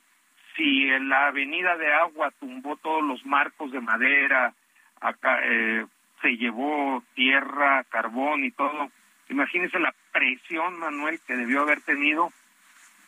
si 0.55 0.87
en 0.87 1.09
la 1.09 1.27
avenida 1.27 1.75
de 1.75 1.93
agua 1.93 2.31
tumbó 2.39 2.77
todos 2.77 3.03
los 3.03 3.25
marcos 3.25 3.73
de 3.73 3.81
madera, 3.81 4.53
acá 5.01 5.41
eh, 5.43 5.85
se 6.21 6.37
llevó 6.37 7.03
tierra, 7.15 7.83
carbón 7.89 8.45
y 8.45 8.51
todo, 8.51 8.91
imagínese 9.27 9.77
la 9.77 9.93
presión, 10.13 10.79
Manuel, 10.79 11.19
que 11.27 11.35
debió 11.35 11.63
haber 11.63 11.81
tenido 11.81 12.31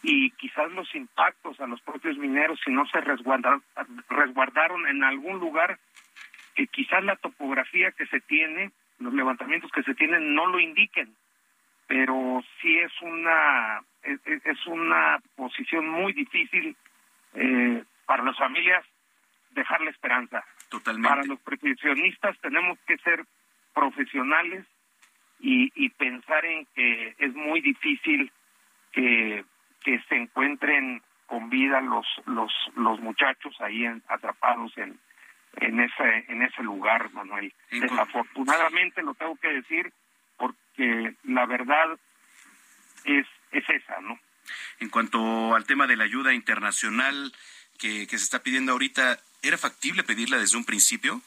y 0.03 0.31
quizás 0.31 0.69
los 0.73 0.93
impactos 0.95 1.61
a 1.61 1.67
los 1.67 1.80
propios 1.81 2.17
mineros 2.17 2.59
si 2.65 2.72
no 2.72 2.85
se 2.88 2.99
resguardaron, 2.99 3.63
resguardaron 4.09 4.85
en 4.88 5.01
algún 5.05 5.39
lugar 5.39 5.80
que 6.55 6.67
quizás 6.67 7.05
la 7.05 7.15
topografía 7.15 7.91
que 7.91 8.05
se 8.07 8.19
tiene, 8.19 8.72
los 8.99 9.13
levantamientos 9.13 9.72
que 9.72 9.84
se 9.84 9.95
tienen 9.95 10.35
no 10.35 10.47
lo 10.47 10.59
indiquen, 10.59 11.15
pero 11.88 12.44
sí 12.62 12.78
es 12.78 12.91
una 13.02 13.82
es 14.06 14.68
una 14.68 15.20
posición 15.36 15.88
muy 15.90 16.14
difícil 16.14 16.76
eh, 17.34 17.84
para 18.06 18.24
las 18.24 18.38
familias 18.38 18.86
dejar 19.52 19.82
la 19.82 19.90
esperanza. 19.90 20.44
Totalmente. 20.70 21.10
Para 21.10 21.24
los 21.26 21.40
profesionistas 21.41 22.38
tenemos 22.40 22.78
que 22.88 22.98
ser 22.98 23.26
profesionales 23.74 24.66
y, 25.40 25.72
y 25.76 25.90
pensar 25.90 26.45
en 26.45 26.66
que 26.76 27.16
es 27.18 27.34
muy 27.34 27.62
difícil 27.62 28.32
que, 28.91 29.44
que 29.84 29.99
se 30.07 30.16
encuentren 30.16 31.02
con 31.28 31.49
vida 31.49 31.82
los 31.82 32.06
los 32.26 32.52
los 32.76 32.99
muchachos 32.99 33.56
ahí 33.60 33.86
atrapados 34.07 34.78
en 34.78 34.99
en 35.57 35.80
ese 35.80 36.26
en 36.28 36.44
ese 36.44 36.62
lugar 36.62 37.12
Manuel 37.14 37.52
desafortunadamente 37.72 39.02
lo 39.02 39.16
tengo 39.16 39.36
que 39.38 39.48
decir 39.48 39.91
porque 40.76 41.15
la 41.23 41.45
verdad 41.45 41.97
es 43.06 43.26
es 43.52 43.69
esa 43.69 43.99
no 44.02 44.19
en 44.80 44.89
cuanto 44.89 45.56
al 45.56 45.65
tema 45.65 45.88
de 45.88 45.95
la 45.95 46.03
ayuda 46.03 46.34
internacional 46.34 47.31
que, 47.80 48.07
se 48.07 48.15
está 48.15 48.41
pidiendo 48.41 48.72
ahorita, 48.72 49.19
¿era 49.41 49.57
factible 49.57 50.03
pedirla 50.03 50.38
desde 50.38 50.57
un 50.57 50.65
principio? 50.65 51.22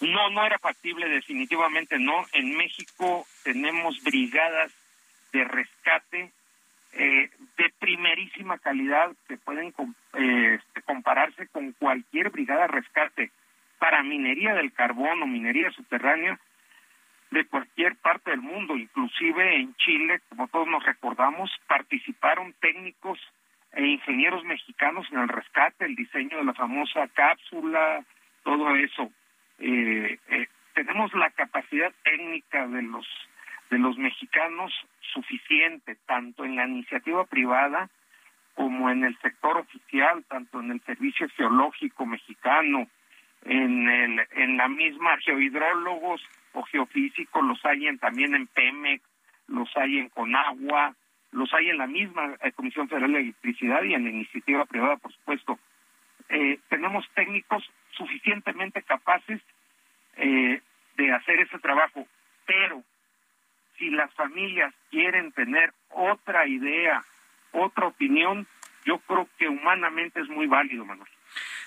No, 0.00 0.30
no 0.30 0.44
era 0.44 0.58
factible, 0.58 1.08
definitivamente 1.08 1.98
no. 1.98 2.26
En 2.32 2.56
México 2.56 3.26
tenemos 3.42 4.02
brigadas 4.02 4.72
de 5.32 5.44
rescate 5.44 6.32
eh, 6.92 7.30
de 7.56 7.74
primerísima 7.78 8.58
calidad 8.58 9.12
que 9.28 9.36
pueden 9.36 9.74
eh, 10.14 10.58
este, 10.58 10.82
compararse 10.82 11.46
con 11.48 11.72
cualquier 11.72 12.30
brigada 12.30 12.62
de 12.62 12.68
rescate 12.68 13.30
para 13.78 14.02
minería 14.02 14.54
del 14.54 14.72
carbón 14.72 15.22
o 15.22 15.26
minería 15.26 15.70
subterránea 15.72 16.38
de 17.30 17.44
cualquier 17.46 17.96
parte 17.96 18.30
del 18.30 18.40
mundo, 18.40 18.76
inclusive 18.76 19.56
en 19.56 19.74
Chile, 19.76 20.20
como 20.28 20.48
todos 20.48 20.66
nos 20.66 20.84
recordamos, 20.84 21.50
participaron 21.68 22.54
técnicos 22.60 23.18
e 23.72 23.86
ingenieros 23.86 24.44
mexicanos 24.44 25.06
en 25.12 25.20
el 25.20 25.28
rescate, 25.28 25.84
el 25.84 25.94
diseño 25.94 26.38
de 26.38 26.44
la 26.44 26.54
famosa 26.54 27.06
cápsula, 27.08 28.04
todo 28.42 28.74
eso. 28.74 29.12
Eh, 29.60 30.18
eh, 30.28 30.48
tenemos 30.74 31.12
la 31.14 31.30
capacidad 31.30 31.92
técnica 32.02 32.66
de 32.66 32.82
los 32.82 33.06
de 33.70 33.78
los 33.78 33.96
mexicanos 33.98 34.72
suficiente, 35.12 35.96
tanto 36.06 36.44
en 36.44 36.56
la 36.56 36.66
iniciativa 36.66 37.24
privada 37.26 37.88
como 38.54 38.90
en 38.90 39.04
el 39.04 39.16
sector 39.20 39.58
oficial, 39.58 40.24
tanto 40.24 40.58
en 40.58 40.72
el 40.72 40.80
servicio 40.80 41.28
geológico 41.36 42.04
mexicano, 42.04 42.88
en 43.44 43.88
el 43.88 44.26
en 44.32 44.56
la 44.56 44.66
misma 44.66 45.16
geohidrólogos 45.18 46.20
o 46.52 46.62
geofísicos, 46.62 47.44
los 47.44 47.64
hay 47.64 47.86
en, 47.86 47.98
también 47.98 48.34
en 48.34 48.46
Pemex, 48.46 49.02
los 49.48 49.68
hay 49.76 49.98
en 49.98 50.08
Conagua, 50.08 50.94
los 51.32 51.52
hay 51.54 51.70
en 51.70 51.78
la 51.78 51.86
misma 51.86 52.36
eh, 52.42 52.52
Comisión 52.52 52.88
Federal 52.88 53.12
de 53.12 53.20
Electricidad 53.20 53.82
y 53.82 53.94
en 53.94 54.04
la 54.04 54.10
iniciativa 54.10 54.64
privada, 54.64 54.96
por 54.96 55.12
supuesto. 55.12 55.58
Eh, 56.28 56.58
tenemos 56.68 57.08
técnicos 57.14 57.68
suficientemente 57.92 58.82
capaces 58.82 59.40
eh, 60.16 60.60
de 60.96 61.12
hacer 61.12 61.40
ese 61.40 61.58
trabajo, 61.58 62.06
pero 62.46 62.82
si 63.78 63.90
las 63.90 64.12
familias 64.14 64.74
quieren 64.90 65.32
tener 65.32 65.72
otra 65.90 66.46
idea, 66.46 67.02
otra 67.52 67.86
opinión, 67.86 68.46
yo 68.84 68.98
creo 68.98 69.28
que 69.38 69.48
humanamente 69.48 70.20
es 70.20 70.28
muy 70.28 70.46
válido, 70.46 70.84
Manuel. 70.84 71.08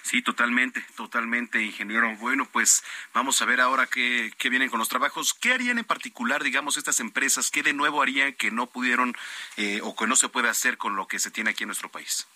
Sí, 0.01 0.21
totalmente, 0.21 0.83
totalmente, 0.95 1.61
ingeniero. 1.61 2.13
Bueno, 2.17 2.45
pues 2.51 2.83
vamos 3.13 3.41
a 3.41 3.45
ver 3.45 3.61
ahora 3.61 3.87
qué, 3.87 4.31
qué 4.37 4.49
vienen 4.49 4.69
con 4.69 4.79
los 4.79 4.89
trabajos. 4.89 5.33
¿Qué 5.33 5.53
harían 5.53 5.77
en 5.77 5.85
particular, 5.85 6.43
digamos, 6.43 6.77
estas 6.77 6.99
empresas? 6.99 7.49
¿Qué 7.49 7.63
de 7.63 7.73
nuevo 7.73 8.01
harían 8.01 8.33
que 8.33 8.51
no 8.51 8.67
pudieron 8.67 9.15
eh, 9.57 9.79
o 9.81 9.95
que 9.95 10.07
no 10.07 10.15
se 10.15 10.29
puede 10.29 10.49
hacer 10.49 10.77
con 10.77 10.95
lo 10.95 11.07
que 11.07 11.19
se 11.19 11.31
tiene 11.31 11.51
aquí 11.51 11.63
en 11.63 11.69
nuestro 11.69 11.89
país? 11.89 12.27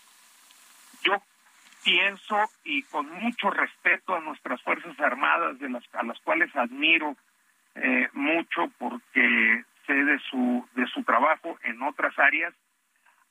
Yo 1.03 1.21
pienso 1.83 2.49
y 2.63 2.83
con 2.83 3.09
mucho 3.09 3.49
respeto 3.49 4.15
a 4.15 4.21
nuestras 4.21 4.61
Fuerzas 4.61 4.99
Armadas, 4.99 5.59
de 5.59 5.69
las, 5.69 5.83
a 5.93 6.03
las 6.03 6.19
cuales 6.19 6.53
admiro 6.55 7.15
eh, 7.75 8.09
mucho 8.13 8.71
porque 8.77 9.63
sé 9.85 9.93
de 9.93 10.19
su, 10.29 10.67
de 10.73 10.87
su 10.87 11.03
trabajo 11.03 11.59
en 11.63 11.81
otras 11.81 12.17
áreas, 12.17 12.53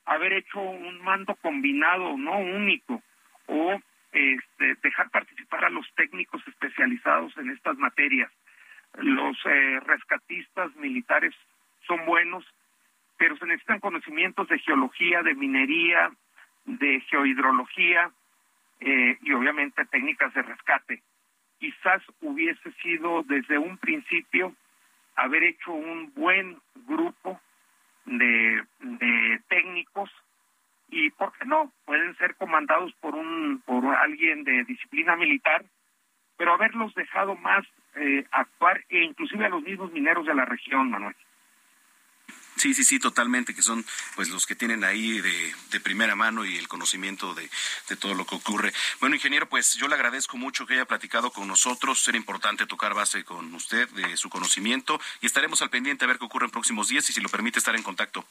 haber 0.05 0.33
hecho 0.33 0.59
un 0.59 1.01
mando 1.03 1.35
combinado, 1.35 2.17
no 2.17 2.39
único, 2.39 3.01
o 3.47 3.79
este, 4.11 4.75
dejar 4.81 5.09
participar 5.09 5.65
a 5.65 5.69
los 5.69 5.85
técnicos 5.95 6.41
especializados 6.47 7.37
en 7.37 7.49
estas 7.51 7.77
materias. 7.77 8.31
Los 8.95 9.37
eh, 9.45 9.79
rescatistas 9.85 10.75
militares 10.77 11.33
son 11.85 12.05
buenos, 12.05 12.45
pero 13.17 13.37
se 13.37 13.45
necesitan 13.45 13.79
conocimientos 13.79 14.47
de 14.47 14.59
geología, 14.59 15.23
de 15.23 15.35
minería, 15.35 16.11
de 16.65 17.01
geohidrología 17.01 18.11
eh, 18.79 19.17
y 19.21 19.33
obviamente 19.33 19.85
técnicas 19.85 20.33
de 20.33 20.41
rescate. 20.41 21.03
Quizás 21.59 22.03
hubiese 22.21 22.71
sido 22.83 23.23
desde 23.23 23.57
un 23.57 23.77
principio 23.77 24.55
haber 25.15 25.43
hecho 25.43 25.71
un 25.71 26.13
buen 26.13 26.57
grupo 26.85 27.41
de, 28.05 28.63
de 28.79 29.41
técnicos 29.49 30.09
y 30.89 31.09
por 31.11 31.33
qué 31.37 31.45
no 31.45 31.71
pueden 31.85 32.15
ser 32.17 32.35
comandados 32.35 32.93
por 33.01 33.15
un 33.15 33.61
por 33.65 33.85
alguien 33.95 34.43
de 34.43 34.63
disciplina 34.63 35.15
militar 35.15 35.65
pero 36.37 36.53
haberlos 36.53 36.93
dejado 36.93 37.35
más 37.35 37.65
eh, 37.95 38.25
actuar 38.31 38.83
e 38.89 39.03
inclusive 39.03 39.45
a 39.45 39.49
los 39.49 39.63
mismos 39.63 39.91
mineros 39.91 40.25
de 40.25 40.35
la 40.35 40.45
región 40.45 40.91
Manuel 40.91 41.15
Sí, 42.57 42.73
sí, 42.73 42.83
sí, 42.83 42.97
totalmente, 42.97 43.53
que 43.53 43.61
son 43.61 43.85
pues 44.15 44.29
los 44.29 44.47
que 44.47 44.55
tienen 44.55 44.83
ahí 44.83 45.21
de, 45.21 45.53
de 45.69 45.79
primera 45.79 46.15
mano 46.15 46.43
y 46.43 46.57
el 46.57 46.67
conocimiento 46.67 47.35
de, 47.35 47.47
de, 47.87 47.95
todo 47.95 48.15
lo 48.15 48.25
que 48.25 48.33
ocurre. 48.33 48.73
Bueno, 48.99 49.15
ingeniero, 49.15 49.47
pues 49.47 49.75
yo 49.75 49.87
le 49.87 49.93
agradezco 49.93 50.37
mucho 50.37 50.65
que 50.65 50.73
haya 50.73 50.85
platicado 50.85 51.29
con 51.31 51.47
nosotros. 51.47 52.01
Será 52.01 52.17
importante 52.17 52.65
tocar 52.65 52.95
base 52.95 53.23
con 53.23 53.53
usted 53.53 53.87
de 53.89 54.17
su 54.17 54.29
conocimiento 54.29 54.99
y 55.21 55.27
estaremos 55.27 55.61
al 55.61 55.69
pendiente 55.69 56.05
a 56.05 56.07
ver 56.07 56.17
qué 56.17 56.25
ocurre 56.25 56.45
en 56.45 56.51
próximos 56.51 56.87
días 56.89 57.07
y 57.09 57.13
si 57.13 57.21
lo 57.21 57.29
permite 57.29 57.59
estar 57.59 57.75
en 57.75 57.83
contacto. 57.83 58.25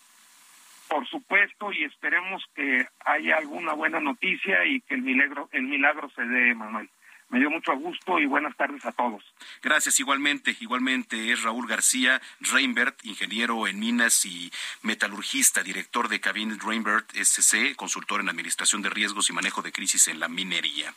Por 0.88 1.06
supuesto, 1.08 1.72
y 1.72 1.84
esperemos 1.84 2.44
que 2.54 2.86
haya 3.04 3.36
alguna 3.36 3.72
buena 3.74 4.00
noticia 4.00 4.64
y 4.64 4.80
que 4.82 4.94
el 4.94 5.02
milagro, 5.02 5.48
el 5.52 5.62
milagro 5.62 6.08
se 6.10 6.22
dé, 6.22 6.54
Manuel. 6.54 6.88
Me 7.28 7.40
dio 7.40 7.50
mucho 7.50 7.74
gusto 7.76 8.20
y 8.20 8.26
buenas 8.26 8.56
tardes 8.56 8.84
a 8.86 8.92
todos. 8.92 9.24
Gracias, 9.60 9.98
igualmente. 9.98 10.56
Igualmente 10.60 11.32
es 11.32 11.42
Raúl 11.42 11.66
García 11.66 12.22
Reinbert, 12.38 13.04
ingeniero 13.04 13.66
en 13.66 13.80
minas 13.80 14.24
y 14.24 14.52
metalurgista, 14.82 15.64
director 15.64 16.08
de 16.08 16.20
Cabinet 16.20 16.62
Reinbert 16.62 17.16
SC, 17.16 17.74
consultor 17.74 18.20
en 18.20 18.28
administración 18.28 18.80
de 18.82 18.90
riesgos 18.90 19.28
y 19.28 19.32
manejo 19.32 19.60
de 19.62 19.72
crisis 19.72 20.06
en 20.06 20.20
la 20.20 20.28
minería. 20.28 20.94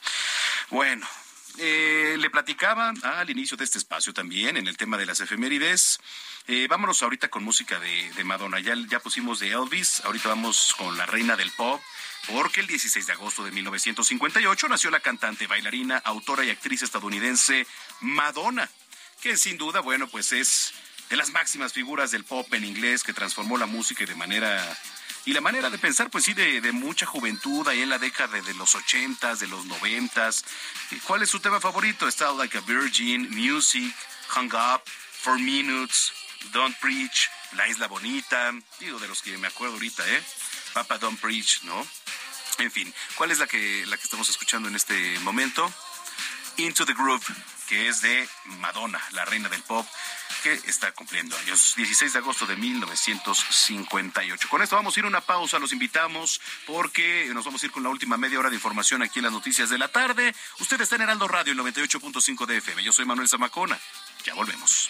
Bueno, 0.69 1.07
eh, 1.57 2.15
le 2.17 2.29
platicaba 2.29 2.93
al 3.03 3.29
inicio 3.29 3.57
de 3.57 3.63
este 3.63 3.77
espacio 3.77 4.13
también 4.13 4.57
en 4.57 4.67
el 4.67 4.77
tema 4.77 4.97
de 4.97 5.05
las 5.05 5.19
efemérides. 5.19 5.99
Eh, 6.47 6.67
vámonos 6.69 7.03
ahorita 7.03 7.29
con 7.29 7.43
música 7.43 7.79
de, 7.79 8.23
Madonna. 8.23 8.59
Ya, 8.59 8.75
ya 8.87 8.99
pusimos 8.99 9.39
de 9.39 9.51
Elvis, 9.51 10.01
ahorita 10.05 10.29
vamos 10.29 10.75
con 10.77 10.97
la 10.97 11.05
reina 11.05 11.35
del 11.35 11.51
pop 11.51 11.81
porque 12.27 12.59
el 12.59 12.67
16 12.67 13.07
de 13.07 13.13
agosto 13.13 13.43
de 13.43 13.51
1958 13.51 14.67
nació 14.67 14.91
la 14.91 14.99
cantante, 14.99 15.47
bailarina, 15.47 15.97
autora 15.97 16.43
y 16.43 16.49
actriz 16.49 16.83
estadounidense 16.83 17.65
Madonna, 18.01 18.69
que 19.21 19.37
sin 19.37 19.57
duda, 19.57 19.79
bueno, 19.79 20.07
pues 20.07 20.31
es 20.33 20.73
de 21.09 21.17
las 21.17 21.31
máximas 21.31 21.73
figuras 21.73 22.11
del 22.11 22.23
pop 22.23 22.53
en 22.53 22.65
inglés 22.65 23.03
que 23.03 23.13
transformó 23.13 23.57
la 23.57 23.65
música 23.65 24.05
de 24.05 24.15
manera 24.15 24.77
y 25.29 25.33
la 25.33 25.41
manera 25.41 25.69
de 25.69 25.77
pensar, 25.77 26.09
pues 26.09 26.23
sí, 26.23 26.33
de, 26.33 26.59
de 26.59 26.71
mucha 26.71 27.05
juventud 27.05 27.67
ahí 27.67 27.83
en 27.83 27.89
la 27.89 27.99
década 27.99 28.41
de, 28.41 28.53
los 28.55 28.73
ochentas, 28.73 29.39
de 29.39 29.45
los 29.45 29.63
noventas. 29.65 30.43
¿Cuál 31.05 31.21
es 31.21 31.29
su 31.29 31.39
tema 31.39 31.59
favorito? 31.59 32.07
Está 32.07 32.31
Like 32.31 32.57
a 32.57 32.61
Virgin, 32.61 33.29
Music, 33.29 33.93
Hung 34.35 34.51
Up, 34.51 34.81
Four 35.21 35.37
Minutes, 35.37 36.11
Don't 36.51 36.75
Preach, 36.79 37.29
La 37.51 37.67
Isla 37.67 37.87
Bonita, 37.87 38.53
digo 38.79 38.97
de 38.97 39.07
los 39.07 39.21
que 39.21 39.37
me 39.37 39.45
acuerdo 39.45 39.75
ahorita, 39.75 40.03
¿eh? 40.09 40.23
Papa 40.73 40.97
Don't 40.97 41.21
Preach, 41.21 41.61
¿no? 41.61 41.85
En 42.57 42.71
fin, 42.71 42.91
¿cuál 43.13 43.29
es 43.29 43.37
la 43.37 43.45
que, 43.45 43.85
la 43.85 43.97
que 43.97 44.03
estamos 44.05 44.29
escuchando 44.29 44.67
en 44.67 44.75
este 44.75 45.19
momento? 45.19 45.71
Into 46.57 46.87
the 46.87 46.95
Groove, 46.95 47.23
que 47.69 47.87
es 47.87 48.01
de 48.01 48.27
Madonna, 48.45 48.99
la 49.11 49.25
reina 49.25 49.47
del 49.47 49.61
pop, 49.61 49.85
que 50.41 50.53
está 50.53 50.91
cumpliendo 50.91 51.37
años. 51.37 51.75
16 51.77 52.13
de 52.13 52.19
agosto 52.19 52.47
de 52.47 52.55
1958. 52.55 54.49
Con 54.49 54.63
esto 54.63 54.75
vamos 54.75 54.97
a 54.97 54.99
ir 54.99 55.05
a 55.05 55.07
una 55.07 55.21
pausa, 55.21 55.59
los 55.59 55.71
invitamos 55.71 56.41
porque 56.65 57.29
nos 57.31 57.45
vamos 57.45 57.61
a 57.61 57.67
ir 57.67 57.71
con 57.71 57.83
la 57.83 57.89
última 57.89 58.17
media 58.17 58.39
hora 58.39 58.49
de 58.49 58.55
información 58.55 59.03
aquí 59.03 59.19
en 59.19 59.25
las 59.25 59.33
noticias 59.33 59.69
de 59.69 59.77
la 59.77 59.87
tarde. 59.87 60.33
Usted 60.59 60.81
está 60.81 60.95
en 60.95 61.19
Radio, 61.19 61.53
el 61.53 61.59
98.5 61.59 62.45
de 62.47 62.57
FM. 62.57 62.83
Yo 62.83 62.91
soy 62.91 63.05
Manuel 63.05 63.29
Zamacona. 63.29 63.79
Ya 64.25 64.33
volvemos. 64.33 64.89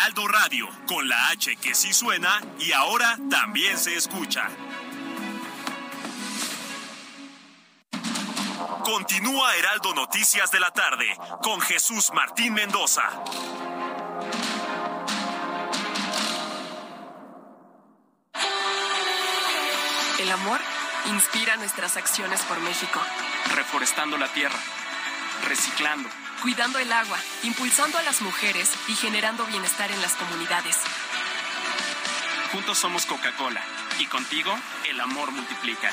Heraldo 0.00 0.28
Radio, 0.28 0.66
con 0.86 1.06
la 1.10 1.28
H 1.28 1.56
que 1.56 1.74
sí 1.74 1.92
suena 1.92 2.40
y 2.58 2.72
ahora 2.72 3.18
también 3.28 3.76
se 3.76 3.94
escucha. 3.94 4.48
Continúa 8.82 9.56
Heraldo 9.56 9.92
Noticias 9.92 10.50
de 10.50 10.58
la 10.58 10.70
tarde 10.70 11.06
con 11.42 11.60
Jesús 11.60 12.12
Martín 12.14 12.54
Mendoza. 12.54 13.02
El 20.18 20.32
amor 20.32 20.60
inspira 21.10 21.56
nuestras 21.56 21.98
acciones 21.98 22.40
por 22.44 22.58
México. 22.60 22.98
Reforestando 23.54 24.16
la 24.16 24.28
tierra, 24.28 24.58
reciclando 25.46 26.08
cuidando 26.40 26.78
el 26.78 26.90
agua, 26.92 27.18
impulsando 27.42 27.98
a 27.98 28.02
las 28.02 28.22
mujeres 28.22 28.72
y 28.88 28.94
generando 28.94 29.44
bienestar 29.46 29.90
en 29.90 30.00
las 30.00 30.14
comunidades. 30.14 30.76
Juntos 32.52 32.78
somos 32.78 33.06
Coca-Cola 33.06 33.62
y 33.98 34.06
contigo 34.06 34.58
el 34.88 34.98
amor 35.00 35.30
multiplica. 35.30 35.92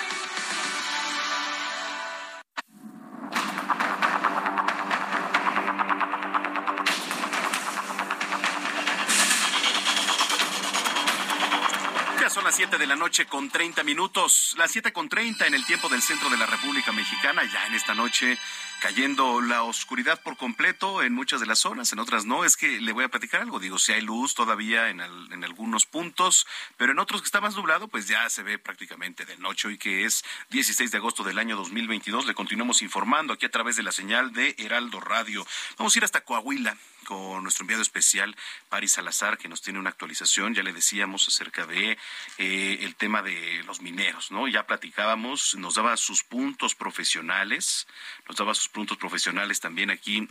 Ya 12.22 12.30
son 12.30 12.44
las 12.45 12.56
7 12.56 12.78
de 12.78 12.88
la 12.88 12.95
noche 12.95 13.26
con 13.26 13.49
30 13.49 13.84
minutos, 13.84 14.56
las 14.57 14.72
7 14.72 14.91
con 14.94 15.10
30 15.10 15.45
en 15.45 15.53
el 15.53 15.65
tiempo 15.65 15.90
del 15.90 16.02
centro 16.02 16.30
de 16.30 16.38
la 16.38 16.45
República 16.45 16.91
Mexicana, 16.91 17.44
ya 17.44 17.68
en 17.68 17.76
esta 17.76 17.94
noche 17.94 18.38
cayendo 18.82 19.41
la 19.41 19.64
oscuridad 19.64 20.22
por 20.22 20.38
completo 20.38 21.02
en 21.02 21.14
muchas 21.14 21.40
de 21.40 21.45
las 21.45 21.60
zonas, 21.60 21.91
en 21.91 21.99
otras 21.99 22.26
no. 22.26 22.45
Es 22.45 22.56
que 22.58 22.80
le 22.80 22.91
voy 22.91 23.04
a 23.04 23.10
platicar 23.10 23.41
algo, 23.41 23.60
digo, 23.60 23.80
si 23.80 23.94
hay 23.94 24.02
luz 24.02 24.36
todavía 24.36 24.90
en, 24.90 25.02
algunos 25.02 25.86
puntos, 25.86 26.45
pero 26.78 26.91
en 26.91 26.99
otros 26.99 27.22
que 27.22 27.26
está 27.26 27.41
más 27.41 27.56
nublado, 27.56 27.88
pues 27.88 28.08
ya 28.08 28.30
se 28.30 28.44
ve 28.44 28.60
prácticamente 28.60 29.26
de 29.26 29.38
noche 29.38 29.72
y 29.72 29.78
que 29.78 30.06
es 30.06 30.24
16 30.49 30.91
de 30.91 30.98
agosto 30.98 31.24
del 31.24 31.40
año 31.40 31.56
2022. 31.56 32.26
Le 32.26 32.34
continuamos 32.34 32.82
informando 32.82 33.34
aquí 33.34 33.45
a 33.45 33.52
través 33.52 33.76
de 33.76 33.84
la 33.84 33.91
señal 33.91 34.34
de 34.34 34.56
Heraldo 34.58 34.99
Radio. 34.99 35.45
Vamos 35.78 35.95
a 35.95 35.99
ir 35.99 36.04
hasta 36.04 36.22
Coahuila 36.22 36.78
con 37.08 37.41
nuestro 37.41 37.64
enviado 37.64 37.82
especial, 37.82 38.36
Paris 38.68 38.91
Salazar, 38.94 39.38
que 39.38 39.48
nos 39.48 39.62
tiene 39.62 39.80
una 39.80 39.90
actualización. 39.90 40.54
Ya 40.54 40.62
le 40.62 40.74
decíamos 40.74 41.26
acerca 41.30 41.66
de 41.66 41.98
eh, 42.38 42.80
el 42.82 42.95
tema 42.95 43.22
de 43.22 43.64
los 43.66 43.82
mineros, 43.82 44.30
¿no? 44.30 44.49
Ya 44.49 44.68
platicábamos, 44.68 45.56
nos 45.56 45.76
daba 45.76 45.95
sus 45.95 46.24
puntos 46.24 46.76
profesionales, 46.76 47.88
nos 48.28 48.36
daba 48.36 48.54
sus 48.54 48.66
puntos 48.68 48.98
profesionales 48.98 49.60
también 49.60 49.89
aquí 49.89 50.27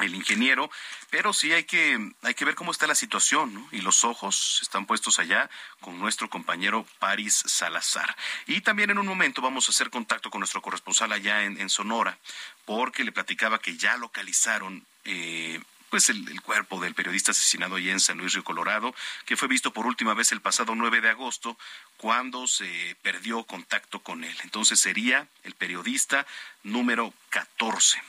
el 0.00 0.14
ingeniero, 0.14 0.70
pero 1.10 1.32
sí 1.32 1.52
hay 1.52 1.64
que, 1.64 2.12
hay 2.22 2.34
que 2.34 2.44
ver 2.44 2.54
cómo 2.54 2.70
está 2.70 2.86
la 2.86 2.94
situación. 2.94 3.66
Y 3.72 3.80
los 3.80 4.04
ojos 4.04 4.58
están 4.62 4.86
puestos 4.86 5.18
allá 5.18 5.48
con 5.80 5.98
nuestro 5.98 6.28
compañero 6.28 6.86
Paris 6.98 7.42
Salazar. 7.46 8.14
Y 8.46 8.60
también 8.60 8.90
en 8.90 8.98
un 8.98 9.06
momento 9.06 9.40
vamos 9.40 9.68
a 9.68 9.72
hacer 9.72 9.90
contacto 9.90 10.30
con 10.30 10.40
nuestro 10.40 10.60
corresponsal 10.60 11.12
allá 11.12 11.44
en, 11.44 11.70
Sonora, 11.70 12.18
porque 12.64 13.04
le 13.04 13.12
platicaba 13.12 13.58
que 13.58 13.76
ya 13.76 13.96
localizaron 13.96 14.86
eh, 15.04 15.60
pues 15.96 16.10
el, 16.10 16.42
cuerpo 16.42 16.78
del 16.78 16.94
periodista 16.94 17.30
asesinado 17.30 17.76
allá 17.76 17.90
en 17.90 18.00
San 18.00 18.18
Luis 18.18 18.34
Río 18.34 18.44
Colorado, 18.44 18.94
que 19.24 19.34
fue 19.34 19.48
visto 19.48 19.72
por 19.72 19.86
última 19.86 20.12
vez 20.12 20.30
el 20.30 20.42
pasado 20.42 20.74
9 20.74 21.00
de 21.00 21.08
agosto, 21.08 21.56
cuando 21.96 22.46
se 22.46 22.98
perdió 23.00 23.44
contacto 23.44 24.00
con 24.00 24.22
él. 24.22 24.36
Entonces 24.44 24.78
sería 24.78 25.26
el 25.42 25.54
periodista 25.54 26.26
número 26.64 27.14
14 27.30 28.02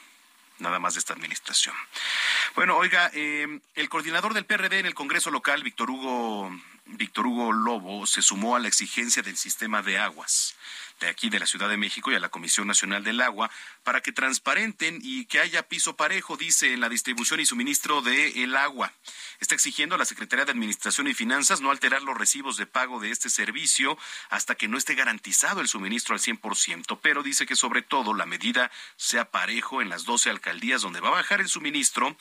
nada 0.59 0.79
más 0.79 0.95
de 0.95 0.99
esta 0.99 1.13
administración. 1.13 1.75
Bueno, 2.55 2.75
oiga, 2.75 3.09
eh, 3.13 3.61
el 3.75 3.87
coordinador 3.87 4.33
del 4.33 4.43
PRD 4.43 4.79
en 4.79 4.85
el 4.85 4.93
Congreso 4.93 5.31
local, 5.31 5.63
Víctor 5.63 5.89
Hugo, 5.89 6.51
Víctor 6.87 7.27
Hugo 7.27 7.53
Lobo, 7.53 8.05
se 8.05 8.21
sumó 8.21 8.57
a 8.57 8.59
la 8.59 8.67
exigencia 8.67 9.23
del 9.23 9.37
sistema 9.37 9.81
de 9.81 9.97
aguas 9.97 10.57
de 10.99 11.07
aquí 11.07 11.29
de 11.29 11.39
la 11.39 11.45
Ciudad 11.45 11.69
de 11.69 11.77
México 11.77 12.11
y 12.11 12.15
a 12.15 12.19
la 12.19 12.29
Comisión 12.29 12.67
Nacional 12.67 13.03
del 13.03 13.21
Agua 13.21 13.49
para 13.83 14.01
que 14.01 14.11
transparenten 14.11 14.99
y 15.01 15.25
que 15.25 15.39
haya 15.39 15.63
piso 15.63 15.95
parejo, 15.95 16.37
dice, 16.37 16.73
en 16.73 16.79
la 16.79 16.89
distribución 16.89 17.39
y 17.39 17.45
suministro 17.45 18.01
del 18.01 18.37
el 18.37 18.55
agua. 18.55 18.93
Está 19.39 19.55
exigiendo 19.55 19.95
a 19.95 19.97
la 19.97 20.05
Secretaría 20.05 20.45
de 20.45 20.51
Administración 20.51 21.07
y 21.07 21.13
Finanzas 21.13 21.61
no 21.61 21.71
alterar 21.71 22.01
los 22.01 22.17
recibos 22.17 22.57
de 22.57 22.65
pago 22.65 22.99
de 22.99 23.11
este 23.11 23.29
servicio 23.29 23.97
hasta 24.29 24.55
que 24.55 24.67
no 24.67 24.77
esté 24.77 24.95
garantizado 24.95 25.61
el 25.61 25.67
suministro 25.67 26.15
al 26.15 26.21
100%, 26.21 26.99
pero 27.01 27.23
dice 27.23 27.45
que 27.45 27.55
sobre 27.55 27.81
todo 27.81 28.13
la 28.13 28.25
medida 28.25 28.71
sea 28.95 29.29
parejo 29.29 29.81
en 29.81 29.89
las 29.89 30.05
12 30.05 30.29
alcaldías 30.29 30.81
donde 30.81 30.99
va 30.99 31.09
a 31.09 31.11
bajar 31.11 31.41
el 31.41 31.49
suministro 31.49 32.15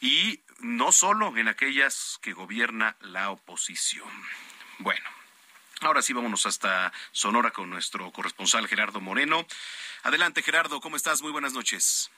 y 0.00 0.40
no 0.60 0.92
solo 0.92 1.36
en 1.36 1.48
aquellas 1.48 2.18
que 2.22 2.32
gobierna 2.32 2.96
la 3.00 3.30
oposición. 3.30 4.08
Bueno, 4.78 5.21
Ahora 5.82 6.00
sí, 6.00 6.12
vámonos 6.12 6.46
hasta 6.46 6.92
Sonora 7.10 7.50
con 7.50 7.68
nuestro 7.68 8.10
corresponsal 8.12 8.68
Gerardo 8.68 9.00
Moreno. 9.00 9.44
Adelante, 10.04 10.42
Gerardo, 10.42 10.80
¿cómo 10.80 10.94
estás? 10.94 11.22
Muy 11.22 11.32
buenas 11.32 11.54
noches. 11.54 12.08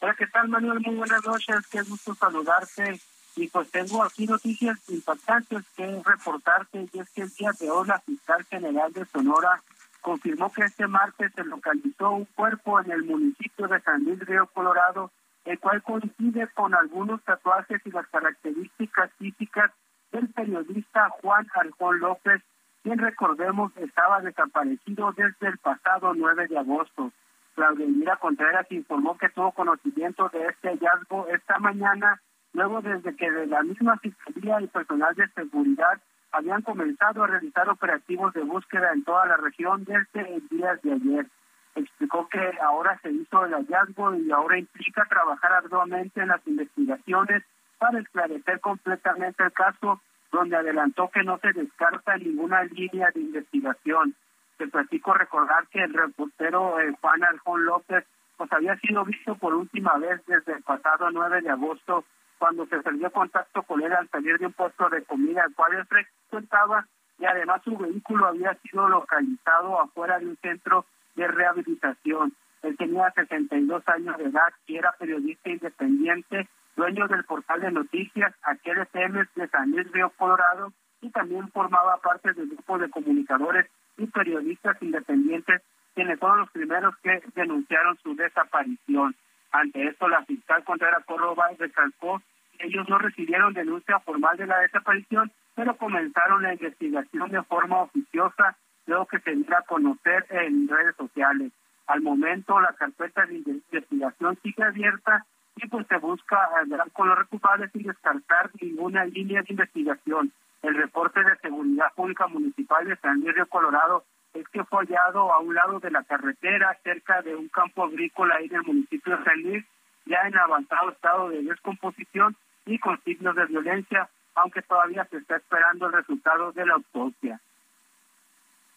Hola, 0.00 0.14
¿qué 0.14 0.26
tal, 0.26 0.48
Manuel? 0.48 0.80
Muy 0.80 0.96
buenas 0.96 1.24
noches, 1.24 1.66
qué 1.70 1.80
gusto 1.82 2.14
saludarte. 2.14 3.00
Y 3.36 3.48
pues 3.48 3.70
tengo 3.70 4.02
aquí 4.02 4.26
noticias 4.26 4.78
impactantes 4.88 5.64
que 5.74 6.02
reportarte, 6.04 6.86
y 6.92 6.98
es 6.98 7.08
que 7.10 7.22
el 7.22 7.30
día 7.30 7.50
de 7.58 7.70
hoy 7.70 7.86
la 7.86 7.98
fiscal 8.00 8.44
general 8.44 8.92
de 8.92 9.06
Sonora 9.06 9.62
confirmó 10.02 10.52
que 10.52 10.62
este 10.64 10.86
martes 10.86 11.32
se 11.34 11.44
localizó 11.44 12.10
un 12.10 12.24
cuerpo 12.26 12.78
en 12.80 12.90
el 12.90 13.04
municipio 13.04 13.68
de 13.68 13.80
San 13.80 14.04
Luis 14.04 14.18
Río 14.20 14.46
Colorado, 14.48 15.10
el 15.46 15.58
cual 15.58 15.82
coincide 15.82 16.48
con 16.48 16.74
algunos 16.74 17.22
tatuajes 17.22 17.80
y 17.86 17.90
las 17.90 18.06
características 18.08 19.10
físicas 19.18 19.70
del 20.12 20.28
periodista 20.28 21.08
Juan 21.22 21.46
Arjón 21.54 22.00
López, 22.00 22.42
quien 22.82 22.98
recordemos 22.98 23.72
estaba 23.76 24.20
desaparecido 24.20 25.12
desde 25.12 25.48
el 25.48 25.58
pasado 25.58 26.14
9 26.14 26.48
de 26.48 26.58
agosto. 26.58 27.12
Claudia 27.54 28.16
Contreras 28.16 28.70
informó 28.70 29.18
que 29.18 29.28
tuvo 29.30 29.52
conocimiento 29.52 30.28
de 30.28 30.46
este 30.46 30.68
hallazgo 30.68 31.26
esta 31.28 31.58
mañana, 31.58 32.20
luego 32.52 32.80
desde 32.80 33.16
que 33.16 33.30
de 33.30 33.46
la 33.46 33.62
misma 33.62 33.98
Fiscalía 33.98 34.60
y 34.60 34.68
personal 34.68 35.14
de 35.14 35.28
seguridad 35.30 36.00
habían 36.30 36.62
comenzado 36.62 37.24
a 37.24 37.26
realizar 37.26 37.68
operativos 37.68 38.32
de 38.34 38.42
búsqueda 38.42 38.92
en 38.92 39.02
toda 39.02 39.26
la 39.26 39.36
región 39.38 39.84
desde 39.84 40.36
el 40.36 40.46
día 40.48 40.78
de 40.82 40.92
ayer. 40.92 41.26
Explicó 41.74 42.28
que 42.28 42.58
ahora 42.62 42.98
se 43.02 43.10
hizo 43.10 43.44
el 43.44 43.54
hallazgo 43.54 44.14
y 44.14 44.30
ahora 44.30 44.58
implica 44.58 45.04
trabajar 45.08 45.52
arduamente 45.52 46.20
en 46.20 46.28
las 46.28 46.46
investigaciones 46.46 47.42
para 47.78 47.98
esclarecer 48.00 48.60
completamente 48.60 49.42
el 49.42 49.52
caso 49.52 50.00
donde 50.32 50.56
adelantó 50.56 51.08
que 51.08 51.22
no 51.22 51.38
se 51.38 51.52
descarta 51.52 52.16
ninguna 52.16 52.64
línea 52.64 53.10
de 53.14 53.20
investigación. 53.20 54.14
Te 54.56 54.66
platico 54.68 55.14
recordar 55.14 55.66
que 55.68 55.82
el 55.82 55.94
reportero 55.94 56.80
eh, 56.80 56.94
Juan 57.00 57.24
Aljón 57.24 57.64
López 57.64 58.04
pues 58.36 58.52
había 58.52 58.76
sido 58.76 59.04
visto 59.04 59.34
por 59.34 59.54
última 59.54 59.96
vez 59.98 60.24
desde 60.26 60.52
el 60.52 60.62
pasado 60.62 61.10
9 61.10 61.42
de 61.42 61.50
agosto, 61.50 62.04
cuando 62.38 62.66
se 62.66 62.78
perdió 62.80 63.10
contacto 63.10 63.62
con 63.64 63.82
él 63.82 63.92
al 63.92 64.08
salir 64.10 64.38
de 64.38 64.46
un 64.46 64.52
puesto 64.52 64.88
de 64.88 65.02
comida 65.02 65.42
al 65.42 65.54
cual 65.54 65.74
él 65.74 65.86
frecuentaba 65.86 66.86
y 67.18 67.24
además 67.24 67.62
su 67.64 67.76
vehículo 67.76 68.26
había 68.26 68.54
sido 68.62 68.88
localizado 68.88 69.80
afuera 69.80 70.20
de 70.20 70.26
un 70.26 70.36
centro 70.36 70.86
de 71.16 71.26
rehabilitación. 71.26 72.32
Él 72.62 72.76
tenía 72.76 73.10
62 73.10 73.82
años 73.88 74.16
de 74.18 74.24
edad 74.24 74.52
y 74.66 74.76
era 74.76 74.92
periodista 74.92 75.50
independiente 75.50 76.48
dueño 76.78 77.08
del 77.08 77.24
portal 77.24 77.60
de 77.60 77.72
noticias 77.72 78.32
Aquel 78.42 78.78
FM 78.78 79.24
de 79.34 79.48
San 79.48 79.72
Luis 79.72 79.90
Río 79.90 80.10
Colorado 80.10 80.72
y 81.00 81.10
también 81.10 81.48
formaba 81.48 81.96
parte 81.96 82.32
del 82.32 82.48
grupo 82.48 82.78
de 82.78 82.88
comunicadores 82.88 83.66
y 83.96 84.06
periodistas 84.06 84.80
independientes 84.80 85.60
quienes 85.94 86.20
fueron 86.20 86.38
los 86.38 86.50
primeros 86.52 86.94
que 87.02 87.20
denunciaron 87.34 87.98
su 87.98 88.14
desaparición. 88.14 89.16
Ante 89.50 89.88
esto, 89.88 90.08
la 90.08 90.24
fiscal 90.24 90.62
Contreras 90.62 91.04
Córdoba 91.04 91.48
recalcó 91.58 92.22
que 92.56 92.68
ellos 92.68 92.88
no 92.88 92.98
recibieron 92.98 93.54
denuncia 93.54 93.98
formal 93.98 94.36
de 94.36 94.46
la 94.46 94.60
desaparición, 94.60 95.32
pero 95.56 95.76
comenzaron 95.76 96.44
la 96.44 96.52
investigación 96.52 97.28
de 97.30 97.42
forma 97.42 97.82
oficiosa, 97.82 98.56
luego 98.86 99.06
que 99.06 99.18
se 99.18 99.34
diera 99.34 99.58
a 99.58 99.62
conocer 99.62 100.26
en 100.30 100.68
redes 100.68 100.94
sociales. 100.94 101.50
Al 101.88 102.02
momento, 102.02 102.60
la 102.60 102.74
carpeta 102.74 103.26
de 103.26 103.38
investigación 103.38 104.38
sigue 104.44 104.62
abierta 104.62 105.26
y 105.62 105.68
pues 105.68 105.86
se 105.88 105.96
busca 105.98 106.36
hablar 106.56 106.90
con 106.92 107.08
los 107.08 107.18
responsables 107.18 107.70
sin 107.72 107.82
descartar 107.82 108.50
ninguna 108.60 109.04
línea 109.04 109.42
de 109.42 109.52
investigación. 109.52 110.32
El 110.62 110.74
reporte 110.74 111.20
de 111.22 111.36
seguridad 111.38 111.92
pública 111.94 112.26
municipal 112.26 112.86
de 112.86 112.96
San 112.96 113.20
Luis 113.20 113.34
Río 113.34 113.46
Colorado 113.46 114.04
es 114.34 114.46
que 114.48 114.64
fue 114.64 114.84
hallado 114.84 115.32
a 115.32 115.40
un 115.40 115.54
lado 115.54 115.80
de 115.80 115.90
la 115.90 116.04
carretera 116.04 116.78
cerca 116.82 117.22
de 117.22 117.34
un 117.34 117.48
campo 117.48 117.84
agrícola 117.84 118.36
ahí 118.36 118.48
del 118.48 118.62
municipio 118.62 119.16
de 119.16 119.24
San 119.24 119.42
Luis, 119.42 119.64
ya 120.06 120.20
en 120.26 120.36
avanzado 120.36 120.90
estado 120.90 121.28
de 121.30 121.42
descomposición 121.42 122.36
y 122.66 122.78
con 122.78 123.02
signos 123.02 123.34
de 123.34 123.46
violencia, 123.46 124.08
aunque 124.34 124.62
todavía 124.62 125.04
se 125.10 125.16
está 125.16 125.36
esperando 125.36 125.86
el 125.86 125.92
resultado 125.92 126.52
de 126.52 126.66
la 126.66 126.74
autopsia. 126.74 127.40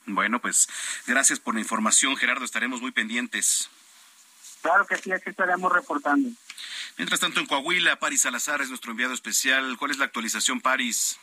Bueno, 0.05 0.39
pues 0.39 0.67
gracias 1.05 1.39
por 1.39 1.53
la 1.53 1.59
información, 1.59 2.15
Gerardo. 2.15 2.43
Estaremos 2.43 2.81
muy 2.81 2.91
pendientes. 2.91 3.69
Claro 4.61 4.85
que 4.85 4.95
sí, 4.97 5.11
aquí 5.11 5.29
estaremos 5.29 5.71
reportando. 5.71 6.29
Mientras 6.97 7.19
tanto, 7.19 7.39
en 7.39 7.45
Coahuila, 7.45 7.97
Paris 7.99 8.21
Salazar 8.21 8.61
es 8.61 8.69
nuestro 8.69 8.91
enviado 8.91 9.13
especial. 9.13 9.77
¿Cuál 9.77 9.91
es 9.91 9.97
la 9.97 10.05
actualización, 10.05 10.61
Paris? 10.61 11.17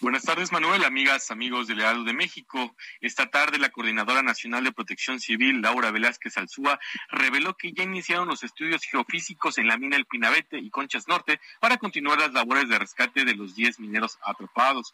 Buenas 0.00 0.22
tardes, 0.22 0.52
Manuel, 0.52 0.84
amigas, 0.84 1.30
amigos 1.30 1.66
del 1.66 1.78
Leal 1.78 2.04
de 2.04 2.12
México. 2.12 2.74
Esta 3.00 3.30
tarde, 3.30 3.58
la 3.58 3.70
Coordinadora 3.70 4.22
Nacional 4.22 4.64
de 4.64 4.72
Protección 4.72 5.20
Civil, 5.20 5.60
Laura 5.60 5.90
Velázquez 5.90 6.36
Alzúa, 6.36 6.78
reveló 7.10 7.56
que 7.56 7.72
ya 7.72 7.82
iniciaron 7.82 8.28
los 8.28 8.44
estudios 8.44 8.82
geofísicos 8.84 9.58
en 9.58 9.68
la 9.68 9.76
mina 9.76 9.96
El 9.96 10.06
Pinabete 10.06 10.58
y 10.58 10.70
Conchas 10.70 11.08
Norte 11.08 11.40
para 11.60 11.78
continuar 11.78 12.18
las 12.18 12.32
labores 12.32 12.68
de 12.68 12.78
rescate 12.78 13.24
de 13.24 13.34
los 13.34 13.54
10 13.54 13.80
mineros 13.80 14.18
atrapados. 14.22 14.92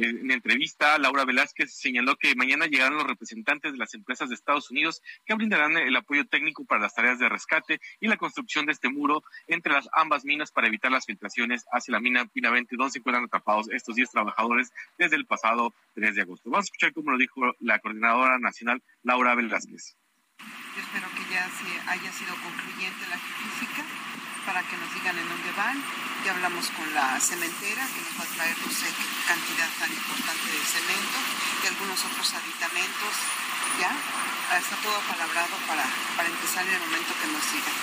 En 0.00 0.30
entrevista, 0.30 0.96
Laura 0.98 1.24
Velázquez 1.24 1.74
señaló 1.74 2.14
que 2.14 2.36
mañana 2.36 2.66
llegarán 2.66 2.94
los 2.94 3.06
representantes 3.06 3.72
de 3.72 3.78
las 3.78 3.94
empresas 3.94 4.28
de 4.28 4.36
Estados 4.36 4.70
Unidos 4.70 5.02
que 5.26 5.34
brindarán 5.34 5.76
el 5.76 5.96
apoyo 5.96 6.24
técnico 6.24 6.64
para 6.64 6.82
las 6.82 6.94
tareas 6.94 7.18
de 7.18 7.28
rescate 7.28 7.80
y 7.98 8.06
la 8.06 8.16
construcción 8.16 8.64
de 8.66 8.72
este 8.72 8.90
muro 8.90 9.24
entre 9.48 9.72
las 9.72 9.88
ambas 9.92 10.24
minas 10.24 10.52
para 10.52 10.68
evitar 10.68 10.92
las 10.92 11.04
filtraciones 11.04 11.64
hacia 11.72 11.90
la 11.90 12.00
mina 12.00 12.26
Pinavente, 12.26 12.76
donde 12.76 12.92
se 12.92 12.98
encuentran 13.00 13.24
atrapados 13.24 13.68
estos 13.70 13.96
10 13.96 14.12
trabajadores 14.12 14.72
desde 14.98 15.16
el 15.16 15.26
pasado 15.26 15.74
3 15.94 16.14
de 16.14 16.22
agosto. 16.22 16.48
Vamos 16.48 16.66
a 16.66 16.68
escuchar 16.68 16.92
cómo 16.92 17.10
lo 17.10 17.18
dijo 17.18 17.40
la 17.58 17.80
coordinadora 17.80 18.38
nacional 18.38 18.80
Laura 19.02 19.34
Velázquez. 19.34 19.96
Yo 20.38 20.80
espero 20.80 21.08
que 21.10 21.34
ya 21.34 21.90
haya 21.90 22.12
sido 22.12 22.34
concluyente 22.36 23.04
la 23.10 23.18
física 23.18 23.97
para 24.48 24.64
que 24.64 24.78
nos 24.78 24.88
digan 24.94 25.12
en 25.18 25.28
dónde 25.28 25.52
van. 25.52 25.76
Ya 26.24 26.32
hablamos 26.32 26.70
con 26.72 26.88
la 26.94 27.20
cementera 27.20 27.84
que 27.92 28.00
nos 28.00 28.16
va 28.16 28.24
a 28.24 28.32
traer 28.32 28.56
no 28.56 28.72
sé 28.72 28.88
cantidad 29.28 29.68
tan 29.78 29.92
importante 29.92 30.48
de 30.48 30.64
cemento 30.64 31.18
y 31.62 31.66
algunos 31.68 32.00
otros 32.08 32.32
aditamentos. 32.32 33.12
Ya 33.76 33.92
está 34.56 34.76
todo 34.80 34.96
palabrado 35.04 35.52
para, 35.68 35.84
para 36.16 36.28
empezar 36.32 36.66
en 36.66 36.74
el 36.74 36.80
momento 36.80 37.12
que 37.20 37.28
nos 37.28 37.44
sigan. 37.44 37.76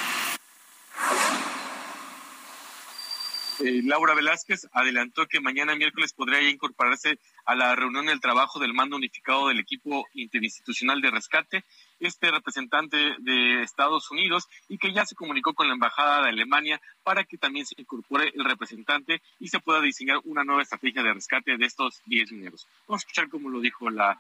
Eh, 3.60 3.82
Laura 3.86 4.16
Velázquez 4.16 4.68
adelantó 4.74 5.28
que 5.28 5.40
mañana 5.40 5.76
miércoles 5.76 6.14
podría 6.14 6.50
incorporarse 6.50 7.20
a 7.46 7.56
la 7.56 7.76
reunión 7.76 8.08
del 8.08 8.20
trabajo 8.20 8.60
del 8.60 8.74
mando 8.74 8.98
unificado 8.98 9.48
del 9.48 9.60
equipo 9.60 10.06
interinstitucional 10.14 11.00
de 11.02 11.12
rescate 11.12 11.64
este 12.00 12.32
representante 12.32 13.16
de 13.20 13.62
Estados 13.62 14.12
Unidos 14.12 14.48
y 14.68 14.78
que 14.78 14.94
ya 14.94 15.06
se 15.06 15.16
comunicó 15.16 15.54
con 15.54 15.68
la 15.68 15.74
Embajada 15.74 16.24
de 16.24 16.30
Alemania 16.30 16.82
para 17.04 17.24
que 17.24 17.38
también 17.38 17.66
se 17.66 17.76
incorpore 17.78 18.32
el 18.36 18.46
representante 18.46 19.22
y 19.40 19.48
se 19.48 19.60
pueda 19.60 19.82
diseñar 19.82 20.20
una 20.24 20.44
nueva 20.44 20.62
estrategia 20.62 21.04
de 21.04 21.14
rescate 21.14 21.58
de 21.58 21.66
estos 21.66 22.02
10 22.06 22.32
mineros. 22.34 22.68
Vamos 22.88 23.02
a 23.02 23.04
escuchar 23.04 23.30
cómo 23.30 23.50
lo 23.50 23.60
dijo 23.60 23.90
la 23.90 24.20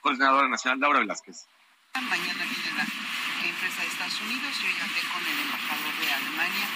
coordinadora 0.00 0.48
nacional 0.48 0.80
Laura 0.80 1.00
Velázquez. 1.00 1.46
Mañana 1.94 2.44
viene 2.44 2.70
la 2.76 3.48
empresa 3.48 3.82
de 3.82 3.88
Estados 3.88 4.20
Unidos. 4.20 4.54
Yo 4.62 4.68
llegué 4.68 5.02
con 5.12 5.22
el 5.26 5.40
embajador 5.40 5.94
de 6.00 6.12
Alemania 6.12 6.68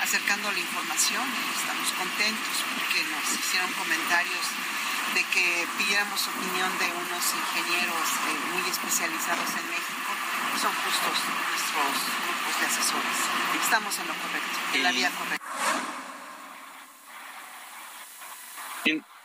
acercando 0.00 0.50
la 0.50 0.58
información. 0.58 1.22
Estamos 1.54 1.92
contentos 1.92 2.64
porque 2.74 3.02
nos 3.10 3.24
hicieron 3.38 3.72
comentarios 3.72 4.44
de 5.14 5.22
que 5.32 5.66
pidiéramos 5.78 6.26
opinión 6.26 6.70
de 6.78 6.86
unos 6.86 7.24
ingenieros 7.34 8.08
eh, 8.26 8.38
muy 8.52 8.68
especializados 8.68 9.48
en 9.50 9.70
México. 9.70 10.10
Son 10.60 10.72
justos 10.74 11.16
nuestros 11.50 11.94
grupos 12.24 12.60
de 12.60 12.66
asesores. 12.66 13.18
Estamos 13.62 13.98
en 14.00 14.08
lo 14.08 14.14
correcto, 14.14 14.58
en 14.74 14.82
la 14.82 14.92
vía 14.92 15.10
correcta. 15.10 15.44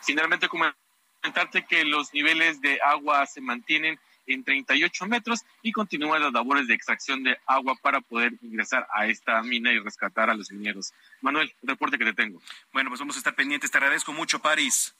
Finalmente, 0.01 0.47
comentarte 0.47 1.65
que 1.65 1.83
los 1.85 2.13
niveles 2.13 2.61
de 2.61 2.79
agua 2.81 3.25
se 3.25 3.41
mantienen 3.41 3.99
en 4.27 4.43
38 4.43 5.07
metros 5.07 5.43
y 5.63 5.71
continúan 5.71 6.21
las 6.21 6.31
labores 6.31 6.67
de 6.67 6.75
extracción 6.75 7.23
de 7.23 7.37
agua 7.47 7.75
para 7.81 7.99
poder 8.01 8.33
ingresar 8.41 8.87
a 8.93 9.07
esta 9.07 9.41
mina 9.41 9.71
y 9.71 9.79
rescatar 9.79 10.29
a 10.29 10.35
los 10.35 10.51
mineros. 10.51 10.93
Manuel, 11.21 11.53
reporte 11.63 11.97
que 11.97 12.05
te 12.05 12.13
tengo. 12.13 12.41
Bueno, 12.71 12.89
pues 12.89 12.99
vamos 12.99 13.15
a 13.15 13.19
estar 13.19 13.35
pendientes. 13.35 13.71
Te 13.71 13.77
agradezco 13.77 14.13
mucho, 14.13 14.39
París. 14.39 14.95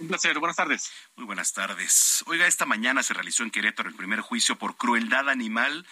Un 0.00 0.08
placer, 0.08 0.38
buenas 0.40 0.56
tardes. 0.56 0.92
Muy 1.16 1.24
buenas 1.24 1.52
tardes. 1.52 2.24
Oiga, 2.26 2.46
esta 2.46 2.66
mañana 2.66 3.02
se 3.02 3.14
realizó 3.14 3.44
en 3.44 3.50
Querétaro 3.50 3.88
el 3.88 3.94
primer 3.94 4.20
juicio 4.20 4.56
por 4.56 4.76
crueldad 4.76 5.28
animal 5.28 5.86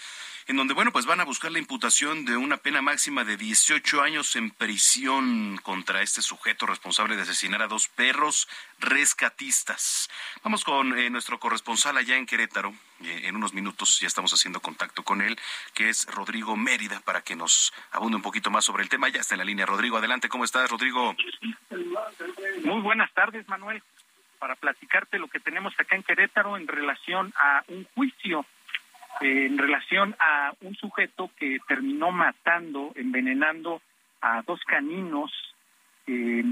en 0.47 0.57
donde, 0.57 0.75
bueno, 0.75 0.93
pues 0.93 1.07
van 1.07 1.21
a 1.21 1.25
buscar 1.25 1.53
la 1.53 1.59
imputación 1.59 2.25
de 2.25 2.37
una 2.37 2.57
pena 2.57 2.83
máxima 2.83 3.25
de 3.25 3.37
18 3.37 4.03
años 4.03 4.35
en 4.37 4.51
prisión 4.51 5.59
contra 5.63 6.03
este 6.03 6.23
sujeto 6.23 6.67
responsable 6.67 7.17
de 7.17 7.23
asesinar 7.23 7.63
a 7.63 7.69
dos 7.69 7.89
perros 7.89 8.49
rescatistas. 8.81 10.11
Vamos 10.43 10.65
con 10.65 10.99
eh, 10.99 11.11
nuestro 11.11 11.39
corresponsal 11.39 11.97
allá 11.97 12.17
en 12.17 12.27
Querétaro. 12.27 12.75
Eh, 13.03 13.23
en 13.25 13.37
unos 13.37 13.55
minutos 13.55 14.01
ya 14.01 14.07
estamos 14.07 14.33
haciendo 14.33 14.61
contacto 14.61 15.03
con 15.05 15.23
él, 15.23 15.39
que 15.75 15.89
es 15.89 16.07
Rodrigo 16.07 16.57
Mérida, 16.57 17.01
para 17.01 17.23
que 17.23 17.37
nos 17.37 17.73
abunde 17.93 18.17
un 18.17 18.23
poquito 18.23 18.51
más 18.51 18.65
sobre 18.65 18.83
el 18.83 18.89
tema. 18.89 19.09
Ya 19.09 19.21
está 19.21 19.35
en 19.35 19.39
la 19.41 19.45
línea. 19.45 19.67
Rodrigo, 19.67 19.97
adelante. 19.97 20.29
¿Cómo 20.29 20.45
estás, 20.45 20.71
Rodrigo? 20.71 21.15
Muy 22.65 22.81
buenas 22.81 23.13
tardes, 23.15 23.47
Manuel. 23.49 23.83
Para 24.43 24.57
platicarte 24.57 25.21
lo 25.21 25.29
que 25.29 25.39
tenemos 25.39 25.73
acá 25.79 25.95
en 25.95 26.03
Querétaro 26.03 26.57
en 26.57 26.67
relación 26.67 27.33
a 27.41 27.63
un 27.69 27.87
juicio 27.95 28.45
en 29.21 29.57
relación 29.57 30.17
a 30.19 30.53
un 30.63 30.75
sujeto 30.75 31.31
que 31.37 31.61
terminó 31.69 32.11
matando, 32.11 32.91
envenenando 32.97 33.81
a 34.21 34.43
dos 34.43 34.61
caninos. 34.65 35.31
Eh, 36.09 36.43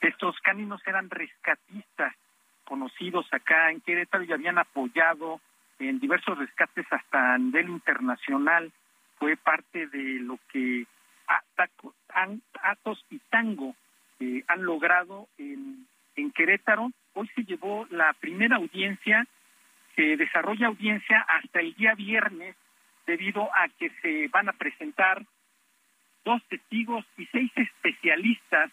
estos 0.00 0.36
caninos 0.40 0.80
eran 0.88 1.08
rescatistas 1.08 2.16
conocidos 2.64 3.32
acá 3.32 3.70
en 3.70 3.80
Querétaro 3.80 4.24
y 4.24 4.32
habían 4.32 4.58
apoyado 4.58 5.40
en 5.78 6.00
diversos 6.00 6.36
rescates 6.38 6.86
hasta 6.90 7.34
a 7.34 7.38
nivel 7.38 7.68
internacional. 7.68 8.72
Fue 9.20 9.36
parte 9.36 9.86
de 9.86 10.18
lo 10.18 10.40
que 10.50 10.84
Atos 12.60 13.04
y 13.08 13.20
Tango 13.30 13.76
eh, 14.18 14.42
han 14.48 14.64
logrado 14.64 15.28
en 15.38 15.86
Querétaro. 16.32 16.90
Hoy 17.18 17.28
se 17.34 17.44
llevó 17.44 17.86
la 17.90 18.12
primera 18.12 18.56
audiencia 18.56 19.26
se 19.96 20.16
desarrolla 20.16 20.68
audiencia 20.68 21.24
hasta 21.26 21.60
el 21.60 21.74
día 21.74 21.94
viernes 21.94 22.54
debido 23.06 23.48
a 23.54 23.68
que 23.78 23.90
se 24.02 24.28
van 24.28 24.48
a 24.48 24.52
presentar 24.52 25.24
dos 26.24 26.42
testigos 26.48 27.04
y 27.16 27.26
seis 27.26 27.50
especialistas 27.56 28.70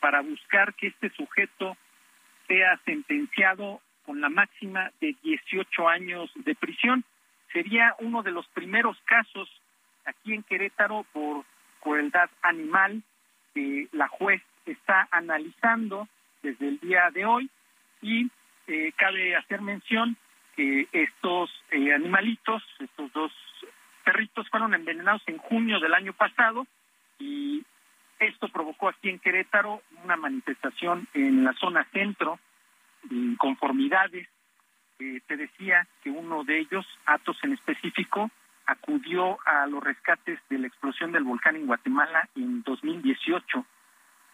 para 0.00 0.20
buscar 0.20 0.74
que 0.74 0.88
este 0.88 1.08
sujeto 1.10 1.76
sea 2.46 2.78
sentenciado 2.84 3.80
con 4.04 4.20
la 4.20 4.28
máxima 4.28 4.92
de 5.00 5.16
18 5.22 5.88
años 5.88 6.30
de 6.34 6.54
prisión. 6.54 7.04
Sería 7.52 7.94
uno 8.00 8.22
de 8.22 8.32
los 8.32 8.46
primeros 8.48 9.00
casos 9.06 9.48
aquí 10.04 10.34
en 10.34 10.42
Querétaro 10.42 11.06
por 11.12 11.44
crueldad 11.80 12.28
animal 12.42 13.02
que 13.54 13.88
la 13.92 14.08
juez 14.08 14.42
está 14.66 15.08
analizando 15.10 16.08
desde 16.42 16.68
el 16.68 16.78
día 16.80 17.10
de 17.12 17.24
hoy 17.24 17.50
y 18.02 18.30
eh, 18.66 18.92
cabe 18.96 19.36
hacer 19.36 19.60
mención 19.60 20.16
que 20.54 20.88
estos 20.92 21.50
eh, 21.70 21.92
animalitos, 21.92 22.62
estos 22.80 23.12
dos 23.12 23.32
perritos, 24.04 24.48
fueron 24.48 24.74
envenenados 24.74 25.22
en 25.26 25.38
junio 25.38 25.78
del 25.80 25.94
año 25.94 26.12
pasado 26.12 26.66
y 27.18 27.64
esto 28.18 28.48
provocó 28.48 28.88
aquí 28.88 29.10
en 29.10 29.18
Querétaro 29.18 29.82
una 30.02 30.16
manifestación 30.16 31.06
en 31.12 31.44
la 31.44 31.52
zona 31.54 31.86
centro, 31.92 32.38
inconformidades. 33.10 34.28
Eh, 34.98 35.20
te 35.26 35.36
decía 35.36 35.86
que 36.02 36.10
uno 36.10 36.42
de 36.44 36.60
ellos, 36.60 36.86
Atos 37.04 37.36
en 37.42 37.52
específico, 37.52 38.30
acudió 38.64 39.38
a 39.44 39.66
los 39.66 39.84
rescates 39.84 40.40
de 40.48 40.58
la 40.58 40.66
explosión 40.66 41.12
del 41.12 41.24
volcán 41.24 41.56
en 41.56 41.66
Guatemala 41.66 42.28
en 42.34 42.62
2018 42.62 43.64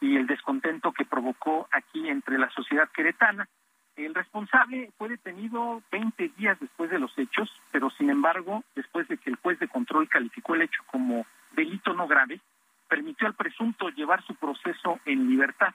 y 0.03 0.16
el 0.16 0.27
descontento 0.27 0.93
que 0.93 1.05
provocó 1.05 1.69
aquí 1.70 2.09
entre 2.09 2.37
la 2.37 2.51
sociedad 2.51 2.91
queretana. 2.91 3.49
El 3.95 4.15
responsable 4.15 4.91
fue 4.99 5.09
detenido 5.09 5.81
20 5.93 6.29
días 6.37 6.59
después 6.59 6.91
de 6.91 6.99
los 6.99 7.16
hechos, 7.16 7.49
pero 7.70 7.89
sin 7.91 8.11
embargo, 8.11 8.65
después 8.74 9.07
de 9.07 9.16
que 9.16 9.31
el 9.31 9.37
juez 9.37 9.61
de 9.61 9.69
control 9.69 10.09
calificó 10.09 10.55
el 10.55 10.62
hecho 10.62 10.83
como 10.87 11.24
delito 11.53 11.95
no 11.95 12.09
grave, 12.09 12.41
permitió 12.89 13.29
al 13.29 13.35
presunto 13.35 13.91
llevar 13.91 14.24
su 14.24 14.35
proceso 14.35 14.99
en 15.05 15.31
libertad. 15.31 15.73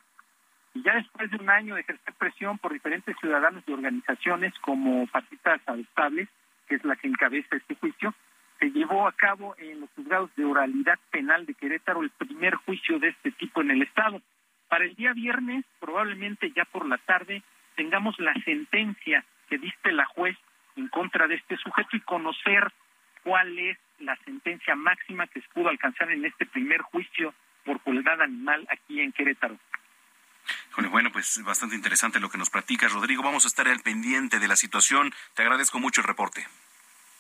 Y 0.74 0.84
ya 0.84 0.96
después 0.96 1.32
de 1.32 1.38
un 1.38 1.50
año 1.50 1.76
de 1.76 1.82
ejercer 1.82 2.14
presión 2.16 2.58
por 2.58 2.74
diferentes 2.74 3.16
ciudadanos 3.20 3.64
y 3.66 3.72
organizaciones 3.72 4.54
como 4.60 5.08
Patitas 5.08 5.62
Adoptables, 5.66 6.28
que 6.68 6.76
es 6.76 6.84
la 6.84 6.98
que 6.98 7.08
encabeza 7.08 7.56
este 7.56 7.76
juicio, 7.76 8.14
se 8.60 8.72
llevó 8.72 9.08
a 9.08 9.12
cabo 9.12 9.56
en 9.58 9.82
los 9.82 9.90
juzgados 9.92 10.30
de 10.36 10.46
oralidad 10.46 11.00
penal 11.12 11.46
de 11.46 11.54
Querétaro 11.54 12.02
el 12.02 12.10
primer 12.12 12.56
juicio 12.56 13.00
de 13.00 13.10
este 13.10 13.32
tipo 13.32 13.62
en 13.62 13.72
el 13.72 13.82
Estado. 13.82 14.22
Para 14.68 14.86
el 14.86 14.96
día 14.96 15.14
viernes, 15.14 15.66
probablemente 15.80 16.52
ya 16.56 16.66
por 16.66 16.86
la 16.86 16.98
tarde, 16.98 17.44
tengamos 17.76 18.20
la 18.20 18.34
sentencia 18.46 19.24
que 19.50 19.58
diste 19.58 19.92
la 19.92 20.06
juez 20.06 20.38
en 20.76 20.88
contra 20.90 21.28
de 21.28 21.36
este 21.36 21.58
sujeto 21.58 21.96
y 21.96 22.02
conocer 22.02 22.72
cuál 23.24 23.58
es 23.58 23.78
la 24.00 24.16
sentencia 24.26 24.76
máxima 24.76 25.28
que 25.28 25.42
se 25.42 25.50
pudo 25.50 25.70
alcanzar 25.70 26.12
en 26.12 26.26
este 26.26 26.46
primer 26.46 26.82
juicio 26.82 27.34
por 27.66 27.80
crueldad 27.82 28.22
animal 28.22 28.68
aquí 28.70 29.02
en 29.02 29.12
Querétaro. 29.12 29.58
Bueno, 30.92 31.12
pues 31.12 31.42
bastante 31.44 31.76
interesante 31.76 32.20
lo 32.20 32.30
que 32.30 32.38
nos 32.38 32.50
platicas, 32.50 32.94
Rodrigo. 32.94 33.24
Vamos 33.24 33.46
a 33.46 33.48
estar 33.48 33.68
al 33.68 33.82
pendiente 33.82 34.40
de 34.40 34.48
la 34.48 34.56
situación. 34.56 35.14
Te 35.34 35.42
agradezco 35.42 35.80
mucho 35.80 36.02
el 36.02 36.08
reporte. 36.08 36.48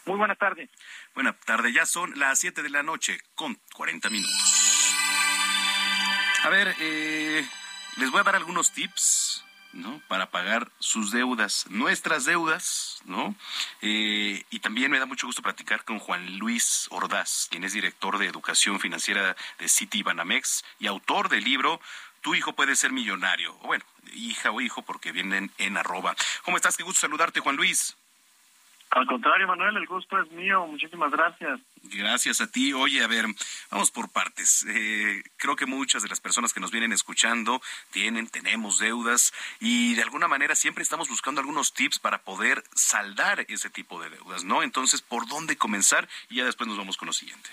Muy 0.07 0.17
buena 0.17 0.35
tarde. 0.35 0.69
Buena 1.13 1.34
tarde, 1.34 1.73
ya 1.73 1.85
son 1.85 2.17
las 2.17 2.39
7 2.39 2.63
de 2.63 2.69
la 2.69 2.81
noche 2.81 3.19
con 3.35 3.59
40 3.75 4.09
minutos. 4.09 4.95
A 6.43 6.49
ver, 6.49 6.73
eh, 6.79 7.45
les 7.97 8.09
voy 8.09 8.21
a 8.21 8.23
dar 8.23 8.38
algunos 8.38 8.71
tips 8.71 9.43
¿no? 9.73 10.01
Para 10.07 10.31
pagar 10.31 10.71
sus 10.79 11.11
deudas, 11.11 11.65
nuestras 11.69 12.25
deudas, 12.25 13.01
¿no? 13.05 13.35
Eh, 13.81 14.43
y 14.49 14.59
también 14.59 14.89
me 14.89 14.97
da 14.97 15.05
mucho 15.05 15.27
gusto 15.27 15.41
platicar 15.41 15.84
con 15.84 15.99
Juan 15.99 16.38
Luis 16.38 16.88
Ordaz, 16.89 17.47
quien 17.51 17.63
es 17.65 17.73
director 17.73 18.17
de 18.17 18.27
Educación 18.27 18.79
Financiera 18.79 19.35
de 19.59 19.67
City 19.69 20.03
Banamex 20.03 20.63
y 20.79 20.88
autor 20.88 21.29
del 21.29 21.43
libro 21.43 21.79
Tu 22.21 22.34
hijo 22.34 22.53
puede 22.53 22.75
ser 22.75 22.91
millonario. 22.91 23.55
O 23.61 23.67
bueno, 23.67 23.85
hija 24.13 24.51
o 24.51 24.61
hijo, 24.61 24.81
porque 24.81 25.11
vienen 25.11 25.51
en 25.59 25.77
arroba. 25.77 26.15
¿Cómo 26.43 26.57
estás? 26.57 26.75
Qué 26.75 26.84
gusto 26.84 27.01
saludarte, 27.01 27.41
Juan 27.41 27.57
Luis. 27.57 27.95
Al 28.91 29.05
contrario, 29.05 29.47
Manuel, 29.47 29.77
el 29.77 29.85
gusto 29.85 30.19
es 30.22 30.31
mío. 30.31 30.65
Muchísimas 30.65 31.11
gracias. 31.11 31.59
Gracias 31.84 32.41
a 32.41 32.49
ti. 32.49 32.73
Oye, 32.73 33.03
a 33.03 33.07
ver, 33.07 33.26
vamos 33.69 33.91
por 33.91 34.09
partes. 34.09 34.65
Eh, 34.68 35.23
creo 35.35 35.55
que 35.55 35.65
muchas 35.65 36.03
de 36.03 36.09
las 36.09 36.22
personas 36.22 36.53
que 36.53 36.59
nos 36.59 36.72
vienen 36.72 36.93
escuchando 36.93 37.61
tienen, 37.91 38.27
tenemos 38.27 38.80
deudas 38.80 39.34
y 39.59 39.95
de 39.95 40.03
alguna 40.03 40.27
manera 40.27 40.55
siempre 40.55 40.84
estamos 40.84 41.09
buscando 41.09 41.41
algunos 41.41 41.73
tips 41.73 41.99
para 41.99 42.19
poder 42.19 42.64
saldar 42.76 43.45
ese 43.49 43.69
tipo 43.69 44.01
de 44.01 44.09
deudas, 44.09 44.45
¿no? 44.45 44.64
Entonces, 44.64 45.01
¿por 45.01 45.27
dónde 45.27 45.57
comenzar? 45.57 46.07
Y 46.30 46.38
ya 46.38 46.45
después 46.45 46.68
nos 46.68 46.77
vamos 46.77 46.97
con 46.97 47.07
lo 47.07 47.14
siguiente. 47.14 47.49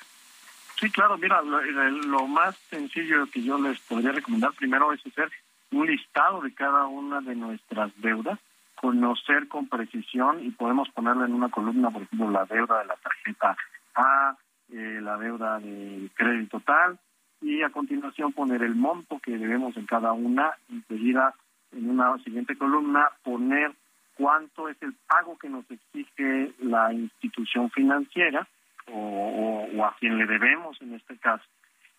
Sí, 0.79 0.91
claro, 0.91 1.19
mira, 1.19 1.43
lo, 1.43 1.61
lo 1.63 2.27
más 2.27 2.57
sencillo 2.71 3.27
que 3.27 3.43
yo 3.43 3.59
les 3.59 3.79
podría 3.81 4.13
recomendar 4.13 4.53
primero 4.53 4.93
es 4.93 5.05
hacer 5.07 5.31
un 5.71 5.87
listado 5.87 6.41
de 6.43 6.55
cada 6.55 6.87
una 6.87 7.21
de 7.21 7.35
nuestras 7.35 7.91
deudas 7.97 8.39
conocer 8.81 9.49
con 9.49 9.69
precisión 9.69 10.45
y 10.45 10.51
podemos 10.51 10.89
ponerle 10.91 11.27
en 11.27 11.35
una 11.35 11.49
columna, 11.49 11.91
por 11.91 12.03
ejemplo, 12.03 12.31
la 12.31 12.45
deuda 12.45 12.81
de 12.81 12.87
la 12.87 12.97
tarjeta 12.97 13.57
A, 13.95 14.37
eh, 14.73 14.99
la 15.01 15.17
deuda 15.17 15.59
de 15.59 16.11
crédito 16.15 16.61
tal, 16.61 16.99
y 17.41 17.63
a 17.63 17.71
continuación 17.71 18.33
poner 18.33 18.63
el 18.63 18.75
monto 18.75 19.19
que 19.21 19.37
debemos 19.37 19.77
en 19.77 19.87
cada 19.87 20.13
una, 20.13 20.53
enseguida 20.71 21.35
en 21.73 21.91
una 21.91 22.17
siguiente 22.19 22.57
columna 22.57 23.09
poner 23.23 23.73
cuánto 24.17 24.69
es 24.69 24.81
el 24.83 24.95
pago 25.07 25.37
que 25.39 25.49
nos 25.49 25.65
exige 25.71 26.53
la 26.61 26.93
institución 26.93 27.71
financiera 27.71 28.47
o, 28.91 29.67
a 29.85 29.95
quien 29.99 30.19
le 30.19 30.27
debemos 30.27 30.81
en 30.81 30.95
este 30.95 31.17
caso. 31.19 31.45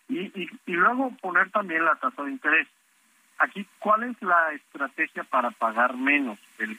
Y, 0.08 0.20
y, 0.20 0.48
y 0.66 0.72
luego 0.72 1.12
poner 1.20 1.50
también 1.50 1.84
la 1.84 1.96
tasa 1.96 2.22
de 2.22 2.30
interés. 2.30 2.68
Aquí, 3.38 3.66
¿cuál 3.78 4.04
es 4.04 4.22
la 4.22 4.52
estrategia 4.52 5.24
para 5.24 5.50
pagar 5.50 5.96
menos? 5.96 6.38
El, 6.58 6.78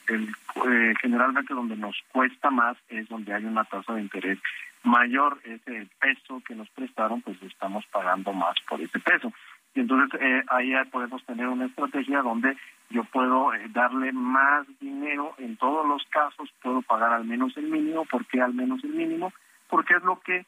eh, 0.68 0.94
generalmente 1.02 1.54
donde 1.54 1.76
nos 1.76 1.96
cuesta 2.12 2.50
más 2.50 2.78
es 2.90 3.08
donde 3.10 3.34
hay 3.34 3.46
una 3.46 3.64
tasa 3.64 3.94
de 3.94 4.02
interés 4.02 4.40
mayor 4.84 5.40
es 5.44 5.62
el 5.68 5.88
peso 6.00 6.42
que 6.48 6.56
nos 6.56 6.70
prestaron, 6.70 7.22
pues 7.22 7.42
estamos 7.44 7.86
pagando 7.88 8.34
más 8.34 8.56
por 8.68 8.82
ese 8.82 9.00
peso. 9.00 9.32
Y 9.76 9.82
entonces 9.82 10.20
eh, 10.20 10.44
ahí 10.48 10.74
podemos 10.92 11.24
tener 11.26 11.48
una 11.48 11.66
estrategia 11.66 12.22
donde 12.22 12.58
yo 12.90 13.04
puedo 13.04 13.54
eh, 13.54 13.68
darle 13.70 14.12
más 14.12 14.66
dinero 14.80 15.36
en 15.38 15.58
todos 15.58 15.86
los 15.86 16.04
casos, 16.06 16.50
puedo 16.64 16.82
pagar 16.82 17.14
al 17.14 17.26
menos 17.26 17.56
el 17.58 17.68
mínimo. 17.68 18.06
¿Por 18.06 18.26
qué 18.26 18.42
al 18.42 18.54
menos 18.54 18.84
el 18.84 18.92
mínimo? 18.92 19.34
Porque 19.70 19.96
es 19.96 20.04
lo 20.04 20.20
que, 20.22 20.46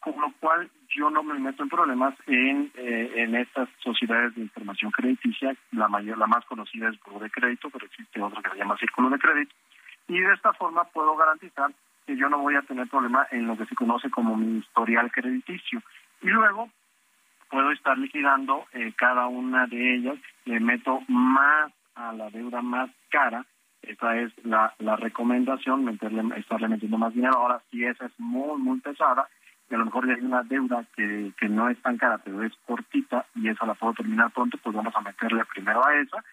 con 0.00 0.20
lo 0.20 0.32
cual 0.38 0.70
yo 0.98 1.10
no 1.10 1.22
me 1.22 1.38
meto 1.38 1.62
en 1.62 1.68
problemas 1.68 2.14
en, 2.26 2.72
eh, 2.74 3.12
en 3.16 3.36
estas 3.36 3.68
sociedades 3.78 4.34
de 4.34 4.42
información 4.42 4.90
crediticia. 4.90 5.54
La 5.72 5.88
mayor, 5.88 6.18
la 6.18 6.26
más 6.26 6.44
conocida 6.46 6.88
es 6.88 6.98
Buro 7.00 7.20
de 7.20 7.30
Crédito, 7.30 7.70
pero 7.70 7.86
existe 7.86 8.20
otra 8.20 8.42
que 8.42 8.50
se 8.50 8.58
llama 8.58 8.76
Círculo 8.76 9.08
de 9.10 9.18
Crédito. 9.18 9.54
Y 10.08 10.18
de 10.18 10.34
esta 10.34 10.52
forma 10.54 10.84
puedo 10.84 11.16
garantizar 11.16 11.70
que 12.06 12.16
yo 12.16 12.28
no 12.28 12.38
voy 12.38 12.56
a 12.56 12.62
tener 12.62 12.88
problema 12.88 13.26
en 13.30 13.46
lo 13.46 13.56
que 13.56 13.66
se 13.66 13.76
conoce 13.76 14.10
como 14.10 14.36
mi 14.36 14.58
historial 14.58 15.10
crediticio. 15.12 15.80
Y 16.22 16.28
luego 16.28 16.68
puedo 17.48 17.70
estar 17.70 17.96
liquidando 17.96 18.64
eh, 18.72 18.92
cada 18.96 19.26
una 19.26 19.66
de 19.66 19.94
ellas, 19.94 20.18
le 20.46 20.58
meto 20.58 21.00
más 21.06 21.72
a 21.94 22.12
la 22.12 22.30
deuda 22.30 22.60
más 22.62 22.90
cara, 23.10 23.44
esa 23.82 24.16
es 24.16 24.32
la, 24.44 24.74
la 24.78 24.96
recomendación, 24.96 25.84
meterle, 25.84 26.22
estarle 26.38 26.68
metiendo 26.68 26.98
más 26.98 27.14
dinero. 27.14 27.36
Ahora, 27.36 27.62
si 27.70 27.84
esa 27.84 28.06
es 28.06 28.12
muy, 28.18 28.58
muy 28.60 28.80
pesada, 28.80 29.28
y 29.70 29.74
a 29.74 29.78
lo 29.78 29.84
mejor 29.84 30.10
hay 30.10 30.20
una 30.24 30.42
deuda 30.42 30.84
que, 30.96 31.32
que 31.38 31.48
no 31.48 31.68
es 31.68 31.80
tan 31.82 31.96
cara, 31.98 32.18
pero 32.18 32.42
es 32.42 32.52
cortita, 32.66 33.26
y 33.34 33.48
esa 33.48 33.66
la 33.66 33.74
puedo 33.74 33.94
terminar 33.94 34.30
pronto, 34.30 34.58
pues 34.62 34.74
vamos 34.74 34.94
a 34.96 35.00
meterle 35.00 35.44
primero 35.46 35.84
a 35.84 35.94
esa, 35.96 36.24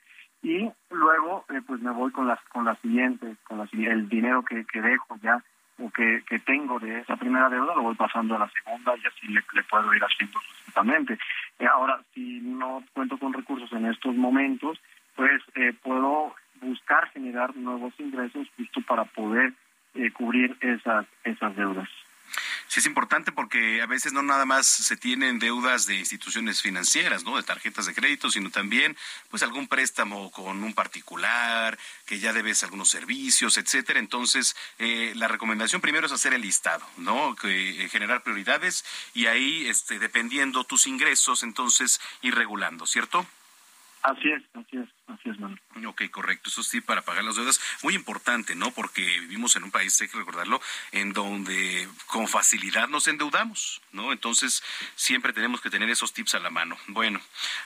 y 0.42 0.70
luego 0.90 1.46
eh, 1.50 1.62
pues 1.66 1.82
me 1.82 1.92
voy 1.92 2.12
con 2.12 2.28
las 2.28 2.40
con 2.50 2.66
las 2.66 2.78
siguientes, 2.80 3.38
con 3.48 3.58
la, 3.58 3.68
el 3.72 4.08
dinero 4.08 4.44
que, 4.44 4.66
que 4.66 4.82
dejo 4.82 5.18
ya 5.22 5.44
o 5.80 5.90
que, 5.90 6.24
que 6.28 6.40
tengo 6.40 6.80
de 6.80 7.00
esa 7.00 7.18
primera 7.18 7.50
deuda 7.50 7.76
lo 7.76 7.84
voy 7.84 7.96
pasando 7.96 8.36
a 8.36 8.40
la 8.40 8.50
segunda 8.50 8.94
y 8.96 9.08
así 9.08 9.28
le, 9.28 9.64
puedo 9.64 9.94
ir 9.94 10.02
haciendo 10.04 10.40
sucesivamente. 10.40 11.18
Eh, 11.60 11.66
ahora, 11.66 12.02
si 12.14 12.40
no 12.42 12.84
cuento 12.94 13.18
con 13.18 13.34
recursos 13.34 13.72
en 13.74 13.86
estos 13.88 14.16
momentos, 14.16 14.80
pues 15.16 15.42
eh, 15.56 15.74
puedo 15.84 16.34
buscar 16.62 17.10
generar 17.10 17.56
nuevos 17.56 17.94
ingresos 18.00 18.48
justo 18.58 18.82
para 18.88 19.04
poder 19.06 19.54
eh, 19.96 20.12
cubrir 20.12 20.56
esas, 20.62 21.06
esas 21.24 21.56
deudas. 21.56 21.90
Sí, 22.76 22.82
es 22.82 22.88
importante 22.88 23.32
porque 23.32 23.82
a 23.82 23.86
veces 23.86 24.12
no 24.12 24.22
nada 24.22 24.46
más 24.46 24.68
se 24.68 24.98
tienen 24.98 25.40
deudas 25.40 25.86
de 25.86 25.96
instituciones 25.96 26.62
financieras, 26.62 27.24
¿no? 27.24 27.38
De 27.38 27.44
tarjetas 27.44 27.86
de 27.86 27.94
crédito, 27.94 28.30
sino 28.30 28.50
también, 28.50 28.98
pues, 29.30 29.44
algún 29.44 29.70
préstamo 29.70 30.30
con 30.30 30.62
un 30.62 30.74
particular, 30.74 31.80
que 32.06 32.20
ya 32.20 32.34
debes 32.34 32.66
algunos 32.66 32.90
servicios, 32.90 33.58
etcétera. 33.58 34.00
Entonces, 34.00 34.58
eh, 34.78 35.14
la 35.16 35.30
recomendación 35.30 35.80
primero 35.80 36.06
es 36.06 36.12
hacer 36.12 36.34
el 36.34 36.42
listado, 36.42 36.86
¿no? 36.98 37.34
Que, 37.38 37.86
eh, 37.86 37.88
generar 37.88 38.24
prioridades 38.24 38.84
y 39.14 39.28
ahí, 39.28 39.68
este, 39.68 39.98
dependiendo 39.98 40.66
tus 40.66 40.86
ingresos, 40.86 41.44
entonces, 41.44 42.02
ir 42.24 42.36
regulando, 42.36 42.86
¿cierto? 42.86 43.26
Así 44.06 44.30
es, 44.30 44.44
así 44.54 44.78
es, 44.78 44.88
así 45.08 45.30
es, 45.30 45.40
Manuel. 45.40 45.60
Ok, 45.88 46.04
correcto. 46.12 46.50
Eso 46.50 46.62
sí, 46.62 46.80
para 46.80 47.02
pagar 47.02 47.24
las 47.24 47.38
deudas, 47.38 47.60
muy 47.82 47.96
importante, 47.96 48.56
¿no? 48.56 48.70
Porque 48.70 49.02
vivimos 49.02 49.56
en 49.56 49.64
un 49.64 49.72
país, 49.72 50.00
hay 50.00 50.08
que 50.08 50.20
recordarlo, 50.20 50.62
en 50.92 51.12
donde 51.12 51.88
con 52.06 52.28
facilidad 52.28 52.88
nos 52.88 53.08
endeudamos, 53.08 53.82
¿no? 53.94 54.12
Entonces, 54.12 54.62
siempre 54.94 55.34
tenemos 55.34 55.60
que 55.60 55.72
tener 55.72 55.90
esos 55.90 56.14
tips 56.14 56.36
a 56.36 56.40
la 56.40 56.52
mano. 56.52 56.78
Bueno, 56.90 57.20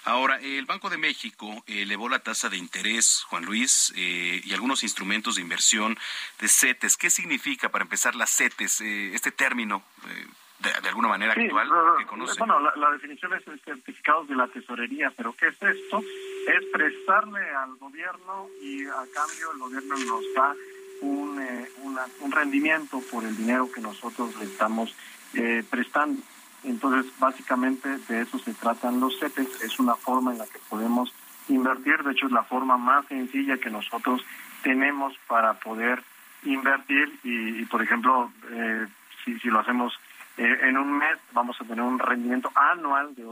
ahora, 0.06 0.40
el 0.40 0.66
Banco 0.66 0.90
de 0.90 0.98
México 0.98 1.62
elevó 1.68 2.08
la 2.08 2.20
tasa 2.20 2.48
de 2.48 2.56
interés, 2.56 3.26
Juan 3.28 3.44
Luis, 3.44 3.92
eh, 3.98 4.42
y 4.42 4.54
algunos 4.54 4.84
instrumentos 4.84 5.36
de 5.36 5.42
inversión 5.42 5.98
de 6.40 6.48
CETES. 6.48 6.96
¿Qué 6.96 7.10
significa, 7.10 7.68
para 7.68 7.84
empezar, 7.84 8.16
las 8.16 8.30
CETES, 8.30 8.80
eh, 8.80 9.12
este 9.14 9.34
término? 9.34 9.84
Eh, 10.08 10.28
de, 10.60 10.90
alguna 10.90 11.08
manera 11.08 11.34
actual 11.34 11.70
que 11.98 12.06
conoce. 12.06 12.38
Bueno, 12.40 12.60
la, 12.60 12.92
definición 12.92 13.34
es 13.34 13.44
certificados 13.64 14.28
de 14.28 14.36
la 14.36 14.48
tesorería, 14.48 15.12
pero 15.16 15.34
¿qué 15.34 15.48
es 15.48 15.62
esto? 15.62 16.02
Es 16.50 16.66
prestarle 16.74 17.48
al 17.52 17.76
gobierno 17.76 18.48
y 18.60 18.84
a 18.88 19.06
cambio 19.14 19.52
el 19.54 19.60
gobierno 19.60 19.96
nos 20.00 20.34
da 20.34 20.56
un, 21.02 21.40
eh, 21.40 21.70
un 22.22 22.32
rendimiento 22.32 23.02
por 23.12 23.24
el 23.24 23.38
dinero 23.38 23.72
que 23.72 23.82
nosotros 23.82 24.36
le 24.38 24.46
estamos 24.46 24.96
eh, 25.36 25.64
prestando. 25.70 26.20
Entonces, 26.64 27.12
básicamente 27.20 28.00
de 28.08 28.22
eso 28.22 28.40
se 28.40 28.56
tratan 28.56 29.00
los 29.00 29.20
CETES, 29.20 29.62
es 29.62 29.80
una 29.80 29.94
forma 29.94 30.32
en 30.32 30.40
la 30.40 30.48
que 30.48 30.58
podemos 30.70 31.14
invertir, 31.50 32.02
de 32.04 32.14
hecho 32.14 32.26
es 32.26 32.32
la 32.32 32.44
forma 32.44 32.78
más 32.78 33.06
sencilla 33.06 33.58
que 33.58 33.70
nosotros 33.70 34.26
tenemos 34.64 35.14
para 35.28 35.54
poder 35.54 36.04
invertir 36.44 37.20
y, 37.24 37.64
por 37.66 37.84
ejemplo, 37.84 38.32
eh, 38.50 38.88
si, 39.24 39.36
lo 39.50 39.60
hacemos 39.60 39.94
eh, 40.38 40.58
en 40.64 40.78
un 40.78 40.98
mes 40.98 41.18
vamos 41.32 41.62
a 41.62 41.66
tener 41.66 41.84
un 41.84 42.00
rendimiento 42.00 42.52
anual 42.56 43.14
de 43.14 43.26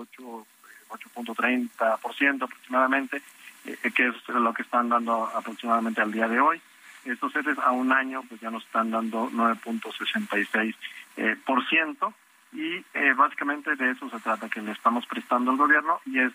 8.30% 0.89 2.43
aproximadamente, 2.43 3.21
eh, 3.65 3.91
que 3.95 4.07
es 4.07 4.27
lo 4.29 4.53
que 4.53 4.63
están 4.63 4.89
dando 4.89 5.25
aproximadamente 5.35 6.01
al 6.01 6.11
día 6.11 6.27
de 6.27 6.39
hoy. 6.39 6.61
Estos 7.05 7.33
CETES 7.33 7.57
a 7.59 7.71
un 7.71 7.91
año 7.91 8.23
pues 8.27 8.41
ya 8.41 8.49
nos 8.49 8.63
están 8.65 8.91
dando 8.91 9.29
9.66%. 9.31 10.75
Eh, 11.17 11.35
por 11.45 11.67
ciento, 11.67 12.13
y 12.53 12.75
eh, 12.93 13.13
básicamente 13.15 13.75
de 13.75 13.91
eso 13.91 14.09
se 14.09 14.19
trata, 14.19 14.49
que 14.49 14.61
le 14.61 14.71
estamos 14.71 15.05
prestando 15.07 15.51
al 15.51 15.57
gobierno 15.57 15.99
y 16.05 16.19
es 16.19 16.33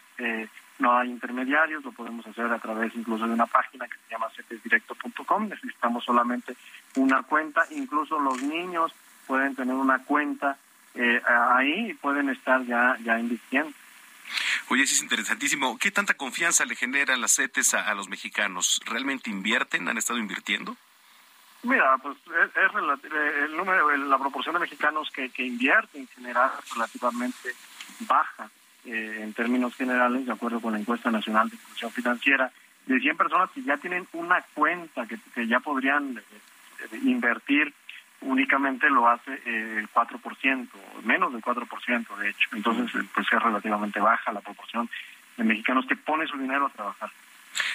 no 0.82 0.98
hay 0.98 1.10
intermediarios, 1.10 1.84
lo 1.84 1.92
podemos 1.92 2.26
hacer 2.26 2.46
a 2.46 2.58
través 2.58 2.94
incluso 2.96 3.26
de 3.26 3.34
una 3.34 3.46
página 3.46 3.86
que 3.86 3.94
se 3.94 4.10
llama 4.10 4.28
cetesdirecto.com, 4.34 5.48
necesitamos 5.48 6.04
solamente 6.04 6.56
una 6.96 7.22
cuenta, 7.22 7.62
incluso 7.70 8.18
los 8.18 8.42
niños 8.42 8.92
pueden 9.26 9.54
tener 9.54 9.74
una 9.74 10.00
cuenta 10.00 10.58
eh, 10.94 11.22
ahí 11.26 11.90
y 11.90 11.94
pueden 11.94 12.28
estar 12.28 12.64
ya, 12.66 12.98
ya 13.02 13.18
invirtiendo. 13.18 13.72
Oye, 14.68 14.82
eso 14.82 14.94
es 14.94 15.02
interesantísimo. 15.02 15.78
¿Qué 15.78 15.90
tanta 15.90 16.14
confianza 16.14 16.64
le 16.64 16.76
generan 16.76 17.20
las 17.20 17.36
CETES 17.36 17.74
a, 17.74 17.94
los 17.94 18.08
mexicanos? 18.08 18.80
¿Realmente 18.86 19.30
invierten? 19.30 19.88
¿Han 19.88 19.98
estado 19.98 20.18
invirtiendo? 20.18 20.76
Mira, 21.62 21.96
pues 21.98 22.16
es, 22.16 22.50
eh, 22.56 23.44
el 23.44 23.56
número, 23.56 23.96
la 23.96 24.18
proporción 24.18 24.54
de 24.54 24.60
mexicanos 24.60 25.10
que, 25.10 25.30
que 25.30 25.44
invierten 25.44 26.02
en 26.02 26.08
general 26.08 26.50
es 26.58 26.74
relativamente 26.74 27.54
baja 28.00 28.50
eh, 28.84 29.20
en 29.20 29.32
términos 29.32 29.74
generales, 29.76 30.26
de 30.26 30.32
acuerdo 30.32 30.60
con 30.60 30.72
la 30.72 30.80
encuesta 30.80 31.10
nacional 31.10 31.48
de 31.48 31.56
inclusión 31.56 31.92
financiera, 31.92 32.50
de 32.86 32.98
100 32.98 33.16
personas 33.16 33.50
que 33.50 33.62
ya 33.62 33.76
tienen 33.76 34.08
una 34.12 34.42
cuenta 34.54 35.06
que, 35.06 35.18
que 35.34 35.46
ya 35.46 35.60
podrían 35.60 36.20
invertir 37.04 37.72
únicamente 38.22 38.88
lo 38.90 39.08
hace 39.08 39.32
eh, 39.44 39.78
el 39.78 39.90
4%, 39.90 40.68
menos 41.04 41.32
del 41.32 41.42
4% 41.42 42.16
de 42.16 42.30
hecho. 42.30 42.48
Entonces, 42.52 42.94
eh, 42.94 43.06
pues 43.14 43.26
es 43.30 43.42
relativamente 43.42 44.00
baja 44.00 44.32
la 44.32 44.40
proporción 44.40 44.88
de 45.36 45.44
mexicanos 45.44 45.86
que 45.86 45.96
pone 45.96 46.26
su 46.26 46.38
dinero 46.38 46.66
a 46.66 46.70
trabajar. 46.70 47.10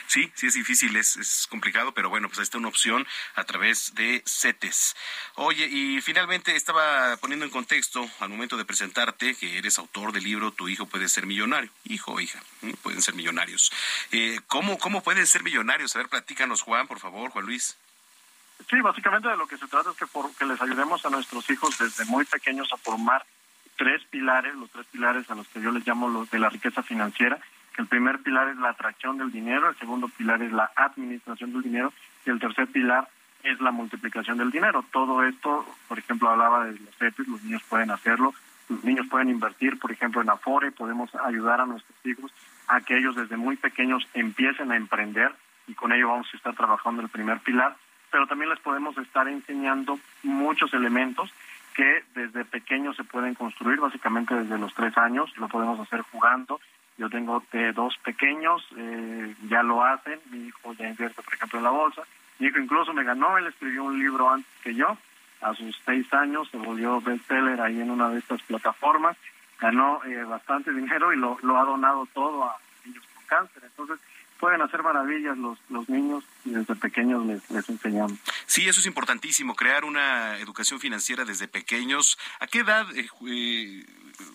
Sí, 0.07 0.31
sí 0.33 0.47
es 0.47 0.53
difícil, 0.53 0.95
es, 0.95 1.17
es 1.17 1.47
complicado, 1.47 1.93
pero 1.93 2.09
bueno, 2.09 2.27
pues 2.27 2.39
ahí 2.39 2.43
está 2.43 2.57
una 2.57 2.69
opción 2.69 3.05
a 3.35 3.43
través 3.43 3.93
de 3.93 4.23
CETES. 4.25 4.95
Oye, 5.35 5.67
y 5.67 6.01
finalmente 6.01 6.55
estaba 6.55 7.17
poniendo 7.17 7.45
en 7.45 7.51
contexto 7.51 8.09
al 8.19 8.29
momento 8.29 8.57
de 8.57 8.65
presentarte 8.65 9.35
que 9.35 9.57
eres 9.57 9.77
autor 9.77 10.13
del 10.13 10.23
libro 10.23 10.51
Tu 10.51 10.69
hijo 10.69 10.87
puede 10.87 11.07
ser 11.09 11.25
millonario. 11.25 11.69
Hijo 11.83 12.13
o 12.13 12.19
hija, 12.19 12.41
pueden 12.81 13.01
ser 13.01 13.15
millonarios. 13.15 13.71
Eh, 14.11 14.39
¿cómo, 14.47 14.77
¿Cómo 14.79 15.03
pueden 15.03 15.27
ser 15.27 15.43
millonarios? 15.43 15.95
A 15.95 15.99
ver, 15.99 16.09
platícanos, 16.09 16.61
Juan, 16.61 16.87
por 16.87 16.99
favor, 16.99 17.29
Juan 17.31 17.45
Luis. 17.45 17.77
Sí, 18.69 18.81
básicamente 18.81 19.29
de 19.29 19.37
lo 19.37 19.47
que 19.47 19.57
se 19.57 19.67
trata 19.67 19.91
es 19.91 19.95
que, 19.95 20.07
por, 20.07 20.33
que 20.35 20.45
les 20.45 20.61
ayudemos 20.61 21.05
a 21.05 21.09
nuestros 21.09 21.49
hijos 21.49 21.77
desde 21.77 22.03
muy 22.05 22.25
pequeños 22.25 22.71
a 22.73 22.77
formar 22.77 23.25
tres 23.77 24.03
pilares, 24.09 24.55
los 24.55 24.69
tres 24.71 24.85
pilares 24.87 25.29
a 25.31 25.35
los 25.35 25.47
que 25.47 25.61
yo 25.61 25.71
les 25.71 25.87
llamo 25.87 26.09
los 26.09 26.29
de 26.29 26.39
la 26.39 26.49
riqueza 26.49 26.83
financiera, 26.83 27.39
que 27.73 27.81
el 27.81 27.87
primer 27.87 28.19
pilar 28.19 28.49
es 28.49 28.57
la 28.57 28.69
atracción 28.69 29.17
del 29.17 29.31
dinero, 29.31 29.69
el 29.69 29.77
segundo 29.77 30.09
pilar 30.09 30.41
es 30.41 30.51
la 30.51 30.69
administración 30.75 31.53
del 31.53 31.61
dinero 31.61 31.93
y 32.25 32.29
el 32.29 32.39
tercer 32.39 32.67
pilar 32.67 33.07
es 33.43 33.61
la 33.61 33.71
multiplicación 33.71 34.37
del 34.37 34.51
dinero. 34.51 34.83
Todo 34.91 35.23
esto, 35.23 35.65
por 35.87 35.99
ejemplo, 35.99 36.29
hablaba 36.29 36.65
de 36.65 36.71
los 36.77 36.95
CETES, 36.97 37.27
los 37.27 37.43
niños 37.43 37.63
pueden 37.69 37.91
hacerlo, 37.91 38.33
los 38.67 38.83
niños 38.83 39.07
pueden 39.07 39.29
invertir, 39.29 39.79
por 39.79 39.93
ejemplo, 39.93 40.21
en 40.21 40.29
Afore, 40.29 40.71
podemos 40.71 41.09
ayudar 41.15 41.61
a 41.61 41.65
nuestros 41.65 41.97
hijos 42.05 42.33
a 42.67 42.81
que 42.81 42.97
ellos 42.97 43.15
desde 43.15 43.37
muy 43.37 43.55
pequeños 43.55 44.05
empiecen 44.13 44.73
a 44.73 44.75
emprender 44.75 45.33
y 45.67 45.73
con 45.73 45.93
ello 45.93 46.09
vamos 46.09 46.27
a 46.33 46.37
estar 46.37 46.53
trabajando 46.53 47.01
el 47.01 47.07
primer 47.07 47.39
pilar 47.39 47.77
pero 48.11 48.27
también 48.27 48.49
les 48.49 48.59
podemos 48.59 48.97
estar 48.97 49.27
enseñando 49.27 49.99
muchos 50.23 50.73
elementos 50.73 51.31
que 51.75 52.03
desde 52.15 52.43
pequeños 52.43 52.95
se 52.95 53.03
pueden 53.03 53.35
construir, 53.35 53.79
básicamente 53.79 54.33
desde 54.33 54.57
los 54.57 54.73
tres 54.73 54.97
años, 54.97 55.31
lo 55.37 55.47
podemos 55.47 55.79
hacer 55.79 56.01
jugando. 56.01 56.59
Yo 56.97 57.07
tengo 57.09 57.43
de 57.51 57.71
dos 57.73 57.95
pequeños, 58.03 58.67
eh, 58.75 59.35
ya 59.47 59.61
lo 59.61 59.85
hacen, 59.85 60.19
mi 60.31 60.47
hijo 60.47 60.73
ya 60.73 60.89
invierte, 60.89 61.21
por 61.21 61.33
ejemplo, 61.35 61.59
en 61.59 61.65
la 61.65 61.69
bolsa. 61.69 62.01
Mi 62.39 62.47
hijo 62.47 62.57
incluso 62.57 62.93
me 62.93 63.03
ganó, 63.03 63.37
él 63.37 63.45
escribió 63.45 63.83
un 63.83 63.99
libro 63.99 64.27
antes 64.27 64.51
que 64.63 64.73
yo, 64.73 64.97
a 65.41 65.53
sus 65.53 65.79
seis 65.85 66.11
años, 66.13 66.49
se 66.49 66.57
volvió 66.57 66.99
bestseller 66.99 67.61
ahí 67.61 67.79
en 67.79 67.91
una 67.91 68.09
de 68.09 68.17
estas 68.19 68.41
plataformas, 68.41 69.15
ganó 69.59 70.03
eh, 70.05 70.23
bastante 70.23 70.73
dinero 70.73 71.13
y 71.13 71.17
lo, 71.17 71.37
lo 71.43 71.59
ha 71.59 71.63
donado 71.63 72.07
todo 72.11 72.45
a 72.45 72.57
niños 72.85 73.03
con 73.13 73.23
cáncer. 73.25 73.61
Entonces, 73.65 73.99
pueden 74.37 74.61
hacer 74.61 74.83
maravillas 74.83 75.37
los, 75.37 75.57
los 75.69 75.87
niños 75.89 76.23
y 76.45 76.51
desde 76.51 76.75
pequeños 76.75 77.25
les, 77.25 77.49
les 77.49 77.67
enseñamos. 77.69 78.17
Sí, 78.45 78.67
eso 78.67 78.79
es 78.79 78.85
importantísimo, 78.85 79.55
crear 79.55 79.85
una 79.85 80.37
educación 80.37 80.79
financiera 80.79 81.25
desde 81.25 81.47
pequeños. 81.47 82.17
¿A 82.39 82.47
qué 82.47 82.59
edad, 82.59 82.85
eh, 82.95 83.07
eh, 83.27 83.85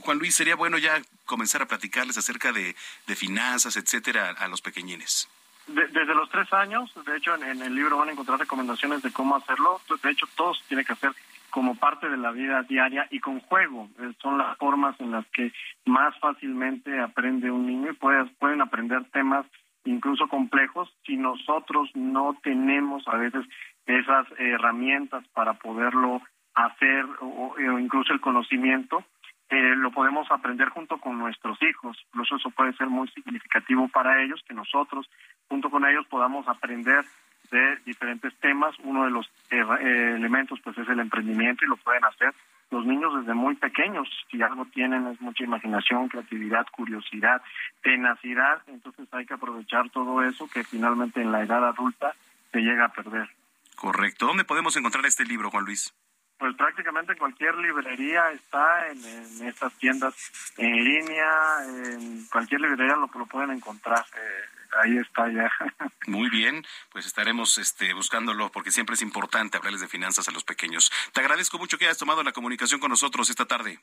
Juan 0.01 0.19
Luis, 0.19 0.35
sería 0.35 0.57
bueno 0.57 0.79
ya 0.79 1.01
comenzar 1.25 1.63
a 1.63 1.67
platicarles 1.67 2.19
acerca 2.19 2.53
de, 2.53 2.77
de 3.07 3.17
finanzas, 3.17 3.77
etcétera, 3.77 4.31
a, 4.31 4.49
los 4.49 4.61
pequeñines? 4.61 5.29
desde 5.69 6.15
los 6.15 6.29
tres 6.29 6.53
años, 6.53 6.93
de 7.07 7.17
hecho 7.17 7.37
en, 7.37 7.63
el 7.63 7.75
libro 7.75 7.97
van 7.97 8.09
a 8.09 8.13
encontrar 8.13 8.39
recomendaciones 8.39 9.01
de 9.01 9.13
cómo 9.13 9.37
hacerlo. 9.37 9.81
De 10.03 10.11
hecho, 10.11 10.27
todos 10.35 10.61
tiene 10.67 10.85
que 10.85 10.93
hacer 10.93 11.13
como 11.51 11.77
parte 11.77 12.09
de 12.09 12.17
la 12.17 12.33
vida 12.33 12.63
diaria 12.63 13.07
y 13.11 13.21
con 13.21 13.41
juego. 13.41 13.89
Eh, 14.01 14.13
son 14.21 14.39
las 14.39 14.57
formas 14.59 14.99
en 15.01 15.13
las 15.13 15.27
que 15.27 15.53
más 15.85 16.19
fácilmente 16.19 16.99
aprende 16.99 17.51
un 17.51 17.67
niño 17.67 17.93
y 17.93 17.95
pueden 17.95 18.61
aprender 18.61 19.05
temas 19.13 19.47
incluso 19.85 20.29
complejos 20.29 20.89
si 21.05 21.17
nosotros 21.17 21.91
no 21.95 22.37
tenemos 22.43 23.07
a 23.09 23.17
veces 23.17 23.45
esas 23.87 24.27
herramientas 24.39 25.27
para 25.35 25.55
poderlo 25.55 26.21
hacer 26.55 27.07
o, 27.21 27.55
incluso 27.79 28.13
el 28.13 28.21
conocimiento 28.21 29.05
eh, 29.49 29.75
lo 29.77 29.91
podemos 29.91 30.31
aprender 30.31 30.71
junto 30.71 30.97
con 30.97 31.19
nuestros 31.19 31.59
hijos. 31.63 31.99
Incluso 32.07 32.37
eso 32.37 32.51
puede 32.51 32.73
ser 32.73 32.87
muy 32.87 33.07
significativo 33.09 33.87
para 33.89 34.23
ellos, 34.23 34.43
que 34.49 34.55
nosotros 34.55 35.11
junto 35.47 35.69
con 35.69 35.85
ellos 35.85 36.07
podamos 36.07 36.49
aprender 36.49 37.05
de 37.51 37.77
diferentes 37.85 38.35
temas. 38.39 38.75
Uno 38.83 39.05
de 39.05 39.11
los 39.11 39.27
eh, 39.51 40.15
elementos 40.17 40.59
pues 40.65 40.79
es 40.79 40.89
el 40.89 41.01
emprendimiento 41.01 41.65
y 41.65 41.69
lo 41.69 41.77
pueden 41.77 42.05
hacer 42.05 42.33
los 42.73 42.87
niños 42.87 43.13
desde 43.21 43.35
muy 43.35 43.55
pequeños, 43.55 44.09
si 44.31 44.41
algo 44.43 44.65
tienen 44.65 45.07
es 45.07 45.21
mucha 45.21 45.45
imaginación, 45.45 46.09
creatividad, 46.09 46.67
curiosidad, 46.73 47.43
tenacidad, 47.83 48.63
entonces 48.67 49.07
hay 49.13 49.27
que 49.27 49.35
aprovechar 49.35 49.91
todo 49.91 50.23
eso 50.23 50.49
que 50.49 50.65
finalmente 50.65 51.21
en 51.21 51.31
la 51.31 51.43
edad 51.43 51.69
adulta 51.69 52.15
se 52.51 52.61
llega 52.61 52.87
a 52.87 52.93
perder. 52.93 53.29
Correcto. 53.77 54.27
¿Dónde 54.27 54.45
podemos 54.45 54.75
encontrar 54.77 55.05
este 55.05 55.25
libro, 55.27 55.51
Juan 55.51 55.67
Luis? 55.67 55.95
Pues 56.39 56.57
prácticamente 56.57 57.13
en 57.13 57.19
cualquier 57.19 57.55
librería 57.57 58.33
está, 58.33 58.89
en, 58.89 59.47
estas 59.47 59.75
tiendas 59.75 60.15
en 60.57 60.73
línea, 60.73 61.31
en 61.69 62.27
cualquier 62.33 62.63
librería 62.63 62.97
lo, 62.97 63.11
lo 63.15 63.27
pueden 63.27 63.51
encontrar. 63.51 64.05
Eh, 64.17 64.62
ahí 64.81 64.97
está 64.99 65.31
ya. 65.31 65.51
Muy 66.07 66.31
bien, 66.31 66.65
pues 66.91 67.07
estaremos 67.07 67.59
este, 67.59 67.93
buscándolo 67.95 68.51
porque 68.51 68.71
siempre 68.71 68.95
es 68.95 69.03
importante 69.03 69.57
hablarles 69.57 69.81
de 69.81 69.89
finanzas 69.89 70.29
a 70.29 70.33
los 70.33 70.45
pequeños. 70.45 70.91
Te 71.13 71.21
agradezco 71.21 71.59
mucho 71.59 71.79
que 71.79 71.87
hayas 71.87 71.99
tomado 71.99 72.23
la 72.23 72.33
comunicación 72.33 72.81
con 72.81 72.91
nosotros 72.91 73.31
esta 73.31 73.47
tarde. 73.47 73.81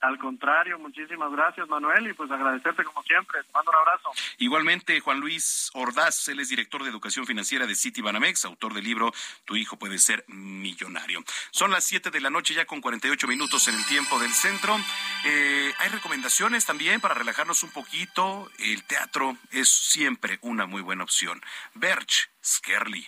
Al 0.00 0.16
contrario, 0.18 0.78
muchísimas 0.78 1.32
gracias 1.32 1.68
Manuel 1.68 2.06
y 2.08 2.12
pues 2.12 2.30
agradecerte 2.30 2.84
como 2.84 3.02
siempre. 3.02 3.42
Te 3.42 3.52
mando 3.52 3.70
un 3.70 3.76
abrazo. 3.76 4.10
Igualmente, 4.38 5.00
Juan 5.00 5.18
Luis 5.18 5.70
Ordaz, 5.74 6.28
él 6.28 6.38
es 6.38 6.48
director 6.48 6.84
de 6.84 6.90
Educación 6.90 7.26
Financiera 7.26 7.66
de 7.66 7.74
City 7.74 8.00
Banamex, 8.00 8.44
autor 8.44 8.74
del 8.74 8.84
libro 8.84 9.12
Tu 9.44 9.56
hijo 9.56 9.76
puede 9.76 9.98
ser 9.98 10.24
millonario. 10.28 11.24
Son 11.50 11.72
las 11.72 11.84
7 11.84 12.10
de 12.10 12.20
la 12.20 12.30
noche 12.30 12.54
ya 12.54 12.64
con 12.64 12.80
48 12.80 13.26
minutos 13.26 13.66
en 13.68 13.74
el 13.74 13.84
tiempo 13.86 14.18
del 14.20 14.32
centro. 14.32 14.76
Eh, 15.24 15.72
hay 15.78 15.88
recomendaciones 15.88 16.64
también 16.64 17.00
para 17.00 17.14
relajarnos 17.14 17.62
un 17.64 17.70
poquito. 17.70 18.50
El 18.58 18.84
teatro 18.84 19.36
es 19.50 19.68
siempre 19.68 20.38
una 20.42 20.66
muy 20.66 20.82
buena 20.82 21.04
opción. 21.04 21.42
Berch 21.74 22.30
Skerli. 22.44 23.06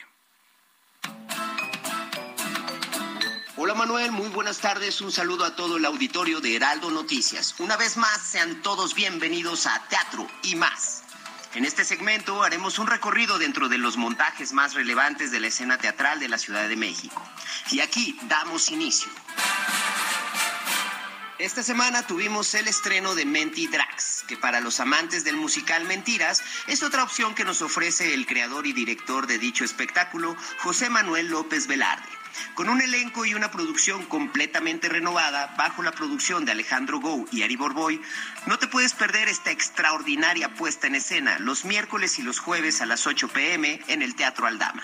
Hola 3.70 3.86
Manuel, 3.86 4.10
muy 4.10 4.28
buenas 4.30 4.58
tardes. 4.58 5.00
Un 5.00 5.12
saludo 5.12 5.44
a 5.44 5.54
todo 5.54 5.76
el 5.76 5.84
auditorio 5.84 6.40
de 6.40 6.56
Heraldo 6.56 6.90
Noticias. 6.90 7.54
Una 7.60 7.76
vez 7.76 7.96
más, 7.96 8.20
sean 8.20 8.62
todos 8.62 8.96
bienvenidos 8.96 9.64
a 9.68 9.80
Teatro 9.88 10.26
y 10.42 10.56
más. 10.56 11.04
En 11.54 11.64
este 11.64 11.84
segmento 11.84 12.42
haremos 12.42 12.80
un 12.80 12.88
recorrido 12.88 13.38
dentro 13.38 13.68
de 13.68 13.78
los 13.78 13.96
montajes 13.96 14.52
más 14.52 14.74
relevantes 14.74 15.30
de 15.30 15.38
la 15.38 15.46
escena 15.46 15.78
teatral 15.78 16.18
de 16.18 16.28
la 16.28 16.38
Ciudad 16.38 16.68
de 16.68 16.74
México. 16.74 17.22
Y 17.70 17.78
aquí 17.78 18.18
damos 18.22 18.72
inicio. 18.72 19.08
Esta 21.38 21.62
semana 21.62 22.04
tuvimos 22.04 22.52
el 22.54 22.66
estreno 22.66 23.14
de 23.14 23.24
Menti 23.24 23.68
Drax, 23.68 24.24
que 24.26 24.36
para 24.36 24.58
los 24.58 24.80
amantes 24.80 25.22
del 25.22 25.36
musical 25.36 25.84
Mentiras 25.84 26.42
es 26.66 26.82
otra 26.82 27.04
opción 27.04 27.36
que 27.36 27.44
nos 27.44 27.62
ofrece 27.62 28.14
el 28.14 28.26
creador 28.26 28.66
y 28.66 28.72
director 28.72 29.28
de 29.28 29.38
dicho 29.38 29.64
espectáculo, 29.64 30.36
José 30.58 30.90
Manuel 30.90 31.28
López 31.28 31.68
Velarde. 31.68 32.19
Con 32.54 32.68
un 32.68 32.80
elenco 32.80 33.24
y 33.24 33.34
una 33.34 33.50
producción 33.50 34.04
completamente 34.06 34.88
renovada 34.88 35.54
bajo 35.56 35.82
la 35.82 35.92
producción 35.92 36.44
de 36.44 36.52
Alejandro 36.52 37.00
Gou 37.00 37.26
y 37.30 37.42
Ari 37.42 37.56
Borboy, 37.56 38.00
no 38.46 38.58
te 38.58 38.66
puedes 38.66 38.94
perder 38.94 39.28
esta 39.28 39.50
extraordinaria 39.50 40.54
puesta 40.54 40.86
en 40.86 40.94
escena 40.94 41.38
los 41.38 41.64
miércoles 41.64 42.18
y 42.18 42.22
los 42.22 42.38
jueves 42.38 42.80
a 42.80 42.86
las 42.86 43.06
8 43.06 43.28
pm 43.28 43.80
en 43.88 44.02
el 44.02 44.14
Teatro 44.14 44.46
Aldama. 44.46 44.82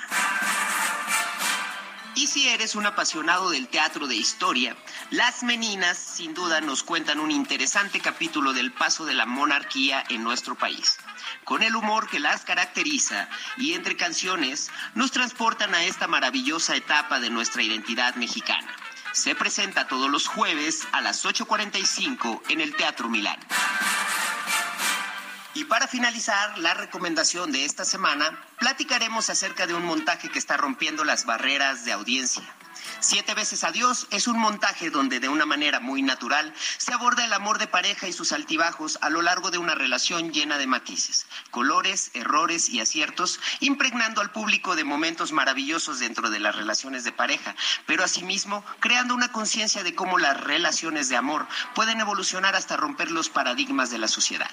Y 2.17 2.27
si 2.27 2.49
eres 2.49 2.75
un 2.75 2.87
apasionado 2.87 3.51
del 3.51 3.69
teatro 3.69 4.09
de 4.09 4.17
historia, 4.17 4.77
Las 5.11 5.45
Meninas 5.45 5.97
sin 5.99 6.35
duda 6.35 6.61
nos 6.61 6.83
cuentan 6.83 7.21
un 7.21 7.31
interesante 7.31 8.01
capítulo 8.01 8.53
del 8.53 8.73
paso 8.73 9.05
de 9.05 9.15
la 9.15 9.27
monarquía 9.27 10.03
en 10.09 10.25
nuestro 10.25 10.57
país 10.57 10.99
con 11.45 11.63
el 11.63 11.77
humor 11.77 12.09
que 12.09 12.19
las 12.19 12.45
caracteriza 12.45 13.29
y 13.57 13.75
entre 13.75 13.97
canciones 13.97 14.71
nos 14.95 15.13
transportan 15.13 15.75
a 15.75 15.85
esta 15.85 16.09
maravillosa 16.09 16.75
etapa 16.75 17.21
de 17.21 17.31
nuestra 17.31 17.63
identidad 17.63 18.17
mexicana. 18.17 18.69
Se 19.13 19.35
presenta 19.35 19.87
todos 19.87 20.11
los 20.11 20.27
jueves 20.27 20.87
a 20.93 21.01
las 21.01 21.25
8.45 21.25 22.43
en 22.49 22.61
el 22.61 22.75
Teatro 22.75 23.09
Milán. 23.09 23.39
Y 25.57 25.65
para 25.65 25.89
finalizar 25.89 26.59
la 26.59 26.75
recomendación 26.75 27.51
de 27.51 27.65
esta 27.65 27.87
semana, 27.87 28.45
platicaremos 28.59 29.31
acerca 29.31 29.67
de 29.67 29.73
un 29.73 29.87
montaje 29.87 30.29
que 30.29 30.39
está 30.39 30.59
rompiendo 30.59 31.03
las 31.03 31.25
barreras 31.25 31.87
de 31.87 31.93
audiencia 31.93 32.45
Siete 33.01 33.35
veces 33.35 33.65
a 33.65 33.73
Dios 33.73 34.07
es 34.11 34.27
un 34.27 34.39
montaje 34.39 34.91
donde 34.91 35.21
de 35.21 35.29
una 35.29 35.47
manera 35.47 35.81
muy 35.81 36.03
natural 36.03 36.53
se 36.79 36.93
aborda 36.93 37.25
el 37.25 37.33
amor 37.33 37.59
de 37.59 37.67
pareja 37.67 38.09
y 38.09 38.13
sus 38.13 38.33
altibajos 38.33 38.99
a 39.01 39.11
lo 39.11 39.23
largo 39.23 39.51
de 39.51 39.59
una 39.59 39.75
relación 39.75 40.33
llena 40.33 40.59
de 40.59 40.67
matices, 40.67 41.27
colores, 41.51 42.11
errores 42.15 42.69
y 42.69 42.81
aciertos, 42.81 43.41
impregnando 43.61 44.21
al 44.21 44.31
público 44.31 44.77
de 44.77 44.85
momentos 44.85 45.33
maravillosos 45.33 45.99
dentro 45.99 46.31
de 46.31 46.41
las 46.41 46.57
relaciones 46.57 47.05
de 47.05 47.13
pareja, 47.13 47.55
pero 47.87 48.05
asimismo 48.05 48.65
creando 48.81 49.15
una 49.15 49.33
conciencia 49.33 49.83
de 49.83 49.95
cómo 49.95 50.19
las 50.19 50.41
relaciones 50.41 51.09
de 51.09 51.17
amor 51.17 51.47
pueden 51.75 52.01
evolucionar 52.01 52.57
hasta 52.57 52.77
romper 52.77 53.11
los 53.11 53.29
paradigmas 53.29 53.91
de 53.91 53.99
la 53.99 54.09
sociedad. 54.09 54.51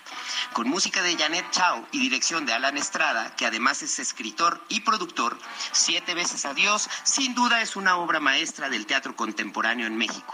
Con 0.54 0.70
música 0.70 1.02
de 1.02 1.16
Janet 1.18 1.50
Chao 1.52 1.88
y 1.92 2.00
dirección 2.00 2.46
de 2.46 2.54
Alan 2.54 2.78
Estrada, 2.78 3.36
que 3.36 3.46
además 3.46 3.82
es 3.84 4.00
escritor 4.00 4.64
y 4.70 4.82
productor, 4.82 5.38
Siete 5.72 6.14
veces 6.14 6.46
a 6.46 6.54
Dios 6.54 6.90
sin 7.04 7.36
duda 7.36 7.62
es 7.62 7.76
una 7.76 7.98
obra 7.98 8.20
maestra 8.24 8.70
del 8.70 8.88
teatro 8.88 9.16
contemporáneo 9.16 9.86
en 9.86 9.96
México. 9.96 10.34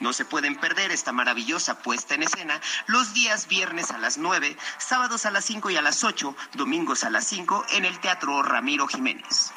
No 0.00 0.12
se 0.12 0.24
pueden 0.24 0.56
perder 0.56 0.92
esta 0.92 1.12
maravillosa 1.12 1.78
puesta 1.80 2.14
en 2.14 2.22
escena 2.22 2.60
los 2.86 3.14
días 3.14 3.48
viernes 3.48 3.90
a 3.90 3.98
las 3.98 4.18
9, 4.18 4.56
sábados 4.78 5.26
a 5.26 5.30
las 5.30 5.44
5 5.46 5.70
y 5.70 5.76
a 5.76 5.82
las 5.82 6.04
8, 6.04 6.36
domingos 6.52 7.02
a 7.02 7.10
las 7.10 7.26
5 7.26 7.66
en 7.70 7.84
el 7.84 7.98
Teatro 7.98 8.42
Ramiro 8.42 8.86
Jiménez. 8.86 9.52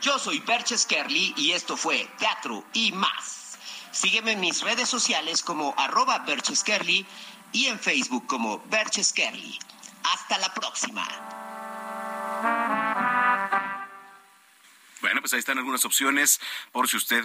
Yo 0.00 0.18
soy 0.18 0.40
Perches 0.40 0.84
Kerly 0.86 1.32
y 1.36 1.52
esto 1.52 1.76
fue 1.76 2.10
Teatro 2.18 2.64
y 2.72 2.92
más. 2.92 3.58
Sígueme 3.92 4.32
en 4.32 4.40
mis 4.40 4.62
redes 4.62 4.88
sociales 4.88 5.42
como 5.42 5.74
arroba 5.78 6.18
Berches 6.18 6.64
y 7.52 7.66
en 7.66 7.78
Facebook 7.78 8.26
como 8.26 8.58
Berches 8.66 9.14
Hasta 10.02 10.38
la 10.38 10.52
próxima. 10.52 11.06
Bueno, 15.04 15.20
pues 15.20 15.34
ahí 15.34 15.38
están 15.38 15.58
algunas 15.58 15.84
opciones 15.84 16.40
por 16.72 16.88
si 16.88 16.96
usted 16.96 17.22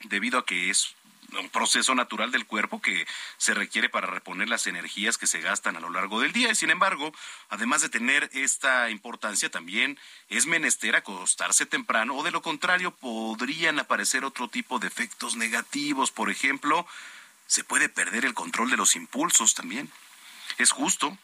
debido 0.00 0.40
a 0.40 0.44
que 0.44 0.70
es 0.70 0.96
un 1.38 1.48
proceso 1.50 1.94
natural 1.94 2.30
del 2.30 2.46
cuerpo 2.46 2.80
que 2.80 3.06
se 3.36 3.54
requiere 3.54 3.88
para 3.88 4.06
reponer 4.06 4.48
las 4.48 4.66
energías 4.66 5.18
que 5.18 5.26
se 5.26 5.40
gastan 5.40 5.76
a 5.76 5.80
lo 5.80 5.90
largo 5.90 6.20
del 6.20 6.32
día. 6.32 6.50
Y 6.50 6.54
sin 6.54 6.70
embargo, 6.70 7.12
además 7.48 7.82
de 7.82 7.88
tener 7.88 8.30
esta 8.32 8.90
importancia, 8.90 9.50
también 9.50 9.98
es 10.28 10.46
menester 10.46 10.96
acostarse 10.96 11.66
temprano 11.66 12.16
o 12.16 12.22
de 12.22 12.30
lo 12.30 12.42
contrario 12.42 12.94
podrían 12.94 13.78
aparecer 13.78 14.24
otro 14.24 14.48
tipo 14.48 14.78
de 14.78 14.88
efectos 14.88 15.36
negativos. 15.36 16.10
Por 16.10 16.30
ejemplo, 16.30 16.86
se 17.46 17.64
puede 17.64 17.88
perder 17.88 18.24
el 18.24 18.34
control 18.34 18.70
de 18.70 18.76
los 18.76 18.96
impulsos 18.96 19.54
también. 19.54 19.90
Es 20.58 20.70
justo 20.70 21.16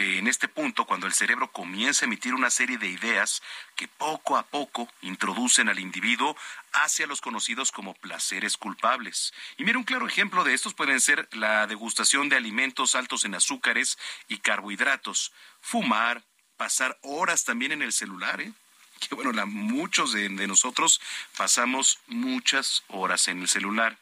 en 0.00 0.28
este 0.28 0.48
punto 0.48 0.84
cuando 0.84 1.06
el 1.06 1.12
cerebro 1.12 1.50
comienza 1.50 2.04
a 2.04 2.06
emitir 2.06 2.34
una 2.34 2.50
serie 2.50 2.78
de 2.78 2.88
ideas 2.88 3.42
que 3.74 3.88
poco 3.88 4.36
a 4.36 4.44
poco 4.44 4.88
introducen 5.02 5.68
al 5.68 5.78
individuo 5.78 6.36
hacia 6.72 7.06
los 7.06 7.20
conocidos 7.20 7.72
como 7.72 7.94
placeres 7.94 8.56
culpables. 8.56 9.32
Y 9.56 9.64
mira, 9.64 9.78
un 9.78 9.84
claro 9.84 10.06
ejemplo 10.06 10.44
de 10.44 10.54
estos 10.54 10.74
pueden 10.74 11.00
ser 11.00 11.28
la 11.32 11.66
degustación 11.66 12.28
de 12.28 12.36
alimentos 12.36 12.94
altos 12.94 13.24
en 13.24 13.34
azúcares 13.34 13.98
y 14.28 14.38
carbohidratos, 14.38 15.32
fumar, 15.60 16.22
pasar 16.56 16.98
horas 17.02 17.44
también 17.44 17.72
en 17.72 17.82
el 17.82 17.92
celular, 17.92 18.40
¿eh? 18.40 18.52
Que 19.00 19.14
bueno, 19.14 19.30
la, 19.32 19.46
muchos 19.46 20.12
de 20.12 20.28
nosotros 20.28 21.00
pasamos 21.36 22.00
muchas 22.08 22.82
horas 22.88 23.28
en 23.28 23.42
el 23.42 23.48
celular. 23.48 23.96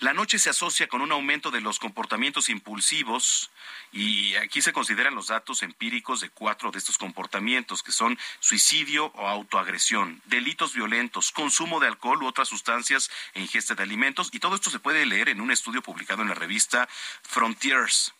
La 0.00 0.12
noche 0.12 0.38
se 0.38 0.50
asocia 0.50 0.88
con 0.88 1.00
un 1.00 1.12
aumento 1.12 1.50
de 1.50 1.60
los 1.60 1.78
comportamientos 1.78 2.48
impulsivos 2.48 3.50
y 3.92 4.34
aquí 4.36 4.62
se 4.62 4.72
consideran 4.72 5.14
los 5.14 5.28
datos 5.28 5.62
empíricos 5.62 6.20
de 6.20 6.30
cuatro 6.30 6.70
de 6.70 6.78
estos 6.78 6.98
comportamientos 6.98 7.82
que 7.82 7.92
son 7.92 8.18
suicidio 8.40 9.06
o 9.14 9.26
autoagresión, 9.26 10.20
delitos 10.26 10.74
violentos, 10.74 11.32
consumo 11.32 11.80
de 11.80 11.88
alcohol 11.88 12.22
u 12.22 12.26
otras 12.26 12.48
sustancias 12.48 13.10
e 13.34 13.40
ingesta 13.40 13.74
de 13.74 13.82
alimentos 13.82 14.30
y 14.32 14.38
todo 14.38 14.54
esto 14.56 14.70
se 14.70 14.78
puede 14.78 15.06
leer 15.06 15.28
en 15.28 15.40
un 15.40 15.50
estudio 15.50 15.82
publicado 15.82 16.22
en 16.22 16.28
la 16.28 16.34
revista 16.34 16.88
Frontiers. 17.22 18.12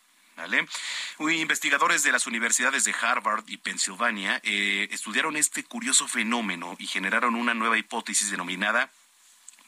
Investigadores 1.19 2.03
de 2.03 2.11
las 2.11 2.27
universidades 2.27 2.83
de 2.83 2.93
Harvard 3.01 3.43
y 3.47 3.57
Pensilvania 3.57 4.39
eh, 4.43 4.87
estudiaron 4.91 5.35
este 5.35 5.63
curioso 5.63 6.07
fenómeno 6.07 6.75
y 6.77 6.85
generaron 6.85 7.35
una 7.35 7.55
nueva 7.55 7.77
hipótesis 7.77 8.29
denominada 8.29 8.91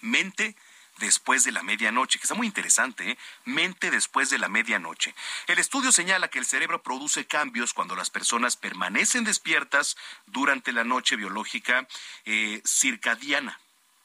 mente 0.02 0.56
después 1.00 1.44
de 1.44 1.52
la 1.52 1.64
medianoche, 1.64 2.20
que 2.20 2.24
está 2.24 2.36
muy 2.36 2.48
interesante, 2.48 3.12
¿eh? 3.12 3.18
mente 3.46 3.92
después 3.92 4.30
de 4.30 4.38
la 4.38 4.50
medianoche. 4.50 5.16
El 5.48 5.60
estudio 5.60 5.92
señala 5.92 6.28
que 6.28 6.40
el 6.40 6.46
cerebro 6.46 6.84
produce 6.84 7.26
cambios 7.26 7.74
cuando 7.74 7.96
las 7.96 8.10
personas 8.10 8.56
permanecen 8.56 9.24
despiertas 9.24 9.98
durante 10.28 10.72
la 10.72 10.84
noche 10.84 11.16
biológica 11.16 11.88
eh, 12.26 12.62
circadiana 12.66 13.60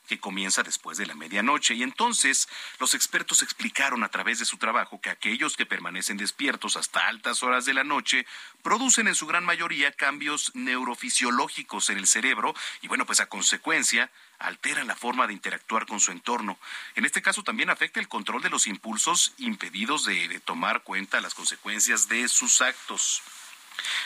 que 0.06 0.20
comienza 0.20 0.62
después 0.62 0.98
de 0.98 1.06
la 1.06 1.14
medianoche. 1.14 1.74
Y 1.74 1.82
entonces 1.82 2.48
los 2.78 2.94
expertos 2.94 3.42
explicaron 3.42 4.04
a 4.04 4.08
través 4.08 4.38
de 4.38 4.44
su 4.44 4.56
trabajo 4.56 5.00
que 5.00 5.10
aquellos 5.10 5.56
que 5.56 5.66
permanecen 5.66 6.16
despiertos 6.16 6.76
hasta 6.76 7.08
altas 7.08 7.42
horas 7.42 7.64
de 7.64 7.74
la 7.74 7.84
noche 7.84 8.26
producen 8.62 9.08
en 9.08 9.14
su 9.14 9.26
gran 9.26 9.44
mayoría 9.44 9.92
cambios 9.92 10.50
neurofisiológicos 10.54 11.90
en 11.90 11.98
el 11.98 12.06
cerebro 12.06 12.54
y 12.82 12.88
bueno, 12.88 13.06
pues 13.06 13.20
a 13.20 13.26
consecuencia 13.26 14.10
alteran 14.38 14.86
la 14.86 14.96
forma 14.96 15.26
de 15.26 15.32
interactuar 15.32 15.86
con 15.86 16.00
su 16.00 16.12
entorno. 16.12 16.58
En 16.94 17.04
este 17.04 17.22
caso 17.22 17.42
también 17.42 17.70
afecta 17.70 18.00
el 18.00 18.08
control 18.08 18.42
de 18.42 18.50
los 18.50 18.66
impulsos 18.66 19.32
impedidos 19.38 20.04
de, 20.04 20.28
de 20.28 20.40
tomar 20.40 20.82
cuenta 20.82 21.20
las 21.20 21.34
consecuencias 21.34 22.08
de 22.08 22.28
sus 22.28 22.60
actos. 22.60 23.22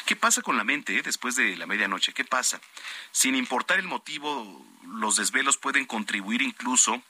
¿Qué 0.04 0.16
pasa 0.16 0.42
con 0.42 0.56
la 0.56 0.64
mente 0.64 0.98
eh, 0.98 1.02
después 1.02 1.36
de 1.36 1.56
la 1.56 1.66
medianoche? 1.66 2.12
¿Qué 2.12 2.24
pasa? 2.24 2.60
Sin 3.12 3.34
importar 3.34 3.78
el 3.78 3.86
motivo, 3.86 4.64
los 4.84 5.16
desvelos 5.16 5.56
pueden 5.56 5.84
contribuir 5.84 6.42
incluso 6.42 7.02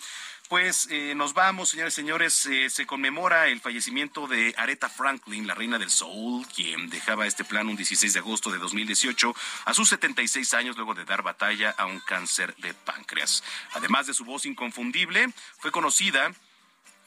pues 0.52 0.86
nos 1.16 1.32
vamos, 1.32 1.70
señores 1.70 1.94
y 1.94 1.96
señores. 1.96 2.44
Eh, 2.44 2.68
se 2.68 2.84
conmemora 2.84 3.48
el 3.48 3.62
fallecimiento 3.62 4.26
de 4.26 4.54
Aretha 4.58 4.90
Franklin, 4.90 5.46
la 5.46 5.54
reina 5.54 5.78
del 5.78 5.88
soul, 5.88 6.46
quien 6.54 6.90
dejaba 6.90 7.26
este 7.26 7.42
plan 7.42 7.70
un 7.70 7.76
16 7.76 8.12
de 8.12 8.18
agosto 8.18 8.50
de 8.50 8.58
2018 8.58 9.34
a 9.64 9.72
sus 9.72 9.88
76 9.88 10.52
años 10.52 10.76
luego 10.76 10.92
de 10.92 11.06
dar 11.06 11.22
batalla 11.22 11.74
a 11.78 11.86
un 11.86 12.00
cáncer 12.00 12.54
de 12.56 12.74
páncreas. 12.74 13.42
Además 13.72 14.06
de 14.06 14.12
su 14.12 14.26
voz 14.26 14.44
inconfundible, 14.44 15.32
fue 15.58 15.70
conocida 15.70 16.34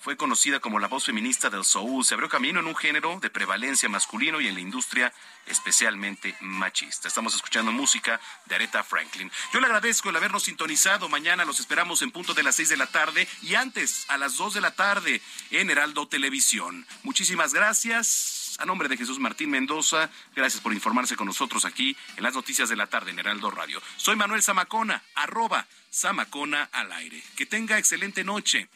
fue 0.05 0.17
conocida 0.17 0.59
como 0.59 0.77
la 0.77 0.87
voz 0.87 1.05
feminista 1.05 1.49
del 1.49 1.65
soul. 1.65 2.05
Se 2.05 2.13
abrió 2.13 2.29
camino 2.29 2.59
en 2.59 2.67
un 2.67 2.75
género 2.75 3.17
de 3.19 3.31
prevalencia 3.31 3.89
masculino 3.89 4.39
y 4.39 4.47
en 4.47 4.53
la 4.53 4.59
industria 4.59 5.11
especialmente 5.47 6.35
machista. 6.41 7.07
Estamos 7.07 7.33
escuchando 7.33 7.71
música 7.71 8.21
de 8.45 8.53
Aretha 8.53 8.83
Franklin. 8.83 9.31
Yo 9.51 9.59
le 9.59 9.65
agradezco 9.65 10.11
el 10.11 10.15
habernos 10.15 10.43
sintonizado. 10.43 11.09
Mañana 11.09 11.43
los 11.43 11.59
esperamos 11.59 12.03
en 12.03 12.11
punto 12.11 12.35
de 12.35 12.43
las 12.43 12.55
seis 12.55 12.69
de 12.69 12.77
la 12.77 12.85
tarde 12.85 13.27
y 13.41 13.55
antes 13.55 14.05
a 14.07 14.19
las 14.19 14.37
dos 14.37 14.53
de 14.53 14.61
la 14.61 14.75
tarde 14.75 15.23
en 15.49 15.71
Heraldo 15.71 16.07
Televisión. 16.07 16.85
Muchísimas 17.01 17.55
gracias. 17.55 18.57
A 18.59 18.65
nombre 18.65 18.87
de 18.87 18.97
Jesús 18.97 19.17
Martín 19.17 19.49
Mendoza, 19.49 20.11
gracias 20.35 20.61
por 20.61 20.71
informarse 20.71 21.15
con 21.15 21.25
nosotros 21.25 21.65
aquí 21.65 21.97
en 22.15 22.21
las 22.21 22.35
noticias 22.35 22.69
de 22.69 22.75
la 22.75 22.85
tarde 22.85 23.09
en 23.09 23.17
Heraldo 23.17 23.49
Radio. 23.49 23.81
Soy 23.97 24.15
Manuel 24.15 24.43
Zamacona, 24.43 25.01
arroba 25.15 25.65
Zamacona 25.91 26.69
al 26.71 26.91
aire. 26.91 27.23
Que 27.35 27.47
tenga 27.47 27.79
excelente 27.79 28.23
noche 28.23 28.69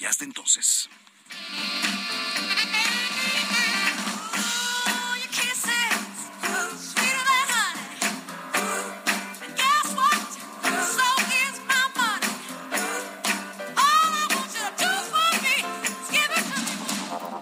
y 0.00 0.04
hasta 0.04 0.24
entonces. 0.24 0.88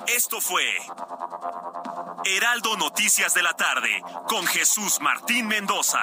Esto 0.06 0.40
fue 0.40 0.64
Heraldo 2.24 2.76
Noticias 2.76 3.34
de 3.34 3.42
la 3.42 3.52
tarde 3.54 4.02
con 4.28 4.46
Jesús 4.46 4.98
Martín 5.00 5.46
Mendoza. 5.48 6.02